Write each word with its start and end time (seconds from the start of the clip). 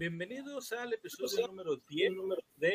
bienvenidos 0.00 0.72
al 0.72 0.94
episodio 0.94 1.46
número 1.48 1.76
10 1.90 2.12
de 2.56 2.68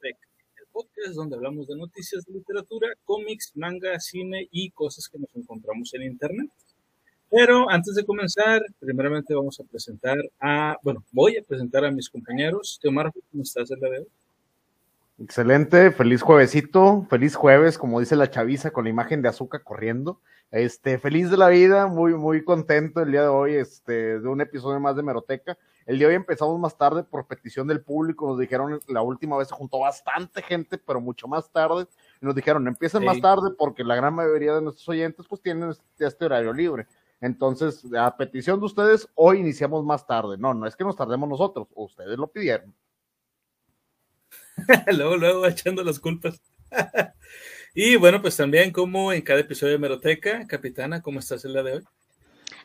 el 0.00 0.66
podcast 0.72 1.14
donde 1.14 1.36
hablamos 1.36 1.68
de 1.68 1.76
noticias 1.76 2.24
de 2.24 2.32
literatura, 2.32 2.88
cómics, 3.04 3.52
manga, 3.54 4.00
cine 4.00 4.48
y 4.50 4.68
cosas 4.70 5.08
que 5.08 5.20
nos 5.20 5.28
encontramos 5.36 5.94
en 5.94 6.02
internet. 6.02 6.50
Pero 7.30 7.70
antes 7.70 7.94
de 7.94 8.04
comenzar, 8.04 8.60
primeramente 8.80 9.36
vamos 9.36 9.60
a 9.60 9.70
presentar 9.70 10.18
a, 10.40 10.76
bueno, 10.82 11.04
voy 11.12 11.36
a 11.36 11.44
presentar 11.44 11.84
a 11.84 11.92
mis 11.92 12.10
compañeros. 12.10 12.80
Teomar, 12.82 13.12
¿cómo 13.30 13.44
estás 13.44 13.70
el 13.70 13.78
día 13.78 13.90
de 13.90 13.98
hoy? 14.00 14.08
Excelente, 15.22 15.92
feliz 15.92 16.22
juevesito, 16.22 17.06
feliz 17.08 17.36
jueves, 17.36 17.78
como 17.78 18.00
dice 18.00 18.16
la 18.16 18.32
chaviza 18.32 18.72
con 18.72 18.82
la 18.82 18.90
imagen 18.90 19.22
de 19.22 19.28
azúcar 19.28 19.62
corriendo. 19.62 20.20
Este, 20.50 20.98
feliz 20.98 21.30
de 21.30 21.36
la 21.36 21.50
vida, 21.50 21.86
muy, 21.86 22.14
muy 22.14 22.42
contento 22.42 23.00
el 23.00 23.12
día 23.12 23.22
de 23.22 23.28
hoy, 23.28 23.54
este, 23.54 24.18
de 24.18 24.28
un 24.28 24.40
episodio 24.40 24.80
más 24.80 24.96
de 24.96 25.04
Meroteca. 25.04 25.56
El 25.88 25.98
día 25.98 26.08
de 26.08 26.12
hoy 26.12 26.16
empezamos 26.16 26.60
más 26.60 26.76
tarde 26.76 27.02
por 27.02 27.26
petición 27.26 27.66
del 27.66 27.80
público, 27.80 28.28
nos 28.28 28.38
dijeron 28.38 28.78
la 28.88 29.00
última 29.00 29.38
vez 29.38 29.48
se 29.48 29.54
juntó 29.54 29.78
bastante 29.78 30.42
gente, 30.42 30.76
pero 30.76 31.00
mucho 31.00 31.26
más 31.26 31.50
tarde, 31.50 31.86
y 32.20 32.26
nos 32.26 32.34
dijeron 32.34 32.68
empiecen 32.68 33.06
más 33.06 33.18
tarde 33.22 33.52
porque 33.56 33.82
la 33.82 33.96
gran 33.96 34.12
mayoría 34.12 34.54
de 34.54 34.60
nuestros 34.60 34.86
oyentes 34.90 35.24
pues 35.26 35.40
tienen 35.40 35.70
este, 35.70 36.06
este 36.06 36.26
horario 36.26 36.52
libre. 36.52 36.86
Entonces, 37.22 37.86
a 37.98 38.14
petición 38.18 38.60
de 38.60 38.66
ustedes, 38.66 39.08
hoy 39.14 39.38
iniciamos 39.38 39.82
más 39.82 40.06
tarde. 40.06 40.36
No, 40.36 40.52
no 40.52 40.66
es 40.66 40.76
que 40.76 40.84
nos 40.84 40.94
tardemos 40.94 41.26
nosotros, 41.26 41.66
ustedes 41.74 42.18
lo 42.18 42.26
pidieron. 42.26 42.74
luego, 44.94 45.16
luego 45.16 45.46
echando 45.46 45.82
las 45.82 45.98
culpas. 45.98 46.38
y 47.74 47.96
bueno, 47.96 48.20
pues 48.20 48.36
también 48.36 48.72
como 48.72 49.10
en 49.10 49.22
cada 49.22 49.40
episodio 49.40 49.72
de 49.72 49.78
Meroteca, 49.78 50.46
Capitana, 50.46 51.00
¿cómo 51.00 51.18
estás 51.18 51.46
el 51.46 51.54
día 51.54 51.62
de 51.62 51.72
hoy? 51.76 51.84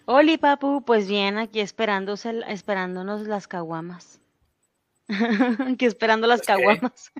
Hola, 0.06 0.38
papu, 0.38 0.84
pues 0.84 1.08
bien, 1.08 1.38
aquí 1.38 1.62
esperándose, 1.62 2.42
esperándonos 2.48 3.26
las 3.26 3.48
caguamas. 3.48 4.20
aquí 5.68 5.86
esperando 5.86 6.28
las 6.28 6.42
caguamas. 6.42 7.12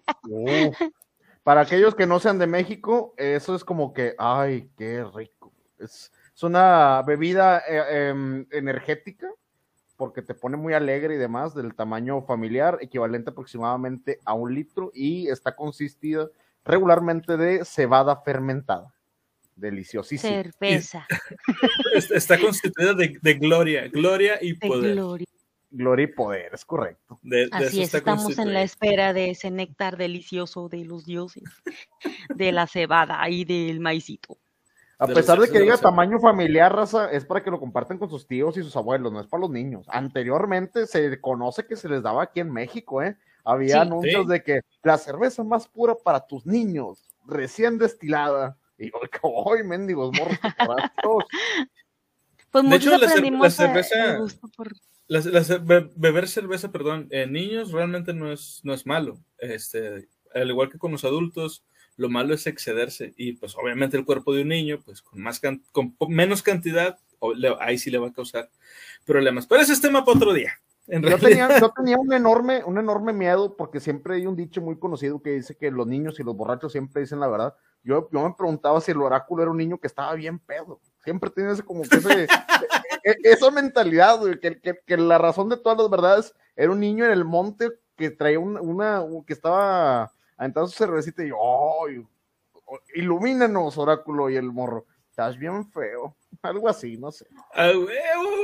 para 1.44 1.62
aquellos 1.62 1.96
que 1.96 2.06
no 2.06 2.20
sean 2.20 2.40
de 2.40 2.48
México, 2.48 3.14
eso 3.16 3.56
es 3.56 3.64
como 3.64 3.94
que, 3.94 4.16
ay, 4.18 4.70
qué 4.78 5.06
rico. 5.14 5.54
Es, 5.78 6.12
una 6.42 7.02
bebida 7.04 7.60
eh, 7.60 8.10
em, 8.10 8.46
energética 8.52 9.30
porque 9.96 10.22
te 10.22 10.34
pone 10.34 10.58
muy 10.58 10.74
alegre 10.74 11.16
y 11.16 11.18
demás, 11.18 11.54
del 11.54 11.76
tamaño 11.76 12.22
familiar, 12.24 12.78
equivalente 12.82 13.30
aproximadamente 13.30 14.20
a 14.26 14.34
un 14.34 14.54
litro 14.54 14.92
y 14.94 15.30
está 15.30 15.56
consistida 15.56 16.28
regularmente 16.66 17.38
de 17.38 17.64
cebada 17.64 18.18
fermentada. 18.18 18.93
Deliciosísima. 19.56 20.34
Cerveza. 20.34 21.08
está 22.14 22.40
constituida 22.40 22.94
de, 22.94 23.34
gloria, 23.36 23.88
gloria 23.88 24.38
y 24.42 24.54
poder. 24.56 24.96
Gloria. 25.72 26.04
y 26.04 26.08
poder, 26.08 26.54
es 26.54 26.66
correcto. 26.66 27.20
Así 27.52 27.82
es, 27.82 27.94
estamos 27.94 28.38
en 28.38 28.54
la 28.54 28.62
espera 28.62 29.14
de 29.14 29.32
ese 29.32 29.52
néctar 29.52 29.98
delicioso 29.98 30.70
de 30.70 30.86
los 30.86 31.06
dioses, 31.06 31.44
de 32.36 32.52
la 32.52 32.68
cebada 32.68 33.28
y 33.30 33.46
del 33.46 33.80
maicito. 33.80 34.38
A 35.00 35.08
pesar 35.08 35.40
de 35.40 35.50
que 35.50 35.60
diga 35.60 35.78
tamaño 35.78 36.20
familiar, 36.20 36.74
raza, 36.74 37.12
es 37.12 37.26
para 37.26 37.44
que 37.44 37.52
lo 37.52 37.60
compartan 37.60 37.98
con 37.98 38.10
sus 38.10 38.26
tíos 38.26 38.56
y 38.58 38.64
sus 38.64 38.76
abuelos, 38.78 39.12
no 39.12 39.20
es 39.20 39.28
para 39.28 39.42
los 39.42 39.50
niños. 39.50 39.86
Anteriormente 39.90 40.88
se 40.88 41.20
conoce 41.20 41.66
que 41.66 41.76
se 41.76 41.90
les 41.90 42.02
daba 42.02 42.24
aquí 42.24 42.40
en 42.40 42.52
México, 42.52 43.02
¿eh? 43.02 43.18
Había 43.44 43.82
anuncios 43.82 44.28
de 44.28 44.42
que 44.42 44.62
la 44.84 44.98
cerveza 44.98 45.44
más 45.44 45.68
pura 45.68 45.96
para 45.96 46.26
tus 46.26 46.46
niños, 46.46 47.04
recién 47.26 47.78
destilada. 47.78 48.58
Y 48.78 48.92
yo, 48.92 49.00
¡ay, 49.52 49.64
mendigos 49.64 50.12
morros! 50.18 50.38
pues 52.52 52.70
de 52.70 52.76
hecho, 52.76 52.98
la, 52.98 53.10
cerveza, 53.50 54.20
beber 55.96 56.28
cerveza, 56.28 56.72
perdón, 56.72 57.08
en 57.12 57.34
niños 57.34 57.72
realmente 57.72 58.14
no 58.14 58.32
es, 58.32 58.62
no 58.64 58.74
es 58.74 58.86
malo. 58.86 59.18
Este, 59.38 60.08
al 60.34 60.50
igual 60.50 60.70
que 60.70 60.78
con 60.78 60.92
los 60.92 61.04
adultos, 61.04 61.64
lo 61.96 62.10
malo 62.10 62.34
es 62.34 62.48
excederse 62.48 63.14
y 63.18 63.34
pues 63.34 63.56
obviamente 63.56 63.98
el 63.98 64.06
cuerpo 64.06 64.34
de 64.34 64.42
un 64.42 64.50
niño, 64.50 64.80
pues 64.84 65.02
con, 65.02 65.22
más 65.22 65.40
con 65.72 65.96
menos 66.08 66.42
cantidad, 66.42 66.98
ahí 67.60 67.78
sí 67.78 67.92
le 67.92 68.00
va 68.00 68.08
a 68.08 68.14
causar 68.14 68.50
problemas. 69.06 69.48
Pero 69.48 69.62
ese 69.62 69.74
es 69.74 69.82
tema 69.82 70.04
para 70.04 70.18
otro 70.18 70.34
día. 70.34 70.54
yo, 70.88 71.18
tenía, 71.18 71.60
yo 71.60 71.72
tenía, 71.76 71.98
un 71.98 72.12
enorme, 72.14 72.64
un 72.64 72.78
enorme 72.78 73.14
miedo 73.14 73.56
porque 73.56 73.80
siempre 73.80 74.16
hay 74.16 74.26
un 74.26 74.36
dicho 74.36 74.62
muy 74.62 74.78
conocido 74.78 75.22
que 75.22 75.32
dice 75.32 75.56
que 75.56 75.72
los 75.72 75.88
niños 75.88 76.20
y 76.20 76.24
los 76.24 76.36
borrachos 76.36 76.72
siempre 76.72 77.02
dicen 77.02 77.20
la 77.20 77.28
verdad. 77.28 77.56
Yo, 77.84 78.10
yo 78.12 78.28
me 78.28 78.34
preguntaba 78.34 78.80
si 78.82 78.92
el 78.92 79.02
oráculo 79.02 79.44
era 79.44 79.52
un 79.52 79.58
niño 79.58 79.78
que 79.78 79.88
estaba 79.88 80.14
bien 80.14 80.40
pedo. 80.40 80.80
Siempre 81.04 81.30
tiene 81.30 81.52
ese 81.52 81.64
como 81.64 81.84
que 81.84 81.98
ese, 81.98 82.24
e, 83.04 83.16
esa 83.24 83.52
mentalidad, 83.52 84.20
que, 84.42 84.60
que, 84.62 84.80
que, 84.86 84.98
la 84.98 85.18
razón 85.18 85.50
de 85.50 85.58
todas 85.58 85.78
las 85.78 85.90
verdades 85.90 86.34
era 86.56 86.72
un 86.72 86.80
niño 86.80 87.06
en 87.06 87.12
el 87.12 87.26
monte 87.26 87.72
que 87.98 88.10
traía 88.10 88.40
una 88.40 89.04
que 89.28 89.34
estaba 89.34 90.12
entonces 90.40 90.78
cervecita 90.78 91.24
y 91.24 91.30
yo, 91.30 91.38
oh, 91.40 91.88
ilumínanos, 92.96 93.78
oráculo 93.78 94.30
y 94.30 94.36
el 94.36 94.52
morro. 94.52 94.86
Estás 95.10 95.38
bien 95.38 95.70
feo. 95.72 96.16
Algo 96.42 96.68
así, 96.68 96.98
no 96.98 97.12
sé. 97.12 97.28
Ah, 97.54 97.72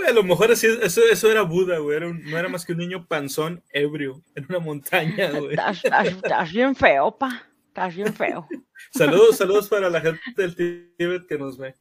a 0.07 0.11
lo 0.11 0.23
mejor 0.23 0.51
así, 0.51 0.67
eso, 0.81 1.01
eso 1.11 1.31
era 1.31 1.41
Buda, 1.41 1.79
güey. 1.79 2.00
no 2.00 2.38
era 2.38 2.47
más 2.47 2.66
que 2.66 2.73
un 2.73 2.79
niño 2.79 3.07
panzón 3.07 3.63
ebrio 3.71 4.21
en 4.35 4.45
una 4.50 4.59
montaña, 4.59 5.31
güey. 5.31 5.56
Estás 5.56 6.51
bien 6.51 6.75
feo, 6.75 7.17
pa. 7.17 7.44
Estás 7.69 7.96
bien 7.96 8.13
feo. 8.16 8.47
saludos, 8.91 9.38
saludos 9.38 9.68
para 9.68 9.91
la 9.91 10.02
gente 10.02 10.22
del 10.35 10.56
Tíbet 10.97 11.28
que 11.28 11.38
nos 11.38 11.56
ve. 11.56 11.75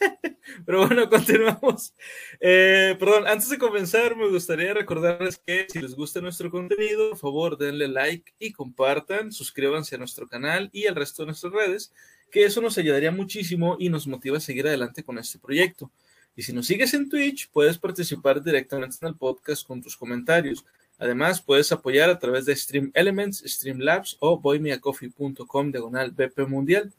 Pero 0.66 0.86
bueno, 0.86 1.08
continuamos. 1.08 1.94
Eh, 2.40 2.96
perdón, 2.98 3.28
antes 3.28 3.48
de 3.48 3.56
comenzar, 3.56 4.16
me 4.16 4.28
gustaría 4.28 4.74
recordarles 4.74 5.38
que 5.38 5.66
si 5.68 5.78
les 5.78 5.94
gusta 5.94 6.20
nuestro 6.20 6.50
contenido, 6.50 7.10
por 7.10 7.18
favor, 7.18 7.56
denle 7.56 7.86
like 7.86 8.32
y 8.40 8.50
compartan, 8.50 9.30
suscríbanse 9.30 9.94
a 9.94 9.98
nuestro 9.98 10.26
canal 10.26 10.68
y 10.72 10.86
al 10.86 10.96
resto 10.96 11.22
de 11.22 11.26
nuestras 11.26 11.52
redes, 11.52 11.92
que 12.32 12.44
eso 12.44 12.60
nos 12.60 12.76
ayudaría 12.76 13.12
muchísimo 13.12 13.76
y 13.78 13.88
nos 13.88 14.08
motiva 14.08 14.38
a 14.38 14.40
seguir 14.40 14.66
adelante 14.66 15.04
con 15.04 15.16
este 15.16 15.38
proyecto. 15.38 15.92
Y 16.34 16.42
si 16.42 16.52
nos 16.52 16.66
sigues 16.66 16.92
en 16.94 17.08
Twitch, 17.08 17.48
puedes 17.50 17.78
participar 17.78 18.42
directamente 18.42 18.96
en 19.00 19.08
el 19.08 19.16
podcast 19.16 19.64
con 19.64 19.80
tus 19.80 19.96
comentarios. 19.96 20.64
Además, 21.00 21.40
puedes 21.40 21.72
apoyar 21.72 22.10
a 22.10 22.18
través 22.18 22.44
de 22.44 22.54
Stream 22.54 22.90
Elements, 22.94 23.42
Streamlabs 23.44 24.18
o 24.20 24.38
boymeacoffee.com 24.38 25.72
diagonal 25.72 26.10
BP 26.10 26.46
Mundial. 26.46 26.92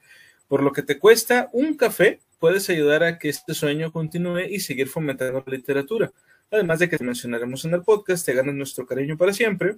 Por 0.47 0.63
lo 0.63 0.73
que 0.73 0.81
te 0.81 0.97
cuesta 0.99 1.49
un 1.53 1.77
café, 1.77 2.19
puedes 2.39 2.67
ayudar 2.71 3.03
a 3.03 3.19
que 3.19 3.29
este 3.29 3.53
sueño 3.53 3.91
continúe 3.91 4.41
y 4.49 4.59
seguir 4.59 4.89
fomentando 4.89 5.43
la 5.45 5.53
literatura. 5.55 6.11
Además 6.49 6.79
de 6.79 6.89
que 6.89 6.97
te 6.97 7.03
mencionaremos 7.03 7.63
en 7.63 7.75
el 7.75 7.83
podcast, 7.83 8.25
te 8.25 8.33
ganas 8.33 8.55
nuestro 8.55 8.85
cariño 8.87 9.17
para 9.17 9.33
siempre. 9.33 9.77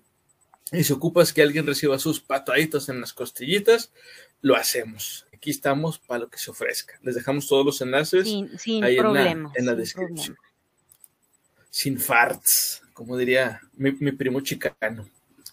Y 0.71 0.83
si 0.85 0.93
ocupas 0.93 1.33
que 1.33 1.41
alguien 1.41 1.67
reciba 1.67 1.99
sus 1.99 2.21
pataditos 2.21 2.87
en 2.87 3.01
las 3.01 3.13
costillitas, 3.13 3.91
lo 4.41 4.55
hacemos. 4.55 5.27
Aquí 5.33 5.51
estamos 5.51 5.99
para 5.99 6.21
lo 6.21 6.29
que 6.29 6.37
se 6.37 6.49
ofrezca. 6.49 6.97
Les 7.03 7.15
dejamos 7.15 7.47
todos 7.47 7.65
los 7.65 7.81
enlaces 7.81 8.29
sin, 8.57 8.83
ahí 8.83 8.97
en, 8.97 9.65
la, 9.65 9.75
descripción. 9.75 10.37
Sin 11.69 11.99
farts, 11.99 12.82
como 12.93 13.17
diría 13.17 13.61
mi, 13.73 13.91
primo 13.91 14.41
chicano, 14.41 15.05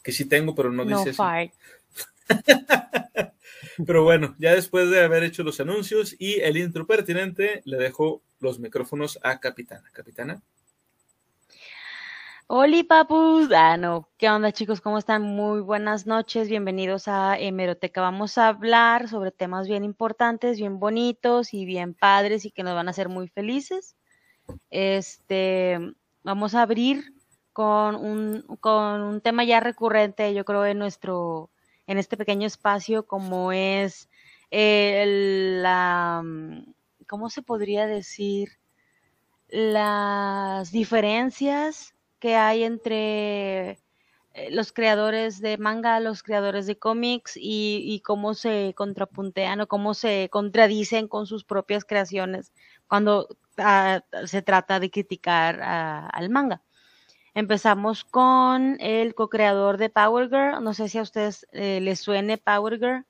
que 0.03 0.13
sí 0.13 0.25
tengo, 0.27 0.55
pero 0.55 0.71
no, 0.71 0.85
dice 0.85 1.13
fart. 1.13 1.53
Pero 3.87 4.05
bueno, 4.05 4.35
ya 4.39 4.55
después 4.55 4.91
de 4.91 5.03
haber 5.03 5.23
hecho 5.23 5.43
los 5.43 5.61
anuncios 5.61 6.15
y 6.19 6.41
el 6.41 6.57
intro 6.57 6.87
pertinente, 6.87 7.63
le 7.65 7.79
dejo 7.79 8.23
los 8.39 8.59
micrófonos 8.59 9.19
a 9.23 9.41
Capitana. 9.41 9.89
Capitana. 9.93 10.43
Hola, 12.47 12.83
papus. 12.89 13.49
Ah, 13.53 13.77
no. 13.77 14.09
¿Qué 14.19 14.29
onda, 14.29 14.53
chicos? 14.53 14.81
¿Cómo 14.81 14.99
están? 14.99 15.23
Muy 15.23 15.61
buenas 15.61 16.07
noches. 16.07 16.49
Bienvenidos 16.49 17.07
a 17.07 17.39
Hemeroteca. 17.39 18.01
Vamos 18.01 18.39
a 18.39 18.49
hablar 18.49 19.09
sobre 19.09 19.31
temas 19.31 19.69
bien 19.69 19.85
importantes, 19.85 20.59
bien 20.59 20.81
bonitos 20.81 21.55
y 21.55 21.65
bien 21.65 21.95
padres 21.95 22.45
y 22.45 22.51
que 22.51 22.65
nos 22.65 22.75
van 22.75 22.89
a 22.89 22.91
hacer 22.91 23.09
muy 23.09 23.29
felices. 23.29 23.97
Este, 24.71 25.79
vamos 26.25 26.57
a 26.57 26.63
abrir 26.63 27.15
con 27.53 27.97
un, 27.97 28.43
con 28.61 29.03
un 29.03 29.21
tema 29.21 29.45
ya 29.45 29.61
recurrente, 29.61 30.35
yo 30.35 30.45
creo, 30.45 30.67
en 30.67 30.79
nuestro, 30.79 31.51
en 31.87 31.99
este 31.99 32.17
pequeño 32.17 32.47
espacio 32.47 33.07
como 33.07 33.53
es 33.53 34.09
eh, 34.51 35.05
la, 35.63 36.23
mm, 36.25 36.73
¿cómo 37.07 37.31
se 37.31 37.43
podría 37.43 37.87
decir? 37.87 38.51
Las 39.49 40.71
diferencias 40.73 41.95
que 42.21 42.37
hay 42.37 42.65
entre 42.65 43.79
eh, 44.35 44.51
los 44.53 44.73
creadores 44.73 45.41
de 45.41 45.59
manga, 45.59 45.99
los 46.01 46.23
creadores 46.23 46.67
de 46.67 46.79
cómics 46.79 47.33
y, 47.37 48.01
cómo 48.05 48.35
se 48.35 48.75
contrapuntean 48.77 49.61
o 49.61 49.67
cómo 49.67 49.95
se 49.95 50.29
contradicen 50.31 51.09
con 51.09 51.27
sus 51.27 51.45
propias 51.45 51.85
creaciones 51.85 52.53
cuando 52.87 53.29
ah, 53.59 54.03
se 54.27 54.43
trata 54.43 54.81
de 54.81 54.91
criticar 54.91 55.61
al 55.63 56.31
manga. 56.31 56.63
Empezamos 57.41 58.05
con 58.05 58.77
el 58.81 59.15
co-creador 59.15 59.79
de 59.79 59.89
Power 59.89 60.29
Girl. 60.29 60.63
No 60.63 60.75
sé 60.75 60.89
si 60.89 60.99
a 60.99 61.03
ustedes 61.03 61.47
eh, 61.53 61.81
les 61.81 61.99
suene 61.99 62.39
Power 62.39 62.79
Girl. 62.79 63.05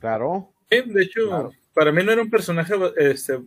Claro. 0.00 0.52
de 0.70 1.02
hecho, 1.02 1.52
para 1.74 1.92
mí 1.92 2.02
no 2.02 2.12
era 2.12 2.22
un 2.22 2.30
personaje, 2.30 2.74
este, 2.96 3.40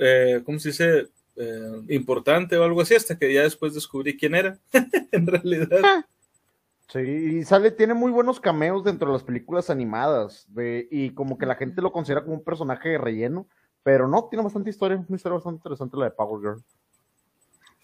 eh, 0.00 0.42
¿cómo 0.44 0.58
se 0.58 0.68
dice? 0.68 1.08
eh, 1.38 1.82
importante 1.90 2.56
o 2.56 2.64
algo 2.64 2.80
así, 2.80 2.94
hasta 2.94 3.16
que 3.16 3.32
ya 3.32 3.42
después 3.42 3.72
descubrí 3.72 4.16
quién 4.16 4.34
era, 4.34 4.58
en 5.12 5.26
realidad. 5.26 5.80
Ah, 5.84 6.04
Sí, 6.90 7.00
y 7.00 7.44
sale, 7.44 7.70
tiene 7.70 7.92
muy 7.92 8.10
buenos 8.10 8.40
cameos 8.40 8.82
dentro 8.82 9.08
de 9.08 9.12
las 9.12 9.22
películas 9.22 9.68
animadas, 9.68 10.46
de, 10.48 10.88
y 10.90 11.10
como 11.10 11.36
que 11.36 11.44
la 11.44 11.54
gente 11.54 11.82
lo 11.82 11.92
considera 11.92 12.22
como 12.22 12.36
un 12.36 12.42
personaje 12.42 12.88
de 12.88 12.96
relleno, 12.96 13.46
pero 13.82 14.08
no, 14.08 14.26
tiene 14.30 14.42
bastante 14.42 14.70
historia, 14.70 14.96
una 14.96 15.16
historia 15.16 15.34
bastante 15.34 15.58
interesante 15.58 15.98
la 15.98 16.06
de 16.06 16.10
Power 16.12 16.40
Girl. 16.40 16.64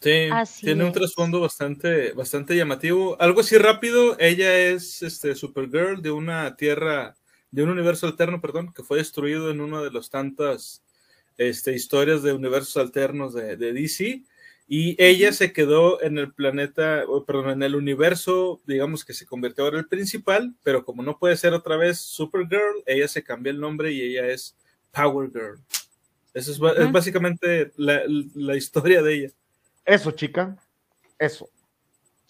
Sí, 0.04 0.28
Así 0.30 0.66
tiene 0.66 0.84
un 0.84 0.92
trasfondo 0.92 1.40
bastante, 1.40 2.12
bastante 2.12 2.54
llamativo. 2.54 3.16
Algo 3.22 3.40
así 3.40 3.56
rápido, 3.56 4.18
ella 4.18 4.54
es 4.54 5.02
este, 5.02 5.34
Supergirl 5.34 6.02
de 6.02 6.10
una 6.10 6.56
tierra, 6.56 7.16
de 7.50 7.62
un 7.62 7.70
universo 7.70 8.06
alterno, 8.06 8.38
perdón, 8.38 8.74
que 8.74 8.82
fue 8.82 8.98
destruido 8.98 9.50
en 9.50 9.62
una 9.62 9.80
de 9.80 9.90
las 9.90 10.10
tantas 10.10 10.84
este, 11.38 11.72
historias 11.72 12.22
de 12.22 12.34
universos 12.34 12.76
alternos 12.76 13.32
de, 13.32 13.56
de 13.56 13.72
DC. 13.72 14.22
Y 14.68 15.02
ella 15.02 15.32
se 15.32 15.54
quedó 15.54 16.02
en 16.02 16.18
el 16.18 16.34
planeta, 16.34 17.04
perdón, 17.26 17.52
en 17.52 17.62
el 17.62 17.74
universo, 17.74 18.60
digamos 18.66 19.06
que 19.06 19.14
se 19.14 19.24
convirtió 19.24 19.64
ahora 19.64 19.78
el 19.78 19.88
principal, 19.88 20.54
pero 20.62 20.84
como 20.84 21.02
no 21.02 21.18
puede 21.18 21.38
ser 21.38 21.54
otra 21.54 21.78
vez 21.78 21.98
Supergirl, 21.98 22.82
ella 22.84 23.08
se 23.08 23.24
cambió 23.24 23.50
el 23.52 23.60
nombre 23.60 23.90
y 23.90 24.02
ella 24.02 24.26
es 24.26 24.54
Power 24.90 25.30
Girl. 25.30 25.64
Eso 26.34 26.52
es, 26.52 26.78
es 26.78 26.92
básicamente 26.92 27.72
la, 27.78 28.02
la 28.34 28.54
historia 28.54 29.00
de 29.00 29.14
ella. 29.14 29.30
Eso, 29.84 30.10
chica, 30.12 30.56
eso. 31.18 31.48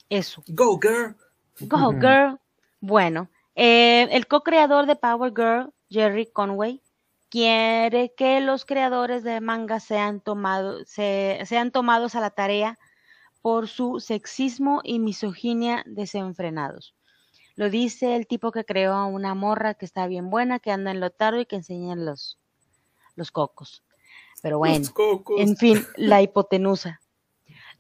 Eso. 0.08 0.42
Go, 0.48 0.78
girl. 0.80 1.14
Go, 1.60 1.92
girl. 2.00 2.38
Bueno, 2.80 3.28
eh, 3.54 4.08
el 4.10 4.26
co-creador 4.26 4.86
de 4.86 4.96
Power 4.96 5.32
Girl, 5.34 5.72
Jerry 5.88 6.26
Conway, 6.26 6.82
quiere 7.30 8.12
que 8.16 8.40
los 8.40 8.64
creadores 8.64 9.22
de 9.24 9.40
manga 9.40 9.80
sean, 9.80 10.20
tomado- 10.20 10.84
se- 10.84 11.40
sean 11.46 11.70
tomados 11.70 12.14
a 12.14 12.20
la 12.20 12.30
tarea 12.30 12.78
por 13.40 13.68
su 13.68 14.00
sexismo 14.00 14.80
y 14.84 14.98
misoginia 14.98 15.82
desenfrenados. 15.86 16.94
Lo 17.56 17.70
dice 17.70 18.16
el 18.16 18.26
tipo 18.26 18.50
que 18.52 18.64
creó 18.64 18.94
a 18.94 19.06
una 19.06 19.34
morra 19.34 19.74
que 19.74 19.84
está 19.84 20.06
bien 20.06 20.28
buena, 20.28 20.58
que 20.58 20.72
anda 20.72 20.90
en 20.90 21.00
lo 21.00 21.10
tardo 21.10 21.40
y 21.40 21.46
que 21.46 21.56
enseña 21.56 21.94
los, 21.94 22.38
los 23.14 23.30
cocos. 23.30 23.84
Pero 24.42 24.58
bueno. 24.58 24.78
Los 24.78 24.90
cocos. 24.90 25.40
En 25.40 25.56
fin, 25.56 25.84
la 25.96 26.20
hipotenusa. 26.22 27.00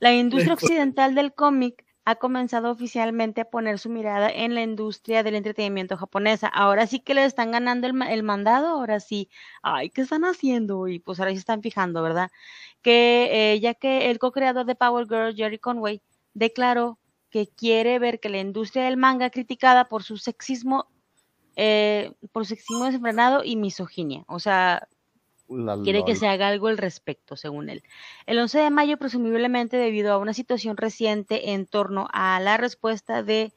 La 0.04 0.12
industria 0.12 0.52
occidental 0.52 1.14
del 1.14 1.32
cómic 1.32 1.82
ha 2.04 2.16
comenzado 2.16 2.70
oficialmente 2.70 3.40
a 3.40 3.46
poner 3.46 3.78
su 3.78 3.88
mirada 3.88 4.28
en 4.28 4.54
la 4.54 4.60
industria 4.60 5.22
del 5.22 5.34
entretenimiento 5.34 5.96
japonesa. 5.96 6.46
Ahora 6.46 6.86
sí 6.86 7.00
que 7.00 7.14
le 7.14 7.24
están 7.24 7.52
ganando 7.52 7.86
el, 7.86 8.02
el 8.02 8.22
mandado, 8.22 8.68
ahora 8.68 9.00
sí. 9.00 9.30
Ay, 9.62 9.88
¿qué 9.88 10.02
están 10.02 10.26
haciendo? 10.26 10.88
Y 10.88 10.98
pues 10.98 11.20
ahora 11.20 11.30
sí 11.30 11.38
están 11.38 11.62
fijando, 11.62 12.02
¿verdad? 12.02 12.30
Que 12.82 13.54
eh, 13.54 13.60
ya 13.60 13.72
que 13.72 14.10
el 14.10 14.18
co-creador 14.18 14.66
de 14.66 14.74
Power 14.74 15.06
Girl, 15.08 15.34
Jerry 15.34 15.58
Conway, 15.58 16.02
declaró 16.34 16.98
que 17.30 17.46
quiere 17.48 17.98
ver 17.98 18.20
que 18.20 18.28
la 18.28 18.40
industria 18.40 18.84
del 18.84 18.98
manga 18.98 19.30
criticada 19.30 19.88
por 19.88 20.02
su 20.02 20.18
sexismo, 20.18 20.86
eh, 21.56 22.12
por 22.30 22.44
su 22.44 22.50
sexismo 22.50 22.84
desenfrenado 22.84 23.42
y 23.42 23.56
misoginia. 23.56 24.24
O 24.26 24.38
sea, 24.38 24.86
La 25.56 25.80
quiere 25.82 26.04
que 26.04 26.16
se 26.16 26.26
haga 26.26 26.48
algo 26.48 26.68
al 26.68 26.78
respecto, 26.78 27.36
según 27.36 27.68
él. 27.70 27.82
El 28.26 28.38
11 28.38 28.58
de 28.58 28.70
mayo, 28.70 28.96
presumiblemente 28.96 29.76
debido 29.76 30.12
a 30.12 30.18
una 30.18 30.34
situación 30.34 30.76
reciente 30.76 31.52
en 31.52 31.66
torno 31.66 32.08
a 32.12 32.40
la 32.40 32.56
respuesta 32.56 33.22
de 33.22 33.52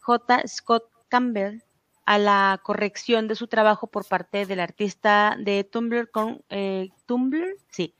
J. 0.00 0.42
Scott 0.46 0.84
Campbell 1.08 1.62
a 2.06 2.18
la 2.18 2.60
corrección 2.62 3.26
de 3.26 3.34
su 3.34 3.48
trabajo 3.48 3.88
por 3.88 4.06
parte 4.06 4.46
del 4.46 4.60
artista 4.60 5.36
de 5.38 5.64
Tumblr, 5.64 6.10
con, 6.10 6.42
eh, 6.50 6.90
Tumblr, 7.04 7.56
sí, 7.70 7.94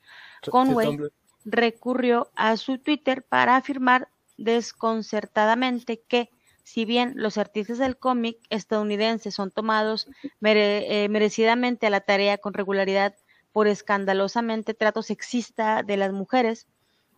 Conway, 0.49 0.87
Tumblr. 0.87 1.11
recurrió 1.43 2.31
a 2.35 2.55
su 2.55 2.77
Twitter 2.77 3.23
para 3.23 3.57
afirmar 3.57 4.07
desconcertadamente 4.37 6.01
que, 6.07 6.29
si 6.67 6.83
bien 6.83 7.13
los 7.15 7.37
artistas 7.37 7.77
del 7.77 7.95
cómic 7.95 8.39
estadounidense 8.49 9.31
son 9.31 9.51
tomados 9.51 10.09
mere- 10.41 11.05
eh, 11.05 11.07
merecidamente 11.07 11.87
a 11.87 11.89
la 11.89 12.01
tarea 12.01 12.37
con 12.39 12.53
regularidad 12.53 13.15
por 13.53 13.67
escandalosamente 13.67 14.73
trato 14.73 15.01
sexista 15.01 15.81
de 15.81 15.95
las 15.95 16.11
mujeres, 16.11 16.67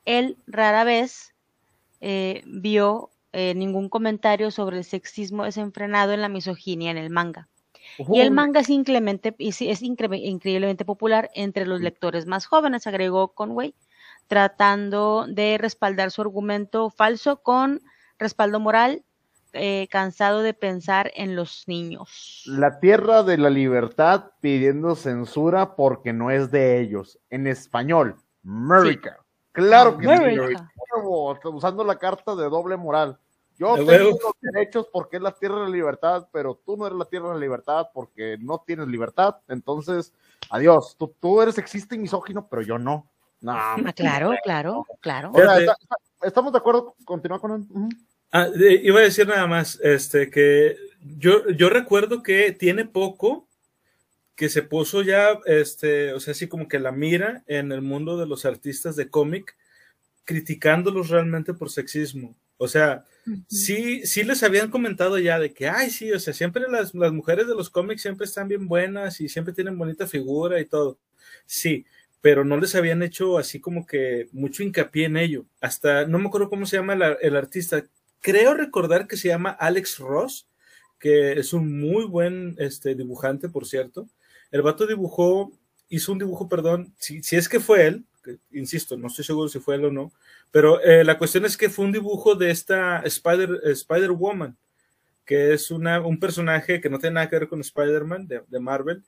él 0.05 0.37
rara 0.45 0.83
vez 0.83 1.33
eh, 1.99 2.43
vio 2.45 3.09
eh, 3.33 3.55
ningún 3.55 3.89
comentario 3.89 4.51
sobre 4.51 4.77
el 4.77 4.83
sexismo 4.83 5.45
desenfrenado 5.45 6.13
en 6.13 6.21
la 6.21 6.29
misoginia 6.29 6.91
en 6.91 6.97
el 6.97 7.09
manga. 7.09 7.47
Y 8.13 8.19
el 8.21 8.29
manga 8.29 8.59
es, 8.59 8.69
es 8.69 9.81
incre- 9.81 10.21
increíblemente 10.23 10.85
popular 10.85 11.31
entre 11.33 11.65
los 11.65 11.81
lectores 11.81 12.27
más 12.27 12.45
jóvenes, 12.45 12.85
agregó 12.85 13.29
Conway, 13.29 13.73
tratando 14.27 15.25
de 15.27 15.57
respaldar 15.57 16.11
su 16.11 16.21
argumento 16.21 16.91
falso 16.91 17.41
con 17.41 17.81
respaldo 18.19 18.59
moral, 18.59 19.03
eh, 19.53 19.87
cansado 19.91 20.41
de 20.41 20.53
pensar 20.53 21.11
en 21.15 21.35
los 21.35 21.63
niños. 21.67 22.43
La 22.45 22.79
tierra 22.79 23.23
de 23.23 23.37
la 23.37 23.49
libertad 23.49 24.31
pidiendo 24.41 24.95
censura 24.95 25.75
porque 25.75 26.13
no 26.13 26.31
es 26.31 26.51
de 26.51 26.79
ellos. 26.79 27.19
En 27.29 27.47
español, 27.47 28.15
America. 28.45 29.17
Claro 29.51 29.97
que 29.97 30.05
sí. 30.07 30.11
America. 30.13 30.71
Huevo, 30.95 31.37
usando 31.55 31.83
la 31.83 31.97
carta 31.97 32.35
de 32.35 32.49
doble 32.49 32.77
moral. 32.77 33.17
Yo 33.57 33.75
De 33.75 33.83
tengo 33.85 34.05
huevo. 34.05 34.19
los 34.23 34.33
derechos 34.53 34.87
porque 34.91 35.17
es 35.17 35.21
la 35.21 35.31
tierra 35.33 35.55
de 35.57 35.63
la 35.63 35.69
libertad, 35.69 36.27
pero 36.31 36.55
tú 36.65 36.77
no 36.77 36.85
eres 36.87 36.97
la 36.97 37.05
tierra 37.05 37.27
de 37.29 37.33
la 37.33 37.39
libertad 37.41 37.87
porque 37.93 38.37
no 38.39 38.63
tienes 38.65 38.87
libertad. 38.87 39.35
Entonces, 39.49 40.13
adiós. 40.49 40.95
Tú, 40.97 41.13
tú 41.19 41.41
eres 41.41 41.55
sexista 41.55 41.93
y 41.95 41.97
misógino, 41.97 42.47
pero 42.47 42.61
yo 42.61 42.79
no. 42.79 43.07
No, 43.41 43.51
Ah, 43.53 43.75
claro, 43.95 44.31
claro, 44.43 44.85
claro. 45.01 45.31
Está- 45.35 45.59
está- 45.59 45.77
estamos 46.23 46.51
de 46.53 46.57
acuerdo. 46.57 46.95
Continúa 47.05 47.39
con 47.39 47.51
él. 47.51 47.67
Ujú. 47.69 47.89
Ah, 48.31 48.47
iba 48.55 48.99
a 48.99 49.03
decir 49.03 49.27
nada 49.27 49.47
más, 49.47 49.79
este, 49.81 50.29
que 50.29 50.77
yo, 51.17 51.49
yo 51.49 51.69
recuerdo 51.69 52.21
que 52.21 52.51
tiene 52.51 52.85
poco 52.85 53.47
que 54.35 54.49
se 54.49 54.63
puso 54.63 55.01
ya, 55.01 55.39
este, 55.45 56.13
o 56.13 56.19
sea, 56.19 56.31
así 56.31 56.47
como 56.47 56.67
que 56.67 56.79
la 56.79 56.91
mira 56.93 57.43
en 57.47 57.71
el 57.73 57.81
mundo 57.81 58.17
de 58.17 58.25
los 58.25 58.45
artistas 58.45 58.95
de 58.95 59.09
cómic, 59.09 59.57
criticándolos 60.25 61.09
realmente 61.09 61.53
por 61.53 61.69
sexismo. 61.69 62.35
O 62.57 62.67
sea, 62.67 63.05
sí, 63.47 64.05
sí 64.05 64.23
les 64.23 64.43
habían 64.43 64.69
comentado 64.69 65.17
ya 65.19 65.39
de 65.39 65.53
que, 65.53 65.67
ay, 65.67 65.89
sí, 65.89 66.11
o 66.11 66.19
sea, 66.19 66.33
siempre 66.33 66.63
las, 66.69 66.93
las 66.95 67.11
mujeres 67.11 67.47
de 67.47 67.55
los 67.55 67.69
cómics 67.69 68.01
siempre 68.01 68.25
están 68.25 68.47
bien 68.47 68.67
buenas 68.67 69.19
y 69.21 69.29
siempre 69.29 69.53
tienen 69.53 69.77
bonita 69.77 70.07
figura 70.07 70.59
y 70.61 70.65
todo. 70.65 70.99
Sí, 71.45 71.85
pero 72.21 72.45
no 72.45 72.57
les 72.57 72.75
habían 72.75 73.03
hecho 73.03 73.37
así 73.37 73.59
como 73.59 73.85
que 73.85 74.29
mucho 74.31 74.63
hincapié 74.63 75.05
en 75.05 75.17
ello. 75.17 75.45
Hasta, 75.61 76.05
no 76.05 76.19
me 76.19 76.27
acuerdo 76.27 76.49
cómo 76.49 76.65
se 76.65 76.77
llama 76.77 76.93
el, 76.93 77.17
el 77.21 77.35
artista, 77.35 77.83
creo 78.21 78.53
recordar 78.53 79.07
que 79.07 79.17
se 79.17 79.27
llama 79.27 79.51
Alex 79.51 79.99
Ross, 79.99 80.47
que 80.99 81.33
es 81.33 81.53
un 81.53 81.79
muy 81.79 82.05
buen 82.05 82.55
este, 82.59 82.95
dibujante, 82.95 83.49
por 83.49 83.65
cierto. 83.65 84.07
El 84.51 84.61
vato 84.61 84.85
dibujó, 84.85 85.51
hizo 85.87 86.11
un 86.11 86.19
dibujo, 86.19 86.49
perdón, 86.49 86.93
si, 86.97 87.23
si 87.23 87.35
es 87.35 87.47
que 87.47 87.59
fue 87.59 87.87
él, 87.87 88.05
que, 88.23 88.37
insisto, 88.51 88.97
no 88.97 89.07
estoy 89.07 89.23
seguro 89.23 89.47
si 89.47 89.59
fue 89.59 89.75
él 89.75 89.85
o 89.85 89.91
no, 89.91 90.11
pero 90.51 90.81
eh, 90.81 91.03
la 91.03 91.17
cuestión 91.17 91.45
es 91.45 91.55
que 91.55 91.69
fue 91.69 91.85
un 91.85 91.91
dibujo 91.91 92.35
de 92.35 92.51
esta 92.51 92.99
Spider, 92.99 93.61
Spider 93.65 94.11
Woman, 94.11 94.57
que 95.25 95.53
es 95.53 95.71
una, 95.71 96.01
un 96.01 96.19
personaje 96.19 96.81
que 96.81 96.89
no 96.89 96.99
tiene 96.99 97.15
nada 97.15 97.29
que 97.29 97.37
ver 97.37 97.47
con 97.47 97.61
Spider-Man 97.61 98.27
de, 98.27 98.41
de, 98.47 98.59
Marvel. 98.59 99.03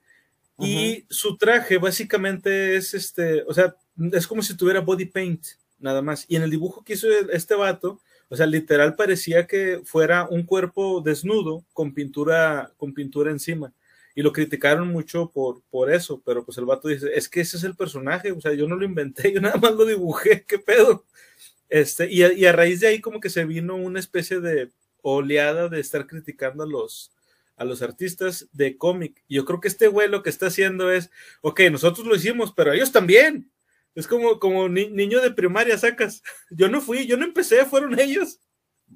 Uh 0.56 0.64
-huh. 0.64 0.68
Y 0.68 1.06
su 1.10 1.36
traje 1.36 1.80
básicamente 1.80 2.76
es 2.76 2.94
este, 2.94 3.44
o 3.48 3.54
sea, 3.54 3.76
es 4.14 4.28
como 4.28 4.44
si 4.44 4.56
tuviera 4.56 4.82
body 4.82 5.06
paint, 5.06 5.44
nada 5.80 6.02
más. 6.04 6.26
Y 6.28 6.36
en 6.36 6.44
el 6.44 6.52
dibujo 6.52 6.84
que 6.84 6.94
hizo 6.94 7.08
este 7.32 7.56
vato, 7.56 8.00
o 8.32 8.36
sea, 8.38 8.46
literal 8.46 8.96
parecía 8.96 9.46
que 9.46 9.82
fuera 9.84 10.26
un 10.26 10.44
cuerpo 10.44 11.02
desnudo 11.02 11.66
con 11.74 11.94
pintura, 11.94 12.72
con 12.78 12.94
pintura 12.94 13.30
encima. 13.30 13.74
Y 14.16 14.22
lo 14.22 14.32
criticaron 14.32 14.88
mucho 14.88 15.30
por, 15.30 15.62
por 15.70 15.92
eso, 15.92 16.22
pero 16.26 16.46
pues 16.46 16.58
el 16.58 16.64
vato 16.64 16.88
dice, 16.88 17.10
es 17.14 17.28
que 17.28 17.42
ese 17.42 17.58
es 17.58 17.66
el 17.66 17.76
personaje, 17.76 18.32
o 18.32 18.40
sea, 18.40 18.54
yo 18.54 18.70
no 18.70 18.78
lo 18.78 18.86
inventé, 18.86 19.34
yo 19.34 19.42
nada 19.42 19.58
más 19.58 19.74
lo 19.74 19.86
dibujé, 19.86 20.46
qué 20.48 20.60
pedo. 20.60 21.04
Este, 21.68 22.10
y, 22.10 22.24
a, 22.24 22.54
raíz 22.54 22.80
de 22.80 22.88
ahí 22.88 23.02
como 23.02 23.20
que 23.20 23.30
se 23.30 23.44
vino 23.44 23.76
una 23.76 24.00
especie 24.00 24.40
de 24.40 24.72
oleada 25.02 25.68
de 25.68 25.82
estar 25.82 26.08
criticando 26.08 26.64
a 26.64 26.68
los, 26.68 27.12
a 27.58 27.66
los 27.66 27.82
artistas 27.82 28.48
de 28.54 28.78
cómic. 28.78 29.22
Yo 29.28 29.44
creo 29.44 29.60
que 29.60 29.68
este 29.68 29.88
güey 29.90 30.08
lo 30.08 30.24
que 30.24 30.30
está 30.30 30.48
haciendo 30.48 30.90
es, 30.90 31.12
ok, 31.42 31.64
nosotros 31.70 32.08
lo 32.08 32.16
hicimos, 32.16 32.54
pero 32.56 32.72
ellos 32.72 32.94
también. 32.94 33.51
Es 33.94 34.08
como, 34.08 34.40
como 34.40 34.70
ni, 34.70 34.90
niño 34.90 35.22
de 35.22 35.32
primaria 35.32 35.78
sacas. 35.78 36.24
Yo 36.50 36.70
no 36.70 36.82
fui, 36.82 37.08
yo 37.08 37.18
no 37.18 37.26
empecé, 37.26 37.66
fueron 37.66 38.00
ellos. 38.00 38.40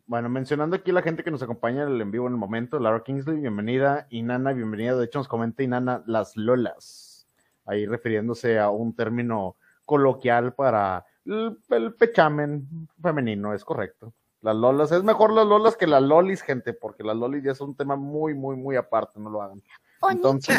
Bueno, 0.05 0.29
mencionando 0.29 0.75
aquí 0.75 0.91
la 0.91 1.01
gente 1.01 1.23
que 1.23 1.31
nos 1.31 1.41
acompaña 1.41 1.83
en 1.83 1.89
el 1.89 2.01
en 2.01 2.11
vivo 2.11 2.27
en 2.27 2.33
el 2.33 2.39
momento, 2.39 2.79
Lara 2.79 3.03
Kingsley, 3.03 3.39
bienvenida, 3.39 4.07
Inana, 4.09 4.51
bienvenida. 4.51 4.95
De 4.95 5.05
hecho, 5.05 5.19
nos 5.19 5.27
comenta 5.27 5.63
Inana 5.63 6.03
las 6.05 6.35
lolas, 6.35 7.27
ahí 7.65 7.85
refiriéndose 7.85 8.59
a 8.59 8.69
un 8.69 8.93
término 8.93 9.55
coloquial 9.85 10.53
para 10.53 11.05
el, 11.25 11.57
el 11.69 11.93
pechamen 11.93 12.67
femenino, 13.01 13.53
es 13.53 13.63
correcto. 13.63 14.13
Las 14.41 14.55
lolas, 14.55 14.91
es 14.91 15.03
mejor 15.03 15.31
las 15.31 15.47
lolas 15.47 15.77
que 15.77 15.87
las 15.87 16.03
lolis, 16.03 16.41
gente, 16.41 16.73
porque 16.73 17.03
las 17.03 17.15
lolis 17.15 17.43
ya 17.43 17.51
es 17.53 17.61
un 17.61 17.75
tema 17.75 17.95
muy, 17.95 18.33
muy, 18.33 18.55
muy 18.55 18.75
aparte, 18.75 19.19
no 19.19 19.29
lo 19.29 19.41
hagan. 19.41 19.63
Entonces, 20.09 20.55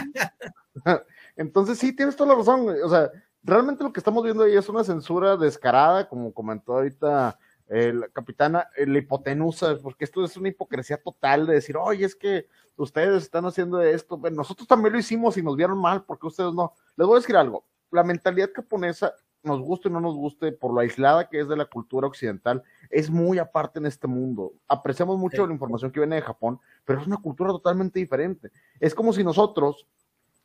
entonces 1.37 1.79
sí, 1.79 1.95
tienes 1.95 2.17
toda 2.17 2.31
la 2.31 2.39
razón, 2.39 2.67
o 2.83 2.89
sea, 2.89 3.11
realmente 3.47 3.85
lo 3.85 3.93
que 3.93 4.01
estamos 4.01 4.23
viendo 4.25 4.43
ahí 4.43 4.57
es 4.57 4.69
una 4.69 4.85
censura 4.85 5.37
descarada, 5.37 6.09
como 6.09 6.35
comentó 6.35 6.75
ahorita 6.75 7.39
eh, 7.69 7.93
la 7.93 8.09
capitana, 8.09 8.69
eh, 8.77 8.87
la 8.87 8.99
hipotenusa, 8.99 9.77
porque 9.83 10.05
esto 10.05 10.25
es 10.25 10.37
una 10.37 10.49
hipocresía 10.49 11.01
total 11.03 11.47
de 11.47 11.55
decir, 11.55 11.77
oye, 11.77 12.05
es 12.05 12.15
que 12.15 12.49
ustedes 12.77 13.23
están 13.23 13.47
haciendo 13.47 13.81
esto, 13.81 14.19
bueno, 14.19 14.37
nosotros 14.39 14.69
también 14.69 14.93
lo 14.93 14.99
hicimos 14.99 15.37
y 15.37 15.43
nos 15.43 15.57
vieron 15.57 15.79
mal, 15.79 16.05
porque 16.05 16.27
ustedes 16.27 16.53
no. 16.53 16.73
Les 16.97 17.07
voy 17.07 17.17
a 17.17 17.21
decir 17.21 17.37
algo, 17.37 17.65
la 17.91 18.05
mentalidad 18.05 18.51
japonesa, 18.55 19.15
nos 19.43 19.61
guste 19.61 19.89
o 19.89 19.91
no 19.93 20.01
nos 20.01 20.17
guste, 20.17 20.51
por 20.51 20.75
lo 20.75 20.81
aislada 20.81 21.29
que 21.29 21.41
es 21.41 21.49
de 21.49 21.57
la 21.57 21.67
cultura 21.67 22.09
occidental, 22.09 22.65
es 22.91 23.11
muy 23.11 23.39
aparte 23.39 23.79
en 23.79 23.87
este 23.87 24.09
mundo. 24.09 24.53
Apreciamos 24.67 25.19
mucho 25.19 25.43
Sí. 25.43 25.47
la 25.47 25.55
información 25.55 25.93
que 25.93 26.01
viene 26.01 26.17
de 26.17 26.23
Japón, 26.23 26.59
pero 26.85 27.01
es 27.01 27.07
una 27.07 27.19
cultura 27.19 27.51
totalmente 27.51 28.01
diferente. 28.01 28.51
Es 28.81 28.93
como 28.95 29.13
si 29.13 29.23
nosotros, 29.23 29.87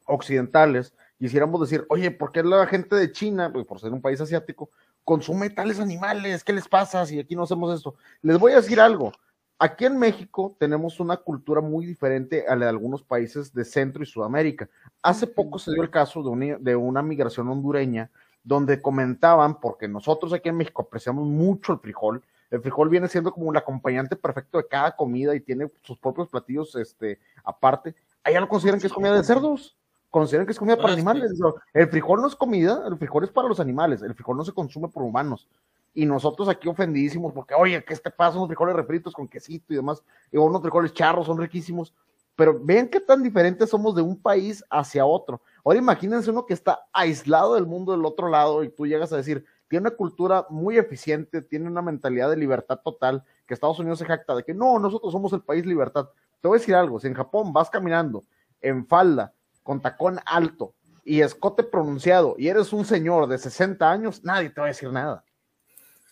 occidentales, 0.05 0.93
quisiéramos 1.22 1.62
decir, 1.62 1.86
oye, 1.90 2.10
¿por 2.10 2.32
qué 2.32 2.42
la 2.42 2.66
gente 2.66 2.96
de 2.96 3.12
China, 3.12 3.54
pues 3.54 3.63
por 3.63 3.80
ser 3.80 3.94
un 3.94 4.01
país 4.01 4.20
asiático, 4.20 4.72
consume 5.04 5.51
tales 5.51 5.80
animales? 5.80 6.44
¿Qué 6.44 6.51
les 6.51 6.68
pasa 6.68 7.06
si 7.06 7.20
aquí 7.20 7.36
no 7.36 7.44
hacemos 7.44 7.75
esto? 7.75 7.94
Les 8.24 8.40
voy 8.40 8.54
a 8.54 8.56
decir 8.56 8.82
algo. 8.82 9.12
Aquí 9.60 9.86
en 9.86 10.00
México 10.00 10.56
tenemos 10.60 11.00
una 11.00 11.18
cultura 11.18 11.62
muy 11.62 11.86
diferente 11.86 12.46
a 12.48 12.56
la 12.56 12.66
de 12.66 12.70
algunos 12.70 13.04
países 13.04 13.54
de 13.54 13.63
Centro 13.63 14.01
y 14.01 14.08
Sudamérica. 14.08 14.68
Hace 15.04 15.28
poco 15.28 15.60
se 15.60 15.72
dio 15.72 15.84
el 15.84 15.92
caso 15.92 16.24
de 16.24 16.30
una, 16.30 16.58
de 16.58 16.75
una 16.75 17.04
migración 17.04 17.48
hondureña 17.50 18.10
donde 18.44 18.82
comentaban, 18.82 19.60
porque 19.60 19.88
nosotros 19.88 20.34
aquí 20.34 20.50
en 20.50 20.58
México 20.58 20.82
apreciamos 20.82 21.28
mucho 21.28 21.74
el 21.74 21.80
frijol, 21.80 22.24
el 22.50 22.62
frijol 22.62 22.90
viene 22.90 23.08
siendo 23.08 23.32
como 23.32 23.51
el 23.51 23.58
acompañante 23.58 24.16
perfecto 24.16 24.58
de 24.58 24.68
cada 24.68 24.96
comida 24.96 25.36
y 25.36 25.40
tiene 25.40 25.72
sus 25.84 26.00
propios 26.00 26.30
platillos 26.30 26.75
este, 26.75 27.20
aparte. 27.44 27.94
Allá 28.24 28.42
lo 28.42 28.50
consideran 28.50 28.82
que 28.82 28.88
es 28.88 28.94
comida 28.94 29.16
de 29.16 29.24
cerdos, 29.24 29.78
consideran 30.12 30.46
que 30.46 30.51
es 30.51 30.60
comida 30.60 30.75
para 30.75 30.89
Ah, 30.89 30.96
sí. 30.96 31.01
animales. 31.01 31.32
El 31.74 31.88
frijol 31.88 32.22
no 32.22 32.27
es 32.27 32.36
comida, 32.36 32.84
el 32.88 32.98
frijol 32.98 33.24
es 33.24 33.32
para 33.32 33.48
los 33.48 33.60
animales, 33.60 34.03
el 34.03 34.13
frijol 34.13 34.38
no 34.38 34.44
se 34.44 34.51
consume 34.51 34.89
por 34.89 35.01
humanos. 35.01 35.48
Y 35.94 36.06
nosotros 36.06 36.48
aquí 36.48 36.70
ofendidísimos 36.70 37.34
porque, 37.34 37.56
oye, 37.56 37.84
¿qué 37.84 37.96
te 37.96 38.12
pasa? 38.12 38.38
Unos 38.38 38.48
frijoles 38.48 38.75
refritos 38.75 39.13
con 39.13 39.27
quesito 39.27 39.74
y 39.74 39.77
demás, 39.77 40.03
y 40.32 40.38
unos 40.38 40.62
frijoles 40.62 40.94
charros 40.94 41.25
son 41.25 41.38
riquísimos. 41.39 41.94
Pero 42.36 42.58
vean 42.63 42.88
qué 42.88 43.00
tan 43.00 43.22
diferentes 43.22 43.70
somos 43.70 43.94
de 43.94 44.01
un 44.01 44.18
país 44.18 44.63
hacia 44.70 45.06
otro. 45.06 45.41
Ahora 45.65 45.80
imagínense 45.80 46.32
uno 46.32 46.46
que 46.46 46.53
está 46.53 46.80
aislado 46.94 47.56
del 47.56 47.65
mundo 47.65 47.91
del 47.91 48.06
otro 48.06 48.30
lado 48.30 48.63
y 48.63 48.70
tú 48.70 48.88
llegas 48.88 49.12
a 49.12 49.18
decir, 49.18 49.44
tiene 49.68 49.88
una 49.88 49.96
cultura 49.96 50.46
muy 50.50 50.77
eficiente, 50.77 51.41
tiene 51.41 51.68
una 51.68 51.82
mentalidad 51.82 52.30
de 52.30 52.38
libertad 52.38 52.80
total, 52.84 53.24
que 53.46 53.53
Estados 53.53 53.80
Unidos 53.80 54.00
se 54.00 54.06
jacta 54.06 54.34
de 54.36 54.44
que 54.44 54.53
no, 54.53 54.80
nosotros 54.80 55.12
somos 55.12 55.34
el 55.34 55.41
país 55.41 55.65
libertad. 55.65 56.10
Te 56.41 56.48
voy 56.48 56.58
a 56.58 56.60
decir 56.60 56.74
algo, 56.75 57.00
si 57.00 57.08
en 57.08 57.13
Japón 57.13 57.51
vas 57.53 57.70
caminando 57.70 58.24
en 58.62 58.86
falda, 58.86 59.34
con 59.63 59.82
tacón 59.82 60.20
alto 60.25 60.74
y 61.03 61.22
escote 61.22 61.63
pronunciado 61.63 62.36
y 62.38 62.48
eres 62.48 62.74
un 62.74 62.86
señor 62.86 63.27
de 63.27 63.38
60 63.38 63.89
años, 63.91 64.24
nadie 64.24 64.50
te 64.50 64.62
va 64.62 64.68
a 64.68 64.70
decir 64.70 64.91
nada. 64.91 65.24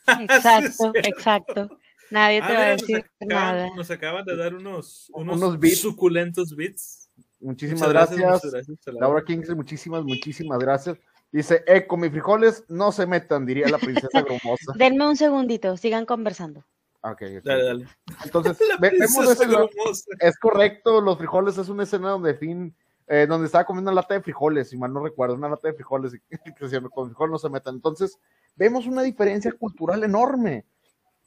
Exacto, 0.20 0.92
exacto. 0.96 1.70
Nadie 2.10 2.40
Ah, 2.42 2.48
te 2.48 2.54
va 2.54 2.60
a 2.66 2.72
nos 2.72 2.82
decir 2.82 2.98
acaban- 2.98 3.28
nada. 3.28 3.68
Nos 3.76 3.92
acaban 3.92 4.26
de 4.26 4.36
dar 4.36 4.56
unos, 4.56 5.12
unos, 5.14 5.38
Unos 5.38 5.60
bits. 5.60 5.82
suculentos 5.82 6.56
bits. 6.56 7.10
Muchísimas 7.40 7.82
Muchas 7.82 7.94
gracias. 7.94 8.20
muchas 8.20 8.52
gracias, 8.52 8.78
Laura. 8.88 9.00
Laura 9.02 9.24
Kingsley, 9.24 9.56
muchísimas, 9.56 10.04
muchísimas 10.04 10.60
gracias. 10.60 10.98
Dice, 11.32 11.64
eh, 11.68 11.86
con 11.86 12.00
mis 12.00 12.10
frijoles 12.12 12.64
no 12.68 12.92
se 12.92 13.06
metan, 13.06 13.46
diría 13.46 13.70
la 13.70 13.78
princesa 13.78 14.22
grumosa. 14.24 14.74
Denme 14.76 15.08
un 15.08 15.16
segundito, 15.16 15.78
sigan 15.78 16.08
conversando. 16.08 16.66
Ah, 17.04 17.12
ok, 17.12 17.22
ok. 17.38 17.44
Dale, 17.44 17.64
dale. 17.64 17.88
Entonces, 18.26 18.58
vemos 18.82 20.06
es 20.20 20.40
correcto, 20.40 21.02
los 21.02 21.18
frijoles 21.20 21.58
es 21.60 21.70
una 21.70 21.84
escena 21.84 22.10
donde 22.10 22.34
Finn, 22.34 22.76
eh, 23.10 23.26
donde 23.28 23.48
estaba 23.48 23.66
comiendo 23.66 23.92
una 23.92 24.02
lata 24.02 24.14
de 24.14 24.22
frijoles, 24.22 24.70
si 24.70 24.78
mal 24.78 24.94
no 24.94 25.04
recuerdo, 25.04 25.36
una 25.36 25.50
lata 25.50 25.68
de 25.68 25.74
frijoles, 25.74 26.14
y 26.46 26.54
que 26.54 26.64
decía, 26.64 26.80
con 26.82 27.08
frijoles 27.08 27.32
no 27.32 27.40
se 27.40 27.50
metan. 27.50 27.76
Entonces, 27.76 28.20
vemos 28.56 28.86
una 28.86 29.02
diferencia 29.02 29.52
cultural 29.52 30.04
enorme. 30.04 30.66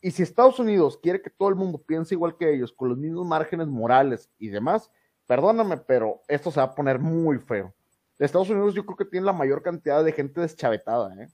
Y 0.01 0.13
si 0.13 0.23
Estados 0.23 0.59
Unidos 0.61 0.99
quiere 1.03 1.21
que 1.21 1.31
todo 1.31 1.49
el 1.49 1.57
mundo 1.57 1.79
piense 1.79 2.15
igual 2.15 2.37
que 2.37 2.55
ellos, 2.55 2.73
con 2.73 2.89
los 2.89 2.99
mismos 2.99 3.27
márgenes 3.27 3.67
morales 3.67 4.31
y 4.39 4.49
demás, 4.49 4.91
perdóname, 5.27 5.77
pero 5.77 6.23
esto 6.29 6.51
se 6.51 6.61
va 6.61 6.67
a 6.67 6.75
poner 6.75 6.99
muy 6.99 7.39
feo. 7.39 7.75
Estados 8.19 8.51
Unidos 8.51 8.75
yo 8.75 8.87
creo 8.87 8.97
que 8.97 9.05
tiene 9.05 9.27
la 9.27 9.33
mayor 9.33 9.63
cantidad 9.63 10.05
de 10.05 10.13
gente 10.13 10.41
deschavetada, 10.41 11.13
¿eh? 11.21 11.29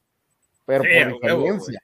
Pero 0.64 0.84
Sí, 0.84 0.90
por 0.90 1.02
a 1.02 1.34
huevo, 1.34 1.42
diferencia. 1.42 1.82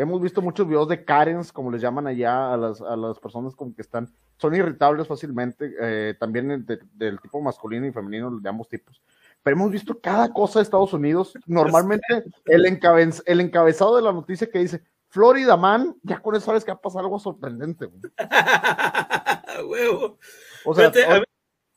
Hemos 0.00 0.20
visto 0.22 0.40
muchos 0.40 0.66
videos 0.68 0.86
de 0.88 1.04
Karens, 1.04 1.50
como 1.52 1.72
les 1.72 1.82
llaman 1.82 2.06
allá 2.06 2.54
a 2.54 2.56
las, 2.56 2.80
a 2.80 2.94
las 2.96 3.18
personas 3.18 3.56
como 3.56 3.74
que 3.74 3.82
están, 3.82 4.08
son 4.36 4.54
irritables 4.54 5.08
fácilmente, 5.08 5.74
eh, 5.80 6.14
también 6.20 6.64
de- 6.64 6.78
del 6.94 7.20
tipo 7.20 7.40
masculino 7.40 7.84
y 7.84 7.90
femenino, 7.92 8.30
de 8.38 8.48
ambos 8.48 8.68
tipos. 8.68 9.02
Pero 9.42 9.56
hemos 9.56 9.72
visto 9.72 9.98
cada 10.00 10.32
cosa 10.32 10.60
de 10.60 10.62
Estados 10.62 10.92
Unidos. 10.92 11.32
Normalmente 11.46 12.24
el, 12.44 12.64
encabez- 12.66 13.22
el 13.26 13.40
encabezado 13.40 13.96
de 13.96 14.02
la 14.02 14.12
noticia 14.12 14.48
que 14.48 14.60
dice 14.60 14.82
Florida 15.08 15.56
Man, 15.56 15.96
ya 16.04 16.20
con 16.20 16.36
eso 16.36 16.46
sabes 16.46 16.64
que 16.64 16.70
va 16.70 16.76
a 16.76 16.80
pasar 16.80 17.00
algo 17.02 17.18
sorprendente. 17.18 17.88
Huevo. 19.66 20.18
O 20.64 20.74
sea, 20.74 20.86
a 20.86 21.18
mí- 21.18 21.24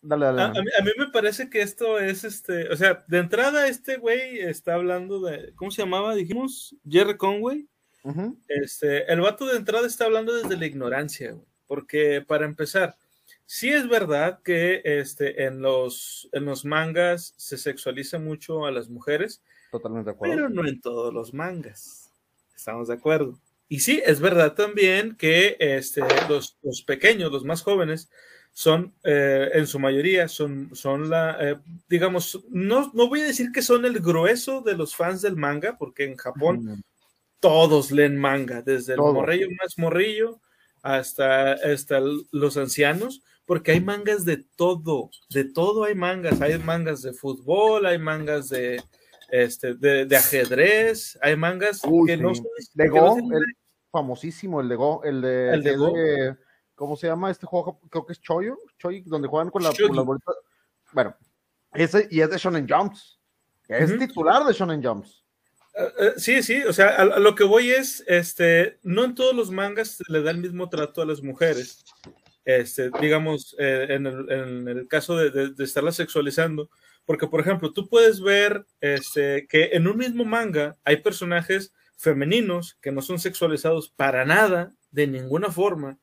dale, 0.01 0.25
dale. 0.27 0.41
A, 0.41 0.45
a 0.45 0.49
mí, 0.51 0.69
a 0.79 0.83
mí 0.83 0.91
me 0.97 1.07
parece 1.09 1.49
que 1.49 1.61
esto 1.61 1.97
es 1.99 2.23
este, 2.23 2.69
o 2.71 2.75
sea, 2.75 3.03
de 3.07 3.17
entrada 3.17 3.67
este 3.67 3.97
güey 3.97 4.39
está 4.39 4.75
hablando 4.75 5.21
de, 5.21 5.53
¿cómo 5.55 5.71
se 5.71 5.81
llamaba? 5.81 6.13
Dijimos, 6.15 6.75
Jerry 6.87 7.17
Conway. 7.17 7.67
Este, 8.47 9.11
el 9.11 9.21
vato 9.21 9.45
de 9.45 9.57
entrada 9.57 9.87
está 9.87 10.05
hablando 10.05 10.33
desde 10.33 10.57
la 10.57 10.65
ignorancia, 10.65 11.31
güey, 11.31 11.45
porque 11.67 12.23
para 12.25 12.45
empezar, 12.45 12.97
sí 13.45 13.69
es 13.69 13.87
verdad 13.87 14.41
que 14.43 14.81
este, 14.83 15.45
en, 15.45 15.61
los, 15.61 16.29
en 16.31 16.45
los 16.45 16.65
mangas 16.65 17.33
se 17.37 17.57
sexualiza 17.57 18.17
mucho 18.19 18.65
a 18.65 18.71
las 18.71 18.89
mujeres, 18.89 19.41
Totalmente 19.71 20.09
de 20.09 20.15
acuerdo. 20.15 20.35
pero 20.35 20.49
no 20.49 20.67
en 20.67 20.81
todos 20.81 21.13
los 21.13 21.33
mangas. 21.33 22.11
Estamos 22.55 22.87
de 22.87 22.95
acuerdo. 22.95 23.39
Y 23.69 23.79
sí, 23.79 24.01
es 24.05 24.19
verdad 24.19 24.53
también 24.53 25.15
que 25.15 25.55
este, 25.59 26.01
los, 26.27 26.57
los 26.61 26.81
pequeños, 26.81 27.31
los 27.31 27.45
más 27.45 27.61
jóvenes, 27.61 28.09
son, 28.53 28.93
eh, 29.03 29.49
en 29.53 29.65
su 29.65 29.79
mayoría, 29.79 30.27
son, 30.27 30.75
son 30.75 31.09
la, 31.09 31.37
eh, 31.39 31.57
digamos, 31.87 32.43
no, 32.49 32.91
no 32.93 33.07
voy 33.07 33.21
a 33.21 33.25
decir 33.25 33.51
que 33.53 33.61
son 33.61 33.85
el 33.85 33.99
grueso 34.01 34.61
de 34.61 34.75
los 34.75 34.95
fans 34.95 35.21
del 35.21 35.37
manga, 35.37 35.77
porque 35.77 36.03
en 36.03 36.17
Japón. 36.17 36.83
Todos 37.41 37.91
leen 37.91 38.17
manga, 38.17 38.61
desde 38.61 38.93
el 38.93 38.99
morrillo 38.99 39.47
más 39.61 39.77
morrillo 39.77 40.39
hasta, 40.81 41.53
hasta 41.53 41.99
los 42.31 42.55
ancianos, 42.55 43.23
porque 43.45 43.71
hay 43.71 43.81
mangas 43.81 44.23
de 44.23 44.37
todo, 44.55 45.09
de 45.29 45.43
todo 45.43 45.83
hay 45.83 45.95
mangas, 45.95 46.39
hay 46.39 46.57
mangas 46.59 47.01
de 47.01 47.11
fútbol, 47.11 47.85
hay 47.85 47.97
mangas 47.97 48.47
de, 48.49 48.81
este, 49.29 49.73
de, 49.73 50.05
de 50.05 50.15
ajedrez, 50.15 51.17
hay 51.21 51.35
mangas 51.35 51.81
Uy, 51.83 52.07
que 52.07 52.17
no 52.17 52.33
son 52.33 52.45
De 52.73 52.87
no 52.87 52.93
Go, 52.93 53.17
el 53.17 53.45
famosísimo, 53.91 54.61
el 54.61 54.69
de 54.69 54.75
Go, 54.75 55.03
el 55.03 55.21
de, 55.21 55.53
El. 55.53 56.37
¿cómo 56.75 56.95
se 56.95 57.07
llama 57.07 57.31
este 57.31 57.45
juego? 57.45 57.79
Creo 57.89 58.05
que 58.05 58.13
es 58.13 58.21
Choyo, 58.21 58.57
Choy, 58.77 59.01
donde 59.01 59.27
juegan 59.27 59.49
con, 59.49 59.63
la, 59.63 59.71
con 59.73 60.05
bolitas. 60.05 60.35
Bueno, 60.93 61.15
ese 61.73 62.07
y 62.09 62.21
es 62.21 62.29
de 62.29 62.37
Shonen 62.37 62.67
Jumps. 62.67 63.19
Es 63.67 63.97
titular 63.97 64.45
de 64.45 64.53
Shonen 64.53 64.83
Jumps. 64.83 65.20
Eh, 65.73 65.93
eh, 65.99 66.13
sí, 66.17 66.43
sí, 66.43 66.63
o 66.63 66.73
sea, 66.73 66.89
a, 66.97 67.19
lo 67.19 67.35
que 67.35 67.43
voy 67.43 67.71
es, 67.71 68.03
este, 68.07 68.79
no 68.83 69.05
en 69.05 69.15
todos 69.15 69.35
los 69.35 69.51
mangas 69.51 69.97
se 69.97 70.03
le 70.07 70.21
da 70.21 70.31
el 70.31 70.37
mismo 70.37 70.69
trato 70.69 71.01
a 71.01 71.05
las 71.05 71.21
mujeres. 71.21 71.83
Este, 72.43 72.89
digamos, 72.99 73.55
eh, 73.59 73.87
en, 73.89 74.07
el, 74.07 74.31
en 74.31 74.67
el 74.67 74.87
caso 74.87 75.15
de, 75.15 75.29
de, 75.29 75.53
de 75.53 75.63
estarlas 75.63 75.95
sexualizando, 75.95 76.69
porque, 77.05 77.27
por 77.27 77.39
ejemplo, 77.39 77.71
tú 77.71 77.87
puedes 77.87 78.21
ver 78.21 78.65
este, 78.79 79.47
que 79.47 79.71
en 79.73 79.87
un 79.87 79.97
mismo 79.97 80.25
manga 80.25 80.77
hay 80.83 80.97
personajes 80.97 81.73
femeninos 81.97 82.77
que 82.81 82.91
no 82.91 83.01
son 83.01 83.19
sexualizados 83.19 83.89
para 83.89 84.25
nada, 84.25 84.73
de 84.91 85.07
ninguna 85.07 85.51
forma, 85.51 85.99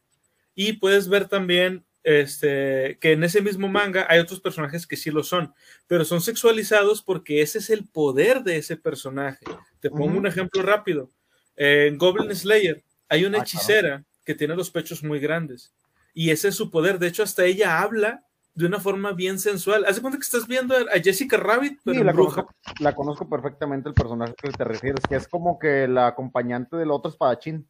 y 0.54 0.74
puedes 0.74 1.08
ver 1.08 1.28
también 1.28 1.84
este, 2.08 2.96
que 3.00 3.12
en 3.12 3.22
ese 3.22 3.42
mismo 3.42 3.68
manga 3.68 4.06
hay 4.08 4.18
otros 4.18 4.40
personajes 4.40 4.86
que 4.86 4.96
sí 4.96 5.10
lo 5.10 5.22
son, 5.22 5.52
pero 5.86 6.04
son 6.06 6.22
sexualizados 6.22 7.02
porque 7.02 7.42
ese 7.42 7.58
es 7.58 7.68
el 7.68 7.86
poder 7.86 8.42
de 8.44 8.56
ese 8.56 8.76
personaje. 8.78 9.44
Te 9.80 9.90
pongo 9.90 10.16
un 10.18 10.26
ejemplo 10.26 10.62
rápido. 10.62 11.10
En 11.56 11.98
Goblin 11.98 12.34
Slayer 12.34 12.82
hay 13.10 13.24
una 13.26 13.38
Ah, 13.38 13.42
hechicera 13.42 14.04
que 14.24 14.34
tiene 14.34 14.54
los 14.56 14.70
pechos 14.70 15.02
muy 15.04 15.18
grandes 15.20 15.72
y 16.14 16.30
ese 16.30 16.48
es 16.48 16.54
su 16.54 16.70
poder. 16.70 16.98
De 16.98 17.08
hecho, 17.08 17.22
hasta 17.22 17.44
ella 17.44 17.80
habla 17.80 18.24
de 18.54 18.64
una 18.66 18.80
forma 18.80 19.12
bien 19.12 19.38
sensual. 19.38 19.84
Haz 19.86 19.96
de 19.96 20.02
cuenta 20.02 20.18
que 20.18 20.24
estás 20.24 20.46
viendo 20.48 20.74
a 20.76 20.98
Jessica 21.04 21.36
Rabbit, 21.36 21.78
pero 21.84 21.98
Sí, 21.98 22.04
la 22.04 22.12
bruja. 22.12 22.42
conozco, 22.44 22.54
la 22.80 22.94
conozco 22.94 23.28
perfectamente 23.28 23.88
el 23.90 23.94
personaje 23.94 24.34
que 24.40 24.50
te 24.50 24.64
refieres, 24.64 25.00
que 25.08 25.16
es 25.16 25.28
como 25.28 25.58
que 25.58 25.86
la 25.86 26.06
acompañante 26.08 26.76
del 26.76 26.90
otro 26.90 27.10
espadachín. 27.10 27.68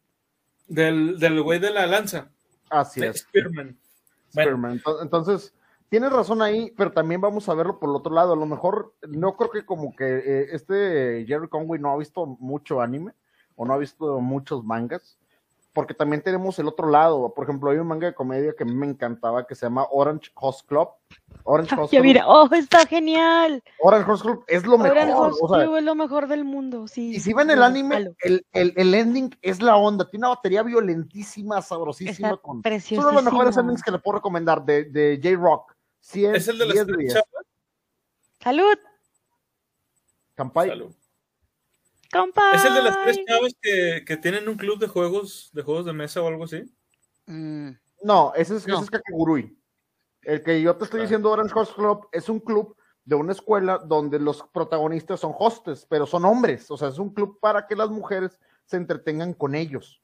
Del, 0.69 1.19
del 1.19 1.43
güey 1.43 1.59
de 1.59 1.71
la 1.71 1.87
lanza. 1.87 2.31
Así 2.71 3.03
es. 3.03 3.21
Spearman. 3.21 3.77
Bueno, 4.35 4.79
Entonces, 5.03 5.55
tienes 5.89 6.13
razón 6.13 6.43
ahí, 6.43 6.73
pero 6.77 6.93
también 6.93 7.21
vamos 7.21 7.49
a 7.49 7.55
verlo 7.55 7.79
por 7.79 7.91
el 7.91 7.97
otro 7.97 8.15
lado. 8.15 8.33
A 8.33 8.37
lo 8.37 8.47
mejor, 8.47 8.95
no 9.09 9.37
creo 9.37 9.51
que 9.51 9.65
como 9.65 9.95
que 9.95 10.05
eh, 10.05 10.49
este 10.53 11.25
Jerry 11.27 11.49
Conway 11.49 11.81
no 11.81 11.93
ha 11.93 11.97
visto 11.97 12.27
mucho 12.27 12.81
anime 12.81 13.13
o 13.57 13.65
no 13.65 13.75
ha 13.75 13.79
visto 13.79 14.21
muchos 14.21 14.65
mangas, 14.65 15.19
porque 15.79 15.95
también 15.95 16.21
tenemos 16.21 16.59
el 16.59 16.67
otro 16.67 16.91
lado. 16.91 17.33
Por 17.33 17.45
ejemplo, 17.45 17.71
hay 17.71 17.79
un 17.79 17.87
manga 17.87 18.09
de 18.09 18.13
comedia 18.13 18.53
que 18.53 18.65
a 18.65 18.67
mí 18.67 18.75
me 18.75 18.85
encantaba 18.85 19.47
que 19.47 19.55
se 19.55 19.67
llama 19.67 19.87
Orange 19.93 20.29
Host 20.35 20.67
Club. 20.67 20.89
Orange 21.45 21.73
Host 21.79 21.91
Club. 21.93 22.03
mira, 22.03 22.27
oh, 22.27 22.53
está 22.53 22.85
genial. 22.85 23.63
Orange 23.79 24.11
Host 24.11 24.23
Club 24.25 24.45
es 24.49 24.67
lo 24.67 24.75
Orange 24.75 25.07
mejor. 25.07 25.31
Host 25.31 25.39
o 25.41 25.49
sea, 25.49 25.63
Club 25.63 25.77
es 25.77 25.85
lo 25.85 25.95
mejor 25.95 26.27
del 26.27 26.45
mundo, 26.45 26.89
sí. 26.89 27.15
y 27.15 27.21
si 27.21 27.33
ven 27.33 27.49
el 27.51 27.63
anime, 27.63 28.13
el, 28.23 28.45
el, 28.53 28.75
el 28.77 28.93
ending 28.93 29.31
es 29.41 29.63
la 29.63 29.77
onda. 29.77 30.11
Tiene 30.11 30.27
una 30.27 30.35
batería 30.35 30.65
violentísima, 30.65 31.63
sabrosísima. 31.63 32.31
Está 32.31 32.43
Con... 32.43 32.61
Es 32.65 32.91
uno 32.91 33.07
de 33.07 33.13
los 33.13 33.23
mejores 33.23 33.57
endings 33.57 33.81
que 33.81 33.93
le 33.93 34.01
puedo 34.01 34.17
recomendar 34.17 34.65
de, 34.65 34.83
de 34.83 35.21
J-Rock. 35.23 35.77
100, 36.01 36.35
¿Es 36.35 36.49
el 36.49 36.59
de 36.59 36.67
las 36.67 36.75
10 36.75 36.87
de 36.89 36.93
tres 36.93 36.99
10. 36.99 37.13
chavas? 37.13 37.47
Salud. 38.41 38.79
Salud. 40.71 40.93
Compa. 42.13 42.53
¿Es 42.53 42.65
el 42.65 42.75
de 42.75 42.83
las 42.83 43.03
tres 43.03 43.19
chavas 43.27 43.53
que, 43.61 44.05
que 44.07 44.17
tienen 44.17 44.49
un 44.49 44.57
club 44.57 44.79
de 44.79 44.89
juegos, 44.89 45.51
de 45.53 45.63
juegos 45.63 45.85
de 45.87 45.93
mesa 45.93 46.23
o 46.23 46.29
algo 46.29 46.45
así? 46.45 46.65
Mm, 47.27 47.71
No, 48.05 48.33
ese 48.37 48.57
es, 48.57 48.67
No. 48.67 48.75
ese 48.77 48.85
es 48.85 48.91
Kakegurui. 48.91 49.57
El 50.23 50.43
que 50.43 50.61
yo 50.63 50.77
te 50.77 50.85
estoy 50.85 51.01
Ah. 51.01 51.03
diciendo 51.03 51.31
Orange 51.31 51.53
Host 51.55 51.75
Club 51.75 52.09
es 52.13 52.29
un 52.29 52.41
club 52.41 52.77
de 53.05 53.15
una 53.15 53.33
escuela 53.33 53.79
donde 53.79 54.19
los 54.19 54.43
protagonistas 54.53 55.21
son 55.21 55.35
hostes, 55.39 55.87
pero 55.89 56.07
son 56.07 56.25
hombres. 56.25 56.71
O 56.71 56.77
sea, 56.77 56.89
es 56.89 56.99
un 56.99 57.13
club 57.13 57.39
para 57.41 57.67
que 57.67 57.75
las 57.75 57.89
mujeres 57.91 58.39
se 58.67 58.77
entretengan 58.77 59.33
con 59.33 59.55
ellos. 59.55 60.01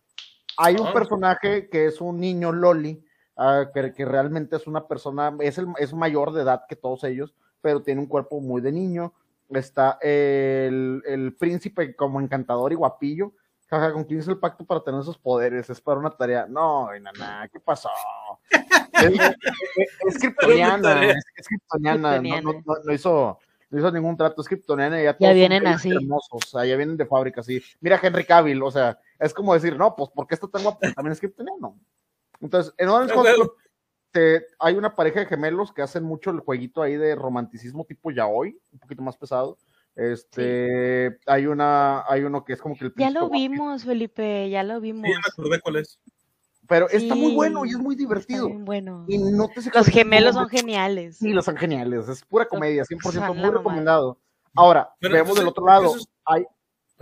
Hay 0.57 0.77
un 0.77 0.87
Ah. 0.89 0.93
personaje 0.93 1.69
que 1.69 1.87
es 1.87 2.01
un 2.01 2.19
niño 2.21 2.53
Loli, 2.53 3.05
ah, 3.37 3.67
que, 3.75 3.93
que 3.93 4.05
realmente 4.05 4.57
es 4.57 4.67
una 4.67 4.87
persona, 4.89 5.37
es, 5.41 5.59
el, 5.59 5.67
es 5.79 5.93
mayor 5.93 6.33
de 6.33 6.43
edad 6.43 6.63
que 6.69 6.77
todos 6.77 7.05
ellos, 7.05 7.35
pero 7.61 7.83
tiene 7.83 8.01
un 8.01 8.07
cuerpo 8.07 8.41
muy 8.41 8.61
de 8.61 8.73
niño. 8.73 9.13
Está 9.57 9.99
el, 10.03 11.03
el 11.07 11.35
príncipe 11.37 11.95
como 11.97 12.21
encantador 12.21 12.73
y 12.73 12.77
guapillo. 12.77 13.33
Jaja, 13.69 13.93
¿con 13.93 14.05
quién 14.05 14.21
hizo 14.21 14.31
el 14.31 14.39
pacto 14.39 14.65
para 14.65 14.83
tener 14.83 15.01
esos 15.01 15.19
poderes? 15.19 15.69
Es 15.71 15.81
para 15.81 15.99
una 15.99 16.11
tarea. 16.11 16.47
No, 16.49 16.89
nana, 17.01 17.49
¿qué 17.53 17.59
pasó? 17.61 17.89
es, 18.93 20.19
es, 21.09 21.25
es 21.37 21.49
kryptoniana, 21.49 22.19
no, 22.43 22.53
no, 22.53 22.63
no- 22.65 22.75
no 22.85 22.93
hizo, 22.93 23.39
no 23.71 23.79
hizo 23.79 23.91
ningún 23.91 24.17
trato, 24.17 24.41
es 24.43 24.49
kryptoniana 24.49 25.01
y 25.01 25.05
ya, 25.05 25.13
Ya 25.13 25.19
todos 25.19 25.35
vienen 25.35 25.67
así. 25.67 25.91
hermosos, 25.91 26.29
o 26.45 26.47
sea, 26.47 26.65
ya 26.65 26.77
vienen 26.77 26.97
de 26.97 27.07
fábrica 27.07 27.41
así. 27.41 27.63
Mira 27.81 27.99
Henry 28.03 28.25
Cavill, 28.25 28.63
o 28.63 28.71
sea, 28.71 28.99
es 29.19 29.33
como 29.35 29.55
decir, 29.55 29.77
no, 29.77 29.97
pues, 29.97 30.11
¿por 30.11 30.27
qué 30.27 30.35
está 30.35 30.47
tan 30.47 30.63
guapo? 30.63 30.81
También 30.95 31.13
es 31.13 31.21
kryptoniano. 31.21 31.79
Entonces, 32.41 32.75
en 32.77 32.89
Orange 32.89 33.15
Host 34.15 34.23
claro. 34.23 34.39
Club, 34.39 34.47
te- 34.47 34.47
hay 34.59 34.75
una 34.77 34.95
pareja 34.95 35.21
de 35.21 35.27
gemelos 35.27 35.73
que 35.73 35.83
hacen 35.83 36.05
mucho 36.05 36.31
el 36.31 36.41
jueguito 36.41 36.83
ahí 36.83 36.97
de 36.97 37.15
romanticismo 37.15 37.85
tipo 37.85 38.11
yaoi, 38.11 38.59
un 38.73 38.79
poquito 38.79 39.03
más 39.03 39.17
pesado. 39.17 39.59
Este, 39.97 41.19
hay 41.27 41.47
una, 41.47 42.05
hay 42.09 42.23
uno 42.25 42.45
que 42.45 42.55
es 42.55 42.61
como 42.61 42.77
que 42.77 42.87
el 42.87 42.93
Ya 42.97 43.11
lo 43.11 43.21
guapo, 43.21 43.35
vimos, 43.35 43.85
Felipe, 43.85 44.51
ya 44.51 44.63
lo 44.65 44.81
vimos. 44.81 45.07
Sí, 45.07 45.13
ya 45.13 45.19
me 45.19 45.29
acordé 45.29 45.61
cuál 45.61 45.77
es. 45.77 45.99
pero 46.67 46.89
está 46.89 47.15
muy 47.15 47.33
bueno 47.33 47.65
y 47.65 47.71
es 47.71 47.79
muy 47.79 47.95
divertido. 47.95 48.49
bueno. 48.51 49.05
Y 49.07 49.19
no 49.19 49.49
te 49.49 49.61
Los 49.73 49.87
gemelos 49.87 50.35
son 50.35 50.49
geniales. 50.49 51.19
Sí, 51.19 51.33
los 51.33 51.45
son 51.45 51.57
geniales, 51.57 52.09
es 52.09 52.25
pura 52.25 52.47
comedia, 52.49 52.85
100% 52.85 53.13
son 53.29 53.37
la 53.37 53.43
muy 53.47 53.57
recomendado. 53.57 54.19
Ahora, 54.57 54.91
Bueno, 55.01 55.15
veamos 55.15 55.37
del 55.37 55.49
otro 55.49 55.67
lado, 55.67 55.97
es- 55.97 56.09
hay, 56.25 56.45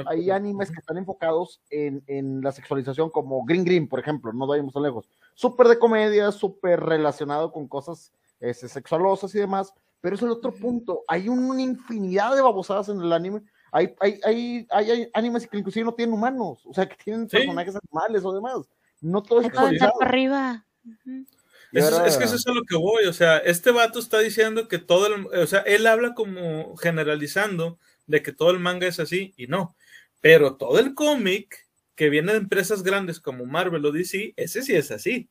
hay 0.06 0.30
animes 0.30 0.70
que 0.70 0.80
están 0.80 0.96
enfocados 0.96 1.60
en, 1.70 2.02
en 2.06 2.40
la 2.40 2.50
sexualización, 2.50 3.10
como 3.10 3.44
Green 3.44 3.64
Green, 3.64 3.88
por 3.88 4.00
ejemplo, 4.00 4.32
no 4.32 4.46
vayamos 4.46 4.72
tan 4.72 4.82
lejos. 4.82 5.08
Súper 5.34 5.68
de 5.68 5.78
comedia, 5.78 6.30
súper 6.32 6.80
relacionado 6.80 7.50
con 7.52 7.68
cosas 7.68 8.12
este, 8.40 8.68
sexualosas 8.68 9.34
y 9.34 9.38
demás, 9.38 9.72
pero 10.00 10.16
es 10.16 10.22
el 10.22 10.30
otro 10.30 10.52
punto. 10.54 11.02
Hay 11.08 11.28
una 11.28 11.60
infinidad 11.60 12.34
de 12.34 12.42
babosadas 12.42 12.88
en 12.88 13.00
el 13.00 13.12
anime. 13.12 13.42
Hay, 13.70 13.94
hay, 14.00 14.20
hay, 14.24 14.66
hay, 14.70 14.90
hay 14.90 15.10
animes 15.14 15.46
que 15.46 15.56
inclusive 15.56 15.84
no 15.84 15.94
tienen 15.94 16.14
humanos, 16.14 16.60
o 16.66 16.74
sea, 16.74 16.86
que 16.86 16.96
tienen 17.02 17.28
Sí. 17.28 17.38
personajes 17.38 17.74
animales 17.76 18.24
o 18.24 18.32
demás. 18.34 18.58
No 19.00 19.22
todo 19.22 19.40
es 19.40 19.50
arriba. 20.00 20.66
Eso 21.72 22.04
es 22.04 22.18
que 22.18 22.24
eso 22.24 22.36
es 22.36 22.46
a 22.46 22.52
lo 22.52 22.62
que 22.64 22.76
voy, 22.76 23.06
o 23.06 23.12
sea, 23.14 23.38
este 23.38 23.70
vato 23.70 23.98
está 23.98 24.18
diciendo 24.18 24.68
que 24.68 24.78
todo 24.78 25.06
el, 25.06 25.26
o 25.26 25.46
sea, 25.46 25.60
él 25.60 25.86
habla 25.86 26.14
como 26.14 26.76
generalizando 26.76 27.78
de 28.06 28.22
que 28.22 28.32
todo 28.32 28.50
el 28.50 28.58
manga 28.58 28.86
es 28.86 29.00
así 29.00 29.32
y 29.38 29.46
no, 29.46 29.74
pero 30.20 30.56
todo 30.56 30.78
el 30.78 30.94
cómic 30.94 31.66
que 31.94 32.10
viene 32.10 32.32
de 32.32 32.38
empresas 32.38 32.82
grandes 32.82 33.20
como 33.20 33.46
Marvel 33.46 33.84
o 33.84 33.92
DC, 33.92 34.34
ese 34.36 34.62
sí 34.62 34.74
es 34.74 34.90
así, 34.90 35.28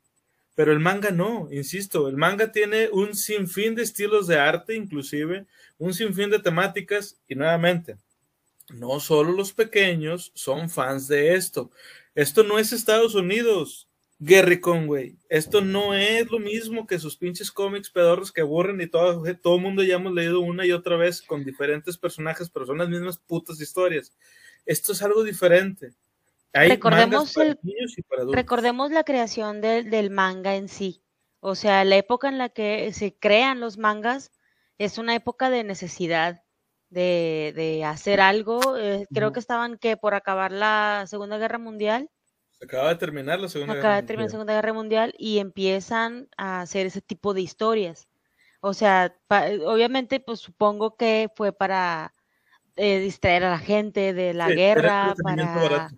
pero 0.56 0.72
el 0.72 0.80
manga 0.80 1.12
no, 1.12 1.48
insisto, 1.52 2.08
el 2.08 2.18
manga 2.18 2.52
tiene 2.52 2.90
un 2.90 3.16
sinfín 3.16 3.76
de 3.76 3.84
estilos 3.84 4.28
de 4.28 4.38
arte, 4.38 4.76
inclusive, 4.76 5.46
un 5.78 5.94
sinfín 5.94 6.30
de 6.30 6.40
temáticas 6.40 7.20
y 7.28 7.36
nuevamente, 7.36 7.98
no 8.74 9.00
solo 9.00 9.32
los 9.32 9.54
pequeños 9.54 10.32
son 10.36 10.70
fans 10.70 11.08
de 11.08 11.36
esto, 11.36 11.72
esto 12.16 12.44
no 12.44 12.60
es 12.60 12.74
Estados 12.74 13.16
Unidos, 13.16 13.88
Gary 14.24 14.60
Conway. 14.60 15.16
Esto 15.30 15.62
no 15.62 15.96
es 15.96 16.30
lo 16.30 16.38
mismo 16.38 16.86
que 16.86 17.00
sus 17.00 17.18
pinches 17.18 17.52
cómics 17.52 17.90
pedorros 17.90 18.32
que 18.32 18.42
aburren 18.42 18.80
y 18.80 18.86
todo, 18.86 19.24
todo 19.42 19.56
el 19.56 19.62
mundo 19.64 19.82
ya 19.82 19.96
hemos 19.96 20.14
leído 20.14 20.42
una 20.42 20.64
y 20.64 20.72
otra 20.72 20.96
vez 20.96 21.24
con 21.24 21.44
diferentes 21.44 21.98
personajes, 21.98 22.48
pero 22.52 22.68
son 22.68 22.78
las 22.78 22.88
mismas 22.88 23.18
putas 23.18 23.60
historias. 23.60 24.16
Esto 24.64 24.92
es 24.92 25.02
algo 25.02 25.24
diferente. 25.24 25.94
Hay 26.54 26.70
Recordemos 26.70 27.34
para 27.34 27.50
el- 27.50 27.60
niños 27.64 27.98
y 27.98 28.02
para 28.04 28.22
adultos. 28.24 28.36
Recordemos 28.42 28.92
la 28.92 29.04
creación 29.04 29.62
del- 29.62 29.90
del 29.90 30.10
manga 30.10 30.56
en 30.56 30.68
sí. 30.68 31.04
O 31.40 31.56
sea, 31.56 31.84
la 31.86 31.96
época 31.96 32.28
en 32.28 32.38
la 32.38 32.50
que 32.50 32.92
se 32.94 33.16
crean 33.18 33.60
los 33.60 33.78
mangas 33.78 34.32
es 34.78 34.98
una 34.98 35.16
época 35.16 35.50
de 35.50 35.64
necesidad 35.64 36.44
de, 36.90 37.54
de 37.56 37.86
hacer 37.86 38.20
algo. 38.20 38.78
Eh, 38.78 39.08
creo 39.14 39.32
que 39.32 39.40
estaban 39.40 39.78
que 39.78 39.96
por 39.98 40.14
acabar 40.14 40.52
la 40.52 41.06
Segunda 41.08 41.38
Guerra 41.38 41.58
Mundial, 41.58 42.10
Se 42.60 42.66
acaba 42.66 42.90
de 42.90 42.96
terminar 42.96 43.40
la 43.40 43.48
Segunda 43.48 43.74
acaba 43.74 43.96
de 43.96 44.02
Guerra 44.02 44.08
terminar 44.08 44.18
la 44.18 44.22
Mundial. 44.24 44.32
Segunda 44.32 44.54
Guerra 44.54 44.74
Mundial 44.74 45.14
y 45.18 45.40
empiezan 45.40 46.28
a 46.38 46.62
hacer 46.62 46.86
ese 46.86 47.02
tipo 47.02 47.34
de 47.34 47.42
historias. 47.42 48.08
O 48.60 48.74
sea, 48.76 49.16
pa- 49.28 49.48
obviamente, 49.66 50.20
pues 50.20 50.40
supongo 50.42 50.96
que 50.96 51.30
fue 51.36 51.54
para 51.54 52.14
eh, 52.76 53.00
distraer 53.00 53.44
a 53.46 53.50
la 53.52 53.60
gente 53.60 54.14
de 54.14 54.34
la 54.34 54.48
Sí, 54.48 54.54
guerra, 54.56 55.14
para. 55.24 55.90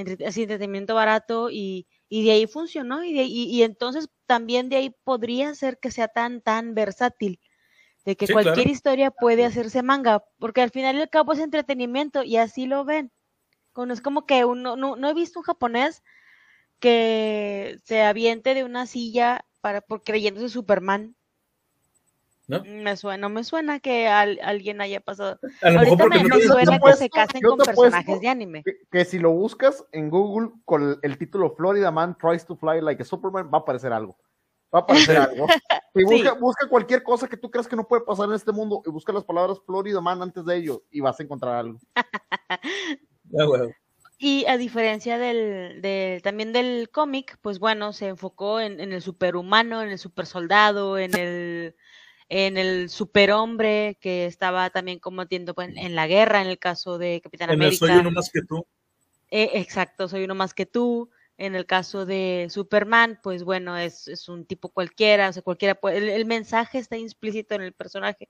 Entre- 0.00 0.26
así, 0.26 0.42
entretenimiento 0.42 0.94
barato 0.94 1.50
y, 1.50 1.86
y 2.08 2.24
de 2.24 2.32
ahí 2.32 2.46
funcionó 2.46 3.04
y, 3.04 3.12
de, 3.14 3.24
y, 3.24 3.44
y 3.44 3.62
entonces 3.62 4.08
también 4.26 4.68
de 4.68 4.76
ahí 4.76 4.96
podría 5.04 5.54
ser 5.54 5.78
que 5.78 5.90
sea 5.90 6.08
tan, 6.08 6.40
tan 6.42 6.74
versátil, 6.74 7.40
de 8.04 8.16
que 8.16 8.26
Sí, 8.26 8.32
cualquier 8.32 8.66
claro. 8.66 8.70
historia 8.72 9.10
puede 9.10 9.44
hacerse 9.44 9.82
manga, 9.82 10.24
porque 10.38 10.62
al 10.62 10.70
final 10.70 10.96
y 10.96 11.02
al 11.02 11.10
cabo 11.10 11.32
es 11.34 11.40
entretenimiento 11.40 12.22
y 12.24 12.36
así 12.38 12.66
lo 12.66 12.84
ven. 12.84 13.12
Con- 13.72 13.90
Es 13.92 14.00
como 14.02 14.26
que 14.26 14.44
uno, 14.44 14.76
no, 14.76 14.96
no 14.96 15.08
he 15.10 15.14
visto 15.14 15.40
un 15.40 15.44
japonés 15.46 16.02
que 16.80 17.78
se 17.84 18.02
aviente 18.02 18.54
de 18.54 18.64
una 18.64 18.86
silla 18.86 19.44
para 19.60 19.80
por 19.82 20.02
creyéndose 20.02 20.48
Superman. 20.48 21.16
¿No? 22.50 22.64
Me 22.64 22.96
suena, 22.96 23.28
me 23.28 23.44
suena 23.44 23.80
que 23.80 24.08
al- 24.08 24.40
alguien 24.42 24.80
haya 24.80 25.00
pasado. 25.00 25.38
A 25.62 25.70
lo 25.70 25.80
mejor 25.80 26.02
Ahorita 26.02 26.04
porque 26.04 26.18
me, 26.22 26.28
no 26.28 26.40
suena 26.54 26.78
que 26.78 26.92
se 26.94 27.08
casen 27.10 27.40
con 27.42 27.58
personajes 27.58 28.20
de 28.20 28.28
anime. 28.28 28.62
que, 28.64 28.72
que 28.90 29.04
si 29.04 29.18
lo 29.18 29.30
buscas 29.30 29.84
en 29.92 30.10
Google 30.10 30.50
con 30.64 30.98
el 31.02 31.18
título 31.18 31.54
Florida 31.56 31.90
Man 31.90 32.16
tries 32.20 32.44
to 32.44 32.56
fly 32.56 32.80
like 32.80 33.02
a 33.02 33.04
Superman, 33.06 33.46
va 33.52 33.58
a 33.58 33.60
aparecer 33.60 33.92
algo. 33.92 34.16
Va 34.74 34.80
a 34.80 34.82
aparecer 34.82 35.16
algo. 35.18 35.46
Y 35.94 36.04
busca, 36.04 36.32
busca 36.34 36.68
cualquier 36.68 37.02
cosa 37.02 37.26
que 37.28 37.36
tú 37.36 37.50
creas 37.50 37.66
que 37.68 37.76
no 37.76 37.86
puede 37.88 38.02
pasar 38.04 38.28
en 38.28 38.34
este 38.34 38.52
mundo 38.52 38.82
y 38.86 38.90
busca 38.90 39.12
las 39.12 39.24
palabras 39.24 39.58
Florida 39.66 40.00
Man 40.00 40.22
antes 40.22 40.44
de 40.44 40.56
ello 40.56 40.82
y 40.90 41.00
vas 41.00 41.18
a 41.18 41.22
encontrar 41.22 41.54
algo. 41.56 41.78
Ah. 43.38 43.68
Y 44.18 44.44
a 44.46 44.56
diferencia 44.58 45.16
del, 45.18 45.80
del- 45.80 46.20
también 46.20 46.52
del 46.52 46.90
cómic, 46.90 47.38
pues 47.40 47.58
bueno, 47.58 47.92
se 47.92 48.08
enfocó 48.08 48.60
en, 48.60 48.80
en 48.80 48.92
el 48.92 49.00
superhumano, 49.00 49.82
en 49.82 49.88
el 49.90 49.98
supersoldado, 49.98 50.98
en 50.98 51.16
el, 51.16 51.76
en 52.30 52.56
el 52.56 52.88
superhombre 52.88 53.98
que 54.00 54.24
estaba 54.24 54.70
también 54.70 55.00
combatiendo 55.00 55.52
pues, 55.52 55.68
en, 55.68 55.78
en 55.78 55.94
la 55.94 56.06
guerra, 56.06 56.40
en 56.40 56.48
el 56.48 56.58
caso 56.58 56.96
de 56.96 57.20
Capitán 57.20 57.50
En 57.50 57.54
el 57.54 57.60
América. 57.60 57.86
soy 57.86 57.96
uno 57.96 58.10
más 58.12 58.30
que 58.30 58.40
tú. 58.42 58.66
Eh, 59.30 59.50
exacto, 59.54 60.08
soy 60.08 60.24
uno 60.24 60.34
más 60.34 60.54
que 60.54 60.64
tú. 60.64 61.10
En 61.36 61.54
el 61.54 61.66
caso 61.66 62.04
de 62.06 62.48
Superman, 62.50 63.18
pues 63.22 63.44
bueno, 63.44 63.76
es, 63.76 64.08
es 64.08 64.28
un 64.28 64.44
tipo 64.44 64.68
cualquiera, 64.68 65.30
o 65.30 65.32
sea, 65.32 65.42
cualquiera 65.42 65.74
puede, 65.74 65.96
el, 65.98 66.08
el 66.10 66.26
mensaje 66.26 66.78
está 66.78 66.96
implícito 66.98 67.54
en 67.54 67.62
el 67.62 67.72
personaje. 67.72 68.28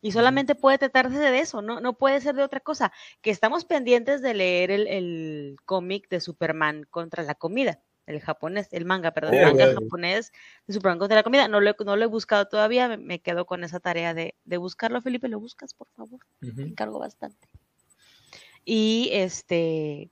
Y 0.00 0.12
solamente 0.12 0.54
puede 0.54 0.78
tratarse 0.78 1.18
de 1.18 1.38
eso, 1.38 1.62
no, 1.62 1.80
no 1.80 1.96
puede 1.98 2.20
ser 2.20 2.34
de 2.34 2.42
otra 2.42 2.60
cosa. 2.60 2.92
Que 3.22 3.30
estamos 3.30 3.64
pendientes 3.64 4.22
de 4.22 4.34
leer 4.34 4.70
el, 4.70 4.86
el 4.88 5.56
cómic 5.64 6.08
de 6.08 6.20
Superman 6.20 6.84
contra 6.90 7.22
la 7.22 7.34
comida, 7.34 7.80
el 8.08 8.20
japonés, 8.20 8.68
el 8.72 8.84
manga, 8.84 9.12
perdón, 9.12 9.34
el 9.34 9.42
manga 9.44 9.64
japonés 9.74 10.32
de 10.66 10.74
Superman 10.74 10.98
contra 10.98 11.16
la 11.16 11.22
comida. 11.22 11.48
No 11.48 11.60
lo, 11.60 11.70
he- 11.70 11.76
no 11.84 11.96
lo 11.96 12.02
he 12.04 12.06
buscado 12.06 12.46
todavía, 12.48 12.88
me, 12.88 12.96
me 12.98 13.20
quedo 13.20 13.46
con 13.46 13.64
esa 13.64 13.80
tarea 13.80 14.14
de, 14.14 14.34
de 14.44 14.56
buscarlo. 14.56 15.02
Felipe, 15.02 15.28
¿lo 15.28 15.38
buscas, 15.40 15.74
por 15.74 15.88
favor? 15.96 16.20
Te 16.40 16.68
encargo 16.68 16.98
bastante. 16.98 17.48
Y 18.64 19.08
este 19.12 20.10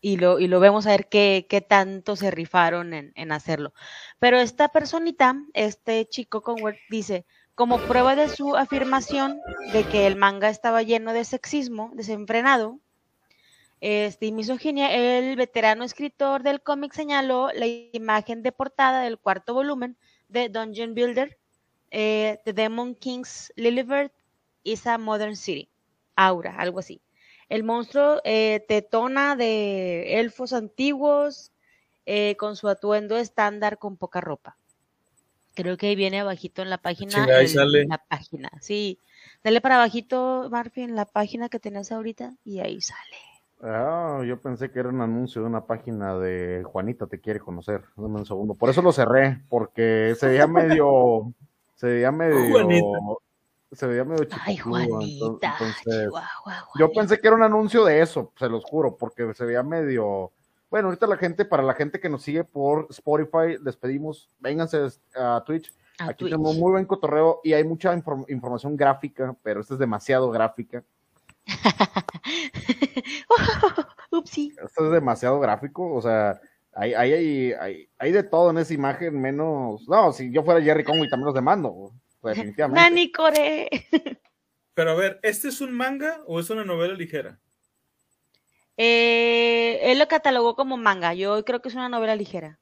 y 0.00 0.16
lo, 0.18 0.38
y 0.38 0.46
lo 0.46 0.60
vemos 0.60 0.86
a 0.86 0.90
ver 0.90 1.08
qué, 1.08 1.46
qué 1.48 1.60
tanto 1.60 2.14
se 2.14 2.30
rifaron 2.30 2.94
en, 2.94 3.12
en 3.16 3.32
hacerlo. 3.32 3.72
Pero 4.20 4.38
esta 4.38 4.68
personita, 4.68 5.36
este 5.54 6.06
chico 6.06 6.42
Conward, 6.42 6.76
dice, 6.88 7.26
como 7.56 7.78
prueba 7.78 8.14
de 8.14 8.28
su 8.28 8.54
afirmación 8.56 9.40
de 9.72 9.82
que 9.82 10.06
el 10.06 10.14
manga 10.14 10.50
estaba 10.50 10.82
lleno 10.84 11.12
de 11.12 11.24
sexismo 11.24 11.90
desenfrenado, 11.94 12.78
Este, 13.80 14.26
y 14.26 14.32
misoginia, 14.32 14.92
el 14.92 15.36
veterano 15.36 15.84
escritor 15.84 16.42
del 16.42 16.60
cómic 16.60 16.92
señaló 16.92 17.50
la 17.54 17.66
imagen 17.66 18.42
de 18.42 18.50
portada 18.52 19.02
del 19.02 19.18
cuarto 19.18 19.54
volumen 19.54 19.96
de 20.28 20.48
Dungeon 20.48 20.94
Builder, 20.94 21.38
eh, 21.90 22.40
The 22.44 22.52
Demon 22.52 22.94
King's 22.94 23.52
Lilibert 23.56 24.12
is 24.64 24.86
a 24.86 24.98
Modern 24.98 25.36
City, 25.36 25.68
Aura, 26.16 26.56
algo 26.58 26.80
así. 26.80 27.00
El 27.48 27.62
monstruo 27.62 28.20
eh, 28.24 28.64
tetona 28.68 29.36
de 29.36 30.18
elfos 30.20 30.52
antiguos 30.52 31.52
eh, 32.04 32.36
con 32.36 32.56
su 32.56 32.68
atuendo 32.68 33.16
estándar 33.16 33.78
con 33.78 33.96
poca 33.96 34.20
ropa. 34.20 34.56
Creo 35.54 35.76
que 35.76 35.86
ahí 35.88 35.96
viene 35.96 36.20
abajito 36.20 36.62
en 36.62 36.70
la 36.70 36.78
página. 36.78 37.10
Chinga, 37.12 37.38
ahí 37.38 37.44
el- 37.46 37.50
sale. 37.50 37.86
La 37.86 37.98
página, 37.98 38.50
sí. 38.60 38.98
Dale 39.42 39.60
para 39.60 39.76
abajito, 39.76 40.48
Marfi, 40.50 40.82
en 40.82 40.94
la 40.94 41.04
página 41.04 41.48
que 41.48 41.58
tenías 41.58 41.90
ahorita 41.90 42.34
y 42.44 42.60
ahí 42.60 42.80
sale. 42.80 43.16
Ah, 43.60 44.22
yo 44.24 44.40
pensé 44.40 44.70
que 44.70 44.78
era 44.78 44.88
un 44.88 45.00
anuncio 45.00 45.42
de 45.42 45.48
una 45.48 45.64
página 45.66 46.16
de 46.16 46.62
Juanita 46.64 47.06
te 47.06 47.20
quiere 47.20 47.40
conocer. 47.40 47.82
Dame 47.96 48.18
un 48.20 48.26
segundo. 48.26 48.54
Por 48.54 48.70
eso 48.70 48.82
lo 48.82 48.92
cerré, 48.92 49.42
porque 49.48 50.14
se 50.18 50.28
veía 50.28 50.46
medio, 50.46 51.32
se 51.74 51.88
veía 51.88 52.12
medio, 52.12 52.50
Juanita. 52.52 52.98
se 53.72 53.86
veía 53.88 54.04
medio 54.04 54.26
Ay, 54.44 54.54
chiquitudo, 54.56 54.76
ento- 54.78 54.88
Juanita. 54.90 55.52
entonces, 55.58 55.82
Chihuahua, 56.04 56.64
yo 56.78 56.92
pensé 56.92 57.18
que 57.18 57.26
era 57.26 57.36
un 57.36 57.42
anuncio 57.42 57.84
de 57.84 58.00
eso, 58.00 58.32
se 58.38 58.48
los 58.48 58.64
juro, 58.64 58.96
porque 58.96 59.34
se 59.34 59.44
veía 59.44 59.62
medio. 59.64 60.30
Bueno, 60.70 60.88
ahorita 60.88 61.06
la 61.08 61.16
gente, 61.16 61.44
para 61.44 61.62
la 61.62 61.74
gente 61.74 61.98
que 61.98 62.08
nos 62.10 62.22
sigue 62.22 62.44
por 62.44 62.86
Spotify, 62.90 63.56
les 63.64 63.76
pedimos, 63.76 64.28
vénganse 64.38 64.86
a 65.16 65.42
Twitch. 65.44 65.72
A 65.98 66.10
Aquí 66.10 66.18
Twitch. 66.18 66.30
tenemos 66.30 66.56
muy 66.56 66.70
buen 66.72 66.84
cotorreo 66.84 67.40
y 67.42 67.54
hay 67.54 67.64
mucha 67.64 67.92
inform- 67.96 68.26
información 68.28 68.76
gráfica, 68.76 69.34
pero 69.42 69.60
esta 69.62 69.74
es 69.74 69.80
demasiado 69.80 70.30
gráfica. 70.30 70.84
Upsi. 74.10 74.52
Esto 74.64 74.86
es 74.86 74.92
demasiado 74.92 75.38
gráfico, 75.40 75.94
o 75.94 76.02
sea, 76.02 76.40
hay, 76.72 76.94
hay, 76.94 77.12
hay, 77.12 77.52
hay, 77.52 77.88
hay 77.98 78.12
de 78.12 78.22
todo 78.22 78.50
en 78.50 78.58
esa 78.58 78.74
imagen, 78.74 79.20
menos. 79.20 79.88
No, 79.88 80.12
si 80.12 80.32
yo 80.32 80.44
fuera 80.44 80.62
Jerry 80.62 80.84
Conway 80.84 81.08
también 81.08 81.26
los 81.26 81.34
demando, 81.34 81.92
pues, 82.20 82.36
definitivamente. 82.36 82.80
Nani 82.80 83.10
Core. 83.10 83.68
Pero 84.74 84.92
a 84.92 84.94
ver, 84.94 85.18
¿este 85.22 85.48
es 85.48 85.60
un 85.60 85.72
manga 85.72 86.20
o 86.26 86.38
es 86.38 86.50
una 86.50 86.64
novela 86.64 86.94
ligera? 86.94 87.40
Eh, 88.76 89.80
él 89.82 89.98
lo 89.98 90.06
catalogó 90.06 90.54
como 90.54 90.76
manga. 90.76 91.14
Yo 91.14 91.44
creo 91.44 91.60
que 91.60 91.68
es 91.68 91.74
una 91.74 91.88
novela 91.88 92.14
ligera. 92.14 92.60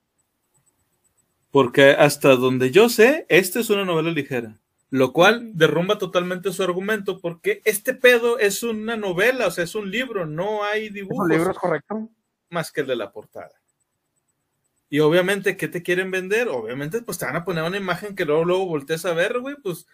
Porque 1.51 1.91
hasta 1.91 2.37
donde 2.37 2.71
yo 2.71 2.89
sé, 2.89 3.27
este 3.29 3.61
es 3.61 3.69
una 3.69 3.85
novela 3.85 4.11
ligera. 4.11 4.59
Lo 4.91 5.13
cual 5.13 5.51
derrumba 5.55 5.99
totalmente 5.99 6.53
su 6.53 6.63
argumento, 6.63 7.21
porque 7.21 7.61
este 7.65 7.93
pedo 7.95 8.39
es 8.39 8.63
una 8.63 8.97
novela, 8.97 9.49
o 9.49 9.51
sea, 9.51 9.65
es 9.65 9.75
un 9.75 9.91
libro, 9.91 10.27
no 10.27 10.63
hay 10.65 10.87
¿Es 10.87 10.95
dibujos 10.95 11.25
un 11.25 11.31
libro 11.33 11.51
es 11.51 11.59
correcto? 11.59 12.09
más 12.51 12.71
que 12.71 12.83
el 12.83 12.87
de 12.87 12.97
la 12.97 13.11
portada. 13.13 13.51
Y 14.89 15.01
obviamente, 15.01 15.57
¿qué 15.57 15.67
te 15.67 15.83
quieren 15.83 16.13
vender? 16.13 16.49
Obviamente, 16.49 17.03
pues 17.03 17.19
te 17.19 17.25
van 17.27 17.35
a 17.37 17.45
poner 17.45 17.65
una 17.65 17.77
imagen 17.77 18.15
que 18.15 18.25
luego, 18.25 18.45
luego 18.45 18.67
voltees 18.67 19.05
a 19.05 19.13
ver, 19.15 19.41
güey, 19.41 19.57
pues, 19.61 19.87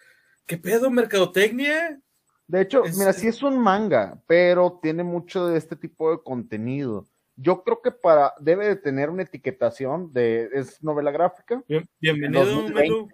¿qué 0.45 0.57
pedo, 0.57 0.91
mercadotecnia? 0.91 1.99
De 2.47 2.61
hecho, 2.61 2.85
Es- 2.85 2.95
mira, 2.97 3.11
sí 3.13 3.27
es 3.27 3.41
un 3.41 3.57
manga, 3.57 4.21
pero 4.27 4.79
tiene 4.83 5.03
mucho 5.03 5.47
de 5.47 5.57
este 5.57 5.75
tipo 5.75 6.11
de 6.11 6.21
contenido. 6.21 7.07
Yo 7.35 7.63
creo 7.63 7.81
que 7.81 7.89
para 7.91 8.33
debe 8.39 8.67
de 8.67 8.75
tener 8.75 9.09
una 9.09 9.23
etiquetación 9.23 10.13
de 10.13 10.49
es 10.53 10.83
novela 10.83 11.09
gráfica 11.09 11.63
Bien- 11.67 11.89
bienvenido, 11.99 12.45
2020. 12.45 12.81
Melu. 12.81 13.09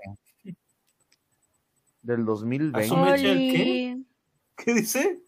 Del 2.02 2.26
2020. 2.26 2.80
Asume- 2.88 3.12
¿Mecha 3.12 3.28
el 3.32 3.38
qué? 3.38 3.98
¿Qué 4.56 4.74
dice? 4.74 5.22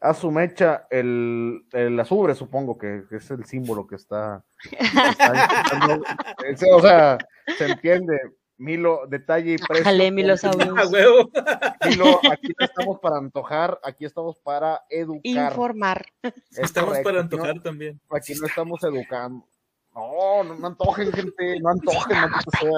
A 0.00 0.14
su 0.14 0.30
mecha 0.32 0.86
el, 0.90 1.64
el 1.72 1.98
azul, 2.00 2.34
supongo 2.34 2.76
que, 2.76 3.04
que 3.08 3.16
es 3.16 3.30
el 3.30 3.44
símbolo 3.44 3.86
que 3.86 3.94
está. 3.96 4.44
es- 6.46 6.62
o 6.72 6.80
sea, 6.80 7.18
se 7.58 7.66
entiende. 7.72 8.18
Milo, 8.58 9.06
detalle 9.08 9.54
y 9.54 9.58
precio. 9.58 9.84
Jale, 9.84 10.10
huevo. 10.92 11.30
Milo, 11.88 12.20
aquí 12.30 12.48
no 12.58 12.64
estamos 12.64 13.00
para 13.00 13.16
antojar, 13.16 13.80
aquí 13.82 14.04
estamos 14.04 14.38
para 14.38 14.82
educar. 14.88 15.20
Informar. 15.24 16.06
Es 16.22 16.32
Estamos 16.58 16.90
correcto, 16.90 17.04
para 17.10 17.20
aquí 17.22 17.36
no- 17.36 17.42
antojar 17.42 17.62
también. 17.62 18.00
Aquí 18.10 18.34
no 18.40 18.46
estamos 18.46 18.84
educando. 18.84 19.48
No, 19.94 20.44
no, 20.44 20.54
no 20.54 20.66
antojen, 20.68 21.12
gente, 21.12 21.60
no 21.60 21.70
antojen, 21.70 22.20
maldita 22.20 22.58
sea. 22.60 22.70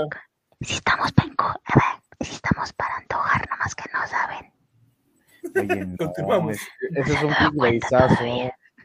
Si 0.63 0.75
estamos 0.75 1.13
si 1.13 2.04
estamos 2.19 2.73
para 2.73 2.97
antojar, 2.97 3.49
nomás 3.51 3.75
que 3.75 3.85
no 3.93 4.07
saben. 4.07 4.53
Oye, 5.71 5.87
no, 5.87 5.97
Continuamos. 5.97 6.57
es- 6.57 6.69
ese 6.97 7.15
es 7.15 7.23
un 7.23 7.33
clickbaitazo. 7.33 8.25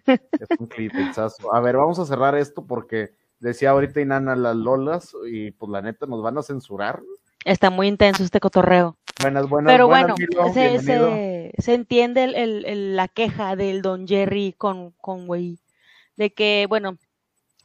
Es 0.05 0.59
un 0.59 0.67
clickbaitazo. 0.67 1.53
A 1.53 1.59
ver, 1.59 1.77
vamos 1.77 1.99
a 1.99 2.05
cerrar 2.05 2.35
esto 2.35 2.65
porque 2.65 3.13
decía 3.39 3.71
ahorita 3.71 4.01
Inana 4.01 4.35
las 4.35 4.55
lolas 4.55 5.13
y 5.29 5.51
pues 5.51 5.71
la 5.71 5.81
neta 5.81 6.05
nos 6.05 6.21
van 6.21 6.37
a 6.37 6.43
censurar. 6.43 7.01
Está 7.45 7.69
muy 7.69 7.87
intenso 7.87 8.23
este 8.23 8.39
cotorreo. 8.39 8.97
Buenas, 9.21 9.47
buenas, 9.47 9.71
Pero 9.73 9.87
buenas, 9.87 10.15
bueno, 10.15 10.15
Milo, 10.17 10.53
se, 10.53 10.79
se, 10.79 11.53
se 11.57 11.73
entiende 11.73 12.23
el- 12.23 12.35
el- 12.35 12.65
el- 12.65 12.95
la 12.95 13.07
queja 13.07 13.55
del 13.55 13.81
don 13.81 14.07
Jerry 14.07 14.53
con 14.57 14.91
Conway, 14.91 15.59
de 16.15 16.33
que, 16.33 16.65
bueno, 16.67 16.97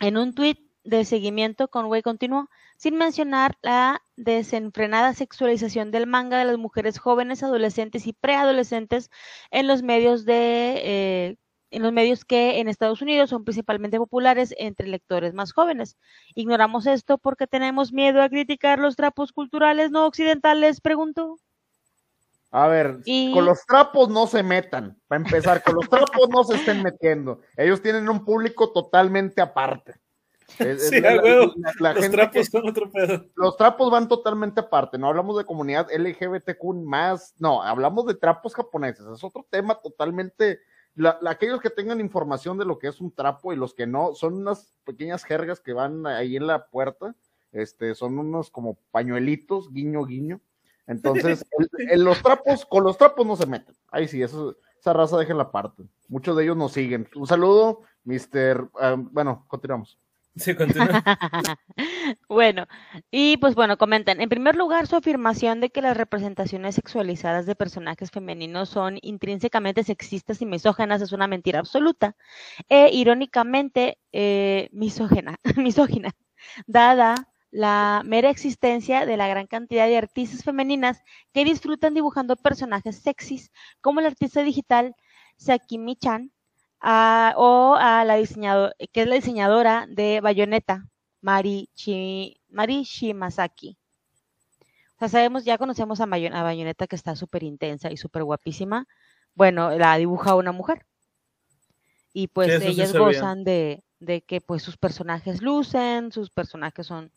en 0.01 0.17
un 0.17 0.35
tuit 0.35 0.59
de 0.85 1.05
seguimiento, 1.05 1.69
Conway 1.69 2.03
continuó, 2.03 2.49
sin 2.77 2.97
mencionar 2.97 3.57
la 3.63 4.03
desenfrenada 4.17 5.15
sexualización 5.15 5.91
del 5.91 6.07
manga 6.07 6.39
de 6.39 6.45
las 6.45 6.59
mujeres 6.59 6.99
jóvenes, 6.99 7.43
adolescentes 7.43 8.07
y 8.07 8.13
preadolescentes 8.13 9.11
en 9.51 9.67
los 9.67 9.83
medios 9.83 10.25
de 10.25 10.75
eh, 10.85 11.37
en 11.71 11.83
los 11.83 11.93
medios 11.93 12.25
que 12.25 12.61
en 12.61 12.69
Estados 12.69 13.03
Unidos 13.03 13.31
son 13.31 13.43
principalmente 13.43 13.99
populares 13.99 14.55
entre 14.59 14.87
lectores 14.87 15.35
más 15.35 15.53
jóvenes. 15.53 15.97
Ignoramos 16.37 16.87
esto 16.87 17.19
porque 17.19 17.49
tenemos 17.49 17.93
miedo 17.93 18.23
a 18.23 18.29
criticar 18.29 18.79
los 18.79 18.95
trapos 18.95 19.33
culturales 19.33 19.91
no 19.91 20.07
occidentales, 20.07 20.81
preguntó. 20.81 21.37
A 22.53 22.69
ver, 22.69 23.01
Y- 23.05 23.33
con 23.33 23.45
los 23.45 23.67
trapos 23.67 24.09
no 24.09 24.29
se 24.29 24.45
metan. 24.45 24.97
Para 25.09 25.25
empezar, 25.25 25.65
con 25.65 25.75
los 25.75 25.89
trapos 25.89 26.29
no 26.29 26.45
se 26.45 26.55
estén 26.55 26.81
metiendo. 26.81 27.41
Ellos 27.57 27.83
tienen 27.83 28.09
un 28.09 28.25
público 28.25 28.73
totalmente 28.73 29.43
aparte. 29.43 29.95
Es- 30.59 30.83
es 30.83 30.89
Sí, 30.91 31.01
la- 31.01 31.13
a 31.13 31.17
huevo. 31.23 31.53
la- 31.57 31.73
la 31.81 31.95
Los 31.95 32.11
trapos 32.11 32.33
que- 32.33 32.45
son 32.45 32.69
otro 32.69 32.91
pedo. 32.91 33.25
los 33.35 33.57
trapos 33.57 33.91
van 33.91 34.09
totalmente 34.09 34.61
aparte. 34.61 34.99
No 34.99 35.09
hablamos 35.09 35.37
de 35.39 35.45
comunidad 35.45 35.89
LGBTQ 35.91 36.85
más. 36.85 37.35
No, 37.39 37.63
hablamos 37.63 38.07
de 38.07 38.15
trapos 38.15 38.55
japoneses. 38.55 39.07
Es 39.07 39.25
otro 39.25 39.47
tema 39.51 39.75
totalmente. 39.81 40.61
la- 40.97 41.19
la- 41.21 41.31
aquellos 41.33 41.61
que 41.61 41.71
tengan 41.71 41.99
información 41.99 42.57
de 42.57 42.65
lo 42.65 42.79
que 42.79 42.87
es 42.87 43.01
un 43.01 43.11
trapo 43.13 43.53
y 43.53 43.57
los 43.57 43.75
que 43.75 43.85
no, 43.85 44.15
son 44.15 44.35
unas 44.35 44.79
pequeñas 44.85 45.25
jergas 45.25 45.59
que 45.59 45.73
van 45.73 46.07
ahí 46.07 46.37
en 46.37 46.47
la 46.47 46.67
puerta. 46.69 47.17
Este, 47.51 47.97
son 47.97 48.17
unos 48.17 48.49
como 48.49 48.79
pañuelitos, 48.93 49.73
guiño, 49.73 50.05
guiño. 50.05 50.41
Entonces, 50.87 51.45
el- 51.59 51.91
el- 51.91 52.05
los 52.05 52.23
trapos, 52.23 52.65
con 52.65 52.85
los 52.85 52.97
trapos 52.97 53.27
no 53.27 53.35
se 53.35 53.47
meten. 53.47 53.75
Ahí 53.91 54.07
sí, 54.07 54.23
eso, 54.23 54.57
esa 54.79 54.93
raza 54.93 55.19
déjenla 55.19 55.45
aparte. 55.45 55.83
Muchos 56.07 56.37
de 56.37 56.45
ellos 56.45 56.57
nos 56.57 56.71
siguen. 56.73 57.09
Un 57.17 57.27
saludo, 57.27 57.81
Mr. 58.05 58.71
ah, 58.81 58.95
bueno, 58.97 59.47
continuamos. 59.49 59.99
Bueno, 62.29 62.67
y 63.11 63.37
pues 63.39 63.55
bueno, 63.55 63.79
comentan, 63.79 64.21
en 64.21 64.29
primer 64.29 64.57
lugar, 64.57 64.87
su 64.87 64.97
afirmación 64.97 65.61
de 65.61 65.71
que 65.71 65.81
las 65.81 65.97
representaciones 65.97 66.75
sexualizadas 66.75 67.47
de 67.47 67.55
personajes 67.55 68.11
femeninos 68.11 68.69
son 68.69 68.99
intrínsecamente 69.03 69.85
sexistas 69.85 70.43
y 70.43 70.47
misógenas 70.47 71.01
es 71.03 71.13
una 71.13 71.27
mentira 71.29 71.61
absoluta. 71.61 72.17
E 72.69 72.91
irónicamente 72.93 73.99
eh, 74.13 74.69
misógena, 74.73 75.39
misógina, 75.57 76.11
dada 76.67 77.15
la 77.51 78.03
mera 78.05 78.31
existencia 78.31 79.07
de 79.07 79.17
la 79.17 79.29
gran 79.29 79.47
cantidad 79.47 79.87
de 79.87 79.97
artistas 79.97 80.43
femeninas 80.43 81.03
que 81.33 81.45
disfrutan 81.45 81.95
dibujando 81.95 82.37
personajes 82.37 83.01
sexys, 83.01 83.53
como 83.81 84.01
la 84.01 84.09
artista 84.09 84.43
digital 84.43 84.95
Sakimi 85.37 85.97
Chan, 85.97 86.33
a- 86.87 87.33
o 87.37 87.77
a 87.77 88.05
la 88.05 88.17
diseñadora, 88.17 88.75
que 88.93 89.03
es 89.03 89.09
la 89.09 89.15
diseñadora 89.15 89.87
de 89.89 90.21
Bayonetta, 90.21 90.85
Mari, 91.23 91.71
Chi- 91.75 92.37
Mari 92.51 92.83
Shimasaki. 92.83 93.79
O 94.97 94.99
sea, 94.99 95.09
sabemos, 95.09 95.45
ya 95.45 95.57
conocemos 95.57 96.01
a, 96.01 96.07
Mayo- 96.07 96.35
a 96.35 96.43
Bayonetta 96.43 96.87
que 96.87 96.95
está 96.97 97.17
súper 97.17 97.43
intensa 97.43 97.91
y 97.91 97.97
súper 97.97 98.23
guapísima. 98.25 98.87
Bueno, 99.35 99.71
la 99.79 99.97
dibuja 99.97 100.35
una 100.35 100.53
mujer. 100.53 100.85
Y 102.13 102.29
pues 102.29 102.63
Sí, 102.63 102.69
ellas 102.69 102.93
gozan 102.93 103.43
de, 103.45 103.83
de 103.99 104.21
que 104.21 104.41
pues 104.41 104.63
sus 104.63 104.77
personajes 104.77 105.43
lucen, 105.43 106.13
sus 106.13 106.31
personajes 106.31 106.87
son, 106.87 107.11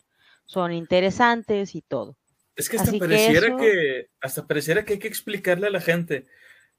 son 0.46 0.72
interesantes 0.72 1.76
y 1.76 1.82
todo. 1.82 2.16
Es 2.56 2.70
que 2.70 2.78
hasta 2.78 2.90
Así 2.90 3.00
que 3.00 3.06
pareciera 3.06 3.48
eso- 3.48 3.58
que, 3.58 4.10
hasta 4.22 4.48
pareciera 4.48 4.86
que 4.86 4.94
hay 4.94 5.00
que 5.00 5.08
explicarle 5.10 5.68
a 5.68 5.72
la 5.72 5.82
gente. 5.82 6.26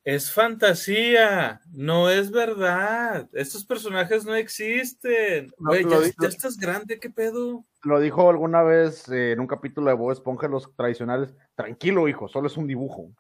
Es 0.08 0.32
fantasía, 0.32 1.60
no 1.70 2.08
es 2.08 2.30
verdad. 2.30 3.28
Estos 3.34 3.66
personajes 3.66 4.24
no 4.24 4.34
existen. 4.34 5.52
No, 5.58 5.74
ya, 5.74 6.26
estás 6.26 6.56
grande, 6.56 6.98
¿qué 6.98 7.10
pedo? 7.10 7.66
Lo 7.82 8.00
dijo 8.00 8.30
alguna 8.30 8.62
vez 8.62 9.06
eh, 9.10 9.32
en 9.32 9.40
un 9.40 9.46
capítulo 9.46 9.88
de 9.88 9.96
Bob 9.96 10.12
Esponja, 10.12 10.48
los 10.48 10.74
tradicionales. 10.76 11.34
Tranquilo, 11.56 12.08
hijo, 12.08 12.26
solo 12.26 12.46
es 12.46 12.56
un 12.56 12.66
dibujo. 12.66 13.10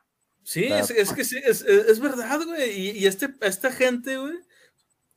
Sí, 0.42 0.64
es, 0.64 0.90
es 0.90 1.12
que 1.12 1.24
sí, 1.24 1.36
es, 1.44 1.60
es- 1.60 1.88
es 1.88 2.00
verdad, 2.00 2.40
güey. 2.46 2.70
Y, 2.70 2.90
y 2.92 3.06
este, 3.06 3.34
esta 3.42 3.70
gente, 3.70 4.16
güey, 4.16 4.38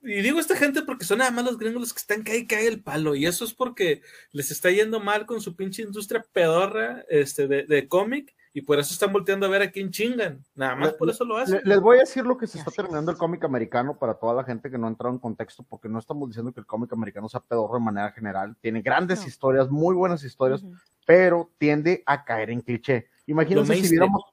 y 0.01 0.21
digo 0.21 0.41
esta 0.41 0.57
gente 0.57 0.81
porque 0.81 1.05
son 1.05 1.19
nada 1.19 1.31
más 1.31 1.45
los 1.45 1.57
gringos 1.57 1.79
los 1.81 1.93
que 1.93 1.99
están 1.99 2.23
cae 2.23 2.39
y 2.39 2.47
cae 2.47 2.67
el 2.67 2.83
palo. 2.83 3.15
Y 3.15 3.25
eso 3.27 3.45
es 3.45 3.53
porque 3.53 4.01
les 4.33 4.51
está 4.51 4.71
yendo 4.71 4.99
mal 4.99 5.25
con 5.25 5.39
su 5.39 5.55
pinche 5.55 5.83
industria 5.83 6.25
pedorra 6.33 7.05
este, 7.07 7.47
de, 7.47 7.63
de 7.63 7.87
cómic. 7.87 8.35
Y 8.53 8.61
por 8.61 8.79
eso 8.79 8.93
están 8.93 9.13
volteando 9.13 9.45
a 9.45 9.49
ver 9.49 9.61
a 9.61 9.71
quién 9.71 9.91
chingan. 9.91 10.43
Nada 10.55 10.75
más 10.75 10.93
por 10.93 11.09
eso 11.09 11.23
lo 11.23 11.37
hacen. 11.37 11.61
Les 11.63 11.79
voy 11.79 11.97
a 11.97 11.99
decir 12.01 12.25
lo 12.25 12.37
que 12.37 12.47
se 12.47 12.57
está 12.57 12.69
terminando 12.69 13.11
el 13.11 13.17
cómic 13.17 13.43
americano 13.45 13.97
para 13.97 14.15
toda 14.15 14.33
la 14.33 14.43
gente 14.43 14.69
que 14.69 14.77
no 14.77 14.87
ha 14.87 14.89
entrado 14.89 15.13
en 15.13 15.19
contexto, 15.19 15.63
porque 15.63 15.87
no 15.87 15.99
estamos 15.99 16.27
diciendo 16.27 16.51
que 16.51 16.59
el 16.59 16.65
cómic 16.65 16.91
americano 16.91 17.29
sea 17.29 17.39
pedorro 17.39 17.75
de 17.75 17.85
manera 17.85 18.11
general. 18.11 18.57
Tiene 18.59 18.81
grandes 18.81 19.25
historias, 19.25 19.69
muy 19.69 19.95
buenas 19.95 20.23
historias, 20.23 20.65
pero 21.05 21.49
tiende 21.57 22.03
a 22.05 22.25
caer 22.25 22.49
en 22.49 22.61
cliché. 22.61 23.07
Imagínense 23.25 23.75
si 23.75 23.89
viéramos. 23.89 24.23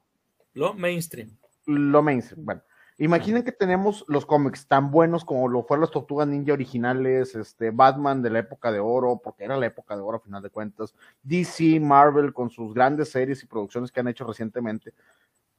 Lo 0.53 0.73
mainstream. 0.73 1.29
Lo 1.65 2.03
mainstream. 2.03 2.43
Bueno, 2.43 2.61
Imaginen 3.01 3.43
que 3.43 3.53
tenemos 3.53 4.03
los 4.09 4.25
cómics 4.25 4.67
tan 4.67 4.91
buenos 4.91 5.23
como 5.23 5.47
lo 5.47 5.63
fueron 5.63 5.83
las 5.83 5.91
Tortugas 5.91 6.27
Ninja 6.27 6.51
originales, 6.51 7.33
este 7.33 7.71
Batman 7.71 8.21
de 8.21 8.29
la 8.29 8.39
época 8.39 8.73
de 8.73 8.81
oro, 8.81 9.21
porque 9.23 9.45
era 9.45 9.55
la 9.55 9.67
época 9.67 9.95
de 9.95 10.01
oro 10.01 10.17
a 10.17 10.19
final 10.19 10.43
de 10.43 10.49
cuentas, 10.49 10.93
DC, 11.23 11.79
Marvel 11.79 12.33
con 12.33 12.49
sus 12.49 12.73
grandes 12.73 13.09
series 13.09 13.41
y 13.41 13.45
producciones 13.45 13.89
que 13.89 14.01
han 14.01 14.09
hecho 14.09 14.25
recientemente. 14.25 14.93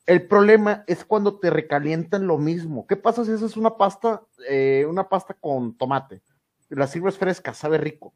El 0.04 0.28
problema 0.28 0.84
es 0.86 1.02
cuando 1.02 1.38
te 1.38 1.48
recalientan 1.48 2.26
lo 2.26 2.36
mismo. 2.36 2.86
¿Qué 2.86 2.96
pasa 2.96 3.24
si 3.24 3.32
haces 3.32 3.56
una 3.56 3.74
pasta, 3.78 4.22
eh, 4.46 4.84
una 4.86 5.08
pasta 5.08 5.32
con 5.32 5.74
tomate? 5.78 6.20
La 6.68 6.86
sirves 6.86 7.16
fresca, 7.16 7.54
sabe 7.54 7.78
rico. 7.78 8.12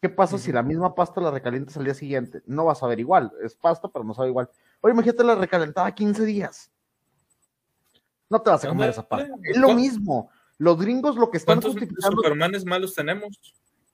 ¿Qué 0.00 0.08
pasa 0.08 0.38
si 0.38 0.52
la 0.52 0.62
misma 0.62 0.94
pasta 0.94 1.20
la 1.20 1.32
recalientas 1.32 1.76
al 1.76 1.84
día 1.86 1.94
siguiente? 1.94 2.42
No 2.46 2.66
va 2.66 2.72
a 2.72 2.76
saber 2.76 3.00
igual. 3.00 3.32
Es 3.42 3.56
pasta, 3.56 3.88
pero 3.88 4.04
no 4.04 4.14
sabe 4.14 4.28
igual. 4.28 4.48
Oye, 4.80 4.94
imagínate 4.94 5.24
la 5.24 5.34
recalentada 5.34 5.92
15 5.92 6.24
días 6.24 6.70
no 8.30 8.40
te 8.40 8.50
vas 8.50 8.64
a 8.64 8.68
comer 8.68 8.90
esa 8.90 9.06
parte. 9.06 9.30
Es 9.42 9.56
lo 9.56 9.74
mismo. 9.74 10.30
Los 10.56 10.78
gringos 10.78 11.16
lo 11.16 11.30
que 11.30 11.38
están 11.38 11.60
justificando. 11.60 12.16
Supermanes 12.16 12.64
malos 12.64 12.94
tenemos? 12.94 13.38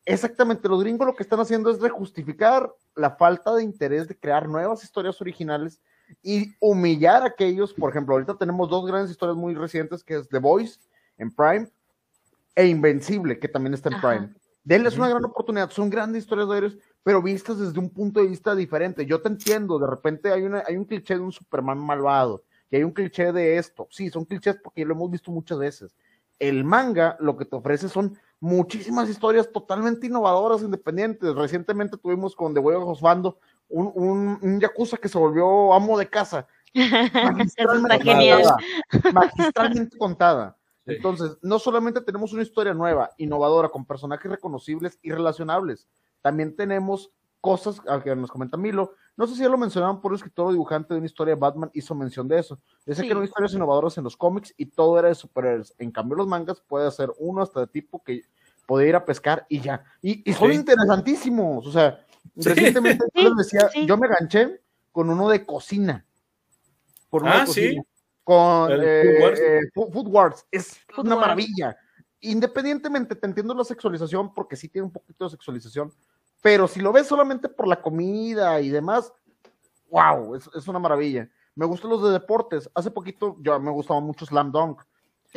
Exactamente, 0.05 0.68
los 0.68 0.81
gringos 0.81 1.07
lo 1.07 1.16
que 1.16 1.25
están 1.25 1.40
haciendo 1.40 1.70
es 1.70 1.81
rejustificar 1.81 2.72
la 2.94 3.11
falta 3.16 3.55
de 3.55 3.64
interés 3.64 4.07
de 4.07 4.16
crear 4.16 4.49
nuevas 4.49 4.85
historias 4.85 5.20
originales 5.20 5.81
y 6.22 6.55
humillar 6.61 7.22
a 7.22 7.27
aquellos. 7.27 7.72
Por 7.72 7.90
ejemplo, 7.90 8.14
ahorita 8.14 8.37
tenemos 8.37 8.68
dos 8.68 8.87
grandes 8.87 9.11
historias 9.11 9.37
muy 9.37 9.55
recientes 9.55 10.05
que 10.05 10.16
es 10.16 10.29
The 10.29 10.38
Voice 10.38 10.79
en 11.18 11.33
Prime 11.33 11.68
e 12.55 12.66
Invencible, 12.66 13.38
que 13.38 13.49
también 13.49 13.75
está 13.75 13.88
en 13.88 14.01
Prime. 14.01 14.35
Denles 14.62 14.94
es 14.94 14.99
una 14.99 15.09
gran 15.09 15.25
oportunidad, 15.25 15.70
son 15.70 15.90
grandes 15.90 16.25
historias 16.25 16.49
de 16.49 16.57
héroes, 16.57 16.79
pero 17.03 17.22
vistas 17.22 17.59
desde 17.59 17.79
un 17.79 17.90
punto 17.90 18.20
de 18.20 18.27
vista 18.27 18.55
diferente. 18.55 19.07
Yo 19.07 19.22
te 19.22 19.29
entiendo, 19.29 19.79
de 19.79 19.87
repente 19.87 20.33
hay, 20.33 20.42
una, 20.42 20.64
hay 20.66 20.77
un 20.77 20.85
cliché 20.85 21.14
de 21.14 21.20
un 21.20 21.31
Superman 21.31 21.79
malvado, 21.79 22.42
que 22.68 22.76
hay 22.76 22.85
un 22.85 22.92
cliché 22.92 23.33
de 23.33 23.59
esto. 23.59 23.88
Sí, 23.90 24.11
son 24.11 24.24
clichés 24.24 24.57
porque 24.62 24.85
lo 24.85 24.94
hemos 24.94 25.11
visto 25.11 25.31
muchas 25.31 25.59
veces. 25.59 25.96
El 26.38 26.64
manga 26.64 27.16
lo 27.20 27.37
que 27.37 27.44
te 27.44 27.57
ofrece 27.57 27.88
son 27.88 28.18
muchísimas 28.40 29.09
historias 29.09 29.50
totalmente 29.50 30.07
innovadoras, 30.07 30.62
independientes. 30.62 31.35
Recientemente 31.35 31.96
tuvimos 31.96 32.37
con 32.37 32.55
The 32.55 32.61
Way 32.61 32.76
of 32.76 32.88
Osvaldo 32.88 33.38
un, 33.68 33.92
un, 33.94 34.38
un 34.40 34.61
yakuza 34.61 34.96
que 34.96 35.09
se 35.09 35.18
volvió 35.18 35.72
amo 35.72 35.98
de 35.98 36.09
casa. 36.09 36.46
Magistralmente, 36.74 38.05
contada, 38.05 38.57
magistralmente 39.12 39.98
contada. 39.98 40.57
Entonces, 40.85 41.37
no 41.42 41.59
solamente 41.59 42.00
tenemos 42.00 42.33
una 42.33 42.42
historia 42.42 42.74
nueva, 42.74 43.11
innovadora, 43.16 43.70
con 43.70 43.85
personajes 43.85 44.31
reconocibles 44.31 44.98
y 45.02 45.11
relacionables, 45.11 45.88
también 46.22 46.55
tenemos 46.55 47.11
cosas, 47.40 47.81
al 47.87 48.03
que 48.03 48.14
nos 48.16 48.31
comenta 48.31 48.57
Milo, 48.57 48.94
no 49.16 49.27
sé 49.27 49.35
si 49.35 49.42
ya 49.42 49.49
lo 49.49 49.57
mencionaban 49.57 50.01
por 50.01 50.12
el 50.12 50.16
escritor 50.16 50.49
o 50.49 50.53
dibujante 50.53 50.92
de 50.92 50.99
una 50.99 51.07
historia 51.07 51.35
de 51.35 51.40
Batman, 51.40 51.70
hizo 51.72 51.94
mención 51.94 52.29
de 52.29 52.38
eso. 52.38 52.61
Dice 52.85 53.03
que 53.03 53.11
eran 53.11 53.25
historias 53.25 53.55
innovadoras 53.55 53.96
en 53.96 54.05
los 54.05 54.16
cómics 54.16 54.53
y 54.57 54.66
todo 54.66 54.99
era 54.99 55.09
de 55.09 55.14
superhéroes. 55.14 55.75
En 55.79 55.90
cambio, 55.90 56.16
los 56.16 56.27
mangas 56.27 56.61
puede 56.61 56.90
ser 56.90 57.11
uno 57.18 57.42
hasta 57.42 57.61
de 57.61 57.66
tipo 57.68 58.03
que 58.03 58.22
puede 58.66 58.88
ir 58.88 58.96
a 58.96 59.05
pescar 59.05 59.46
y 59.49 59.61
ya. 59.61 59.85
Y, 60.03 60.33
son 60.35 60.53
interesantísimos. 60.53 61.66
O 61.66 61.72
sea, 61.72 62.05
recientemente 62.35 63.07
yo 63.14 63.35
les 63.35 63.37
decía, 63.37 63.70
yo 63.87 63.96
me 63.96 64.09
ganché 64.09 64.61
con 64.92 65.09
uno 65.09 65.29
de 65.29 65.46
cocina. 65.46 66.05
ah, 67.22 67.46
sí. 67.46 67.79
Con 68.22 68.70
eh, 68.72 69.61
Food, 69.72 70.09
Wars. 70.09 70.46
Es 70.51 70.81
una 70.99 71.14
maravilla. 71.14 71.77
Independientemente, 72.20 73.14
te 73.14 73.27
entiendo 73.27 73.55
la 73.55 73.62
sexualización 73.62 74.35
porque 74.35 74.57
sí 74.57 74.68
tiene 74.68 74.87
un 74.87 74.92
poquito 74.92 75.25
de 75.25 75.31
sexualización 75.31 75.92
pero 76.42 76.68
si 76.68 76.81
lo 76.81 76.92
ves 76.92 77.07
solamente 77.07 77.49
por 77.49 77.66
la 77.66 77.81
comida 77.81 78.61
y 78.61 78.68
demás, 78.68 79.12
wow, 79.90 80.35
es, 80.35 80.68
una 80.68 80.79
maravilla. 80.79 81.29
Me 81.55 81.66
gustan 81.66 81.90
los 81.90 82.03
de 82.03 82.11
deportes. 82.11 82.70
Hace 82.75 82.90
poquito 82.90 83.37
yo 83.40 83.59
me 83.59 83.70
gustaba 83.70 84.01
mucho 84.01 84.27
Slam 84.27 84.53
Dunk. 84.53 84.83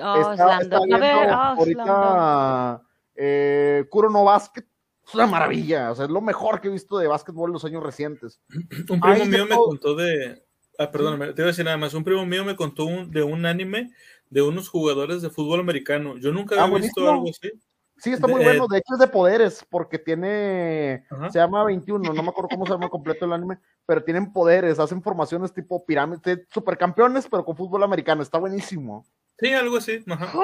Oh, 0.01 0.35
Slam 0.35 0.69
Dunk. 0.69 0.93
A 0.93 0.97
ver, 0.97 1.29
oh, 1.29 1.33
ahorita 1.33 2.81
eh, 3.15 3.85
Kuro 3.89 4.11
Basket 4.23 4.65
es 5.07 5.15
una 5.15 5.27
maravilla. 5.27 5.91
O 5.91 5.95
sea, 5.95 6.05
es 6.05 6.11
lo 6.11 6.21
mejor 6.21 6.61
que 6.61 6.67
he 6.67 6.71
visto 6.71 6.97
de 6.97 7.07
básquetbol 7.07 7.49
en 7.49 7.53
los 7.53 7.65
años 7.65 7.83
recientes. 7.83 8.41
Un 8.89 8.99
primo 8.99 9.25
mío 9.25 9.45
me 9.45 9.55
contó 9.55 9.95
de. 9.95 10.45
Ah, 10.77 10.91
perdón, 10.91 11.19
te 11.19 11.41
iba 11.41 11.43
a 11.43 11.47
decir 11.47 11.65
nada 11.65 11.77
más. 11.77 11.93
Un 11.93 12.03
primo 12.03 12.25
mío 12.25 12.45
me 12.45 12.55
contó 12.55 12.85
de 13.07 13.21
un 13.21 13.45
anime 13.45 13.91
de 14.29 14.41
unos 14.41 14.69
jugadores 14.69 15.21
de 15.21 15.29
fútbol 15.29 15.59
americano. 15.59 16.17
Yo 16.17 16.31
nunca 16.31 16.61
había 16.63 16.77
ah, 16.77 16.79
visto 16.79 17.09
algo 17.09 17.29
así. 17.29 17.51
Sí, 17.99 18.13
está 18.13 18.27
muy 18.27 18.43
bueno. 18.43 18.67
De 18.67 18.77
hecho, 18.77 18.93
es 18.93 18.99
de 18.99 19.07
poderes, 19.07 19.65
porque 19.69 19.99
tiene. 19.99 21.05
Se 21.31 21.39
llama 21.39 21.63
21, 21.65 22.13
no 22.13 22.23
me 22.23 22.29
acuerdo 22.29 22.49
cómo 22.49 22.65
se 22.65 22.71
llama 22.71 22.89
completo 22.89 23.25
el 23.25 23.33
anime, 23.33 23.59
pero 23.85 24.03
tienen 24.03 24.31
poderes, 24.31 24.79
hacen 24.79 25.01
formaciones 25.01 25.53
tipo 25.53 25.85
pirámide, 25.85 26.45
supercampeones, 26.49 27.27
pero 27.29 27.43
con 27.43 27.57
fútbol 27.57 27.83
americano. 27.83 28.21
Está 28.21 28.37
buenísimo. 28.37 29.05
Sí, 29.39 29.53
algo 29.53 29.77
así. 29.77 30.03
Ajá. 30.07 30.39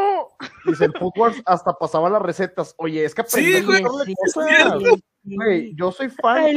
Dice, 0.65 0.85
el 0.85 0.93
fútbol 0.93 1.33
hasta 1.45 1.73
pasaba 1.73 2.09
las 2.09 2.21
recetas. 2.21 2.73
Oye, 2.77 3.03
es 3.03 3.13
que 3.13 3.23
sí, 3.27 3.61
güey, 3.61 3.83
yo 5.75 5.91
soy 5.91 6.09
fan. 6.09 6.37
hay, 6.37 6.55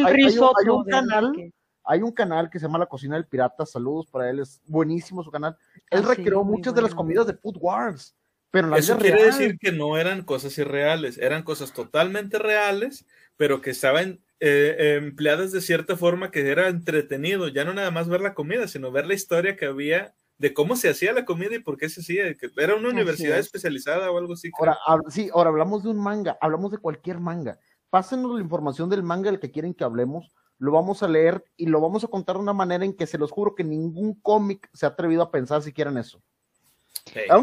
un 0.68 0.84
canal. 0.84 1.52
Hay 1.84 2.02
un 2.02 2.12
canal 2.12 2.50
que 2.50 2.58
se 2.58 2.66
llama 2.66 2.78
La 2.78 2.87
Cocina 2.87 3.16
del 3.16 3.26
Pirata. 3.26 3.64
Saludos 3.64 4.06
para 4.06 4.28
él, 4.30 4.40
es 4.40 4.61
buenísimo 4.66 5.22
su 5.22 5.30
canal. 5.30 5.56
Él 5.90 6.02
ah, 6.04 6.08
recreó 6.14 6.44
muchas 6.44 6.74
de 6.74 6.82
las 6.82 6.94
comidas 6.94 7.26
de 7.26 7.34
Food 7.34 7.56
Wars. 7.61 8.14
Pero 8.50 8.74
Eso 8.76 8.96
quiere 8.96 9.24
decir 9.24 9.58
que 9.58 9.72
no 9.72 9.98
eran 9.98 10.22
cosas 10.22 10.56
irreales, 10.58 11.18
eran 11.18 11.42
cosas 11.42 11.72
totalmente 11.72 12.38
reales, 12.38 13.06
pero 13.37 13.61
que 13.61 13.70
estaban 13.70 14.20
eh, 14.40 14.98
empleadas 15.02 15.52
de 15.52 15.61
cierta 15.61 15.96
forma 15.96 16.30
que 16.30 16.48
era 16.48 16.68
entretenido, 16.68 17.48
ya 17.48 17.64
no 17.64 17.74
nada 17.74 17.90
más 17.90 18.08
ver 18.08 18.20
la 18.20 18.34
comida, 18.34 18.66
sino 18.66 18.90
ver 18.90 19.06
la 19.06 19.14
historia 19.14 19.56
que 19.56 19.66
había 19.66 20.14
de 20.38 20.54
cómo 20.54 20.76
se 20.76 20.88
hacía 20.88 21.12
la 21.12 21.24
comida 21.24 21.56
y 21.56 21.58
por 21.58 21.76
qué 21.76 21.88
se 21.88 22.00
hacía, 22.00 22.34
que 22.34 22.50
era 22.56 22.76
una 22.76 22.90
universidad 22.90 23.38
especializada 23.38 24.11
o 24.11 24.18
algo 24.18 24.34
así. 24.34 24.50
Ahora, 24.58 24.78
sí, 25.08 25.28
ahora 25.34 25.50
hablamos 25.50 25.82
de 25.82 25.90
un 25.90 25.98
manga, 25.98 26.38
hablamos 26.40 26.70
de 26.70 26.78
cualquier 26.78 27.18
manga. 27.18 27.58
Pásenos 27.90 28.34
la 28.34 28.40
información 28.40 28.88
del 28.88 29.02
manga 29.02 29.30
del 29.30 29.40
que 29.40 29.50
quieren 29.50 29.74
que 29.74 29.84
hablemos, 29.84 30.32
lo 30.58 30.72
vamos 30.72 31.02
a 31.02 31.08
leer 31.08 31.44
y 31.56 31.66
lo 31.66 31.80
vamos 31.80 32.04
a 32.04 32.08
contar 32.08 32.37
de 32.37 32.42
una 32.42 32.52
manera 32.52 32.84
en 32.84 32.94
que 32.94 33.06
se 33.06 33.18
los 33.18 33.30
juro 33.30 33.54
que 33.54 33.64
ningún 33.64 34.14
cómic 34.20 34.68
se 34.72 34.87
ha 34.87 34.90
atrevido 34.90 35.22
a 35.22 35.30
pensar 35.30 35.62
si 35.62 35.72
quieren 35.72 35.98
eso. 35.98 36.22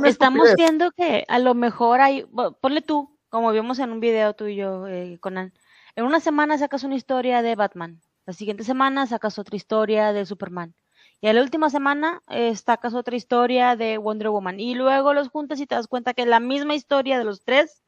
Estamos 0.06 0.54
viendo 0.56 0.92
que 0.92 1.26
a 1.28 1.40
lo 1.40 1.54
mejor 1.54 2.02
hay, 2.02 2.26
ponle 2.62 2.82
tú, 2.82 3.18
como 3.30 3.52
vimos 3.52 3.80
en 3.80 3.92
un 3.92 4.00
video 4.00 4.34
tuyo, 4.34 4.88
eh, 4.88 5.18
Conan, 5.20 5.54
en 5.96 6.06
una 6.06 6.20
semana 6.20 6.58
sacas 6.58 6.84
una 6.84 6.96
historia 6.96 7.42
de 7.42 7.56
Batman, 7.56 8.02
la 8.26 8.34
siguiente 8.34 8.64
semana 8.64 9.08
sacas 9.08 9.40
otra 9.40 9.56
historia 9.56 10.14
de 10.14 10.26
Superman, 10.26 10.74
y 11.22 11.28
en 11.28 11.36
la 11.36 11.42
última 11.42 11.70
semana 11.70 12.22
eh, 12.30 12.56
sacas 12.56 12.94
otra 12.94 13.16
historia 13.16 13.76
de 13.76 13.98
Wonder 13.98 14.30
Woman, 14.30 14.60
y 14.60 14.76
luego 14.76 15.14
los 15.14 15.30
juntas 15.30 15.60
y 15.60 15.68
te 15.68 15.76
das 15.76 15.88
cuenta 15.88 16.14
que 16.14 16.24
es 16.24 16.28
la 16.28 16.40
misma 16.40 16.76
historia 16.76 17.18
de 17.18 17.26
los 17.26 17.44
tres, 17.44 17.84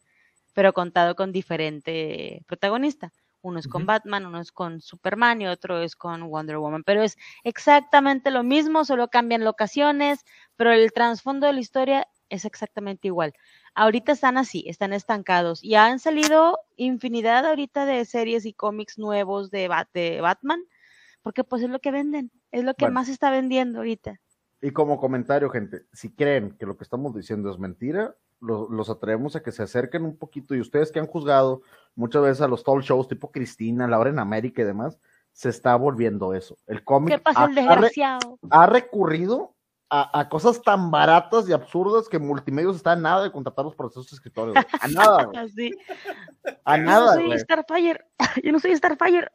pero 0.53 0.73
contado 0.73 1.15
con 1.15 1.31
diferente 1.31 2.43
protagonista. 2.47 3.11
Uno 3.41 3.59
es 3.59 3.67
con 3.67 3.85
Batman, 3.85 4.25
uno 4.25 4.41
es 4.41 4.51
con 4.51 4.81
Superman 4.81 5.41
y 5.41 5.47
otro 5.47 5.81
es 5.81 5.95
con 5.95 6.29
Wonder 6.29 6.57
Woman. 6.57 6.83
Pero 6.83 7.03
es 7.03 7.17
exactamente 7.43 8.31
lo 8.31 8.43
mismo, 8.43 8.83
solo 8.83 9.09
cambian 9.09 9.43
locaciones, 9.43 10.25
pero 10.55 10.71
el 10.71 10.91
trasfondo 10.91 11.47
de 11.47 11.53
la 11.53 11.59
historia 11.59 12.07
es 12.29 12.45
exactamente 12.45 13.07
igual. 13.07 13.33
Ahorita 13.73 14.11
están 14.11 14.37
así, 14.37 14.65
están 14.67 14.93
estancados 14.93 15.63
y 15.63 15.75
han 15.75 15.99
salido 15.99 16.59
infinidad 16.75 17.45
ahorita 17.45 17.85
de 17.85 18.05
series 18.05 18.45
y 18.45 18.53
cómics 18.53 18.97
nuevos 18.97 19.51
de, 19.51 19.67
Batman, 19.67 20.63
porque 21.21 21.43
pues 21.43 21.61
es 21.63 21.69
lo 21.69 21.79
que 21.79 21.91
venden, 21.91 22.31
es 22.51 22.63
lo 22.63 22.73
que 22.73 22.89
más 22.89 23.07
está 23.09 23.29
vendiendo 23.29 23.79
ahorita. 23.79 24.19
Y 24.61 24.71
como 24.71 24.99
comentario, 24.99 25.49
gente, 25.49 25.83
si 25.93 26.15
creen 26.15 26.57
que 26.57 26.65
lo 26.65 26.77
que 26.77 26.83
estamos 26.83 27.15
diciendo 27.15 27.51
es 27.51 27.59
mentira, 27.59 28.15
los, 28.39 28.89
atrevemos 28.89 29.35
a 29.35 29.41
que 29.41 29.51
se 29.51 29.63
acerquen 29.63 30.05
un 30.05 30.17
poquito 30.17 30.55
y 30.55 30.61
ustedes 30.61 30.91
que 30.91 30.99
han 30.99 31.07
juzgado 31.07 31.61
muchas 31.95 32.21
veces 32.21 32.41
a 32.41 32.47
los 32.47 32.63
talk 32.63 32.81
shows 32.81 33.07
tipo 33.07 33.31
Cristina, 33.31 33.87
Laura 33.87 34.09
en 34.09 34.19
América 34.19 34.61
y 34.61 34.65
demás, 34.65 34.99
se 35.31 35.49
está 35.49 35.75
volviendo 35.75 36.33
eso. 36.33 36.57
El 36.67 36.83
cómic 36.83 37.21
ha, 38.49 38.65
recurrido 38.67 39.55
a, 39.89 40.27
cosas 40.29 40.61
tan 40.61 40.91
baratas 40.91 41.47
y 41.47 41.53
absurdas 41.53 42.09
que 42.09 42.19
multimedios 42.19 42.75
está 42.75 42.93
a 42.93 42.95
nada 42.95 43.23
de 43.23 43.31
contratar 43.31 43.65
los 43.65 43.75
procesos 43.75 44.11
escritores. 44.13 44.55
A 44.79 44.87
nada. 44.87 45.29
A 46.65 46.77
nada. 46.77 47.15
Yo 47.21 47.23
no 47.23 47.29
soy 47.29 47.39
Starfire. 47.39 48.05
Yo 48.43 48.51
no 48.51 48.59
soy 48.59 48.75
Starfire. 48.75 49.31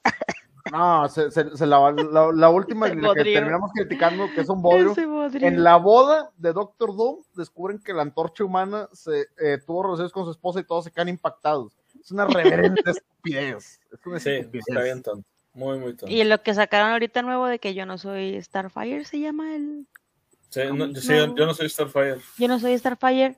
No, 0.70 1.09
se, 1.09 1.31
se, 1.31 1.57
se 1.57 1.66
la, 1.66 1.90
la, 1.90 2.31
la 2.33 2.51
última 2.51 2.88
que 2.90 3.01
bodrio. 3.01 3.35
terminamos 3.35 3.72
criticando, 3.72 4.29
que 4.35 4.42
es 4.42 4.48
un 4.48 4.62
bodrio. 4.62 4.94
En 5.40 5.64
la 5.64 5.77
boda 5.77 6.31
de 6.37 6.53
Doctor 6.53 6.94
Doom 6.96 7.22
descubren 7.35 7.79
que 7.81 7.92
la 7.92 8.03
antorcha 8.03 8.44
humana 8.44 8.88
se 8.92 9.27
eh, 9.40 9.59
tuvo 9.66 9.83
relaciones 9.83 10.12
con 10.12 10.25
su 10.25 10.31
esposa 10.31 10.61
y 10.61 10.64
todos 10.64 10.85
se 10.85 10.92
quedan 10.92 11.09
impactados. 11.09 11.72
Es 12.01 12.11
una 12.12 12.27
reverente 12.27 12.83
estupidez. 12.90 13.81
Es 13.90 14.07
una 14.07 14.20
Sí, 14.20 14.31
estupidez. 14.31 14.64
está 14.68 14.83
bien 14.83 15.03
tonto. 15.03 15.27
Muy, 15.55 15.79
muy 15.79 15.94
tonto. 15.94 16.14
Y 16.14 16.22
lo 16.25 16.40
que 16.42 16.55
sacaron 16.55 16.90
ahorita 16.92 17.22
nuevo 17.22 17.46
de 17.46 17.59
que 17.59 17.75
yo 17.75 17.85
no 17.85 17.98
soy 17.98 18.40
Starfire, 18.42 19.05
se 19.05 19.18
llama 19.20 19.55
el. 19.57 19.87
Sí, 20.51 20.61
no, 20.72 20.87
¿Cómo? 20.87 20.94
sí, 20.96 21.12
yo, 21.37 21.46
no 21.46 21.55
soy 21.55 21.68
Starfire. 21.68 22.18
Yo 22.38 22.46
no 22.48 22.59
soy 22.61 22.79
Starfire. 22.79 23.37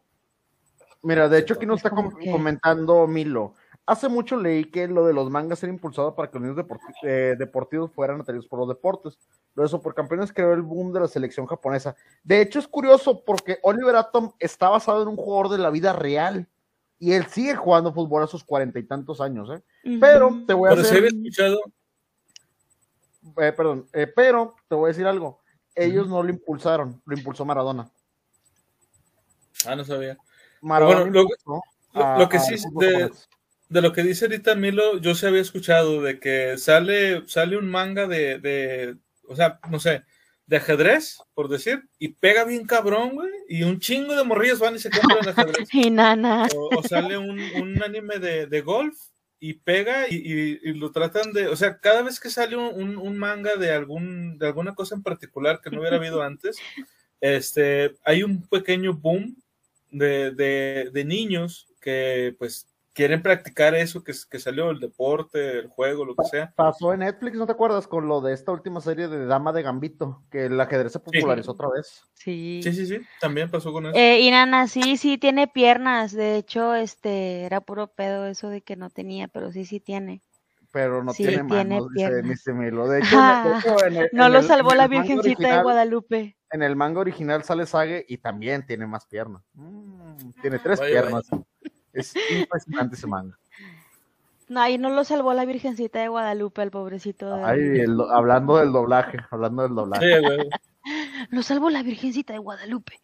Mira, 1.02 1.28
de 1.28 1.38
hecho 1.38 1.54
aquí 1.54 1.66
nos 1.66 1.80
Es 1.80 1.84
está 1.84 1.90
com- 1.96 2.12
comentando 2.30 3.06
Milo. 3.06 3.54
Hace 3.86 4.08
mucho 4.08 4.36
leí 4.36 4.64
que 4.64 4.88
lo 4.88 5.04
de 5.04 5.12
los 5.12 5.28
mangas 5.30 5.62
era 5.62 5.70
impulsado 5.72 6.14
para 6.14 6.30
que 6.30 6.38
los 6.38 6.48
niños 6.48 6.56
deporti- 6.56 6.94
eh, 7.02 7.34
deportivos 7.38 7.92
fueran 7.92 8.20
atraídos 8.20 8.46
por 8.46 8.58
los 8.58 8.68
deportes. 8.68 9.18
Los 9.54 9.70
supercampeones 9.70 10.32
creó 10.32 10.54
el 10.54 10.62
boom 10.62 10.92
de 10.92 11.00
la 11.00 11.08
selección 11.08 11.46
japonesa. 11.46 11.94
De 12.22 12.40
hecho 12.40 12.58
es 12.58 12.66
curioso 12.66 13.22
porque 13.24 13.58
Oliver 13.62 13.96
Atom 13.96 14.32
está 14.38 14.70
basado 14.70 15.02
en 15.02 15.08
un 15.08 15.16
jugador 15.16 15.50
de 15.50 15.58
la 15.58 15.68
vida 15.70 15.92
real. 15.92 16.48
Y 16.98 17.12
él 17.12 17.26
sigue 17.26 17.54
jugando 17.54 17.92
fútbol 17.92 18.22
a 18.22 18.26
sus 18.26 18.42
cuarenta 18.42 18.78
y 18.78 18.84
tantos 18.84 19.20
años, 19.20 19.50
¿eh? 19.50 19.62
Pero 20.00 20.30
te 20.46 20.54
voy 20.54 20.68
a 20.68 20.70
Pero 20.74 20.82
hacer... 20.82 20.96
había 20.98 21.08
escuchado, 21.10 21.60
eh, 23.38 23.52
perdón, 23.52 23.86
eh, 23.92 24.06
pero 24.06 24.54
te 24.68 24.74
voy 24.76 24.86
a 24.86 24.88
decir 24.92 25.06
algo. 25.06 25.40
Ellos 25.74 26.08
no 26.08 26.22
lo 26.22 26.30
impulsaron, 26.30 27.02
lo 27.04 27.16
impulsó 27.16 27.44
Maradona. 27.44 27.90
ah, 29.66 29.76
no 29.76 29.84
sabía. 29.84 30.16
Maradona 30.62 31.00
Bueno, 31.00 31.12
lo- 31.46 31.60
lo- 31.92 32.18
lo 32.18 32.28
que 32.28 32.38
sí 32.38 32.54
de-. 32.78 33.10
De 33.74 33.82
lo 33.82 33.92
que 33.92 34.02
dice 34.04 34.26
ahorita 34.26 34.54
Milo, 34.54 34.98
yo 35.00 35.14
se 35.16 35.26
había 35.26 35.40
escuchado 35.42 36.00
de 36.00 36.20
que 36.20 36.56
sale, 36.58 37.22
sale 37.26 37.56
un 37.56 37.68
manga 37.68 38.06
de, 38.06 38.38
de, 38.38 38.96
o 39.28 39.34
sea, 39.34 39.58
no 39.68 39.80
sé, 39.80 40.04
de 40.46 40.58
ajedrez, 40.58 41.18
por 41.34 41.48
decir, 41.48 41.82
y 41.98 42.08
pega 42.08 42.44
bien 42.44 42.66
cabrón, 42.66 43.14
güey, 43.14 43.30
y 43.48 43.64
un 43.64 43.80
chingo 43.80 44.14
de 44.14 44.22
morrillas 44.24 44.60
van 44.60 44.76
y 44.76 44.78
se 44.78 44.90
compran 44.90 45.28
ajedrez. 45.28 45.68
Y 45.72 45.90
nana. 45.90 46.46
O, 46.54 46.78
o 46.78 46.82
sale 46.82 47.18
un, 47.18 47.40
un 47.40 47.82
anime 47.82 48.18
de, 48.20 48.46
de 48.46 48.60
golf 48.60 48.96
y 49.40 49.54
pega 49.54 50.06
y, 50.08 50.14
y- 50.16 50.60
y 50.62 50.74
lo 50.74 50.92
tratan 50.92 51.32
de, 51.32 51.48
o 51.48 51.56
sea, 51.56 51.78
cada 51.80 52.02
vez 52.02 52.20
que 52.20 52.30
sale 52.30 52.56
un, 52.56 52.72
un- 52.80 52.96
un 52.96 53.18
manga 53.18 53.56
de 53.56 53.72
algún, 53.72 54.38
de 54.38 54.46
alguna 54.46 54.74
cosa 54.76 54.94
en 54.94 55.02
particular 55.02 55.60
que 55.60 55.70
no 55.70 55.80
hubiera 55.80 55.96
habido 55.96 56.22
antes, 56.30 56.56
este, 57.20 57.96
hay 58.04 58.22
un 58.22 58.46
pequeño 58.46 58.94
boom 58.94 59.36
de, 59.90 60.30
de, 60.30 60.90
de 60.92 61.04
niños 61.04 61.66
que 61.80 62.34
pues 62.38 62.66
quieren 62.94 63.22
practicar 63.22 63.74
eso 63.74 64.02
que, 64.02 64.12
que 64.30 64.38
salió, 64.38 64.70
el 64.70 64.78
deporte, 64.80 65.58
el 65.58 65.66
juego, 65.68 66.04
lo 66.04 66.14
que 66.14 66.24
sea. 66.24 66.52
Pasó 66.56 66.92
en 66.92 67.00
Netflix, 67.00 67.36
¿no 67.36 67.44
te 67.46 67.52
acuerdas? 67.52 67.86
Con 67.86 68.08
lo 68.08 68.20
de 68.20 68.32
esta 68.32 68.52
última 68.52 68.80
serie 68.80 69.08
de 69.08 69.26
Dama 69.26 69.52
de 69.52 69.62
Gambito, 69.62 70.22
que 70.30 70.46
el 70.46 70.58
ajedrez 70.60 70.92
se 70.92 71.00
popularizó 71.00 71.52
otra 71.52 71.68
vez. 71.68 72.04
Sí. 72.14 72.60
Sí, 72.62 72.72
sí, 72.72 72.86
sí, 72.86 73.00
también 73.20 73.50
pasó 73.50 73.72
con 73.72 73.86
eso. 73.86 73.96
Eh, 73.96 74.20
y 74.20 74.30
Nana, 74.30 74.68
sí, 74.68 74.96
sí 74.96 75.18
tiene 75.18 75.48
piernas. 75.48 76.12
De 76.12 76.36
hecho, 76.36 76.74
este 76.74 77.42
era 77.44 77.60
puro 77.60 77.88
pedo 77.88 78.26
eso 78.26 78.48
de 78.48 78.62
que 78.62 78.76
no 78.76 78.88
tenía, 78.90 79.28
pero 79.28 79.50
sí, 79.52 79.64
sí 79.64 79.80
tiene. 79.80 80.22
Pero 80.72 81.04
no 81.04 81.12
Sí, 81.12 81.24
tiene 81.24 81.44
tiene 81.44 81.48
manos, 81.78 81.88
dice, 81.94 82.08
piernas. 82.10 82.30
dice 82.30 82.52
Milo. 82.52 82.88
De 82.88 82.98
hecho, 83.00 83.84
en 83.86 83.96
el- 83.96 84.08
No 84.12 84.26
en 84.26 84.32
lo 84.32 84.38
el- 84.38 84.44
salvó 84.44 84.72
en 84.72 84.78
la 84.78 84.88
Virgencita 84.88 85.56
de 85.56 85.62
Guadalupe. 85.62 86.36
En 86.50 86.62
el 86.62 86.76
manga 86.76 87.00
original 87.00 87.42
sale 87.42 87.66
Sage 87.66 88.04
y 88.08 88.18
también 88.18 88.64
tiene 88.64 88.86
más 88.86 89.06
piernas. 89.06 89.42
Mm, 89.54 90.30
tiene 90.40 90.58
tres 90.60 90.78
Vaya, 90.78 91.02
piernas. 91.02 91.28
Es 91.94 92.14
impresionante 92.30 92.96
ese 92.96 93.06
manga. 93.06 93.38
No, 94.48 94.60
ahí 94.60 94.76
no 94.76 94.90
lo 94.90 95.04
salvó 95.04 95.32
la 95.32 95.46
Virgencita 95.46 96.00
de 96.00 96.08
Guadalupe, 96.08 96.60
al 96.60 96.70
pobrecito. 96.70 97.34
de- 97.36 97.44
Ay, 97.44 97.60
el 97.80 97.96
hablando 98.12 98.58
del 98.58 98.72
doblaje, 98.72 99.18
hablando 99.30 99.62
del 99.62 99.74
doblaje. 99.74 100.04
Sí, 100.06 100.20
güey. 100.22 100.48
Lo 101.30 101.42
salvó 101.42 101.70
la 101.70 101.82
Virgencita 101.82 102.34
de 102.34 102.38
Guadalupe. 102.40 103.00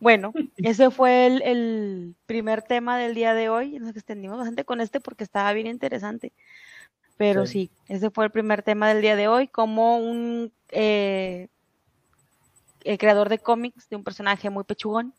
Bueno, 0.00 0.32
ese 0.58 0.90
fue 0.90 1.26
el, 1.26 1.42
el 1.42 2.14
primer 2.26 2.60
tema 2.62 2.98
del 2.98 3.14
día 3.14 3.32
de 3.32 3.48
hoy. 3.48 3.78
Nos 3.78 3.96
extendimos 3.96 4.36
bastante 4.36 4.64
con 4.64 4.80
este 4.80 5.00
porque 5.00 5.24
estaba 5.24 5.52
bien 5.52 5.66
interesante. 5.68 6.32
Pero 7.16 7.46
sí, 7.46 7.70
Sí. 7.86 7.94
ese 7.94 8.10
fue 8.10 8.24
el 8.26 8.30
primer 8.32 8.62
tema 8.62 8.88
del 8.88 9.00
día 9.00 9.14
de 9.16 9.28
hoy. 9.28 9.46
Como 9.48 9.98
un 9.98 10.52
eh, 10.70 11.48
el 12.82 12.98
creador 12.98 13.28
de 13.30 13.38
cómics 13.38 13.88
de 13.88 13.96
un 13.96 14.04
personaje 14.04 14.50
muy 14.50 14.64
pechugón 14.64 15.14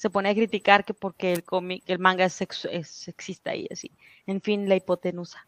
se 0.00 0.08
pone 0.08 0.30
a 0.30 0.34
criticar 0.34 0.86
que 0.86 0.94
porque 0.94 1.30
el 1.30 1.44
cómic, 1.44 1.82
el 1.86 1.98
manga 1.98 2.24
es, 2.24 2.40
es 2.40 2.88
sexista 2.88 3.54
y 3.54 3.68
así. 3.70 3.90
En 4.26 4.40
fin, 4.40 4.66
la 4.66 4.76
hipotenusa. 4.76 5.46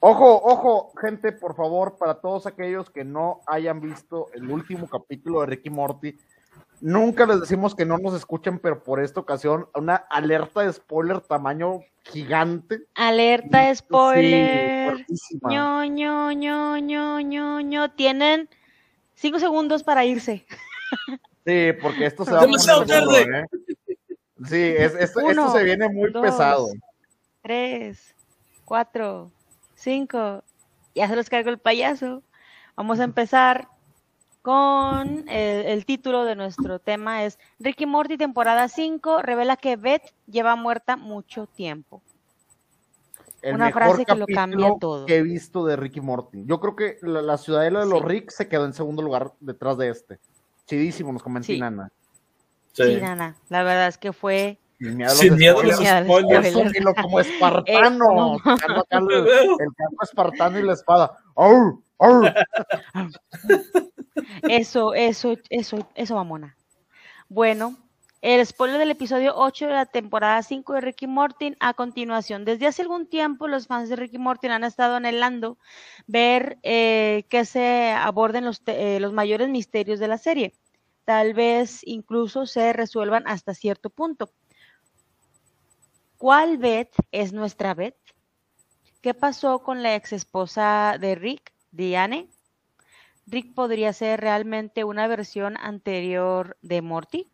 Ojo, 0.00 0.42
ojo, 0.42 0.92
gente, 1.00 1.30
por 1.30 1.54
favor, 1.54 1.96
para 1.96 2.14
todos 2.14 2.48
aquellos 2.48 2.90
que 2.90 3.04
no 3.04 3.38
hayan 3.46 3.80
visto 3.80 4.26
el 4.34 4.50
último 4.50 4.88
capítulo 4.88 5.42
de 5.42 5.46
Ricky 5.46 5.70
Morty, 5.70 6.18
nunca 6.80 7.24
les 7.24 7.38
decimos 7.38 7.76
que 7.76 7.84
no 7.84 7.98
nos 7.98 8.14
escuchen, 8.14 8.58
pero 8.58 8.82
por 8.82 8.98
esta 8.98 9.20
ocasión, 9.20 9.68
una 9.76 9.94
alerta 9.94 10.62
de 10.62 10.72
spoiler 10.72 11.20
tamaño 11.20 11.82
gigante. 12.02 12.80
Alerta 12.96 13.68
Sí, 13.68 13.76
spoiler. 13.76 15.06
ño, 15.48 15.84
ño, 15.84 16.32
ño, 16.32 16.80
ño, 17.20 17.60
ño. 17.60 17.90
Tienen 17.92 18.48
cinco 19.14 19.38
segundos 19.38 19.84
para 19.84 20.04
irse. 20.04 20.44
Sí, 21.46 21.72
porque 21.80 22.06
esto 22.06 22.24
se 22.24 22.32
va 22.32 22.38
a 22.38 22.42
Demasiado 22.42 22.82
poner 22.84 23.00
duro, 23.04 23.14
tarde. 23.16 23.38
¿eh? 23.40 23.46
Sí, 24.46 24.56
es- 24.76 24.94
esto, 24.94 25.20
se 25.52 25.64
viene 25.64 25.88
muy 25.88 26.10
dos, 26.10 26.22
pesado. 26.22 26.68
Tres, 27.42 28.14
cuatro, 28.64 29.30
cinco. 29.74 30.42
Ya 30.94 31.08
se 31.08 31.16
los 31.16 31.28
cargo 31.30 31.50
el 31.50 31.58
payaso. 31.58 32.22
Vamos 32.76 33.00
a 33.00 33.04
empezar 33.04 33.68
con 34.42 35.28
el, 35.28 35.66
el 35.66 35.84
título 35.84 36.24
de 36.24 36.34
nuestro 36.34 36.78
tema 36.78 37.24
es 37.24 37.38
Ricky 37.58 37.84
Morty 37.84 38.16
temporada 38.16 38.68
5 38.68 39.20
revela 39.20 39.56
que 39.56 39.76
Beth 39.76 40.14
lleva 40.26 40.56
muerta 40.56 40.96
mucho 40.96 41.46
tiempo. 41.46 42.02
El 43.42 43.54
Una 43.56 43.66
mejor 43.66 43.82
frase 43.84 44.04
que 44.06 44.14
lo 44.14 44.26
cambia 44.26 44.70
todo. 44.80 45.06
que 45.06 45.16
he 45.18 45.22
visto 45.22 45.64
de 45.66 45.76
Ricky 45.76 46.00
Morty. 46.00 46.44
Yo 46.46 46.60
creo 46.60 46.76
que 46.76 46.98
la, 47.02 47.20
la 47.22 47.38
ciudadela 47.38 47.80
de 47.80 47.86
los 47.86 48.00
Sí. 48.00 48.04
Rick 48.06 48.30
se 48.30 48.48
quedó 48.48 48.64
en 48.66 48.72
segundo 48.74 49.02
lugar 49.02 49.32
detrás 49.40 49.76
de 49.78 49.88
este. 49.90 50.18
Chidísimo, 50.70 51.12
nos 51.12 51.22
comenta 51.22 51.46
Sí. 51.46 51.54
Inanna. 51.54 51.90
Sí, 52.72 52.84
Sí. 52.84 53.00
Nana, 53.00 53.34
la 53.48 53.62
verdad 53.64 53.88
es 53.88 53.98
que 53.98 54.12
fue 54.12 54.58
Sin 54.78 54.96
miedo 54.96 55.10
a 55.10 55.12
los 55.12 55.18
Sin 55.20 55.34
miedo 55.36 55.58
a 55.58 55.62
los 55.64 55.74
spoilers. 55.74 56.46
Sin 56.46 56.70
miedo 56.70 56.94
a 56.96 57.02
los 57.02 57.02
spoilers. 57.02 57.02
como 57.02 57.20
espartano, 57.20 59.10
el, 59.10 59.26
el 59.26 59.74
casco 59.76 60.04
espartano 60.04 60.58
y 60.58 60.62
la 60.62 60.72
espada. 60.74 61.18
¡Au! 61.34 61.82
¡Au! 61.98 62.22
Eso, 64.48 64.94
eso, 64.94 65.36
eso, 65.50 65.88
eso, 65.94 66.14
mamona. 66.14 66.56
Bueno, 67.28 67.76
el 68.22 68.44
spoiler 68.46 68.78
del 68.78 68.90
episodio 68.90 69.32
8 69.36 69.66
de 69.66 69.72
la 69.72 69.86
temporada 69.86 70.42
5 70.42 70.74
de 70.74 70.80
Ricky 70.80 71.06
Morty 71.06 71.56
a 71.60 71.74
continuación. 71.74 72.44
Desde 72.44 72.66
hace 72.66 72.82
algún 72.82 73.06
tiempo 73.08 73.48
los 73.48 73.66
fans 73.66 73.88
de 73.88 73.96
Ricky 73.96 74.18
Morty 74.18 74.48
han 74.48 74.64
estado 74.64 74.96
anhelando 74.96 75.58
ver 76.06 76.58
eh, 76.62 77.24
que 77.28 77.44
se 77.44 77.90
aborden 77.92 78.44
los, 78.44 78.62
te- 78.62 78.96
eh, 78.96 79.00
los 79.00 79.12
mayores 79.12 79.48
misterios 79.48 79.98
de 80.00 80.08
la 80.08 80.18
serie. 80.18 80.52
Tal 81.10 81.34
vez 81.34 81.80
incluso 81.86 82.46
se 82.46 82.72
resuelvan 82.72 83.26
hasta 83.26 83.52
cierto 83.52 83.90
punto. 83.90 84.30
¿Cuál 86.18 86.56
Beth 86.56 86.94
es 87.10 87.32
nuestra 87.32 87.74
Beth? 87.74 87.98
¿Qué 89.00 89.12
pasó 89.12 89.58
con 89.64 89.82
la 89.82 89.96
ex 89.96 90.12
esposa 90.12 90.98
de 91.00 91.16
Rick, 91.16 91.52
Diane? 91.72 92.28
Rick 93.26 93.54
podría 93.54 93.92
ser 93.92 94.20
realmente 94.20 94.84
una 94.84 95.08
versión 95.08 95.56
anterior 95.56 96.56
de 96.62 96.80
Morty. 96.80 97.28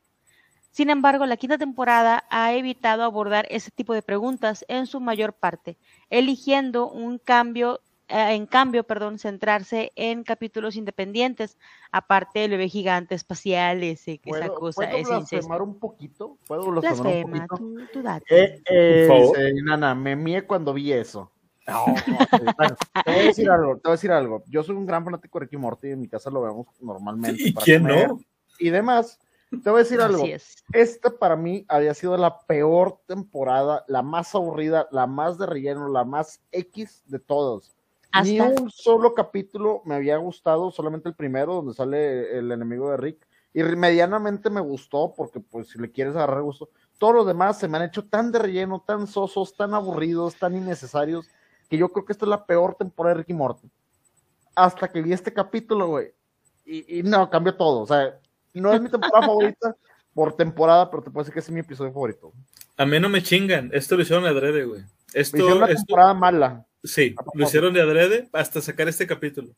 Sin 0.71 0.89
embargo, 0.89 1.27
la 1.27 1.37
quinta 1.37 1.59
temporada 1.59 2.25
ha 2.31 2.55
evitado 2.55 3.03
abordar 3.03 3.47
ese 3.51 3.71
tipo 3.71 3.93
de 3.93 4.01
preguntas 4.01 4.65
en 4.69 4.87
su 4.87 5.01
mayor 5.01 5.35
parte, 5.35 5.77
eligiendo 6.09 6.89
un 6.91 7.19
cambio, 7.19 7.83
en 8.09 8.47
cambio, 8.47 8.85
perdón, 8.85 9.19
centrarse 9.19 9.93
en 9.97 10.23
capítulos 10.23 10.77
independientes, 10.77 11.59
aparte 11.91 12.41
del 12.41 12.53
bebé 12.53 12.69
gigante 12.69 13.15
espacial, 13.15 13.83
ese, 13.83 14.19
que 14.19 14.31
esa 14.31 14.47
¿Puedo, 14.47 14.55
cosa, 14.55 14.83
¿puedo 14.83 14.97
ese 14.97 15.15
incesto. 15.15 15.65
un 15.65 15.79
poquito? 15.79 16.39
¿Puedo 16.47 16.71
blasfemar 16.71 17.25
un 17.25 17.31
poquito? 17.31 17.57
tú, 17.57 17.81
tú 17.93 18.03
date. 18.03 18.25
Eh, 18.29 18.63
eh, 18.71 19.07
Por 19.09 19.19
favor. 19.19 19.39
dice 19.39 19.51
Inanna, 19.59 19.95
me 19.95 20.15
mié 20.17 20.47
cuando 20.47 20.73
vi 20.73 20.93
eso. 20.93 21.31
No, 21.67 21.85
bueno, 22.57 22.77
te 23.05 23.11
voy 23.11 23.21
a 23.21 23.25
decir 23.25 23.51
algo, 23.51 23.75
te 23.75 23.81
voy 23.83 23.91
a 23.91 23.93
decir 23.93 24.13
algo. 24.13 24.45
Yo 24.47 24.63
soy 24.63 24.77
un 24.77 24.87
gran 24.87 25.05
fanático 25.05 25.39
de 25.39 25.45
Ricky 25.45 25.57
Morty, 25.57 25.89
en 25.89 26.01
mi 26.01 26.09
casa 26.09 26.31
lo 26.31 26.43
vemos 26.43 26.67
normalmente. 26.81 27.43
¿Y 27.43 27.53
para 27.53 27.65
quién 27.65 27.83
comer 27.83 28.09
no? 28.09 28.21
Y 28.59 28.71
demás. 28.71 29.19
Te 29.51 29.71
voy 29.71 29.81
a 29.81 29.83
decir 29.85 30.01
algo. 30.01 30.25
Es. 30.25 30.65
Esta 30.73 31.11
para 31.19 31.37
mí 31.37 31.65
había 31.69 31.95
sido 31.95 32.17
la 32.17 32.41
peor 32.41 33.01
temporada, 33.07 33.85
la 33.87 34.03
más 34.03 34.35
aburrida, 34.35 34.89
la 34.91 35.07
más 35.07 35.39
de 35.39 35.47
relleno, 35.47 35.89
la 35.89 36.05
más 36.05 36.41
X 36.51 37.03
de 37.07 37.21
todos. 37.21 37.76
Ni 38.23 38.39
Hasta 38.39 38.63
un 38.63 38.71
solo 38.71 39.15
capítulo 39.15 39.83
me 39.85 39.95
había 39.95 40.17
gustado, 40.17 40.71
solamente 40.71 41.09
el 41.09 41.15
primero 41.15 41.55
donde 41.55 41.75
sale 41.75 42.39
el 42.39 42.51
enemigo 42.53 42.91
de 42.91 42.97
Rick. 42.97 43.27
Y 43.55 43.63
medianamente 43.63 44.51
me 44.51 44.61
gustó 44.61 45.15
porque 45.17 45.41
pues 45.41 45.69
si 45.71 45.79
le 45.79 45.91
quieres 45.91 46.15
agarrar 46.15 46.43
gusto. 46.43 46.69
Todos 46.99 47.15
los 47.15 47.27
demás 47.27 47.59
se 47.59 47.69
me 47.69 47.79
han 47.79 47.85
hecho 47.85 48.05
tan 48.05 48.31
de 48.31 48.39
relleno, 48.39 48.83
tan 48.87 49.07
sosos, 49.07 49.55
tan 49.57 49.73
aburridos, 49.75 50.35
tan 50.37 50.55
innecesarios. 50.55 51.27
que 51.69 51.77
yo 51.79 51.89
creo 51.89 52.05
que 52.05 52.13
esta 52.13 52.25
es 52.27 52.29
la 52.29 52.45
peor 52.47 52.75
temporada 52.75 53.15
de 53.15 53.21
Ricky 53.23 53.33
Morty. 53.35 53.69
Hasta 54.55 54.89
que 54.89 55.03
vi 55.03 55.13
este 55.13 55.33
capítulo, 55.33 55.89
güey. 55.89 56.13
Y, 56.65 56.99
y 56.99 57.03
no, 57.03 57.29
cambió 57.31 57.55
todo. 57.57 57.81
O 57.81 57.87
sea, 57.87 58.19
no 58.55 58.73
es 58.73 58.81
mi 58.81 58.89
temporada 58.91 59.21
favorita 59.27 59.77
por 60.15 60.35
temporada, 60.35 60.91
pero 60.91 61.03
te 61.03 61.11
puedo 61.11 61.25
decir 61.25 61.35
que 61.35 61.41
ese 61.41 61.51
es 61.51 61.55
mi 61.55 61.61
episodio 61.61 61.93
favorito. 61.93 62.33
A 62.77 62.85
mí 62.87 62.99
no 63.01 63.09
me 63.09 63.23
chingan. 63.23 63.71
Esto 63.73 63.97
lo 63.97 64.03
hicieron 64.03 64.25
de 64.25 64.31
adrede, 64.31 64.65
güey. 64.65 64.83
Esto, 65.15 65.37
Me 65.37 65.43
hicieron 65.43 65.63
una 65.63 65.67
esto- 65.73 65.85
temporada 65.87 66.15
mala. 66.15 66.66
Sí, 66.87 67.15
lo 67.35 67.45
hicieron 67.45 67.75
de 67.75 67.81
adrede 67.83 68.29
hasta 68.33 68.61
sacar 68.61 68.89
este 68.89 69.07
capítulo. 69.07 69.53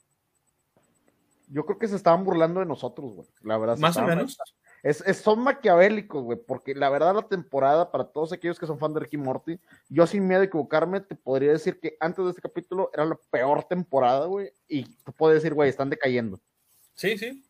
Yo 1.50 1.64
creo 1.64 1.78
que 1.78 1.88
se 1.88 1.96
estaban 1.96 2.24
burlando 2.24 2.60
de 2.60 2.66
nosotros, 2.66 3.14
güey. 3.14 3.28
La 3.42 3.56
verdad. 3.56 3.78
Más 3.78 3.96
o 3.96 4.02
menos. 4.02 4.36
Es, 4.82 5.00
es- 5.06 5.18
son 5.18 5.40
maquiavélicos, 5.40 6.22
güey, 6.22 6.38
porque 6.46 6.74
la 6.74 6.90
verdad 6.90 7.14
la 7.14 7.22
temporada, 7.26 7.90
para 7.90 8.04
todos 8.04 8.32
aquellos 8.32 8.58
que 8.58 8.66
son 8.66 8.78
fan 8.78 8.92
de 8.94 9.00
Ricky 9.00 9.16
Morty, 9.16 9.58
yo 9.88 10.06
sin 10.06 10.26
miedo 10.28 10.42
a 10.42 10.44
equivocarme, 10.44 11.00
te 11.00 11.14
podría 11.16 11.52
decir 11.52 11.80
que 11.80 11.96
antes 12.00 12.22
de 12.24 12.30
este 12.30 12.42
capítulo 12.42 12.90
era 12.92 13.04
la 13.04 13.18
peor 13.30 13.64
temporada, 13.64 14.26
güey, 14.26 14.52
y 14.68 14.84
te 14.84 15.10
puedo 15.12 15.34
decir, 15.34 15.54
güey, 15.54 15.70
están 15.70 15.90
decayendo. 15.90 16.38
Sí, 16.94 17.16
sí. 17.18 17.42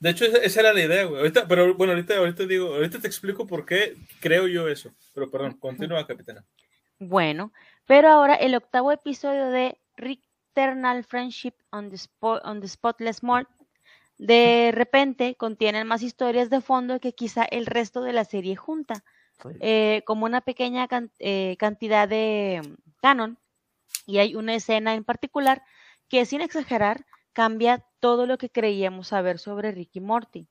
De 0.00 0.10
hecho, 0.10 0.24
esa, 0.24 0.38
esa 0.38 0.60
era 0.60 0.72
la 0.72 0.80
idea, 0.82 1.04
güey. 1.04 1.20
Ahorita, 1.20 1.46
pero 1.46 1.74
bueno, 1.74 1.92
ahorita, 1.92 2.16
ahorita 2.18 2.44
digo, 2.46 2.74
ahorita 2.74 2.98
te 2.98 3.06
explico 3.06 3.46
por 3.46 3.64
qué 3.64 3.96
creo 4.20 4.48
yo 4.48 4.66
eso. 4.68 4.90
Pero 5.14 5.30
perdón, 5.30 5.54
continúa, 5.58 6.06
capitana. 6.06 6.44
Bueno, 6.98 7.52
pero 7.90 8.08
ahora 8.08 8.36
el 8.36 8.54
octavo 8.54 8.92
episodio 8.92 9.46
de 9.50 9.76
Rick 9.96 10.22
Eternal 10.52 11.02
Friendship 11.02 11.54
on 11.72 11.90
the, 11.90 11.96
on 12.44 12.60
the 12.60 12.68
Spotless 12.68 13.24
Mall 13.24 13.48
de 14.16 14.70
repente 14.72 15.34
contienen 15.34 15.88
más 15.88 16.02
historias 16.04 16.50
de 16.50 16.60
fondo 16.60 17.00
que 17.00 17.14
quizá 17.14 17.42
el 17.42 17.66
resto 17.66 18.02
de 18.02 18.12
la 18.12 18.24
serie 18.24 18.54
junta, 18.54 19.02
eh, 19.58 20.02
como 20.06 20.24
una 20.24 20.40
pequeña 20.40 20.86
can- 20.86 21.10
eh, 21.18 21.56
cantidad 21.58 22.06
de 22.08 22.62
mm, 22.64 22.74
canon, 23.02 23.38
y 24.06 24.18
hay 24.18 24.36
una 24.36 24.54
escena 24.54 24.94
en 24.94 25.02
particular 25.02 25.64
que 26.08 26.24
sin 26.26 26.42
exagerar 26.42 27.06
cambia 27.32 27.84
todo 27.98 28.24
lo 28.24 28.38
que 28.38 28.50
creíamos 28.50 29.08
saber 29.08 29.40
sobre 29.40 29.72
Rick 29.72 29.90
y 29.94 30.00
Morty. 30.00 30.46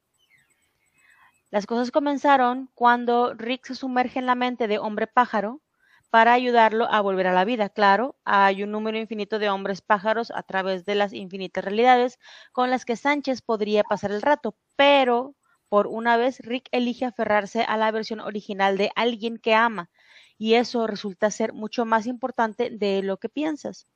Las 1.52 1.66
cosas 1.66 1.92
comenzaron 1.92 2.70
cuando 2.76 3.34
Rick 3.34 3.68
se 3.68 3.76
sumerge 3.76 4.20
en 4.20 4.26
la 4.26 4.36
mente 4.36 4.68
de 4.68 4.78
hombre 4.78 5.08
pájaro 5.08 5.62
para 6.10 6.34
ayudarlo 6.34 6.92
a 6.92 7.02
volver 7.02 7.28
a 7.28 7.34
la 7.34 7.46
vida. 7.46 7.70
Claro, 7.70 8.18
hay 8.26 8.64
un 8.64 8.72
número 8.72 8.98
infinito 8.98 9.40
de 9.40 9.50
hombres 9.50 9.82
pájaros 9.82 10.32
a 10.36 10.44
través 10.44 10.86
de 10.86 10.96
las 10.96 11.14
infinitas 11.14 11.64
realidades 11.64 12.20
con 12.52 12.70
las 12.70 12.86
que 12.86 12.96
Sánchez 12.96 13.42
podría 13.42 13.84
pasar 13.84 14.12
el 14.12 14.22
rato, 14.22 14.56
pero 14.76 15.36
por 15.70 15.88
una 15.88 16.18
vez 16.18 16.40
Rick 16.40 16.68
elige 16.72 17.06
aferrarse 17.06 17.62
a 17.62 17.78
la 17.78 17.92
versión 17.92 18.20
original 18.20 18.78
de 18.78 18.92
alguien 18.96 19.38
que 19.38 19.54
ama, 19.54 19.90
y 20.38 20.56
eso 20.56 20.88
resulta 20.88 21.30
ser 21.30 21.54
mucho 21.54 21.86
más 21.86 22.08
importante 22.08 22.70
de 22.72 23.04
lo 23.04 23.18
que 23.18 23.30
piensas. 23.30 23.88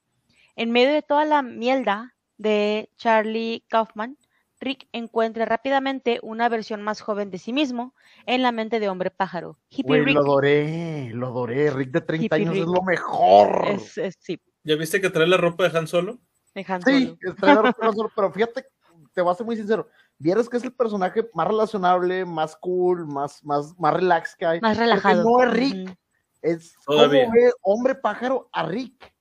En 0.55 0.71
medio 0.71 0.93
de 0.93 1.01
toda 1.01 1.25
la 1.25 1.41
mierda 1.41 2.15
de 2.37 2.91
Charlie 2.97 3.63
Kaufman, 3.69 4.17
Rick 4.63 4.87
encuentra 4.91 5.45
rápidamente 5.45 6.19
una 6.23 6.49
versión 6.49 6.81
más 6.81 7.01
joven 7.01 7.29
de 7.31 7.37
sí 7.37 7.53
mismo 7.53 7.93
en 8.25 8.41
la 8.41 8.51
mente 8.51 8.79
de 8.79 8.89
hombre 8.89 9.11
pájaro. 9.11 9.59
Hippie 9.69 10.01
Rick 10.03 10.15
lo 10.15 10.21
adoré, 10.21 11.09
lo 11.13 11.27
adoré. 11.27 11.69
Rick 11.71 11.91
de 11.91 12.01
30 12.01 12.25
Hippie 12.37 12.47
años 12.49 12.57
es 12.57 12.65
lo 12.65 12.81
mejor. 12.83 13.67
es, 13.67 13.97
es- 13.97 14.17
sí, 14.19 14.41
¿Ya 14.63 14.75
viste 14.75 15.01
que 15.01 15.09
trae 15.09 15.27
la 15.27 15.37
ropa 15.37 15.67
de 15.67 15.77
Han 15.77 15.87
Solo? 15.87 16.19
de 16.55 16.65
Han 16.67 16.81
Sí, 16.83 17.05
Solo. 17.05 17.17
es 17.21 17.35
traer 17.35 17.57
a 17.57 17.61
Rick 17.63 17.75
Solo, 18.01 18.11
pero 18.15 18.31
fíjate, 18.31 18.65
te 19.13 19.21
voy 19.21 19.31
a 19.31 19.35
ser 19.35 19.45
muy 19.45 19.55
sincero. 19.55 19.87
Vieras 20.17 20.47
que 20.47 20.57
es 20.57 20.63
el 20.63 20.73
personaje 20.73 21.27
más 21.33 21.47
relacionable, 21.47 22.23
más 22.25 22.55
cool, 22.55 23.05
más, 23.05 23.43
más, 23.43 23.77
más 23.77 23.93
relax 23.93 24.35
que 24.35 24.45
hay. 24.45 24.61
Más 24.61 24.77
Porque 24.77 24.89
relajado. 24.89 25.23
no 25.23 25.43
es 25.43 25.51
Rick, 25.53 25.97
es 26.41 26.75
Todavía. 26.85 27.25
como 27.25 27.51
hombre 27.61 27.95
pájaro 27.95 28.49
a 28.53 28.65
Rick. 28.65 29.12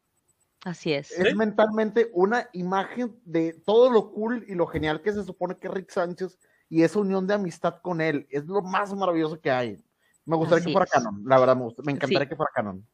Así 0.65 0.93
es. 0.93 1.11
Es 1.11 1.29
¿Sí? 1.31 1.35
mentalmente 1.35 2.11
una 2.13 2.49
imagen 2.53 3.19
de 3.25 3.53
todo 3.65 3.91
lo 3.91 4.13
cool 4.13 4.45
y 4.49 4.55
lo 4.55 4.67
genial 4.67 5.03
que 5.03 5.13
se 5.13 5.25
supone 5.25 5.57
que 5.57 5.67
es 5.69 5.75
Rick 5.75 5.91
Sánchez 5.91 6.39
y 6.69 6.83
esa 6.83 7.01
unión 7.01 7.27
de 7.27 7.35
amistad 7.35 7.81
con 7.83 8.01
él. 8.01 8.27
Es 8.31 8.45
lo 8.47 8.63
más 8.63 8.95
maravilloso 8.95 9.41
que 9.41 9.51
hay. 9.51 9.83
Me 10.25 10.37
gustaría 10.37 10.59
Así 10.61 10.67
que 10.67 10.73
fuera 10.73 10.85
es. 10.85 10.91
canon, 10.93 11.23
la 11.27 11.39
verdad, 11.41 11.57
me, 11.57 11.65
gust- 11.65 11.85
me 11.85 11.93
encantaría 11.93 12.21
Sí. 12.21 12.29
que 12.29 12.37
fuera 12.37 12.53
canon. 12.55 12.87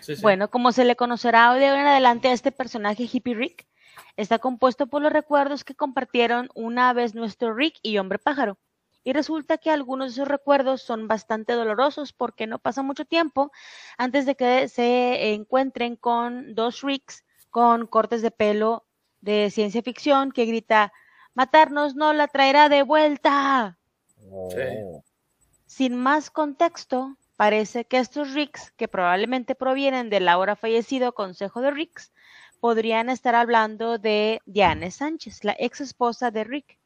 Sí, 0.00 0.16
sí. 0.16 0.22
Bueno, 0.22 0.50
como 0.50 0.72
se 0.72 0.84
le 0.84 0.96
conocerá 0.96 1.54
de 1.54 1.68
ahora 1.68 1.82
en 1.82 1.86
adelante 1.86 2.26
a 2.28 2.32
este 2.32 2.50
personaje 2.50 3.08
Hippie 3.10 3.34
Rick, 3.36 3.68
está 4.16 4.40
compuesto 4.40 4.88
por 4.88 5.00
los 5.00 5.12
recuerdos 5.12 5.62
que 5.62 5.76
compartieron 5.76 6.48
una 6.56 6.92
vez 6.92 7.14
nuestro 7.14 7.54
Rick 7.54 7.76
y 7.82 7.98
Hombre 7.98 8.18
Pájaro. 8.18 8.58
Y 9.04 9.12
resulta 9.12 9.58
que 9.58 9.70
algunos 9.70 10.08
de 10.08 10.22
esos 10.22 10.28
recuerdos 10.28 10.82
son 10.82 11.08
bastante 11.08 11.54
dolorosos 11.54 12.12
porque 12.12 12.46
no 12.46 12.58
pasa 12.58 12.82
mucho 12.82 13.04
tiempo 13.04 13.50
antes 13.98 14.26
de 14.26 14.36
que 14.36 14.68
se 14.68 15.32
encuentren 15.32 15.96
con 15.96 16.54
dos 16.54 16.82
Ricks 16.82 17.24
con 17.50 17.86
cortes 17.86 18.22
de 18.22 18.30
pelo 18.30 18.86
de 19.20 19.50
ciencia 19.50 19.82
ficción 19.82 20.32
que 20.32 20.46
grita, 20.46 20.92
matarnos 21.34 21.94
no 21.94 22.12
la 22.12 22.28
traerá 22.28 22.68
de 22.68 22.82
vuelta. 22.82 23.78
Oh. 24.30 25.02
Sin 25.66 25.96
más 25.96 26.30
contexto, 26.30 27.16
parece 27.36 27.84
que 27.84 27.98
estos 27.98 28.32
Ricks, 28.32 28.72
que 28.72 28.88
probablemente 28.88 29.54
provienen 29.54 30.10
del 30.10 30.28
ahora 30.28 30.56
fallecido 30.56 31.12
Consejo 31.12 31.60
de 31.60 31.70
Ricks, 31.70 32.12
podrían 32.60 33.10
estar 33.10 33.34
hablando 33.34 33.98
de 33.98 34.40
Diane 34.46 34.90
Sánchez, 34.90 35.44
la 35.44 35.56
ex 35.58 35.80
esposa 35.80 36.30
de 36.30 36.44
Rick. 36.44 36.78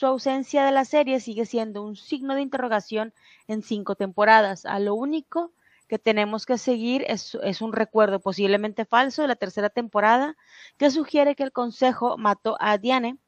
Su 0.00 0.06
ausencia 0.06 0.64
de 0.64 0.72
la 0.72 0.86
serie 0.86 1.20
sigue 1.20 1.44
siendo 1.44 1.82
un 1.82 1.94
signo 1.94 2.34
de 2.34 2.40
interrogación 2.40 3.12
en 3.48 3.62
cinco 3.62 3.96
temporadas. 3.96 4.64
A 4.64 4.78
lo 4.78 4.94
único 4.94 5.52
que 5.88 5.98
tenemos 5.98 6.46
que 6.46 6.56
seguir 6.56 7.04
es, 7.06 7.34
un 7.60 7.74
recuerdo 7.74 8.18
posiblemente 8.18 8.86
falso 8.86 9.20
de 9.20 9.28
la 9.28 9.36
tercera 9.36 9.68
temporada 9.68 10.38
que 10.78 10.90
sugiere 10.90 11.36
que 11.36 11.42
el 11.42 11.52
Consejo 11.52 12.16
mató 12.16 12.56
a 12.60 12.78
Diane 12.78 13.18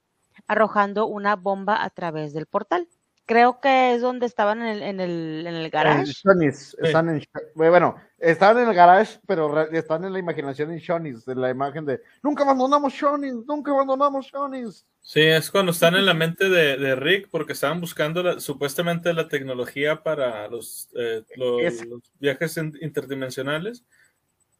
arrojando 0.46 1.06
una 1.06 1.36
bomba 1.36 1.84
a 1.84 1.90
través 1.90 2.32
del 2.32 2.46
portal. 2.46 2.88
Creo 3.24 3.60
que 3.60 3.94
es 3.94 4.02
donde 4.02 4.26
estaban 4.26 4.60
en 4.62 4.66
el, 4.68 4.82
en 4.82 5.00
el, 5.00 5.46
en 5.46 5.54
el 5.54 5.64
En 5.66 5.70
garage. 5.70 6.12
Shoney's, 6.12 6.76
están 6.82 7.08
en, 7.08 7.24
bueno, 7.54 7.94
están 8.18 8.58
en 8.58 8.68
el 8.68 8.74
garage, 8.74 9.20
pero 9.26 9.48
re- 9.54 9.78
están 9.78 10.04
en 10.04 10.12
la 10.12 10.18
imaginación 10.18 10.72
en 10.72 10.78
Shoney's, 10.78 11.26
en 11.28 11.40
la 11.40 11.50
imagen 11.50 11.86
de 11.86 12.00
nunca 12.22 12.42
abandonamos 12.42 12.92
Shoney's, 12.92 13.46
nunca 13.46 13.70
abandonamos 13.70 14.26
Shoney's. 14.26 14.84
Sí, 15.00 15.20
es 15.20 15.50
cuando 15.50 15.70
están 15.72 15.94
en 15.94 16.04
la 16.04 16.14
mente 16.14 16.48
de, 16.48 16.76
de 16.76 16.96
Rick 16.96 17.28
porque 17.30 17.52
estaban 17.52 17.80
buscando 17.80 18.22
la- 18.24 18.40
supuestamente 18.40 19.12
la 19.12 19.28
tecnología 19.28 20.02
para 20.02 20.48
los, 20.48 20.88
eh, 20.96 21.22
lo- 21.36 21.60
Es- 21.60 21.86
los 21.86 22.00
viajes 22.18 22.56
in- 22.56 22.76
interdimensionales 22.80 23.84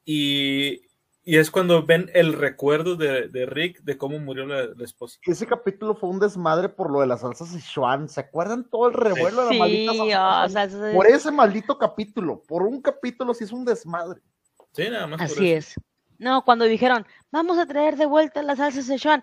y, 0.05 0.83
y 1.25 1.37
es 1.39 1.51
cuando 1.51 1.85
ven 1.85 2.11
el 2.15 2.33
recuerdo 2.33 2.97
de, 2.97 3.29
de 3.29 3.47
Rick 3.47 3.81
de 3.83 3.97
cómo 3.97 4.19
murió 4.19 4.45
la, 4.47 4.67
la 4.67 4.85
esposa. 4.85 5.19
Ese 5.25 5.47
capítulo 5.47 5.95
fue 5.95 6.09
un 6.11 6.19
desmadre 6.19 6.69
por 6.69 6.91
lo 6.91 7.01
de 7.01 7.07
las 7.07 7.21
salsas 7.21 7.49
Sichuan. 7.51 8.09
¿Se 8.09 8.21
acuerdan 8.21 8.69
todo 8.69 8.89
el 8.89 8.95
revuelo 8.95 9.43
de 9.43 9.45
la 9.47 9.53
Sí, 9.53 9.59
maldita 9.59 9.93
salsa 9.93 10.03
oh, 10.03 10.07
Sichuan? 10.07 10.51
salsa 10.51 10.79
de- 10.79 10.95
Por 10.95 11.07
ese 11.07 11.31
maldito 11.31 11.79
capítulo, 11.79 12.43
por 12.49 12.63
un 12.63 12.81
capítulo 12.83 13.35
sí 13.35 13.45
es 13.45 13.53
un 13.53 13.65
desmadre. 13.65 14.21
Sí, 14.73 14.89
nada 14.91 15.07
más. 15.07 15.19
por 15.19 15.27
Así 15.27 15.53
eso. 15.53 15.81
es. 15.81 15.87
No, 16.19 16.45
cuando 16.45 16.65
dijeron, 16.67 17.07
vamos 17.31 17.59
a 17.59 17.67
traer 17.67 17.97
de 17.97 18.07
vuelta 18.07 18.43
la 18.43 18.57
salsa 18.57 18.83
Szechuan. 18.83 19.23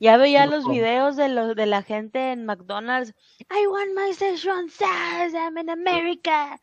Ya 0.00 0.16
veía 0.16 0.44
Sí, 0.44 0.50
los 0.50 0.68
videos 0.68 1.16
de, 1.16 1.28
los, 1.28 1.56
de 1.56 1.66
la 1.66 1.82
gente 1.82 2.30
en 2.30 2.46
McDonald's. 2.46 3.14
I 3.50 3.66
want 3.66 3.90
my 3.96 4.12
Szechuan 4.14 4.68
sauce, 4.70 5.36
I'm 5.36 5.58
in 5.58 5.70
America. 5.70 6.60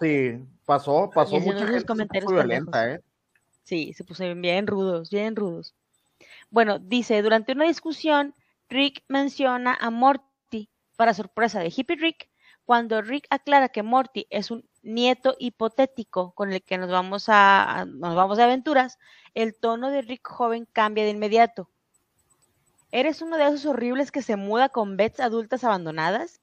Sí, 0.00 0.38
pasó, 0.66 1.10
pasó 1.14 1.30
se 1.80 1.86
comentarios 1.86 2.30
violenta. 2.32 2.90
¿eh? 2.90 3.00
Sí, 3.64 3.92
se 3.94 4.04
puso 4.04 4.24
bien 4.34 4.66
rudos, 4.66 5.10
bien 5.10 5.34
rudos. 5.36 5.74
Bueno, 6.50 6.78
dice, 6.78 7.22
durante 7.22 7.52
una 7.52 7.64
discusión, 7.64 8.34
Rick 8.68 9.02
menciona 9.08 9.76
a 9.80 9.90
Morty 9.90 10.68
para 10.96 11.14
sorpresa 11.14 11.60
de 11.60 11.72
Hippie 11.74 11.96
Rick, 11.96 12.28
cuando 12.64 13.00
Rick 13.02 13.26
aclara 13.30 13.68
que 13.68 13.82
Morty 13.82 14.26
es 14.30 14.50
un 14.50 14.64
nieto 14.82 15.36
hipotético 15.38 16.32
con 16.32 16.52
el 16.52 16.62
que 16.62 16.78
nos 16.78 16.90
vamos 16.90 17.28
a, 17.28 17.80
a- 17.80 17.84
nos 17.84 18.14
vamos 18.14 18.38
de 18.38 18.44
aventuras, 18.44 18.98
el 19.34 19.54
tono 19.56 19.90
de 19.90 20.02
Rick 20.02 20.26
joven 20.28 20.66
cambia 20.72 21.04
de 21.04 21.10
inmediato. 21.10 21.70
¿Eres 22.92 23.20
uno 23.22 23.36
de 23.36 23.46
esos 23.46 23.66
horribles 23.66 24.10
que 24.10 24.22
se 24.22 24.36
muda 24.36 24.68
con 24.68 24.96
Bets 24.96 25.20
adultas 25.20 25.64
abandonadas? 25.64 26.40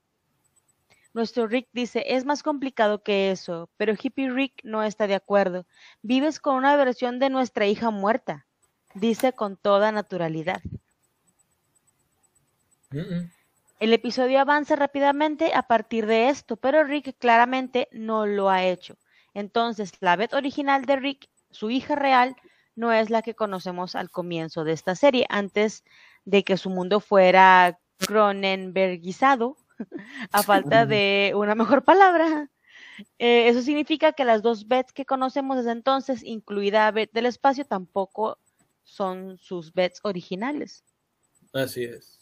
Nuestro 1.14 1.48
Rick 1.48 1.70
dice, 1.74 2.04
es 2.08 2.26
más 2.26 2.42
complicado 2.42 3.04
que 3.04 3.30
eso, 3.30 3.70
pero 3.78 3.94
Hippie 3.94 4.32
Rick 4.32 4.62
no 4.64 4.84
está 4.84 5.06
de 5.06 5.16
acuerdo. 5.16 5.66
Vives 6.02 6.40
con 6.40 6.56
una 6.56 6.76
versión 6.76 7.20
de 7.20 7.30
nuestra 7.30 7.68
hija 7.68 7.92
muerta, 7.92 8.48
dice 8.96 9.34
con 9.34 9.56
toda 9.56 9.92
naturalidad. 9.92 10.62
El 13.80 13.94
episodio 13.94 14.40
avanza 14.40 14.76
rápidamente 14.76 15.54
a 15.54 15.64
partir 15.64 16.08
de 16.08 16.30
esto, 16.30 16.58
pero 16.58 16.84
Rick 16.84 17.16
claramente 17.20 17.90
no 17.92 18.26
lo 18.26 18.50
ha 18.50 18.64
hecho. 18.64 18.98
Entonces, 19.34 19.94
la 20.00 20.16
Beth 20.16 20.34
original 20.34 20.86
de 20.86 20.96
Rick, 20.96 21.30
su 21.52 21.70
hija 21.70 21.96
real, 21.96 22.36
no 22.76 22.92
es 22.92 23.10
la 23.10 23.22
que 23.22 23.36
conocemos 23.36 23.96
al 23.96 24.10
comienzo 24.10 24.64
de 24.64 24.74
esta 24.74 24.96
serie, 24.96 25.26
antes 25.30 25.84
de 26.26 26.44
que 26.44 26.58
su 26.58 26.70
mundo 26.70 27.00
fuera 27.00 27.80
Cronenbergizado, 27.98 29.58
a 30.32 30.44
falta 30.44 30.86
de 30.86 31.34
una 31.36 31.56
mejor 31.56 31.84
palabra. 31.84 32.50
Eh, 33.18 33.48
eso 33.48 33.62
significa 33.62 34.14
que 34.14 34.26
las 34.26 34.42
dos 34.42 34.68
Bets 34.68 34.94
que 34.94 35.06
conocemos 35.06 35.58
desde 35.58 35.72
entonces, 35.72 36.24
incluida 36.24 36.92
Bet 36.92 37.12
del 37.12 37.26
espacio, 37.26 37.66
tampoco 37.66 38.38
son 38.84 39.38
sus 39.38 39.74
Bets 39.74 40.00
originales. 40.04 40.84
Así 41.54 41.84
es. 41.84 42.20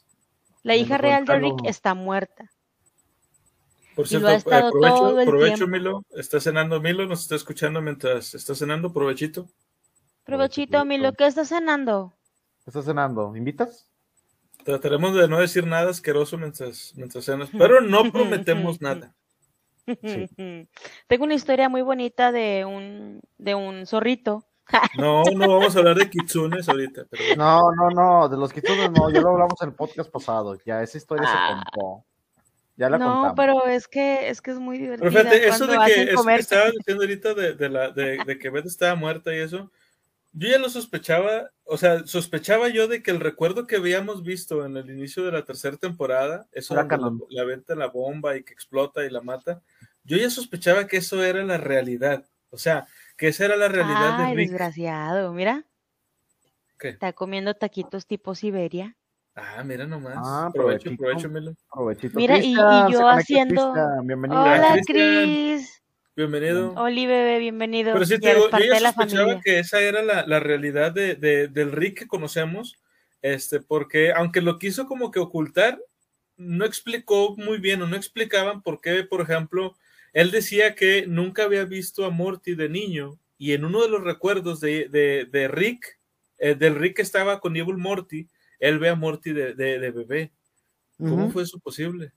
La 0.63 0.75
hija 0.75 0.97
real 0.97 1.25
de 1.25 1.39
Rick 1.39 1.65
está 1.65 1.93
muerta. 1.93 2.51
Por 3.95 4.05
Y 4.05 4.09
cierto, 4.09 4.27
lo 4.27 4.29
ha 4.29 4.33
eh, 4.33 4.37
estado 4.37 4.71
provecho, 4.71 4.95
todo 4.95 5.19
el 5.19 5.27
provecho, 5.27 5.55
tiempo. 5.55 5.71
Milo. 5.71 6.05
Está 6.11 6.39
cenando 6.39 6.79
Milo, 6.79 7.05
nos 7.07 7.21
está 7.21 7.35
escuchando 7.35 7.81
mientras 7.81 8.33
está 8.33 8.55
cenando, 8.55 8.93
provechito. 8.93 9.47
Provechito, 10.23 10.71
Provechito. 10.71 10.85
Milo, 10.85 11.13
¿qué 11.13 11.25
estás 11.25 11.49
cenando? 11.49 12.13
¿Qué 12.63 12.69
estás 12.69 12.85
cenando? 12.85 13.35
¿Invitas? 13.35 13.90
Trataremos 14.63 15.15
de 15.15 15.27
no 15.27 15.39
decir 15.39 15.65
nada 15.65 15.89
asqueroso 15.89 16.37
mientras, 16.37 16.93
mientras 16.95 17.25
cenas, 17.25 17.49
pero 17.57 17.81
no 17.81 18.03
prometemos 18.11 18.81
nada. 18.81 19.13
Sí. 19.85 20.27
Tengo 21.07 21.23
una 21.23 21.33
historia 21.33 21.67
muy 21.69 21.81
bonita 21.81 22.31
de 22.31 22.65
un, 22.65 23.21
de 23.37 23.55
un 23.55 23.85
zorrito. 23.85 24.45
No, 24.97 25.23
no 25.35 25.47
vamos 25.57 25.75
a 25.75 25.79
hablar 25.79 25.97
de 25.97 26.09
kitsunes 26.09 26.69
ahorita. 26.69 27.05
Pero. 27.09 27.35
No, 27.35 27.71
no, 27.75 27.89
no, 27.89 28.29
de 28.29 28.37
los 28.37 28.53
quitones 28.53 28.89
no, 28.91 29.09
ya 29.09 29.19
lo 29.19 29.29
hablamos 29.31 29.61
en 29.61 29.69
el 29.69 29.75
podcast 29.75 30.09
pasado, 30.09 30.57
ya 30.65 30.81
esa 30.81 30.97
historia 30.97 31.27
Ah. 31.27 31.61
se 31.65 31.71
contó. 31.71 32.05
Ya 32.77 32.89
la 32.89 32.97
no, 32.97 33.05
contamos. 33.13 33.33
pero 33.35 33.65
es 33.67 33.87
que 33.89 34.29
es 34.29 34.41
que 34.41 34.51
es 34.51 34.59
muy 34.59 34.77
divertida. 34.77 35.09
Pero 35.09 35.23
fíjate, 35.29 35.47
eso 35.49 35.67
de 35.67 35.77
que, 35.85 35.93
eso 36.03 36.09
que 36.11 36.13
comer- 36.15 36.39
estaba 36.39 36.71
diciendo 36.71 37.03
ahorita 37.03 37.33
de, 37.33 37.53
de 37.55 37.69
la, 37.69 37.89
de, 37.91 38.19
de 38.25 38.39
que 38.39 38.49
Beth 38.49 38.65
estaba 38.65 38.95
muerta 38.95 39.35
y 39.35 39.39
eso, 39.39 39.71
yo 40.33 40.47
ya 40.49 40.57
lo 40.59 40.69
sospechaba, 40.69 41.49
o 41.63 41.77
sea, 41.77 42.05
sospechaba 42.05 42.69
yo 42.69 42.87
de 42.87 43.03
que 43.03 43.11
el 43.11 43.19
recuerdo 43.19 43.67
que 43.67 43.75
habíamos 43.77 44.23
visto 44.23 44.65
en 44.65 44.77
el 44.77 44.89
inicio 44.89 45.23
de 45.25 45.31
la 45.31 45.43
tercera 45.45 45.77
temporada, 45.77 46.47
eso 46.51 46.75
canon. 46.87 47.21
la, 47.29 47.41
la 47.41 47.45
venta 47.45 47.75
la 47.75 47.87
bomba 47.87 48.37
y 48.37 48.43
que 48.43 48.53
explota 48.53 49.05
y 49.05 49.09
la 49.09 49.21
mata, 49.21 49.61
yo 50.03 50.17
ya 50.17 50.29
sospechaba 50.29 50.87
que 50.87 50.97
eso 50.97 51.23
era 51.23 51.43
la 51.43 51.57
realidad, 51.57 52.25
o 52.49 52.57
sea, 52.57 52.87
que 53.17 53.27
esa 53.27 53.45
era 53.45 53.55
la 53.55 53.67
realidad 53.67 54.15
Ay, 54.19 54.29
de 54.31 54.35
Rick. 54.35 54.49
desgraciado, 54.49 55.33
mira. 55.33 55.65
¿Qué? 56.79 56.89
Está 56.89 57.13
comiendo 57.13 57.53
taquitos 57.53 58.07
tipo 58.07 58.33
Siberia. 58.33 58.95
Ah, 59.35 59.63
mira 59.63 59.85
nomás, 59.85 60.17
Ah, 60.17 60.49
provecho, 60.53 60.83
provechito. 60.85 60.97
provecho, 61.03 61.29
Milo. 61.29 61.55
Provechito. 61.71 62.17
Mira, 62.17 62.39
y- 62.39 62.53
yo 62.91 63.07
haciendo-. 63.07 63.71
Hola, 63.71 64.73
Cristian. 64.73 64.85
Cris. 64.85 65.80
Bienvenido. 66.15 66.73
Oli, 66.73 67.07
bebé, 67.07 67.39
bienvenido. 67.39 67.93
Pero 67.93 68.05
sí 68.05 68.19
te 68.19 68.33
digo, 68.33 68.49
yo 68.51 68.57
ya 68.59 68.79
sospechaba 68.79 68.93
familia. 69.23 69.41
que 69.43 69.59
esa 69.59 69.79
era 69.81 70.01
la, 70.01 70.25
la 70.27 70.39
realidad 70.39 70.91
de, 70.91 71.15
de- 71.15 71.47
del 71.47 71.71
Rick 71.71 71.99
que 71.99 72.07
conocemos, 72.07 72.75
este, 73.21 73.61
porque 73.61 74.11
aunque 74.11 74.41
lo 74.41 74.59
quiso 74.59 74.87
como 74.87 75.09
que 75.09 75.19
ocultar, 75.19 75.79
no 76.37 76.65
explicó 76.65 77.35
muy 77.37 77.59
bien 77.59 77.81
o 77.81 77.87
no 77.87 77.95
explicaban 77.95 78.61
por 78.61 78.81
qué, 78.81 79.03
por 79.03 79.21
ejemplo, 79.21 79.75
él 80.11 80.31
decía 80.31 80.75
que 80.75 81.05
nunca 81.07 81.43
había 81.43 81.63
visto 81.63 82.03
a 82.05 82.09
Morty 82.09 82.55
de 82.55 82.67
niño 82.67 83.17
y 83.37 83.53
en 83.53 83.63
uno 83.63 83.81
de 83.81 83.89
los 83.89 84.03
recuerdos 84.03 84.59
de, 84.59 84.89
de- 84.89 85.25
de 85.31 85.47
Rick, 85.47 85.97
eh, 86.39 86.55
del 86.55 86.75
Rick 86.75 86.97
que 86.97 87.01
estaba 87.03 87.39
con 87.39 87.55
Evil 87.55 87.77
Morty, 87.77 88.27
él 88.59 88.79
ve 88.79 88.89
a 88.89 88.95
Morty 88.95 89.31
de, 89.31 89.53
de- 89.53 89.79
de 89.79 89.91
bebé. 89.91 90.31
¿Cómo 90.97 91.31
fue 91.31 91.43
eso 91.43 91.57
posible? 91.57 92.11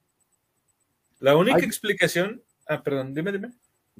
La 1.21 1.37
única 1.37 1.57
Ay. 1.59 1.65
explicación, 1.65 2.43
ah, 2.67 2.83
perdón, 2.83 3.15
dime, 3.15 3.33
dime. 3.33 3.53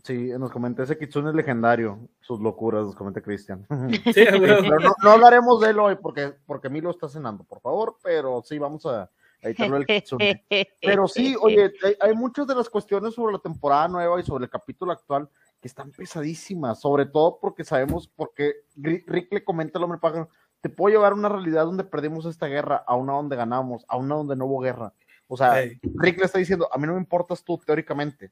Sí, 0.03 0.31
nos 0.39 0.51
comenta 0.51 0.83
ese 0.83 0.99
Kitsune 0.99 1.31
es 1.31 1.37
legendario, 1.37 2.09
sus 2.21 2.41
locuras, 2.41 2.85
nos 2.85 2.97
comenta 2.97 3.21
Cristian. 3.21 3.67
Sí. 4.13 4.25
Pero 4.31 4.61
no, 4.63 4.95
no 5.03 5.11
hablaremos 5.11 5.61
de 5.61 5.71
él 5.71 5.79
hoy 5.79 5.97
porque, 5.97 6.35
porque 6.47 6.69
Milo 6.69 6.91
está 6.91 7.09
cenando, 7.09 7.45
por 7.45 7.61
favor, 7.61 7.97
pero 8.03 8.43
sí, 8.45 8.59
vamos 8.59 8.85
a, 8.87 9.03
a 9.03 9.11
editarlo 9.43 9.77
el 9.77 9.87
Kitsune. 9.87 10.45
Pero 10.81 11.07
sí, 11.07 11.37
oye, 11.41 11.73
hay, 11.83 11.97
hay 12.01 12.15
muchas 12.15 12.47
de 12.47 12.57
las 12.57 12.69
cuestiones 12.69 13.15
sobre 13.15 13.35
la 13.35 13.39
temporada 13.39 13.87
nueva 13.89 14.19
y 14.19 14.25
sobre 14.25 14.45
el 14.45 14.51
capítulo 14.51 14.93
actual 14.93 15.29
que 15.61 15.69
están 15.69 15.93
pesadísimas, 15.93 16.81
sobre 16.81 17.07
todo 17.07 17.39
porque 17.41 17.65
sabemos, 17.65 18.09
porque 18.09 18.53
Rick 18.77 19.33
le 19.33 19.45
comenta 19.45 19.79
al 19.79 19.85
hombre 19.85 19.99
pájaro, 19.99 20.29
te 20.61 20.69
puedo 20.69 20.95
llevar 20.95 21.13
a 21.13 21.15
una 21.15 21.29
realidad 21.29 21.65
donde 21.65 21.85
perdimos 21.85 22.27
esta 22.27 22.49
guerra, 22.49 22.85
a 22.87 22.97
una 22.97 23.15
donde 23.15 23.37
ganamos, 23.37 23.85
a 23.89 23.97
una 23.97 24.17
donde 24.17 24.37
no 24.37 24.47
hubo 24.47 24.61
guerra. 24.61 24.93
O 25.27 25.37
sea. 25.37 25.55
Rick 25.83 26.19
le 26.19 26.25
está 26.25 26.39
diciendo, 26.39 26.69
a 26.71 26.79
mí 26.79 26.87
no 26.87 26.93
me 26.93 26.99
importas 26.99 27.43
tú 27.43 27.59
teóricamente, 27.59 28.31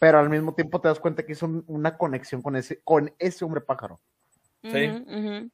pero 0.00 0.18
al 0.18 0.28
mismo 0.30 0.54
tiempo 0.54 0.80
te 0.80 0.88
das 0.88 0.98
cuenta 0.98 1.24
que 1.24 1.32
hizo 1.32 1.46
un- 1.46 1.62
una 1.68 1.96
conexión 1.96 2.42
con 2.42 2.56
ese, 2.56 2.80
con 2.82 3.14
ese 3.20 3.44
hombre 3.44 3.60
pájaro. 3.60 4.00
Sí. 4.64 5.50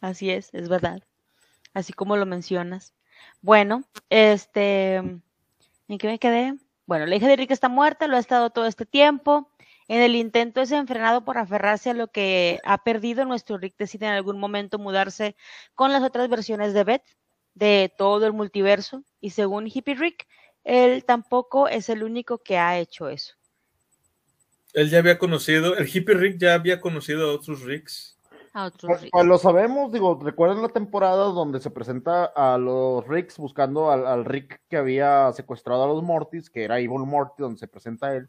Así 0.00 0.30
es, 0.30 0.52
es 0.52 0.68
verdad. 0.68 1.02
Así 1.74 1.92
como 1.92 2.16
lo 2.16 2.26
mencionas. 2.26 2.94
Bueno, 3.42 3.84
este, 4.10 4.96
¿en 4.96 5.22
qué 5.98 6.06
me 6.08 6.18
quedé? 6.18 6.54
Bueno, 6.86 7.06
la 7.06 7.14
hija 7.16 7.28
de 7.28 7.36
Rick 7.36 7.50
está 7.50 7.68
muerta, 7.68 8.06
lo 8.08 8.16
ha 8.16 8.20
estado 8.20 8.50
todo 8.50 8.66
este 8.66 8.86
tiempo. 8.86 9.50
En 9.88 10.00
el 10.00 10.16
intento 10.16 10.60
desenfrenado 10.60 11.24
por 11.24 11.38
aferrarse 11.38 11.90
a 11.90 11.94
lo 11.94 12.08
que 12.08 12.58
ha 12.64 12.78
perdido, 12.82 13.24
nuestro 13.24 13.58
Rick 13.58 13.76
decide 13.78 14.06
en 14.06 14.12
algún 14.12 14.38
momento 14.40 14.78
mudarse 14.78 15.36
con 15.74 15.92
las 15.92 16.02
otras 16.02 16.28
versiones 16.28 16.74
de 16.74 16.84
Beth, 16.84 17.04
de 17.54 17.92
todo 17.96 18.26
el 18.26 18.32
multiverso. 18.32 19.04
Y 19.20 19.30
según 19.30 19.66
Hippie 19.66 19.94
Rick, 19.94 20.26
él 20.66 21.04
tampoco 21.04 21.68
es 21.68 21.88
el 21.88 22.02
único 22.02 22.38
que 22.38 22.58
ha 22.58 22.78
hecho 22.78 23.08
eso. 23.08 23.34
Él 24.74 24.90
ya 24.90 24.98
había 24.98 25.16
conocido, 25.18 25.76
el 25.76 25.88
hippie 25.88 26.14
Rick 26.14 26.38
ya 26.38 26.54
había 26.54 26.80
conocido 26.80 27.30
a 27.30 27.34
otros 27.34 27.62
Ricks. 27.62 28.18
A 28.52 28.64
otros 28.66 28.88
Pues, 28.88 29.00
Ricks. 29.02 29.10
pues 29.12 29.26
lo 29.26 29.38
sabemos, 29.38 29.92
digo, 29.92 30.18
recuerden 30.22 30.60
la 30.62 30.68
temporada 30.68 31.24
donde 31.26 31.60
se 31.60 31.70
presenta 31.70 32.24
a 32.26 32.58
los 32.58 33.06
Ricks 33.06 33.38
buscando 33.38 33.90
al, 33.90 34.06
al 34.06 34.24
Rick 34.24 34.60
que 34.68 34.76
había 34.76 35.32
secuestrado 35.32 35.84
a 35.84 35.86
los 35.86 36.02
Mortys, 36.02 36.50
que 36.50 36.64
era 36.64 36.78
Evil 36.78 37.06
Morty, 37.06 37.42
donde 37.42 37.58
se 37.58 37.68
presenta 37.68 38.14
él. 38.14 38.28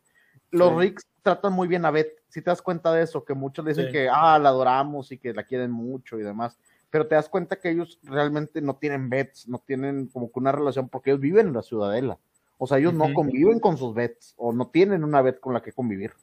Los 0.52 0.70
Sí. 0.70 0.76
Ricks 0.80 1.08
tratan 1.24 1.54
muy 1.54 1.68
bien 1.68 1.84
a 1.86 1.92
Beth, 1.92 2.14
si 2.30 2.42
te 2.42 2.50
das 2.50 2.62
cuenta 2.62 2.94
de 2.94 3.04
eso, 3.04 3.26
que 3.26 3.34
muchos 3.34 3.66
le 3.66 3.72
dicen 3.72 3.88
Sí. 3.88 3.92
que, 3.92 4.10
ah, 4.10 4.38
la 4.40 4.50
adoramos 4.50 5.12
y 5.12 5.18
que 5.18 5.34
la 5.34 5.44
quieren 5.44 5.72
mucho 5.72 6.18
y 6.20 6.24
demás, 6.24 6.58
pero 6.90 7.08
te 7.08 7.16
das 7.16 7.28
cuenta 7.28 7.58
que 7.60 7.72
ellos 7.72 8.00
realmente 8.04 8.62
no 8.62 8.78
tienen 8.78 9.10
Bets, 9.10 9.50
no 9.50 9.60
tienen 9.66 10.08
como 10.08 10.32
que 10.32 10.40
una 10.40 10.54
relación 10.54 10.88
porque 10.88 11.10
ellos 11.10 11.20
viven 11.20 11.48
en 11.48 11.54
la 11.54 11.62
ciudadela. 11.64 12.18
O 12.58 12.68
sea, 12.68 12.80
ellos 12.80 12.94
no 12.94 13.14
conviven 13.14 13.60
con 13.60 13.78
sus 13.78 13.94
Bets 13.94 14.34
o 14.38 14.52
no 14.52 14.70
tienen 14.70 15.04
una 15.04 15.22
Bet 15.22 15.40
con 15.40 15.54
la 15.54 15.62
que 15.62 15.72
convivir. 15.72 16.14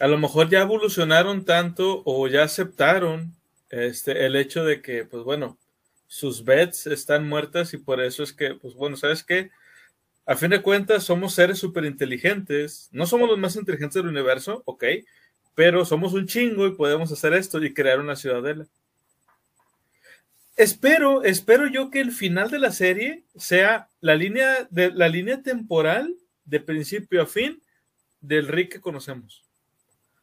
A 0.00 0.08
lo 0.08 0.18
mejor 0.18 0.50
ya 0.50 0.60
evolucionaron 0.60 1.44
tanto 1.44 2.02
o 2.04 2.28
ya 2.28 2.42
aceptaron 2.42 3.34
este, 3.70 4.26
el 4.26 4.36
hecho 4.36 4.64
de 4.64 4.82
que, 4.82 5.04
pues 5.04 5.22
bueno, 5.22 5.58
sus 6.06 6.44
bets 6.44 6.86
están 6.86 7.28
muertas 7.28 7.74
y 7.74 7.78
por 7.78 8.00
eso 8.00 8.22
es 8.22 8.32
que, 8.32 8.54
pues 8.54 8.74
bueno, 8.74 8.96
¿sabes 8.96 9.24
qué? 9.24 9.50
A 10.26 10.34
fin 10.34 10.50
de 10.50 10.62
cuentas, 10.62 11.04
somos 11.04 11.34
seres 11.34 11.58
súper 11.58 11.84
inteligentes. 11.84 12.88
No 12.92 13.06
somos 13.06 13.28
los 13.28 13.38
más 13.38 13.56
inteligentes 13.56 13.94
del 13.94 14.08
universo, 14.08 14.62
ok, 14.66 14.84
pero 15.54 15.84
somos 15.84 16.12
un 16.12 16.26
chingo 16.26 16.66
y 16.66 16.74
podemos 16.74 17.10
hacer 17.12 17.32
esto 17.32 17.62
y 17.62 17.72
crear 17.72 18.00
una 18.00 18.16
ciudadela. 18.16 18.66
Espero, 20.56 21.22
espero 21.22 21.66
yo 21.66 21.90
que 21.90 22.00
el 22.00 22.12
final 22.12 22.50
de 22.50 22.58
la 22.58 22.72
serie 22.72 23.24
sea 23.36 23.90
la 24.00 24.14
línea, 24.14 24.66
de, 24.70 24.90
la 24.90 25.08
línea 25.08 25.42
temporal 25.42 26.16
de 26.46 26.60
principio 26.60 27.20
a 27.20 27.26
fin 27.26 27.62
del 28.22 28.48
Rick 28.48 28.72
que 28.72 28.80
conocemos. 28.80 29.44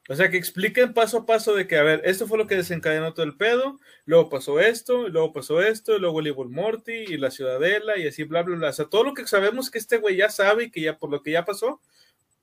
O 0.09 0.15
sea, 0.15 0.31
que 0.31 0.37
expliquen 0.37 0.93
paso 0.93 1.19
a 1.19 1.25
paso 1.27 1.53
de 1.53 1.67
que, 1.67 1.77
a 1.77 1.83
ver, 1.83 2.01
esto 2.03 2.27
fue 2.27 2.39
lo 2.39 2.47
que 2.47 2.55
desencadenó 2.55 3.13
todo 3.13 3.25
el 3.27 3.37
pedo, 3.37 3.79
luego 4.05 4.29
pasó 4.29 4.59
esto, 4.59 5.07
luego 5.07 5.31
pasó 5.31 5.61
esto, 5.61 5.95
y 5.95 5.99
luego 5.99 6.19
el 6.19 6.27
Evil 6.27 6.49
Morty 6.49 6.91
y 6.91 7.17
la 7.17 7.29
Ciudadela 7.29 7.97
y 7.99 8.07
así, 8.07 8.23
bla, 8.23 8.41
bla, 8.41 8.57
bla. 8.57 8.69
O 8.69 8.73
sea, 8.73 8.85
todo 8.85 9.03
lo 9.03 9.13
que 9.13 9.27
sabemos 9.27 9.69
que 9.69 9.77
este 9.77 9.97
güey 9.97 10.17
ya 10.17 10.29
sabe 10.29 10.65
y 10.65 10.71
que 10.71 10.81
ya 10.81 10.97
por 10.97 11.11
lo 11.11 11.21
que 11.21 11.31
ya 11.31 11.45
pasó, 11.45 11.79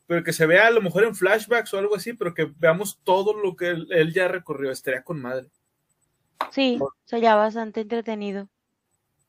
pero 0.06 0.22
que 0.22 0.32
se 0.32 0.46
vea 0.46 0.68
a 0.68 0.70
lo 0.70 0.80
mejor 0.80 1.04
en 1.04 1.16
flashbacks 1.16 1.74
o 1.74 1.78
algo 1.78 1.96
así, 1.96 2.12
pero 2.12 2.34
que 2.34 2.50
veamos 2.58 3.00
todo 3.02 3.34
lo 3.34 3.56
que 3.56 3.70
él 3.70 4.12
ya 4.14 4.28
recorrió. 4.28 4.70
Estaría 4.70 5.02
con 5.02 5.20
madre. 5.20 5.48
Sí, 6.50 6.78
sería 7.04 7.34
bastante 7.36 7.82
entretenido. 7.82 8.48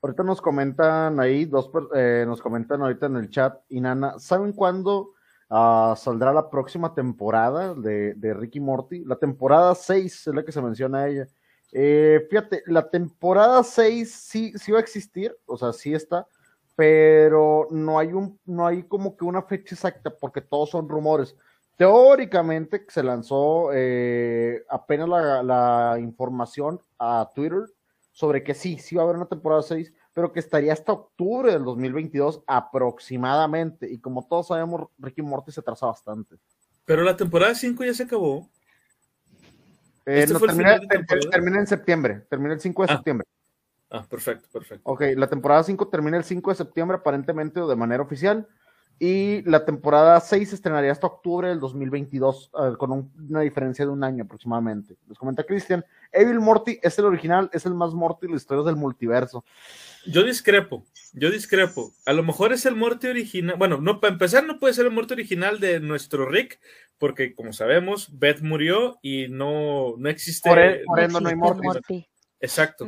Ahorita 0.01 0.23
nos 0.23 0.41
comentan 0.41 1.19
ahí, 1.19 1.45
dos, 1.45 1.69
eh, 1.95 2.23
nos 2.27 2.41
comentan 2.41 2.81
ahorita 2.81 3.05
en 3.05 3.17
el 3.17 3.29
chat, 3.29 3.59
Inana, 3.69 4.17
¿saben 4.17 4.51
cuándo 4.53 5.13
ah, 5.49 5.93
saldrá 5.95 6.33
la 6.33 6.49
próxima 6.49 6.95
temporada 6.95 7.75
de, 7.75 8.15
de 8.15 8.33
Ricky 8.33 8.59
Morty? 8.59 9.03
La 9.05 9.17
temporada 9.17 9.75
6 9.75 10.27
es 10.27 10.33
la 10.33 10.43
que 10.43 10.51
se 10.51 10.61
menciona 10.61 11.01
a 11.01 11.07
ella. 11.07 11.27
Eh, 11.71 12.25
fíjate, 12.29 12.63
la 12.65 12.89
temporada 12.89 13.63
6 13.63 14.11
sí, 14.11 14.53
sí 14.55 14.71
va 14.71 14.79
a 14.79 14.81
existir, 14.81 15.37
o 15.45 15.55
sea, 15.55 15.71
sí 15.71 15.93
está, 15.93 16.27
pero 16.75 17.67
no 17.69 17.99
hay 17.99 18.11
un, 18.11 18.39
no 18.45 18.65
hay 18.65 18.83
como 18.83 19.15
que 19.15 19.23
una 19.23 19.43
fecha 19.43 19.75
exacta, 19.75 20.09
porque 20.09 20.41
todos 20.41 20.71
son 20.71 20.89
rumores. 20.89 21.35
Teóricamente 21.81 22.85
se 22.89 23.01
lanzó 23.01 23.71
eh, 23.73 24.63
apenas 24.69 25.09
la, 25.09 25.41
la 25.41 25.97
información 25.99 26.79
a 26.99 27.27
Twitter 27.33 27.63
sobre 28.11 28.43
que 28.43 28.53
sí, 28.53 28.77
sí 28.77 28.95
va 28.95 29.01
a 29.01 29.05
haber 29.05 29.15
una 29.15 29.25
temporada 29.25 29.63
6, 29.63 29.91
pero 30.13 30.31
que 30.31 30.39
estaría 30.39 30.73
hasta 30.73 30.91
octubre 30.91 31.51
del 31.51 31.63
2022 31.63 32.43
aproximadamente. 32.45 33.91
Y 33.91 33.97
como 33.97 34.27
todos 34.27 34.49
sabemos, 34.49 34.89
Ricky 34.99 35.23
Morty 35.23 35.51
se 35.51 35.61
atrasa 35.61 35.87
bastante. 35.87 36.35
Pero 36.85 37.01
la 37.01 37.17
temporada 37.17 37.55
5 37.55 37.83
ya 37.83 37.95
se 37.95 38.03
acabó. 38.03 38.47
Eh, 40.05 40.19
¿Este 40.21 40.33
no, 40.35 40.39
termina 40.39 41.59
en 41.61 41.65
septiembre, 41.65 42.21
termina 42.29 42.53
el 42.53 42.61
5 42.61 42.83
de 42.83 42.91
Ah. 42.91 42.95
septiembre. 42.95 43.27
Ah, 43.89 44.05
perfecto, 44.07 44.47
perfecto. 44.53 44.87
Ok, 44.87 45.01
la 45.15 45.25
temporada 45.25 45.63
5 45.63 45.87
termina 45.87 46.17
el 46.17 46.25
5 46.25 46.51
de 46.51 46.57
septiembre, 46.57 46.97
aparentemente 46.97 47.59
o 47.59 47.67
de 47.67 47.75
manera 47.75 48.03
oficial. 48.03 48.47
Y 49.03 49.41
la 49.49 49.65
temporada 49.65 50.19
6 50.19 50.49
se 50.49 50.53
estrenaría 50.55 50.91
hasta 50.91 51.07
octubre 51.07 51.47
del 51.47 51.59
2022, 51.59 52.51
eh, 52.53 52.77
con 52.77 52.91
un- 52.91 53.11
una 53.31 53.41
diferencia 53.41 53.83
de 53.83 53.89
un 53.89 54.03
año 54.03 54.25
aproximadamente. 54.25 54.95
Les 55.09 55.17
comenta 55.17 55.43
Cristian, 55.43 55.83
Evil 56.11 56.39
Morty 56.39 56.77
es 56.83 56.99
el 56.99 57.05
original, 57.05 57.49
es 57.51 57.65
el 57.65 57.73
más 57.73 57.95
Morty 57.95 58.27
de 58.27 58.33
las 58.33 58.43
historias 58.43 58.67
del 58.67 58.75
multiverso. 58.75 59.43
Yo 60.05 60.23
discrepo, 60.23 60.83
yo 61.13 61.31
discrepo. 61.31 61.91
A 62.05 62.13
lo 62.13 62.21
mejor 62.21 62.53
es 62.53 62.63
el 62.67 62.75
Morty 62.75 63.07
original. 63.07 63.55
Bueno, 63.57 63.81
no, 63.81 63.99
para 63.99 64.13
empezar, 64.13 64.45
no 64.45 64.59
puede 64.59 64.75
ser 64.75 64.85
el 64.85 64.91
Morty 64.91 65.13
original 65.13 65.59
de 65.59 65.79
nuestro 65.79 66.29
Rick, 66.29 66.59
porque 66.99 67.33
como 67.33 67.53
sabemos, 67.53 68.07
Beth 68.19 68.41
murió 68.41 68.99
y 69.01 69.29
no, 69.29 69.95
no 69.97 70.09
existe. 70.09 70.47
Por 70.47 70.59
e- 70.59 70.83
por 70.85 70.99
ende 70.99 71.13
no 71.13 71.17
hay 71.29 71.33
existe 71.33 71.35
Morty. 71.35 71.65
Morty. 71.67 72.07
Exacto. 72.41 72.87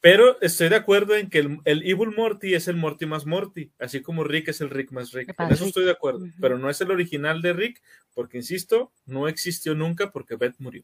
Pero 0.00 0.40
estoy 0.40 0.68
de 0.68 0.76
acuerdo 0.76 1.14
en 1.14 1.30
que 1.30 1.38
el, 1.38 1.58
el 1.64 1.82
Evil 1.88 2.12
Morty 2.16 2.54
es 2.54 2.66
el 2.68 2.76
Morty 2.76 3.06
más 3.06 3.26
Morty, 3.26 3.70
así 3.78 4.02
como 4.02 4.24
Rick 4.24 4.48
es 4.48 4.60
el 4.60 4.70
Rick 4.70 4.90
más 4.92 5.12
Rick. 5.12 5.34
En 5.38 5.46
eso 5.52 5.64
Rick. 5.64 5.68
estoy 5.68 5.84
de 5.84 5.92
acuerdo. 5.92 6.26
Pero 6.40 6.58
no 6.58 6.68
es 6.68 6.80
el 6.80 6.90
original 6.90 7.40
de 7.40 7.52
Rick, 7.52 7.80
porque 8.14 8.38
insisto, 8.38 8.90
no 9.06 9.28
existió 9.28 9.74
nunca 9.74 10.10
porque 10.10 10.36
Beth 10.36 10.56
murió. 10.58 10.82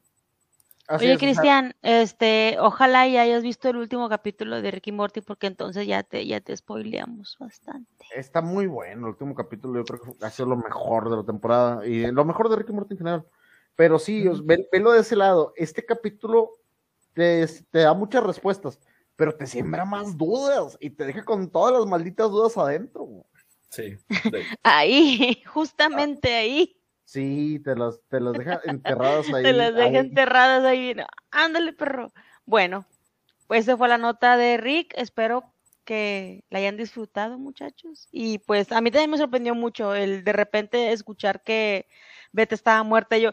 Así 0.87 1.07
Oye, 1.07 1.15
es, 1.15 1.19
Cristian, 1.19 1.75
este, 1.81 2.57
ojalá 2.61 3.09
y 3.09 3.17
hayas 3.17 3.43
visto 3.43 3.71
el 3.71 3.79
último 3.79 4.07
capítulo 4.11 4.61
de 4.61 4.71
Ricky 4.71 4.93
Morty, 4.93 5.23
porque 5.23 5.47
entonces 5.47 5.87
ya 5.87 6.03
te, 6.03 6.27
ya 6.27 6.41
te 6.43 6.55
spoileamos 6.55 7.37
bastante. 7.41 8.05
Está 8.15 8.43
muy 8.43 8.67
bueno 8.67 9.07
el 9.07 9.12
último 9.15 9.35
capítulo, 9.35 9.81
yo 9.81 9.85
creo 9.87 10.15
que 10.19 10.25
ha 10.27 10.31
sido 10.31 10.51
lo 10.51 10.57
mejor 10.57 11.09
de 11.11 11.17
la 11.17 11.25
temporada 11.25 11.87
y 11.87 12.07
lo 12.12 12.25
mejor 12.27 12.51
de 12.51 12.57
Ricky 12.57 12.73
Morty 12.73 12.93
en 12.95 12.99
general. 12.99 13.25
Pero 13.77 13.99
sí, 13.99 14.29
os- 14.29 14.45
ve- 14.45 14.69
velo 14.71 14.93
de 14.93 15.01
ese 15.01 15.17
lado. 15.17 15.55
Este 15.57 15.85
capítulo 15.87 16.51
te, 17.15 17.47
te 17.71 17.79
da 17.81 17.95
muchas 17.95 18.23
respuestas, 18.25 18.79
pero 19.17 19.35
te 19.35 19.47
siembra 19.47 19.85
más 19.85 20.17
dudas 20.19 20.77
y 20.81 20.91
te 20.91 21.05
deja 21.07 21.25
con 21.25 21.51
todas 21.51 21.73
las 21.73 21.87
malditas 21.87 22.31
dudas 22.31 22.57
adentro. 22.59 23.25
Sí. 23.71 23.97
de- 24.31 24.45
Ahí, 24.62 25.43
justamente 25.47 26.35
ahí, 26.35 26.77
Sí, 27.07 27.61
te 27.62 27.77
las, 27.77 28.01
te 28.09 28.19
las 28.19 28.33
deja 28.33 28.61
enterradas 28.65 29.27
ahí. 29.35 29.43
te 29.43 29.53
las 29.53 29.75
deja 29.75 29.87
ahí. 29.89 29.97
enterradas 29.97 30.65
ahí. 30.65 30.95
no, 30.95 31.07
Ándale, 31.31 31.73
perro. 31.73 32.12
Bueno, 32.47 32.87
pues 33.47 33.61
esa 33.62 33.77
fue 33.77 33.89
la 33.89 33.99
nota 33.99 34.37
de 34.37 34.57
Rick. 34.57 34.95
Espero 34.97 35.53
que 35.85 36.45
la 36.49 36.61
hayan 36.61 36.77
disfrutado, 36.79 37.39
muchachos. 37.39 38.09
Y 38.11 38.39
pues 38.39 38.73
a 38.73 38.81
mí 38.81 38.91
también 38.91 39.11
me 39.11 39.19
sorprendió 39.19 39.55
mucho 39.55 39.95
el 39.95 40.25
de 40.25 40.33
repente 40.33 40.93
escuchar 40.93 41.43
que 41.43 41.87
Beth 42.33 42.53
estaba 42.53 42.83
muerta. 42.85 43.19
Y 43.19 43.23
yo, 43.23 43.33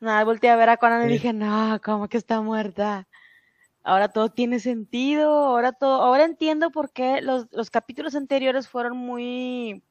nada, 0.00 0.24
volteé 0.24 0.48
a 0.50 0.56
ver 0.56 0.70
a 0.70 0.78
Conan 0.78 1.02
y 1.02 1.06
Sí. 1.08 1.12
dije, 1.12 1.32
no, 1.34 1.78
¿cómo 1.84 2.08
que 2.08 2.16
está 2.16 2.40
muerta? 2.40 3.06
Ahora 3.82 4.08
todo 4.08 4.28
tiene 4.28 4.60
sentido, 4.60 5.30
ahora 5.30 5.72
todo, 5.72 6.02
ahora 6.02 6.24
entiendo 6.24 6.70
por 6.70 6.92
qué 6.92 7.22
los, 7.22 7.46
los 7.50 7.70
capítulos 7.70 8.14
anteriores 8.14 8.68
fueron 8.68 8.96
muy, 8.96 9.82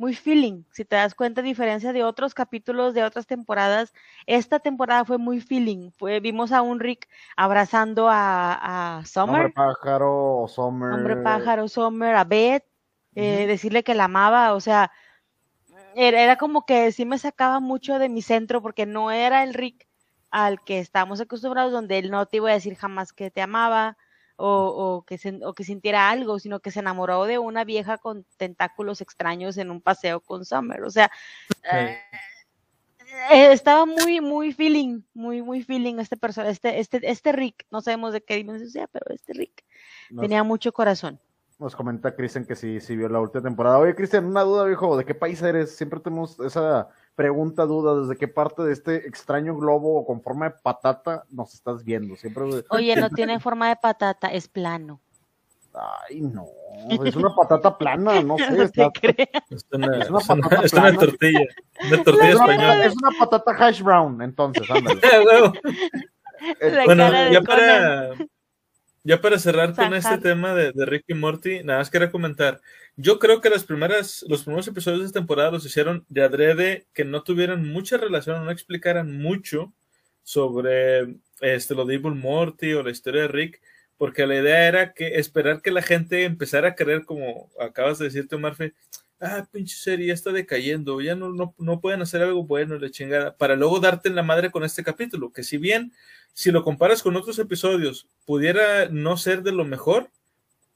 muy 0.00 0.14
feeling. 0.14 0.64
Si 0.72 0.86
te 0.86 0.96
das 0.96 1.14
cuenta, 1.14 1.42
a 1.42 1.44
diferencia 1.44 1.92
de 1.92 2.04
otros 2.04 2.32
capítulos 2.32 2.94
de 2.94 3.04
otras 3.04 3.26
temporadas, 3.26 3.92
esta 4.26 4.58
temporada 4.58 5.04
fue 5.04 5.18
muy 5.18 5.40
feeling. 5.42 5.90
Fue, 5.92 6.20
vimos 6.20 6.52
a 6.52 6.62
un 6.62 6.80
Rick 6.80 7.06
abrazando 7.36 8.08
a, 8.08 8.98
a 8.98 9.04
Summer, 9.04 9.42
Hombre 9.42 9.54
pájaro, 9.54 10.46
Summer. 10.48 10.92
hombre 10.92 11.16
pájaro, 11.16 11.68
Summer, 11.68 12.16
a 12.16 12.24
Beth, 12.24 12.64
eh, 13.14 13.46
decirle 13.46 13.82
que 13.82 13.94
la 13.94 14.04
amaba, 14.04 14.54
o 14.54 14.60
sea, 14.60 14.90
era, 15.94 16.22
era 16.22 16.36
como 16.36 16.64
que 16.64 16.92
sí 16.92 17.04
me 17.04 17.18
sacaba 17.18 17.60
mucho 17.60 17.98
de 17.98 18.08
mi 18.08 18.22
centro 18.22 18.62
porque 18.62 18.86
no 18.86 19.10
era 19.10 19.42
el 19.42 19.52
Rick 19.52 19.89
al 20.30 20.62
que 20.62 20.78
estábamos 20.78 21.20
acostumbrados, 21.20 21.72
donde 21.72 21.98
él 21.98 22.10
no 22.10 22.26
te 22.26 22.36
iba 22.38 22.50
a 22.50 22.54
decir 22.54 22.76
jamás 22.76 23.12
que 23.12 23.30
te 23.30 23.42
amaba 23.42 23.96
o, 24.36 24.46
o 24.48 25.02
que, 25.02 25.16
sen- 25.18 25.44
o 25.44 25.52
que 25.54 25.64
sintiera 25.64 26.08
algo, 26.08 26.38
sino 26.38 26.60
que 26.60 26.70
se 26.70 26.80
enamoró 26.80 27.24
de 27.24 27.38
una 27.38 27.64
vieja 27.64 27.98
con 27.98 28.24
tentáculos 28.36 29.00
extraños 29.00 29.58
en 29.58 29.70
un 29.70 29.80
paseo 29.80 30.20
con 30.20 30.44
Summer. 30.44 30.82
O 30.84 30.90
sea, 30.90 31.10
eh, 31.72 32.00
eh, 33.32 33.52
estaba 33.52 33.84
muy, 33.86 34.20
muy 34.20 34.52
feeling, 34.52 35.02
muy, 35.12 35.42
muy 35.42 35.62
feeling 35.62 35.98
este 35.98 36.16
persona, 36.16 36.48
este, 36.48 36.78
este, 36.78 37.10
este 37.10 37.32
Rick, 37.32 37.66
no 37.70 37.80
sabemos 37.80 38.12
de 38.12 38.22
qué 38.22 38.36
dimensión 38.36 38.70
sea, 38.70 38.86
pero 38.86 39.06
este 39.10 39.32
Rick 39.34 39.64
Nos, 40.10 40.22
tenía 40.22 40.42
mucho 40.44 40.72
corazón. 40.72 41.20
nos 41.58 41.76
comenta 41.76 42.14
Cristian 42.14 42.46
que 42.46 42.56
sí, 42.56 42.80
sí 42.80 42.96
vio 42.96 43.08
la 43.08 43.20
última 43.20 43.42
temporada. 43.42 43.78
Oye, 43.78 43.94
Cristian, 43.94 44.24
una 44.24 44.42
duda, 44.42 44.64
viejo, 44.64 44.96
¿de 44.96 45.04
qué 45.04 45.14
país 45.14 45.42
eres? 45.42 45.76
Siempre 45.76 46.00
tenemos 46.00 46.40
esa 46.40 46.88
pregunta, 47.14 47.64
duda, 47.66 48.00
¿desde 48.00 48.16
qué 48.16 48.28
parte 48.28 48.62
de 48.62 48.72
este 48.72 49.06
extraño 49.08 49.56
globo 49.56 50.04
con 50.06 50.22
forma 50.22 50.48
de 50.48 50.54
patata 50.62 51.24
nos 51.30 51.54
estás 51.54 51.84
viendo? 51.84 52.16
Siempre. 52.16 52.44
Oye, 52.70 52.96
no 52.96 53.10
tiene 53.10 53.38
forma 53.40 53.68
de 53.68 53.76
patata, 53.76 54.28
es 54.28 54.48
plano. 54.48 55.00
Ay, 55.72 56.20
no, 56.20 56.46
es 57.04 57.14
una 57.14 57.32
patata 57.34 57.78
plana, 57.78 58.20
no 58.22 58.36
sé. 58.38 58.50
No 58.56 58.62
está-. 58.64 58.90
Es 59.50 59.66
una, 59.70 59.98
Es 59.98 60.10
una 60.10 60.18
es 60.20 60.28
una- 60.28 60.42
patata 60.42 60.64
es 60.64 60.72
una 60.72 60.82
plana. 60.82 60.98
tortilla. 60.98 61.40
Una 61.86 62.02
tortilla 62.02 62.28
es, 62.30 62.34
una, 62.34 62.44
española. 62.54 62.84
es 62.86 62.94
una 62.96 63.10
patata 63.18 63.52
hash 63.66 63.82
brown, 63.82 64.20
entonces, 64.22 64.68
ándale. 64.70 65.00
La 66.60 66.84
Bueno, 66.86 67.04
cara 67.04 67.24
de 67.24 67.32
ya 67.34 67.40
Conan. 67.40 67.46
para, 67.46 68.14
ya 69.02 69.20
para 69.20 69.38
cerrar 69.38 69.74
con 69.74 69.94
este 69.94 70.18
tema 70.18 70.54
de, 70.54 70.72
de 70.72 70.86
Rick 70.86 71.04
y 71.08 71.14
Morty, 71.14 71.62
nada 71.64 71.78
más 71.78 71.90
quería 71.90 72.10
comentar. 72.10 72.60
Yo 72.96 73.18
creo 73.18 73.40
que 73.40 73.50
las 73.50 73.64
primeras, 73.64 74.24
los 74.28 74.44
primeros 74.44 74.68
episodios 74.68 75.00
de 75.00 75.06
esta 75.06 75.20
temporada 75.20 75.50
los 75.50 75.64
hicieron 75.64 76.04
de 76.08 76.22
adrede 76.22 76.86
que 76.92 77.04
no 77.04 77.22
tuvieran 77.22 77.66
mucha 77.66 77.96
relación, 77.96 78.44
no 78.44 78.50
explicaran 78.50 79.16
mucho 79.16 79.72
sobre 80.22 81.16
este, 81.40 81.74
lo 81.74 81.84
de 81.84 81.94
Evil 81.94 82.14
Morty 82.14 82.74
o 82.74 82.82
la 82.82 82.90
historia 82.90 83.22
de 83.22 83.28
Rick, 83.28 83.60
porque 83.96 84.26
la 84.26 84.36
idea 84.36 84.68
era 84.68 84.92
que 84.92 85.18
esperar 85.18 85.62
que 85.62 85.70
la 85.70 85.82
gente 85.82 86.24
empezara 86.24 86.68
a 86.68 86.74
creer, 86.74 87.04
como 87.04 87.50
acabas 87.58 87.98
de 87.98 88.06
decirte, 88.06 88.36
Marfe, 88.36 88.74
ah, 89.20 89.46
pinche 89.50 89.76
serie, 89.76 90.08
ya 90.08 90.14
está 90.14 90.32
decayendo, 90.32 91.00
ya 91.00 91.14
no, 91.14 91.30
no, 91.30 91.54
no 91.58 91.80
pueden 91.80 92.02
hacer 92.02 92.22
algo 92.22 92.44
bueno, 92.44 92.78
la 92.78 92.90
chingada, 92.90 93.36
para 93.36 93.56
luego 93.56 93.80
darte 93.80 94.08
en 94.08 94.14
la 94.14 94.22
madre 94.22 94.50
con 94.50 94.64
este 94.64 94.82
capítulo, 94.82 95.32
que 95.32 95.42
si 95.42 95.58
bien 95.58 95.92
si 96.32 96.50
lo 96.50 96.62
comparas 96.64 97.02
con 97.02 97.16
otros 97.16 97.38
episodios, 97.38 98.06
pudiera 98.24 98.88
no 98.88 99.16
ser 99.16 99.42
de 99.42 99.52
lo 99.52 99.64
mejor, 99.64 100.10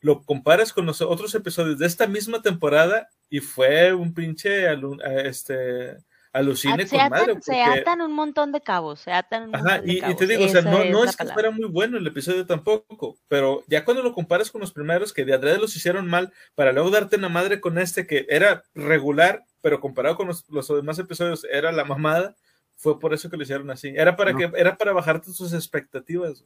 lo 0.00 0.22
comparas 0.24 0.72
con 0.72 0.84
los 0.86 1.00
otros 1.00 1.34
episodios 1.34 1.78
de 1.78 1.86
esta 1.86 2.06
misma 2.06 2.42
temporada 2.42 3.08
y 3.30 3.40
fue 3.40 3.94
un 3.94 4.12
pinche 4.12 4.68
alu- 4.68 5.00
este, 5.24 5.96
alucine 6.32 6.82
Ah, 6.82 6.86
se, 6.86 6.96
con 6.98 7.08
madre. 7.10 7.22
atan, 7.32 7.42
se 7.42 7.52
porque- 7.52 7.80
atan 7.80 8.00
un 8.02 8.12
montón 8.12 8.52
de 8.52 8.60
cabos, 8.60 9.00
se 9.00 9.12
atan 9.12 9.48
un 9.48 9.54
Ajá, 9.54 9.64
montón 9.64 9.86
de 9.86 9.92
y, 9.92 9.96
y 9.96 10.00
cabos. 10.00 10.16
te 10.16 10.26
digo, 10.26 10.44
o 10.44 10.48
sea, 10.48 10.62
no, 10.62 10.82
es 10.82 10.90
no 10.90 11.04
la 11.04 11.10
es 11.10 11.16
que 11.16 11.26
fuera 11.28 11.50
muy 11.50 11.68
bueno 11.68 11.96
el 11.96 12.06
episodio 12.06 12.44
tampoco, 12.44 13.16
pero 13.28 13.62
ya 13.68 13.84
cuando 13.84 14.02
lo 14.02 14.12
comparas 14.12 14.50
con 14.50 14.60
los 14.60 14.72
primeros, 14.72 15.12
que 15.12 15.24
de 15.24 15.32
adrede 15.32 15.58
los 15.58 15.74
hicieron 15.76 16.06
mal, 16.06 16.32
para 16.54 16.72
luego 16.72 16.90
darte 16.90 17.16
en 17.16 17.22
la 17.22 17.28
madre 17.30 17.60
con 17.60 17.78
este 17.78 18.06
que 18.06 18.26
era 18.28 18.64
regular, 18.74 19.44
pero 19.62 19.80
comparado 19.80 20.16
con 20.16 20.26
los, 20.26 20.44
los 20.50 20.68
demás 20.68 20.98
episodios 20.98 21.46
era 21.50 21.72
la 21.72 21.84
mamada, 21.84 22.34
fue 22.76 22.98
por 22.98 23.14
eso 23.14 23.30
que 23.30 23.36
lo 23.36 23.42
hicieron 23.42 23.70
así. 23.70 23.88
Era 23.96 24.16
para 24.16 24.32
No. 24.32 24.38
que 24.38 24.50
era 24.56 24.76
para 24.76 24.92
bajarte 24.92 25.32
tus 25.32 25.52
expectativas. 25.52 26.44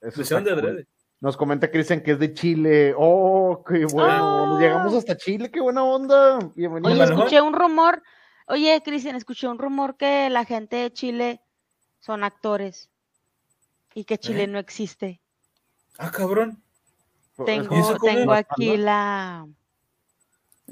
Lo 0.00 0.22
hicieron 0.22 0.44
de 0.44 0.50
adrede. 0.52 0.86
Nos 1.20 1.36
comenta 1.36 1.70
Cristian 1.70 2.00
que 2.02 2.12
es 2.12 2.18
de 2.18 2.34
Chile. 2.34 2.94
Oh, 2.96 3.62
qué 3.66 3.84
bueno. 3.86 4.56
Ah. 4.56 4.60
Llegamos 4.60 4.92
hasta 4.94 5.16
Chile, 5.16 5.50
qué 5.50 5.60
buena 5.60 5.84
onda. 5.84 6.38
Bienvenido. 6.56 6.92
Oye, 6.92 7.04
escuché 7.04 7.40
un 7.40 7.52
rumor, 7.54 8.02
oye, 8.48 8.82
Cristian, 8.84 9.14
escuché 9.14 9.46
un 9.48 9.58
rumor 9.58 9.96
que 9.96 10.28
la 10.30 10.44
gente 10.44 10.76
de 10.76 10.92
Chile 10.92 11.40
son 12.00 12.24
actores 12.24 12.90
y 13.94 14.04
que 14.04 14.18
Chile 14.18 14.44
¿Eh? 14.44 14.46
no 14.48 14.58
existe. 14.58 15.20
Ah, 15.98 16.10
cabrón. 16.10 16.60
Pues, 17.36 17.46
Tengo, 17.46 17.96
tengo 17.98 18.32
¿La 18.32 18.38
aquí 18.38 18.76
la, 18.76 19.46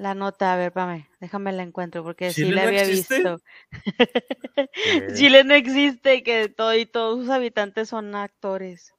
la 0.00 0.14
nota, 0.14 0.54
a 0.54 0.56
ver, 0.56 0.68
espérame, 0.68 1.06
déjame 1.20 1.52
la 1.52 1.62
encuentro 1.62 2.02
porque 2.02 2.32
sí 2.32 2.42
¿Chile 2.42 2.56
la 2.56 2.62
no 2.62 2.68
había 2.68 2.82
existe? 2.84 3.16
visto. 3.16 3.40
Chile 5.14 5.44
no 5.44 5.54
existe, 5.54 6.22
que 6.22 6.48
todo 6.48 6.74
y 6.74 6.86
todos 6.86 7.20
sus 7.20 7.28
habitantes 7.30 7.88
son 7.90 8.14
actores. 8.14 8.94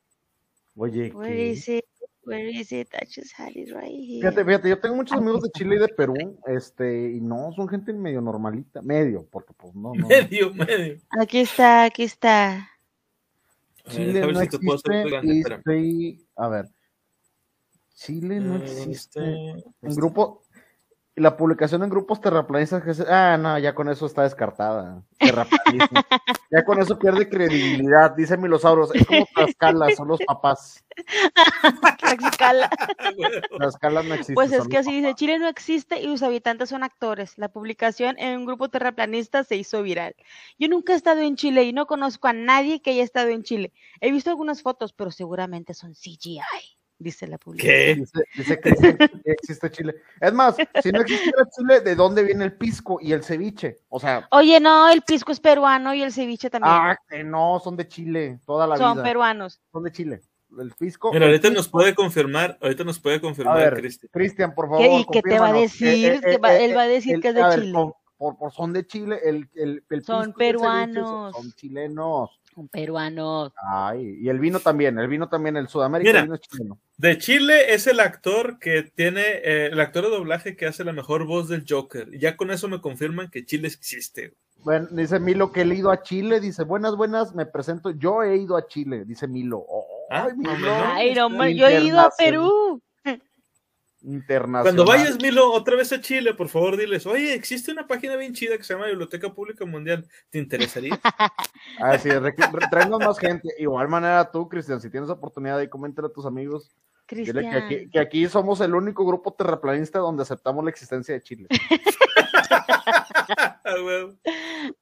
Oye, 0.75 1.11
Where 1.13 1.35
¿qué? 1.35 1.49
is 1.51 1.67
it? 1.67 1.85
Where 2.23 2.49
is 2.51 2.71
it? 2.71 2.87
I 2.93 3.05
just 3.05 3.33
had 3.37 3.55
it 3.55 3.69
right 3.73 3.89
here. 3.89 4.21
Fíjate, 4.21 4.45
fíjate, 4.45 4.69
yo 4.69 4.79
tengo 4.79 4.95
muchos 4.95 5.17
amigos 5.17 5.41
de 5.41 5.49
Chile 5.49 5.75
y 5.77 5.79
de 5.79 5.87
Perú, 5.89 6.39
este, 6.45 7.11
y 7.11 7.19
no, 7.19 7.51
son 7.55 7.67
gente 7.67 7.91
medio 7.93 8.21
normalita, 8.21 8.81
medio, 8.83 9.25
porque 9.31 9.53
pues 9.53 9.73
no, 9.73 9.95
no. 9.95 10.07
Medio, 10.07 10.53
medio. 10.53 10.99
Aquí 11.19 11.39
está, 11.39 11.85
aquí 11.85 12.03
está. 12.03 12.69
Chile 13.89 14.21
no 14.21 14.27
ver 14.27 14.37
si 14.37 14.49
te 14.49 14.59
puedo 14.59 14.77
hacer 14.77 15.07
existe 15.07 15.27
y 15.27 15.41
estoy, 15.41 16.25
a 16.35 16.47
ver, 16.47 16.65
Chile 17.95 18.39
no 18.39 18.57
Eh, 18.57 18.59
existe. 18.63 19.19
este- 19.19 19.63
En 19.81 19.95
grupo, 21.15 21.21
la 21.21 21.37
publicación 21.37 21.83
en 21.83 21.89
grupos 21.89 22.21
terraplanistas 22.21 22.83
que 22.83 22.93
se, 22.93 23.03
ah, 23.07 23.37
no, 23.37 23.57
ya 23.59 23.75
con 23.75 23.89
eso 23.89 24.05
está 24.05 24.23
descartada. 24.23 25.03
Terraplanismo. 25.19 26.01
ya 26.51 26.63
con 26.63 26.81
eso 26.81 26.97
pierde 26.97 27.29
credibilidad, 27.29 28.11
dice 28.15 28.37
Milosauros, 28.37 28.93
es 28.93 29.05
como 29.05 29.25
Tlaxcala, 29.33 29.95
son 29.95 30.07
los 30.07 30.19
papás. 30.25 30.83
Tlaxcala. 31.99 32.69
Tlaxcala 33.57 34.03
no 34.03 34.13
existe. 34.13 34.33
Pues 34.33 34.51
es 34.51 34.67
que 34.67 34.77
así 34.77 34.91
dice. 35.01 35.13
Chile 35.15 35.39
no 35.39 35.47
existe 35.47 35.99
y 36.01 36.05
sus 36.05 36.23
habitantes 36.23 36.69
son 36.69 36.83
actores. 36.83 37.37
La 37.37 37.49
publicación 37.49 38.17
en 38.17 38.39
un 38.39 38.45
grupo 38.45 38.69
terraplanista 38.69 39.43
se 39.43 39.57
hizo 39.57 39.83
viral. 39.83 40.15
Yo 40.57 40.67
nunca 40.69 40.93
he 40.93 40.95
estado 40.95 41.21
en 41.21 41.35
Chile 41.35 41.63
y 41.63 41.73
no 41.73 41.87
conozco 41.87 42.27
a 42.27 42.33
nadie 42.33 42.81
que 42.81 42.91
haya 42.91 43.03
estado 43.03 43.29
en 43.29 43.43
Chile. 43.43 43.73
He 43.99 44.11
visto 44.11 44.29
algunas 44.29 44.61
fotos, 44.61 44.93
pero 44.93 45.11
seguramente 45.11 45.73
son 45.73 45.93
CGI. 45.93 46.41
Dice 47.01 47.27
la 47.27 47.37
publicidad. 47.37 47.71
¿Qué? 47.73 47.95
Dice, 47.95 48.23
dice 48.35 48.59
que 48.59 49.09
existe 49.25 49.69
Chile. 49.71 49.95
Es 50.19 50.33
más, 50.33 50.55
si 50.81 50.91
no 50.91 51.01
existiera 51.01 51.43
Chile, 51.57 51.81
¿de 51.81 51.95
dónde 51.95 52.23
viene 52.23 52.45
el 52.45 52.53
pisco 52.53 52.99
y 53.01 53.11
el 53.13 53.23
ceviche? 53.23 53.79
O 53.89 53.99
sea, 53.99 54.27
Oye, 54.31 54.59
no, 54.59 54.89
el 54.89 55.01
pisco 55.01 55.31
es 55.31 55.39
peruano 55.39 55.93
y 55.93 56.01
el 56.03 56.11
ceviche 56.11 56.49
también. 56.49 56.73
ah, 56.73 56.97
que 57.09 57.23
no, 57.23 57.59
son 57.63 57.75
de 57.75 57.87
Chile, 57.87 58.39
toda 58.45 58.67
la 58.67 58.77
Son 58.77 58.93
vida. 58.93 59.03
peruanos. 59.03 59.59
Son 59.71 59.83
de 59.83 59.91
Chile. 59.91 60.21
El 60.59 60.71
pisco. 60.77 61.11
Mira, 61.13 61.25
el 61.25 61.31
ahorita 61.31 61.47
pisco- 61.49 61.55
nos 61.57 61.69
puede 61.69 61.95
confirmar, 61.95 62.57
ahorita 62.61 62.83
nos 62.83 62.99
puede 62.99 63.21
confirmar, 63.21 63.73
Cristian. 63.75 64.09
Cristian, 64.11 64.53
por 64.53 64.65
favor. 64.65 64.81
¿Qué- 64.81 64.97
y 64.99 65.05
qué 65.11 65.21
te 65.21 65.39
va 65.39 65.47
a 65.49 65.53
decir? 65.53 66.19
Que 66.21 66.37
va- 66.37 66.55
él 66.57 66.75
va 66.75 66.81
a 66.83 66.87
decir 66.87 67.19
que 67.21 67.29
es 67.29 67.35
de 67.35 67.41
a 67.41 67.47
ver, 67.47 67.61
Chile. 67.61 67.73
Por, 67.73 67.95
por- 68.17 68.37
por- 68.37 68.51
son 68.51 68.73
de 68.73 68.85
Chile, 68.85 69.17
el, 69.23 69.49
el, 69.55 69.83
el 69.89 70.03
Son 70.03 70.33
pisco 70.33 70.41
y 70.43 70.43
el 70.45 70.51
ceviche 70.51 70.57
peruanos. 70.59 71.09
Son, 71.09 71.33
son 71.43 71.51
chilenos. 71.53 72.40
Son 72.53 72.67
peruanos. 72.67 73.53
Ay, 73.71 74.17
y 74.21 74.29
el 74.29 74.39
vino 74.39 74.59
también, 74.59 74.99
el 74.99 75.07
vino 75.07 75.29
también, 75.29 75.57
el 75.57 75.67
Sudamérica 75.67 76.09
Mira. 76.09 76.19
el 76.19 76.25
vino 76.25 76.35
es 76.35 76.41
chileno. 76.41 76.79
De 76.97 77.17
Chile 77.17 77.73
es 77.73 77.87
el 77.87 77.99
actor 77.99 78.59
que 78.59 78.83
tiene, 78.83 79.21
eh, 79.21 79.69
el 79.71 79.79
actor 79.79 80.03
de 80.03 80.09
doblaje 80.09 80.55
que 80.55 80.65
hace 80.65 80.83
la 80.83 80.93
mejor 80.93 81.25
voz 81.25 81.47
del 81.47 81.65
Joker. 81.67 82.09
Y 82.13 82.19
ya 82.19 82.35
con 82.35 82.51
eso 82.51 82.67
me 82.67 82.81
confirman 82.81 83.29
que 83.29 83.45
Chile 83.45 83.67
existe. 83.67 84.33
Bueno, 84.63 84.87
dice 84.91 85.19
Milo 85.19 85.51
que 85.51 85.61
él 85.61 85.71
ha 85.71 85.75
ido 85.75 85.91
a 85.91 86.03
Chile, 86.03 86.39
dice, 86.39 86.63
buenas, 86.63 86.95
buenas, 86.95 87.33
me 87.33 87.45
presento, 87.47 87.89
yo 87.91 88.21
he 88.21 88.37
ido 88.37 88.55
a 88.55 88.67
Chile, 88.67 89.05
dice 89.05 89.27
Milo. 89.27 89.65
Ah, 90.11 90.27
Ay, 90.27 90.37
Milo, 90.37 90.57
no, 90.57 90.93
Ay, 90.93 91.15
no, 91.15 91.25
hombre, 91.27 91.55
yo 91.55 91.67
he 91.67 91.83
ido 91.83 91.99
a 91.99 92.11
Perú. 92.15 92.81
Internacional. 94.03 94.63
Cuando 94.63 94.85
vayas, 94.85 95.21
Milo, 95.21 95.51
otra 95.51 95.75
vez 95.75 95.91
a 95.93 96.01
Chile, 96.01 96.33
por 96.33 96.49
favor, 96.49 96.77
diles, 96.77 97.05
oye, 97.05 97.33
existe 97.33 97.71
una 97.71 97.87
página 97.87 98.15
bien 98.15 98.33
chida 98.33 98.57
que 98.57 98.63
se 98.63 98.73
llama 98.73 98.87
Biblioteca 98.87 99.33
Pública 99.33 99.65
Mundial. 99.65 100.05
¿Te 100.29 100.39
interesaría? 100.39 100.99
Así 101.79 102.09
es, 102.09 102.21
tráenos 102.69 102.99
más 102.99 103.19
gente. 103.19 103.49
Igual 103.57 103.87
manera 103.87 104.29
tú, 104.31 104.47
Cristian, 104.49 104.81
si 104.81 104.89
tienes 104.89 105.09
oportunidad 105.09 105.59
ahí, 105.59 105.67
coméntale 105.67 106.07
a 106.07 106.11
tus 106.11 106.25
amigos. 106.25 106.71
Dile 107.09 107.41
que 107.41 107.47
aquí, 107.49 107.67
Cristian. 107.67 107.91
que 107.91 107.99
aquí 107.99 108.27
somos 108.27 108.61
el 108.61 108.73
único 108.73 109.05
grupo 109.05 109.33
terraplanista 109.33 109.99
donde 109.99 110.23
aceptamos 110.23 110.63
la 110.63 110.69
existencia 110.69 111.13
de 111.13 111.21
Chile. 111.21 111.47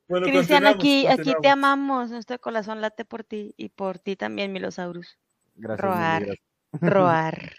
Bueno, 0.08 0.26
Cristian, 0.26 0.66
aquí, 0.66 1.06
aquí 1.08 1.34
te 1.42 1.50
amamos. 1.50 2.10
Nuestro 2.10 2.40
corazón 2.40 2.82
late 2.82 3.06
por 3.06 3.24
ti 3.24 3.54
y 3.58 3.70
por 3.70 4.00
ti 4.00 4.16
también, 4.16 4.52
Milosaurus. 4.52 5.18
Gracias. 5.56 5.80
Roar. 5.80 6.40
Roar. 6.82 7.54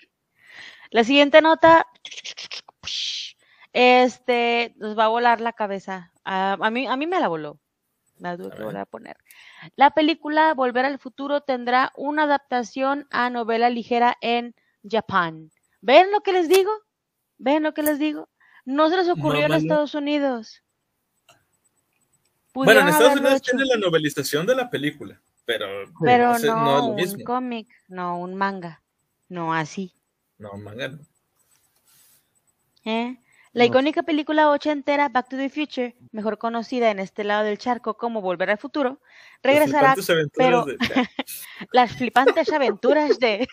La 0.91 1.05
siguiente 1.05 1.41
nota. 1.41 1.87
Este 3.73 4.75
nos 4.77 4.99
va 4.99 5.05
a 5.05 5.09
volar 5.09 5.41
la 5.41 5.53
cabeza. 5.53 6.13
A, 6.25 6.59
a 6.61 6.71
mí, 6.71 6.87
a 6.87 6.97
mí 6.97 7.07
me 7.07 7.21
la 7.21 7.29
voló. 7.29 7.59
La 8.19 8.37
tuve 8.37 8.51
que 8.51 8.63
volver 8.63 8.83
a 8.83 8.87
poner. 8.87 9.17
La 9.77 9.93
película 9.93 10.53
Volver 10.55 10.85
al 10.85 10.99
Futuro 10.99 11.41
tendrá 11.41 11.93
una 11.97 12.25
adaptación 12.25 13.07
a 13.11 13.31
novela 13.31 13.71
ligera 13.71 14.17
en 14.21 14.55
Japón. 14.89 15.51
¿Ven 15.81 16.13
lo 16.13 16.21
que 16.21 16.33
les 16.33 16.49
digo? 16.49 16.71
¿Ven 17.39 17.63
lo 17.63 17.73
que 17.73 17.83
les 17.83 17.99
digo? 17.99 18.29
No 18.67 18.91
se 18.91 18.99
les 18.99 19.09
ocurrió 19.09 19.47
en. 19.47 19.53
Estados 19.53 19.95
Unidos. 19.95 20.63
Bueno, 22.53 22.81
en 22.81 22.89
Estados 22.89 23.19
Unidos 23.19 23.43
tiene 23.43 23.65
la 23.65 23.77
novelización 23.77 24.45
de 24.45 24.57
la 24.57 24.69
película, 24.69 25.21
pero, 25.47 25.67
Pero 26.03 26.33
no, 26.33 26.39
sé, 26.39 26.47
no, 26.49 26.65
no 26.65 26.99
es 26.99 27.13
lo 27.13 27.19
un 27.19 27.25
cómic, 27.25 27.69
no 27.89 28.19
un 28.19 28.35
manga, 28.35 28.83
no 29.29 29.55
así. 29.55 29.95
No, 30.41 30.55
manga 30.59 30.89
no. 30.89 30.99
¿eh? 32.85 33.17
La 33.53 33.65
No 33.65 33.69
icónica 33.69 34.03
película 34.05 34.49
ochentera 34.51 35.09
Back 35.09 35.29
to 35.29 35.37
the 35.37 35.51
Future, 35.51 35.97
mejor 36.13 36.39
conocida 36.39 36.91
en 36.91 36.99
este 37.01 37.25
lado 37.25 37.45
del 37.45 37.59
charco 37.59 37.95
como 37.97 38.21
Volver 38.23 38.49
al 38.51 38.59
Futuro, 38.59 39.01
regresará 39.43 39.95
Las 39.97 40.07
flipantes 40.07 40.11
aventuras 40.11 40.31
pero- 40.39 40.65
de- 40.65 40.79
las 41.73 41.97
flipantes 41.97 42.53
aventuras 42.53 43.19
de... 43.21 43.49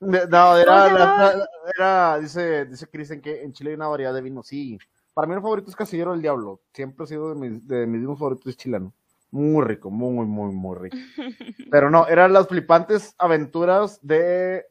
No, 0.00 0.16
era, 0.18 0.24
¿Cómo 0.28 0.58
se 0.58 0.64
la- 0.64 0.98
llama? 0.98 1.32
la- 1.34 1.48
era- 1.76 2.18
dice, 2.18 2.64
dice 2.66 2.88
Cristian 2.90 3.20
que 3.20 3.42
en 3.42 3.52
Chile 3.52 3.70
hay 3.70 3.76
una 3.76 3.86
variedad 3.88 4.12
de 4.12 4.20
vinos. 4.20 4.48
Sí, 4.48 4.78
para 5.14 5.28
mí 5.28 5.34
el 5.34 5.40
favorito 5.40 5.70
es 5.70 5.76
Casillero 5.76 6.10
del 6.10 6.20
Diablo. 6.22 6.60
Siempre 6.72 7.04
ha 7.04 7.06
sido 7.06 7.28
de 7.32 7.36
mis, 7.36 7.66
de 7.68 7.86
mis 7.86 8.00
vinos 8.00 8.18
favoritos 8.18 8.48
es 8.48 8.56
chileno. 8.56 8.92
Muy 9.30 9.64
rico, 9.64 9.90
muy, 9.90 10.26
muy, 10.26 10.52
muy 10.52 10.76
rico. 10.76 10.96
Pero 11.70 11.88
no, 11.88 12.06
eran 12.08 12.32
las 12.32 12.48
flipantes 12.48 13.14
aventuras 13.18 14.00
de 14.02 14.64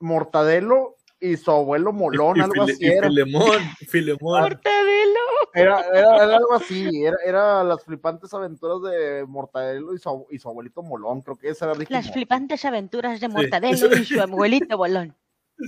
Mortadelo 0.00 0.96
y 1.18 1.36
su 1.36 1.50
abuelo 1.50 1.92
Molón, 1.92 2.36
y 2.36 2.40
algo 2.40 2.52
File- 2.66 2.72
así 2.74 2.84
y 2.84 2.88
era. 2.88 3.08
Filemón, 3.08 3.58
Filemón. 3.88 4.42
Mortadelo. 4.42 5.20
Era, 5.54 5.80
era- 5.88 6.24
era 6.24 6.36
algo 6.36 6.54
así, 6.54 7.04
era, 7.04 7.16
era 7.24 7.64
las 7.64 7.82
flipantes 7.84 8.32
aventuras 8.34 8.82
de 8.92 9.24
Mortadelo 9.26 9.94
y 9.94 9.98
su, 9.98 10.26
y 10.30 10.38
su 10.38 10.48
abuelito 10.48 10.82
Molón, 10.82 11.22
creo 11.22 11.36
que 11.36 11.48
esa 11.48 11.64
era 11.66 11.74
Ricky 11.74 11.92
Las 11.92 12.12
flipantes 12.12 12.64
aventuras 12.66 13.20
de 13.20 13.28
Mortadelo 13.28 13.96
y 13.96 14.04
su 14.04 14.20
abuelito 14.20 14.76
Bolón. 14.76 15.16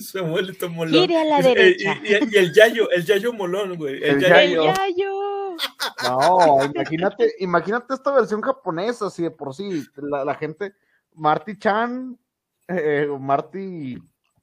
Su 0.00 0.18
abuelito 0.18 0.68
molón. 0.68 0.92
Gire 0.92 1.16
a 1.16 1.24
la 1.24 1.40
derecha. 1.40 1.98
Y, 2.04 2.10
y 2.12 2.36
el 2.36 2.52
Yayo, 2.52 2.90
el 2.90 3.06
Yayo 3.06 3.32
molón, 3.32 3.74
güey. 3.78 3.94
El, 3.96 4.16
El 4.16 4.20
Yayo. 4.20 4.62
¡El 4.64 4.74
Yayo. 4.74 4.74
Yayo! 4.74 5.56
No, 6.04 6.64
imagínate, 6.64 7.34
imagínate 7.38 7.94
esta 7.94 8.12
versión 8.12 8.42
japonesa, 8.42 9.06
así 9.06 9.22
de 9.22 9.30
por 9.30 9.54
sí, 9.54 9.82
la, 9.96 10.26
la 10.26 10.34
gente, 10.34 10.74
Marty 11.14 11.58
Chan, 11.58 12.18
eh, 12.68 13.08
Marty 13.18 13.96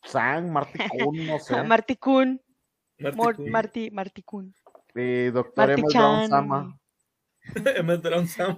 San, 0.06 0.52
Marty 0.52 0.80
Kun, 0.90 1.28
no 1.28 1.40
sé, 1.40 1.64
Marty 1.64 1.96
Kun. 1.96 2.42
Marty. 3.00 3.92
Marty, 3.92 4.24
eh, 4.96 5.32
Doctor 5.34 5.68
Marty 5.68 5.82
Emmett 5.82 5.94
Brown. 5.94 6.30
Sama. 6.30 6.80
Emmett 7.76 8.02
Brown 8.02 8.28
Sam. 8.28 8.58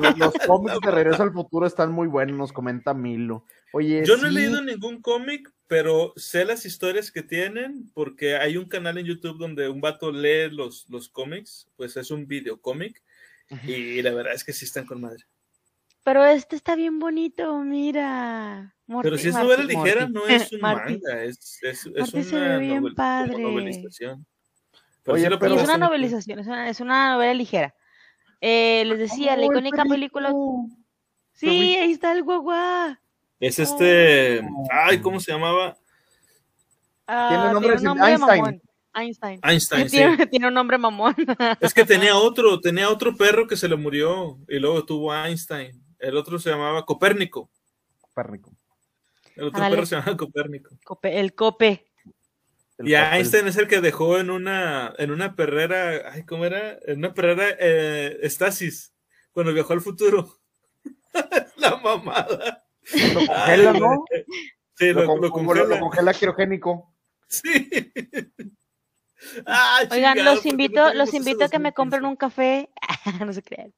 Los, 0.00 0.18
los 0.18 0.34
cómics 0.46 0.78
de 0.80 0.90
Regreso 0.90 1.22
al 1.22 1.32
Futuro 1.32 1.66
están 1.66 1.92
muy 1.92 2.06
buenos, 2.06 2.36
nos 2.36 2.52
comenta 2.52 2.94
Milo. 2.94 3.44
Oye, 3.72 4.04
Yo 4.04 4.16
no 4.16 4.28
he 4.28 4.30
leído 4.30 4.62
ningún 4.62 5.00
cómic, 5.00 5.50
pero 5.66 6.12
sé 6.16 6.44
las 6.44 6.66
historias 6.66 7.10
que 7.10 7.22
tienen, 7.22 7.90
porque 7.94 8.36
hay 8.36 8.58
un 8.58 8.66
canal 8.66 8.98
en 8.98 9.06
YouTube 9.06 9.38
donde 9.38 9.68
un 9.68 9.80
vato 9.80 10.12
lee 10.12 10.50
los, 10.50 10.86
los 10.90 11.08
cómics, 11.08 11.68
pues 11.76 11.96
es 11.96 12.10
un 12.10 12.26
videocómic, 12.26 13.02
y 13.66 14.00
la 14.02 14.12
verdad 14.12 14.34
es 14.34 14.44
que 14.44 14.52
sí 14.52 14.64
están 14.64 14.86
con 14.86 15.00
madre. 15.00 15.24
Pero 16.04 16.24
este 16.24 16.56
está 16.56 16.74
bien 16.74 16.98
bonito, 16.98 17.58
mira. 17.60 18.74
Morty- 18.86 19.02
Pero 19.04 19.18
si 19.18 19.28
es 19.28 19.34
novela 19.34 19.62
ligera, 19.64 20.08
Morty. 20.08 20.12
no 20.12 20.26
es 20.26 20.52
un 20.52 20.60
Marty. 20.60 20.92
manga, 21.00 21.22
es, 21.22 21.58
es, 21.62 21.86
es 21.86 21.92
Marty 21.96 22.22
se 22.24 22.36
una 22.36 22.48
ve 22.48 22.58
bien 22.58 22.82
novel- 22.82 22.94
padre. 22.94 23.38
novelización. 23.38 24.26
Pero 25.04 25.14
Oye, 25.14 25.24
sí 25.24 25.30
lo 25.30 25.38
pero- 25.38 25.54
Y 25.54 25.58
es 25.58 25.64
una 25.64 25.78
novelización, 25.78 26.38
es 26.40 26.46
una, 26.46 26.68
es 26.68 26.80
una 26.80 27.12
novela 27.14 27.34
ligera. 27.34 27.74
Eh, 28.40 28.82
les 28.86 28.98
decía, 28.98 29.36
la 29.36 29.42
¡Oh, 29.46 29.50
icónica 29.52 29.84
película. 29.84 30.32
Sí, 31.32 31.48
ahí 31.76 31.92
está 31.92 32.12
el 32.12 32.22
guagua. 32.24 33.00
Es 33.38 33.58
este. 33.58 34.40
Oh. 34.40 34.66
Ay, 34.70 35.00
¿cómo 35.00 35.18
se 35.20 35.32
llamaba? 35.32 35.76
Ah, 37.06 37.28
Tiene 37.30 37.52
nombre 37.52 37.72
un 37.76 37.82
de 37.82 37.88
Einstein. 38.10 38.20
mamón. 38.40 38.62
Einstein. 38.94 39.40
Einstein, 39.42 39.88
sí. 39.88 39.96
Tiene, 39.96 40.26
tiene 40.26 40.48
un 40.48 40.54
nombre 40.54 40.78
mamón. 40.78 41.14
Es 41.60 41.72
que 41.72 41.84
tenía 41.84 42.16
otro, 42.16 42.60
tenía 42.60 42.88
otro 42.90 43.16
perro 43.16 43.46
que 43.46 43.56
se 43.56 43.68
le 43.68 43.76
murió 43.76 44.38
y 44.48 44.58
luego 44.58 44.84
tuvo 44.84 45.12
a 45.12 45.28
Einstein. 45.28 45.81
El 46.02 46.16
otro 46.16 46.38
se 46.38 46.50
llamaba 46.50 46.84
Copérnico. 46.84 47.50
Perrico. 48.14 48.52
El 49.36 49.44
otro 49.44 49.60
perro 49.70 49.86
se 49.86 49.94
llamaba 49.96 50.16
Copérnico. 50.16 50.76
Cope- 50.84 51.18
el 51.18 51.34
cope. 51.34 51.86
El 52.78 52.88
Y. 52.88 52.94
Einstein 52.94 53.46
es 53.46 53.56
el 53.56 53.68
que 53.68 53.80
dejó 53.80 54.18
en 54.18 54.30
una, 54.30 54.92
en 54.98 55.10
una 55.10 55.36
perrera, 55.36 56.10
ay, 56.12 56.24
¿cómo 56.26 56.44
era? 56.44 56.78
En 56.86 56.98
una 56.98 57.14
perrera 57.14 57.56
eh, 57.58 58.18
estasis, 58.22 58.92
cuando 59.32 59.52
viajó 59.54 59.72
al 59.72 59.80
futuro. 59.80 60.38
La 61.56 61.76
mamada. 61.76 62.64
Lo 63.14 63.26
congela, 63.26 63.72
¿no? 63.74 64.04
Sí, 64.76 64.92
lo, 64.92 65.04
Lo, 65.04 65.16
lo 65.18 65.30
como 65.30 65.54
lo- 65.54 65.60
congela. 65.62 65.80
congela 65.80 66.14
criogénico. 66.14 66.92
Sí. 67.28 67.70
Ah, 69.46 69.78
Oigan, 69.90 70.14
chingado, 70.16 70.24
los 70.24 70.34
¿por 70.34 70.42
qué 70.42 70.48
no 70.48 70.50
invito, 70.50 70.94
los 70.94 71.14
invito 71.14 71.44
a 71.44 71.48
que 71.48 71.58
me 71.60 71.70
2015? 71.70 71.74
compren 71.76 72.04
un 72.04 72.16
café. 72.16 72.70
no 73.24 73.32
se 73.32 73.42
crean. 73.42 73.72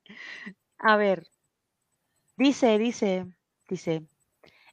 A 0.79 0.97
ver. 0.97 1.27
Dice, 2.37 2.79
dice, 2.79 3.27
dice. 3.69 3.93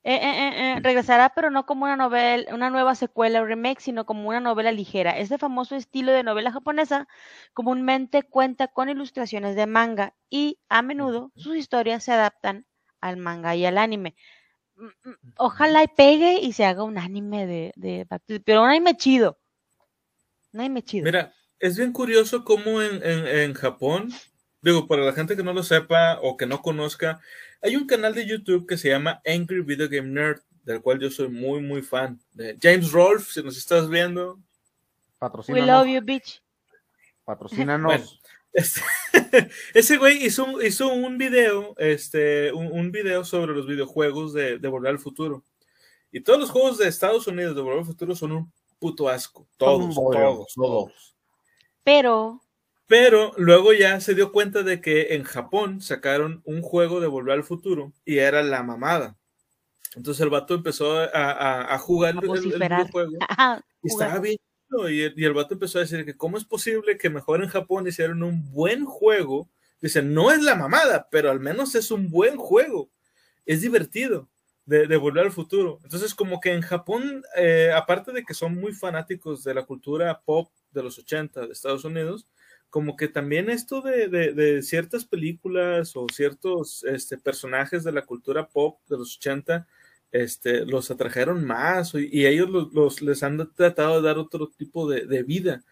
eh, 0.04 0.16
eh, 0.16 0.50
eh, 0.50 0.74
eh, 0.78 0.82
regresará, 0.84 1.32
pero 1.36 1.52
no 1.52 1.66
como 1.66 1.86
una 1.86 1.98
novela, 1.98 2.54
una 2.56 2.70
nueva 2.72 2.96
secuela 2.96 3.42
o 3.42 3.46
remake, 3.46 3.82
sino 3.82 4.06
como 4.06 4.30
una 4.30 4.40
novela 4.42 4.72
ligera. 4.72 5.18
Este 5.20 5.38
famoso 5.40 5.76
estilo 5.76 6.12
de 6.14 6.24
novela 6.24 6.52
japonesa 6.52 7.08
comúnmente 7.54 8.24
cuenta 8.24 8.68
con 8.70 8.90
ilustraciones 8.90 9.56
de 9.56 9.68
manga 9.68 10.16
y 10.30 10.60
a 10.70 10.82
menudo 10.84 11.32
sus 11.36 11.58
historias 11.58 12.04
se 12.06 12.14
adaptan 12.14 12.66
al 13.02 13.18
manga 13.18 13.56
y 13.56 13.66
al 13.66 13.78
anime. 13.80 14.16
Mm, 14.76 14.88
mm, 15.10 15.16
Ojalá 15.38 15.84
y 15.84 15.88
pegue 15.90 16.40
y 16.42 16.54
se 16.54 16.66
haga 16.66 16.84
un 16.84 16.98
anime 16.98 17.46
de, 17.48 17.74
de 17.76 18.08
pero 18.46 18.64
un 18.64 18.70
anime 18.70 18.96
chido. 18.98 19.40
Un 20.54 20.60
anime 20.62 20.82
chido. 20.84 21.12
Mira, 21.12 21.34
es 21.60 21.78
bien 21.78 21.92
curioso 21.92 22.44
cómo 22.46 22.82
en, 22.82 23.04
en, 23.04 23.28
en 23.28 23.54
Japón, 23.54 24.10
digo, 24.62 24.88
para 24.88 25.04
la 25.04 25.14
gente 25.14 25.36
que 25.36 25.44
no 25.44 25.54
lo 25.54 25.64
sepa 25.64 26.20
o 26.22 26.38
que 26.38 26.46
no 26.46 26.62
conozca, 26.62 27.20
hay 27.62 27.76
un 27.76 27.88
canal 27.88 28.14
de 28.14 28.26
YouTube 28.28 28.68
que 28.68 28.78
se 28.78 28.90
llama 28.90 29.22
Angry 29.26 29.62
Video 29.62 29.88
Game 29.90 30.10
Nerd, 30.10 30.42
del 30.64 30.82
cual 30.82 31.00
yo 31.00 31.10
soy 31.10 31.28
muy, 31.30 31.62
muy 31.62 31.82
fan. 31.82 32.20
De 32.34 32.58
James 32.62 32.92
Rolfe, 32.92 33.32
si 33.32 33.44
nos 33.44 33.58
estás 33.58 33.90
viendo. 33.90 34.36
We 34.36 34.42
Patrocínanos. 35.20 35.68
love 35.68 35.88
you, 35.88 36.02
bitch. 36.02 36.42
Patrocínanos. 37.26 37.86
Bueno. 37.86 38.06
Este, 38.54 38.82
ese 39.74 39.98
güey 39.98 40.26
hizo, 40.26 40.44
un- 40.46 40.66
hizo 40.66 40.90
un 40.90 41.18
video, 41.18 41.74
este, 41.78 42.52
un, 42.52 42.68
un 42.72 42.92
video 42.92 43.24
sobre 43.24 43.54
los 43.54 43.66
videojuegos 43.66 44.34
de, 44.34 44.60
de 44.60 44.68
Volver 44.68 44.92
al 44.92 45.00
Futuro. 45.00 45.44
Y 46.12 46.20
todos 46.22 46.40
los 46.40 46.50
juegos 46.50 46.78
de 46.78 46.88
Estados 46.88 47.26
Unidos 47.28 47.56
de 47.56 47.62
Volver 47.62 47.80
al 47.80 47.86
Futuro 47.86 48.14
son 48.16 48.34
un 48.34 48.52
puto 48.80 49.08
asco. 49.08 49.48
Todos, 49.58 49.96
todos, 49.96 50.54
todos. 50.54 51.16
Pero. 51.84 52.42
Pero 52.92 53.32
luego 53.38 53.72
ya 53.72 54.02
se 54.02 54.16
dio 54.16 54.34
cuenta 54.34 54.64
de 54.64 54.82
que 54.82 55.16
en 55.16 55.24
Japón 55.24 55.80
sacaron 55.80 56.42
un 56.44 56.62
juego 56.62 57.00
de 57.00 57.08
Volver 57.08 57.36
al 57.36 57.46
Futuro 57.46 57.94
y 58.04 58.18
era 58.18 58.44
la 58.44 58.64
mamada. 58.64 59.16
Entonces 59.96 60.20
el 60.20 60.30
vato 60.30 60.56
empezó 60.56 61.00
a, 61.00 61.78
jugar 61.78 62.16
el, 62.22 62.28
juego 62.92 63.12
y 63.84 63.88
estaba 63.88 64.20
bien. 64.20 64.36
Y 64.90 65.04
el, 65.04 65.14
y 65.16 65.24
el 65.24 65.32
vato 65.34 65.54
empezó 65.54 65.78
a 65.78 65.84
decir 65.84 66.04
que 66.04 66.18
cómo 66.18 66.38
es 66.38 66.44
posible 66.44 66.98
que 66.98 67.10
mejor 67.10 67.42
en 67.42 67.48
Japón 67.48 67.88
hicieron 67.88 68.24
un 68.24 68.52
buen 68.52 68.84
juego. 68.84 69.48
Dice, 69.80 70.02
no 70.02 70.30
es 70.30 70.44
la 70.44 70.56
mamada, 70.56 71.08
pero 71.10 71.32
al 71.32 71.40
menos 71.40 71.76
es 71.76 71.92
un 71.92 72.10
buen 72.10 72.36
juego. 72.36 72.90
Es 73.46 73.62
divertido 73.62 74.28
de, 74.66 74.98
Volver 74.98 75.24
al 75.24 75.32
Futuro. 75.32 75.80
Entonces 75.86 76.14
como 76.14 76.42
que 76.42 76.52
en 76.52 76.62
Japón, 76.62 77.24
eh, 77.38 77.72
aparte 77.74 78.12
de 78.12 78.26
que 78.26 78.34
son 78.34 78.56
muy 78.56 78.74
fanáticos 78.74 79.46
de 79.46 79.54
la 79.54 79.64
cultura 79.64 80.20
pop 80.26 80.52
de 80.72 80.84
los 80.84 81.00
80 81.00 81.48
de 81.48 81.54
Estados 81.54 81.86
Unidos, 81.86 82.28
como 82.72 82.96
que 82.96 83.10
también 83.10 83.50
esto 83.50 83.82
de, 83.82 84.08
de, 84.08 84.62
ciertas 84.64 85.04
películas 85.06 85.96
o 85.98 86.08
ciertos 86.12 86.86
este, 86.86 87.18
personajes 87.18 87.84
de 87.84 87.92
la 87.92 88.04
cultura 88.04 88.48
pop 88.48 88.80
de 88.88 88.98
los 88.98 89.18
80 89.18 89.68
este, 90.12 90.66
los 90.66 90.90
atrajeron 90.90 91.46
más 91.46 91.94
y, 91.96 92.26
ellos 92.26 92.50
los, 92.50 93.02
les 93.02 93.24
han 93.24 93.54
tratado 93.54 94.02
de 94.02 94.08
dar 94.08 94.18
otro 94.18 94.48
tipo 94.48 94.90
de, 94.90 95.24
vida. 95.24 95.64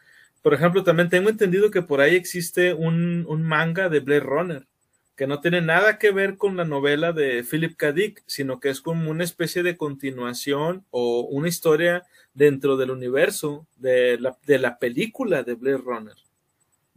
Por 0.41 0.53
ejemplo, 0.53 0.83
también 0.83 1.09
tengo 1.09 1.29
entendido 1.29 1.71
que 1.71 1.81
por 1.81 2.01
ahí 2.01 2.15
existe 2.15 2.73
un, 2.73 3.25
manga 3.43 3.87
de 3.87 4.01
Blade 4.01 4.19
Runner 4.19 4.67
que 5.15 5.27
no 5.27 5.41
tiene 5.41 5.61
nada 5.61 5.99
que 5.99 6.11
ver 6.11 6.37
con 6.37 6.55
la 6.57 6.63
novela 6.65 7.11
de 7.11 7.43
Philip 7.43 7.75
K. 7.75 7.91
Dick, 7.91 8.23
sino 8.25 8.59
que 8.59 8.69
es 8.69 8.81
como 8.81 9.09
una 9.09 9.25
especie 9.25 9.63
de 9.63 9.77
continuación 9.77 10.85
o 10.91 11.21
una 11.21 11.49
historia 11.49 12.03
dentro 12.33 12.77
del 12.77 12.91
universo 12.91 13.67
de 13.75 14.17
la, 14.17 14.37
de 14.45 14.59
la 14.59 14.79
película 14.79 15.43
de 15.43 15.55
Blade 15.55 15.77
Runner. 15.77 16.15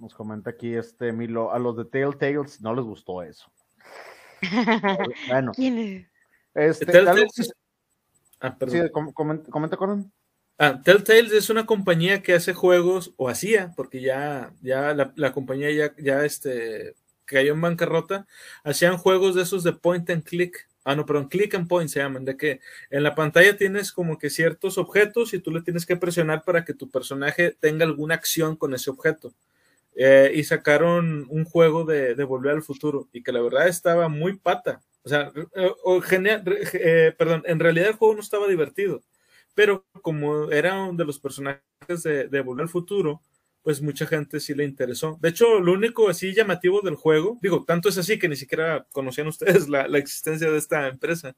Nos 0.02 0.14
comenta 0.14 0.50
aquí 0.50 0.74
este 0.74 1.12
Milo, 1.12 1.52
a 1.52 1.60
los 1.60 1.76
de 1.76 1.84
Telltales 1.84 2.60
no 2.60 2.74
les 2.74 2.84
gustó 2.84 3.22
eso. 3.22 3.52
bueno. 5.28 5.52
Este, 6.54 6.86
Telltales, 6.86 7.54
ah, 8.40 8.56
Sí, 8.66 8.80
comenta, 9.14 9.48
comenta 9.48 9.76
con 9.76 10.12
Ah, 10.58 10.80
Telltale 10.82 11.38
es 11.38 11.50
una 11.50 11.66
compañía 11.66 12.20
que 12.20 12.34
hace 12.34 12.52
juegos, 12.52 13.14
o 13.16 13.28
hacía, 13.28 13.74
porque 13.76 14.00
ya, 14.00 14.52
ya 14.60 14.92
la, 14.92 15.32
compañía 15.32 15.70
ya, 15.70 15.94
ya 15.96 16.24
este, 16.24 16.96
cayó 17.24 17.52
en 17.52 17.60
bancarrota, 17.60 18.26
hacían 18.64 18.98
juegos 18.98 19.36
de 19.36 19.42
esos 19.42 19.62
de 19.62 19.72
point 19.72 20.10
and 20.10 20.24
click. 20.24 20.68
Ah, 20.82 20.96
no, 20.96 21.06
perdón, 21.06 21.28
click 21.28 21.54
and 21.54 21.68
point 21.68 21.88
se 21.88 22.00
llaman, 22.00 22.24
de 22.24 22.36
que 22.36 22.58
en 22.90 23.04
la 23.04 23.14
pantalla 23.14 23.56
tienes 23.56 23.92
como 23.92 24.18
que 24.18 24.30
ciertos 24.30 24.78
objetos 24.78 25.32
y 25.32 25.38
tú 25.38 25.52
le 25.52 25.62
tienes 25.62 25.86
que 25.86 25.94
presionar 25.94 26.42
para 26.42 26.64
que 26.64 26.74
tu 26.74 26.90
personaje 26.90 27.56
tenga 27.60 27.84
alguna 27.84 28.16
acción 28.16 28.56
con 28.56 28.74
ese 28.74 28.90
objeto. 28.90 29.32
Eh, 29.94 30.32
y 30.34 30.44
sacaron 30.44 31.26
un 31.28 31.44
juego 31.44 31.84
de, 31.84 32.14
de 32.14 32.24
Volver 32.24 32.52
al 32.54 32.62
Futuro 32.62 33.08
y 33.12 33.22
que 33.22 33.32
la 33.32 33.42
verdad 33.42 33.68
estaba 33.68 34.08
muy 34.08 34.38
pata. 34.38 34.82
O 35.04 35.08
sea, 35.08 35.32
eh, 35.54 35.70
genial, 36.02 36.44
eh, 36.74 37.14
perdón, 37.18 37.42
en 37.46 37.58
realidad 37.60 37.88
el 37.88 37.94
juego 37.96 38.14
no 38.14 38.20
estaba 38.20 38.48
divertido, 38.48 39.02
pero 39.54 39.84
como 40.02 40.50
era 40.50 40.82
uno 40.84 40.96
de 40.96 41.04
los 41.04 41.18
personajes 41.18 41.62
de, 42.04 42.28
de 42.28 42.40
Volver 42.40 42.62
al 42.64 42.68
Futuro, 42.68 43.20
pues 43.62 43.82
mucha 43.82 44.06
gente 44.06 44.40
sí 44.40 44.54
le 44.54 44.64
interesó. 44.64 45.18
De 45.20 45.28
hecho, 45.28 45.60
lo 45.60 45.72
único 45.72 46.08
así 46.08 46.34
llamativo 46.34 46.80
del 46.80 46.96
juego, 46.96 47.38
digo, 47.42 47.64
tanto 47.66 47.88
es 47.88 47.98
así 47.98 48.18
que 48.18 48.28
ni 48.28 48.36
siquiera 48.36 48.86
conocían 48.92 49.28
ustedes 49.28 49.68
la, 49.68 49.86
la 49.88 49.98
existencia 49.98 50.50
de 50.50 50.58
esta 50.58 50.88
empresa. 50.88 51.36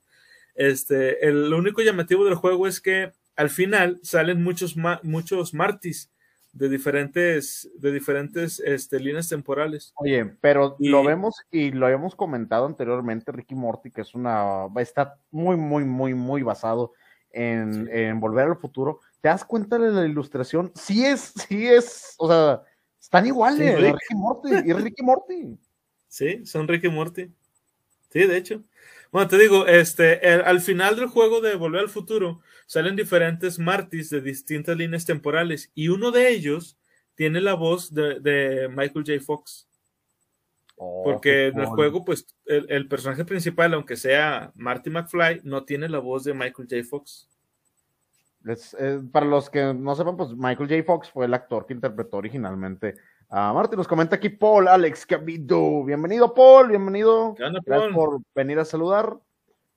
Este, 0.55 1.27
el, 1.29 1.51
lo 1.51 1.59
único 1.59 1.83
llamativo 1.83 2.25
del 2.25 2.35
juego 2.37 2.67
es 2.67 2.81
que 2.81 3.13
al 3.37 3.51
final 3.51 3.99
salen 4.03 4.43
muchos, 4.43 4.77
muchos 5.03 5.55
Martis 5.55 6.11
de 6.55 6.69
diferentes, 6.69 7.69
de 7.77 7.91
diferentes 7.91 8.61
este, 8.61 9.01
líneas 9.01 9.29
temporales. 9.29 9.93
Oye, 9.97 10.25
pero 10.41 10.77
lo 10.79 11.03
vemos 11.03 11.35
y 11.51 11.73
lo 11.73 11.87
habíamos 11.87 12.15
comentado 12.15 12.67
anteriormente, 12.67 13.33
Ricky 13.33 13.57
Morty, 13.57 13.91
que 13.91 14.03
es 14.03 14.15
una, 14.15 14.67
está 14.77 15.19
muy, 15.33 15.57
muy, 15.57 15.85
muy, 15.85 16.15
muy 16.15 16.43
basado 16.43 16.93
en, 17.31 17.89
en, 17.93 18.21
Volver 18.21 18.47
al 18.47 18.57
Futuro. 18.57 19.01
¿Te 19.21 19.29
das 19.29 19.45
cuenta 19.45 19.79
de 19.79 19.91
la 19.91 20.07
ilustración? 20.07 20.71
Sí 20.77 21.05
es, 21.05 21.33
sí 21.49 21.67
es, 21.67 22.15
o 22.19 22.29
sea, 22.29 22.63
están 23.01 23.27
iguales, 23.27 23.77
Ricky 23.81 24.15
Morty 24.15 24.49
y 24.65 24.73
Ricky 24.73 25.03
Morty. 25.03 25.59
Sí, 26.07 26.47
son 26.47 26.69
Ricky 26.69 26.89
Morty. 26.89 27.35
Sí, 28.11 28.27
de 28.27 28.37
hecho. 28.37 28.63
Bueno, 29.15 29.29
te 29.29 29.39
digo, 29.39 29.69
este, 29.69 30.29
al 30.29 30.61
final 30.61 30.97
del 30.97 31.07
juego 31.07 31.41
de 31.41 31.55
Volver 31.55 31.83
al 31.83 31.89
Futuro 31.89 32.41
salen 32.67 32.97
diferentes 32.97 33.61
Martys 33.61 34.11
de 34.11 34.21
distintas 34.21 34.77
líneas 34.77 35.07
temporales 35.07 35.71
y 35.73 35.87
uno 35.87 36.11
de 36.11 36.31
ellos 36.31 36.81
tiene 37.15 37.41
la 37.41 37.55
voz 37.55 37.95
de, 37.95 38.69
Michael 38.71 39.05
J. 39.07 39.21
Fox. 39.25 39.69
Oh, 40.75 41.03
Porque 41.05 41.47
en 41.47 41.61
el 41.61 41.67
juego, 41.67 42.05
pues, 42.05 42.27
el, 42.47 42.89
personaje 42.89 43.25
principal, 43.25 43.73
aunque 43.75 43.95
sea 43.95 44.51
Marty 44.57 44.91
McFly, 44.91 45.43
no 45.45 45.63
tiene 45.63 45.89
la 45.89 46.01
voz 46.01 46.25
de 46.25 46.35
Michael 46.35 46.67
J. 46.69 46.83
Fox. 46.83 47.29
Eh, 48.81 49.01
para 49.13 49.27
los 49.27 49.49
que 49.49 49.73
no 49.75 49.95
sepan, 49.95 50.17
pues 50.17 50.31
Michael 50.31 50.69
J. 50.69 50.83
Fox 50.83 51.09
fue 51.09 51.27
el 51.27 51.35
actor 51.35 51.67
que 51.67 51.75
interpretó 51.75 52.17
originalmente 52.17 52.97
a 53.29 53.53
Marty. 53.53 53.77
Nos 53.77 53.89
comenta 53.89 54.17
aquí 54.17 54.29
Paul, 54.29 54.69
Alex 54.69 55.07
Cabido. 55.07 55.85
Bienvenido, 55.85 56.33
Paul, 56.35 56.69
bienvenido. 56.69 57.35
Gracias 57.35 57.95
por 57.95 58.21
venir 58.35 58.59
a 58.59 58.65
saludar. 58.65 59.19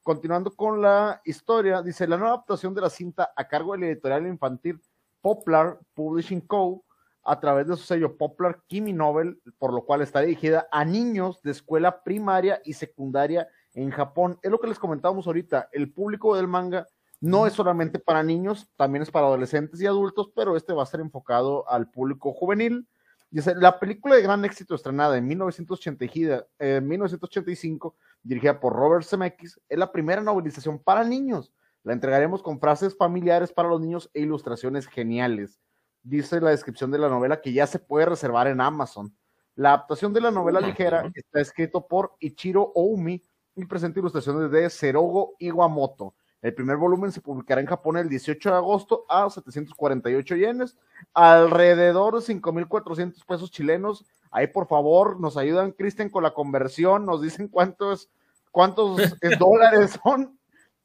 Continuando 0.04 0.52
con 0.52 0.82
la 0.82 1.22
historia, 1.26 1.82
dice 1.82 2.08
la 2.08 2.18
nueva 2.18 2.36
adaptación 2.36 2.74
de 2.74 2.82
la 2.82 2.89
cinta 2.89 3.34
a 3.36 3.48
cargo 3.48 3.74
de 3.74 3.80
la 3.80 3.86
editorial 3.88 4.26
infantil 4.28 4.80
Poplar 5.22 5.80
Publishing 5.93 6.41
Co. 6.41 6.84
a 7.24 7.39
través 7.39 7.68
de 7.68 7.76
su 7.76 7.84
sello 7.84 8.16
Poplar 8.16 8.62
Kimi 8.68 8.93
Novel, 8.93 9.41
por 9.58 9.74
lo 9.74 9.84
cual 9.84 10.02
está 10.02 10.22
dirigida 10.22 10.68
a 10.72 10.86
niños 10.86 11.41
de 11.41 11.52
escuela 11.52 12.04
primaria 12.04 12.62
y 12.64 12.74
secundaria 12.74 13.50
en 13.74 13.91
Japón. 13.91 14.39
Es 14.41 14.50
lo 14.50 14.60
que 14.60 14.68
les 14.68 14.80
comentábamos 14.80 15.28
ahorita, 15.28 15.70
el 15.74 15.91
público 15.91 16.36
del 16.36 16.48
manga 16.48 16.88
no 17.20 17.48
es 17.48 17.54
solamente 17.54 18.00
para 18.00 18.24
niños, 18.24 18.70
también 18.76 19.02
es 19.02 19.12
para 19.12 19.26
adolescentes 19.26 19.82
y 19.82 19.88
adultos, 19.88 20.32
pero 20.36 20.56
este 20.56 20.74
va 20.74 20.84
a 20.84 20.88
ser 20.88 21.00
enfocado 21.00 21.68
al 21.70 21.89
público 21.89 22.32
juvenil. 22.32 22.88
Dice, 23.30 23.55
la 23.55 23.80
película 23.80 24.15
de 24.15 24.21
gran 24.21 24.45
éxito 24.45 24.75
estrenada 24.75 25.17
en 25.17 25.28
1985 25.28 27.95
dirigida 28.23 28.59
por 28.59 28.73
Robert 28.73 29.05
Zemeckis, 29.05 29.59
es 29.67 29.78
la 29.78 29.91
primera 29.91 30.21
novelización 30.21 30.80
para 30.80 31.03
niños. 31.03 31.51
La 31.84 31.93
entregaremos 31.93 32.43
con 32.43 32.59
frases 32.59 32.97
familiares 32.97 33.53
para 33.53 33.69
los 33.69 33.80
niños 33.80 34.09
e 34.13 34.21
ilustraciones 34.21 34.88
geniales. 34.88 35.59
Dice 36.03 36.41
la 36.41 36.51
descripción 36.51 36.91
de 36.91 36.99
la 36.99 37.09
novela 37.09 37.41
que 37.41 37.53
ya 37.53 37.67
se 37.67 37.80
puede 37.80 38.05
reservar 38.05 38.47
en 38.47 38.61
Amazon. 38.61 39.15
La 39.55 39.73
adaptación 39.73 40.13
de 40.13 40.21
la 40.21 40.32
novela 40.32 40.61
ligera 40.61 41.09
está 41.13 41.39
escrito 41.39 41.88
por 41.88 42.15
Ichiro 42.19 42.71
Oumi 42.75 43.23
y 43.55 43.65
presenta 43.65 43.99
ilustraciones 43.99 44.51
de 44.51 44.69
Serogo 44.69 45.36
Iwamoto. 45.39 46.15
El 46.42 46.54
primer 46.54 46.78
volumen 46.78 47.12
se 47.12 47.22
publicará 47.22 47.62
en 47.62 47.68
Japón 47.68 47.98
el 47.98 48.10
18 48.10 48.50
de 48.50 48.56
agosto 48.56 49.06
a 49.10 49.30
748 49.30 50.36
yenes, 50.36 50.78
alrededor 51.14 52.16
de 52.16 52.20
5.400 52.20 53.26
pesos 53.26 53.52
chilenos. 53.52 54.06
Ahí, 54.30 54.48
por 54.48 54.68
favor, 54.68 55.20
nos 55.20 55.36
ayudan, 55.36 55.72
Cristian, 55.72 56.10
con 56.10 56.24
la 56.24 56.34
conversión, 56.34 57.06
nos 57.06 57.22
dicen 57.22 57.48
cuántos 57.48 58.10
cuántos 58.52 58.98
dólares 59.40 60.00
son. 60.04 60.38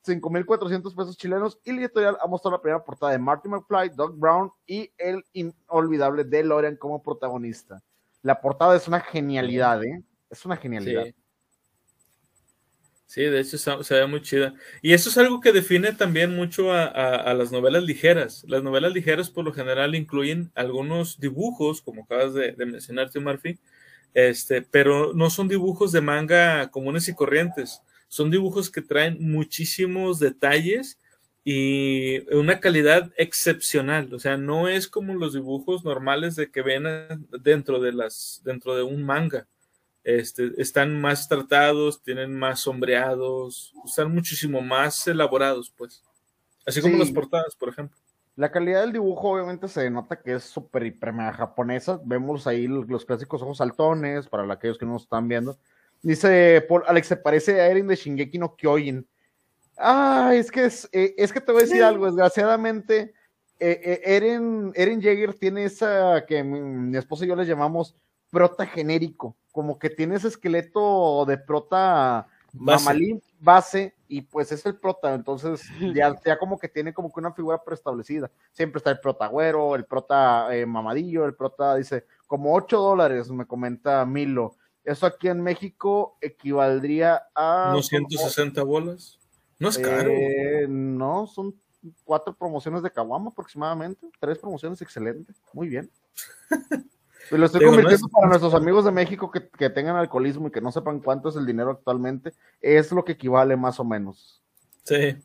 5.400 0.05 0.97
pesos 0.97 1.17
chilenos. 1.17 1.61
Y 1.65 1.73
la 1.73 1.83
editorial 1.83 2.19
ha 2.21 2.27
mostrado 2.27 2.57
la 2.57 2.61
primera 2.61 2.85
portada 2.85 3.13
de 3.13 3.19
Marty 3.19 3.49
McFly, 3.49 3.91
Doug 3.91 4.17
Brown 4.17 4.51
y 4.67 4.91
el 4.99 5.25
inolvidable 5.33 6.25
DeLorean 6.25 6.77
como 6.77 7.01
protagonista. 7.01 7.81
La 8.23 8.41
portada 8.41 8.77
es 8.77 8.89
una 8.89 9.01
genialidad, 9.01 9.83
¿eh? 9.85 10.03
Es 10.29 10.45
una 10.45 10.57
genialidad. 10.57 11.05
Sí. 11.05 11.15
De 13.21 13.41
hecho 13.41 13.59
se 13.59 13.95
ve 13.95 14.07
muy 14.07 14.23
chida. 14.23 14.55
Y 14.81 14.95
eso 14.95 15.11
es 15.11 15.19
algo 15.19 15.41
que 15.41 15.53
define 15.53 15.93
también 15.93 16.35
mucho 16.35 16.73
a, 16.73 17.35
las 17.35 17.53
novelas 17.53 17.85
ligeras. 17.85 18.45
Las 18.49 18.63
novelas 18.63 18.93
ligeras 18.93 19.29
por 19.29 19.45
lo 19.45 19.53
general 19.53 19.95
incluyen 19.95 20.51
algunos 20.55 21.21
dibujos, 21.21 21.83
como 21.83 22.05
acabas 22.05 22.33
de, 22.33 22.53
de 22.53 22.67
mencionar, 22.67 23.11
Tim 23.11 23.25
Murphy, 23.25 23.59
este, 24.15 24.63
pero 24.63 25.13
no 25.15 25.31
son 25.31 25.49
dibujos 25.49 25.93
de 25.93 26.01
manga 26.01 26.71
comunes 26.71 27.09
y 27.09 27.15
corrientes, 27.15 27.83
son 28.09 28.31
dibujos 28.31 28.71
que 28.71 28.83
traen 28.83 29.17
muchísimos 29.21 30.19
detalles 30.19 30.99
y 31.45 32.21
una 32.35 32.61
calidad 32.61 33.11
excepcional, 33.17 34.13
o 34.15 34.19
sea, 34.19 34.37
no 34.37 34.69
es 34.69 34.87
como 34.87 35.15
los 35.15 35.33
dibujos 35.33 35.85
normales 35.85 36.37
de 36.37 36.51
que 36.51 36.63
ven 36.63 36.85
dentro 37.43 37.81
de 37.81 37.93
las 37.93 38.43
dentro 38.45 38.77
de 38.77 38.83
un 38.83 39.03
manga. 39.03 39.49
Este, 40.05 40.51
están 40.57 41.01
más 41.01 41.29
tratados, 41.29 42.03
tienen 42.03 42.37
más 42.37 42.61
sombreados, 42.61 43.73
están 43.85 44.13
muchísimo 44.13 44.61
más 44.61 45.07
elaborados, 45.07 45.73
pues. 45.77 46.03
Así 46.67 46.81
como 46.81 46.97
las 46.97 47.11
portadas, 47.11 47.55
por 47.57 47.69
ejemplo. 47.69 47.97
La 48.35 48.51
calidad 48.51 48.81
del 48.81 48.93
dibujo 48.93 49.31
obviamente 49.31 49.69
se 49.69 49.91
nota 49.91 50.21
que 50.21 50.35
es 50.35 50.45
súper 50.45 50.87
hiper 50.87 51.13
japonesa. 51.13 52.01
Vemos 52.05 52.47
ahí 52.47 52.67
los 52.67 53.05
clásicos 53.05 53.43
ojos 53.43 53.59
saltones, 53.59 54.27
para 54.27 54.51
aquellos 54.53 54.79
que 54.79 54.87
no 54.87 54.93
nos 54.93 55.03
están 55.03 55.29
viendo. 55.29 55.59
Dice 56.01 56.65
Paul, 56.69 56.83
Alex, 56.87 57.09
se 57.09 57.17
parece 57.17 57.61
a 57.61 57.69
Eren 57.69 57.87
de 57.87 57.95
Shingeki 57.95 58.39
no 58.39 58.57
Kyojin. 58.57 59.07
Ah, 59.77 60.33
es 60.35 60.51
que 60.51 60.65
es, 60.65 60.89
eh, 60.93 61.15
es 61.17 61.33
que 61.33 61.41
te 61.41 61.53
voy 61.53 61.63
a 61.63 61.65
decir 61.65 61.83
algo, 61.83 62.07
desgraciadamente, 62.07 63.15
eh, 63.59 63.81
eh, 63.85 64.01
Eren, 64.05 64.73
Eren 64.75 65.01
Jaeger 65.01 65.35
tiene 65.35 65.65
esa 65.65 66.25
que 66.27 66.43
mi, 66.43 66.61
mi 66.61 66.97
esposa 66.97 67.25
y 67.25 67.29
yo 67.29 67.37
le 67.37 67.45
llamamos 67.45 67.97
prota 68.33 68.66
genérico, 68.66 69.37
como 69.53 69.78
que 69.78 69.91
tiene 69.91 70.16
ese 70.16 70.28
esqueleto 70.28 71.24
de 71.26 71.37
prota 71.37 72.26
Base. 72.55 72.85
mamalín 72.85 73.22
base 73.39 73.95
y 74.09 74.22
pues 74.22 74.53
es 74.53 74.64
el 74.66 74.76
prota, 74.76 75.14
entonces 75.14 75.62
ya, 75.95 76.18
ya 76.24 76.39
como 76.39 76.59
que 76.59 76.68
tiene 76.68 76.95
como 76.95 77.12
que 77.12 77.20
una 77.20 77.33
figura 77.33 77.62
preestablecida. 77.62 78.30
Siempre 78.53 78.78
está 78.78 78.91
el 78.91 79.01
prota 79.01 79.26
güero, 79.26 79.76
el 79.76 79.85
prota 79.85 80.55
eh, 80.55 80.66
mamadillo, 80.66 81.24
el 81.24 81.35
prota 81.35 81.76
dice 81.76 82.07
como 82.26 82.55
8 82.55 82.78
dólares, 82.78 83.30
me 83.30 83.47
comenta 83.47 84.05
Milo. 84.07 84.57
Eso 84.85 85.07
aquí 85.07 85.28
en 85.28 85.41
México 85.41 86.16
equivaldría 86.20 87.22
a... 87.35 87.70
¿Unos 87.70 87.87
160 87.87 88.62
bolas? 88.64 89.18
No 89.59 89.68
es 89.68 89.78
caro. 89.78 90.11
Eh, 90.11 90.66
no, 90.68 91.26
son 91.26 91.55
cuatro 92.05 92.35
promociones 92.35 92.83
de 92.83 92.91
Kawama 92.91 93.30
aproximadamente. 93.30 94.09
Tres 94.18 94.39
promociones, 94.39 94.83
excelente. 94.83 95.33
Muy 95.53 95.68
bien. 95.68 95.91
Y 97.31 97.37
lo 97.37 97.47
estoy 97.47 97.61
Digo, 97.61 97.70
no 97.73 97.77
convirtiendo 97.77 98.07
es- 98.07 98.12
para 98.12 98.29
nuestros 98.29 98.55
amigos 98.55 98.85
de 98.85 98.91
México 98.91 99.31
que, 99.31 99.49
que 99.49 99.70
tengan 99.70 99.97
alcoholismo 99.97 100.49
y 100.49 100.51
que 100.51 100.61
no 100.61 100.70
sepan 100.73 101.01
cuánto 101.01 101.29
es 101.31 101.37
el 101.37 101.47
dinero 101.47 101.70
actualmente. 101.70 102.33
Es 102.61 102.93
lo 102.93 103.05
que 103.05 103.12
equivale 103.12 103.57
más 103.57 103.81
o 103.81 103.85
menos. 103.85 104.43
Sí. 104.85 105.16